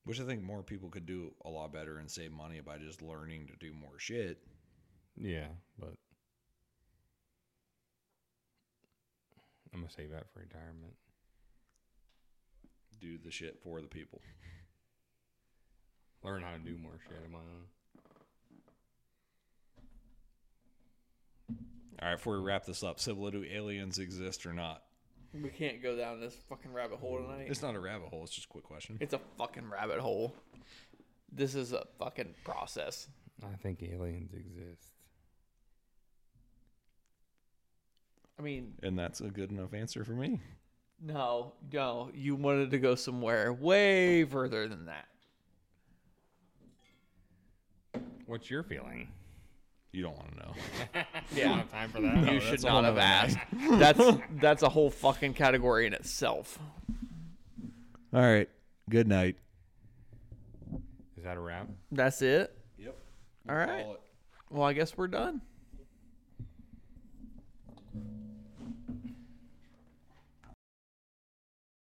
[0.05, 3.03] Which I think more people could do a lot better and save money by just
[3.03, 4.39] learning to do more shit.
[5.17, 5.49] yeah,
[5.79, 5.95] but
[9.73, 10.95] I'm gonna save that for retirement.
[13.01, 14.21] Do the shit for the people.
[16.23, 17.67] Learn how to do more shit on my own.
[22.03, 24.83] All right, before we wrap this up, Sybil, do aliens exist or not?
[25.33, 27.47] We can't go down this fucking rabbit hole tonight.
[27.49, 28.25] It's not a rabbit hole.
[28.25, 28.99] It's just a quick question.
[29.01, 30.35] It's a fucking rabbit hole.
[31.33, 33.07] This is a fucking process.
[33.43, 34.91] I think aliens exist.
[38.41, 40.41] I mean, And that's a good enough answer for me.
[41.03, 45.09] no, no, you wanted to go somewhere way further than that.
[48.25, 49.09] What's your feeling?
[49.93, 50.55] You don't want to know.
[51.35, 51.49] Yeah.
[51.49, 52.33] Don't have time for that.
[52.33, 53.37] you should not have asked.
[53.79, 54.01] That's
[54.41, 56.59] that's a whole fucking category in itself.
[58.13, 58.49] All right.
[58.89, 59.37] Good night.
[61.17, 61.69] Is that a wrap?
[61.93, 62.57] That's it.
[62.79, 62.97] Yep.
[63.49, 63.87] All right.
[64.51, 65.41] Well, I guess we're done.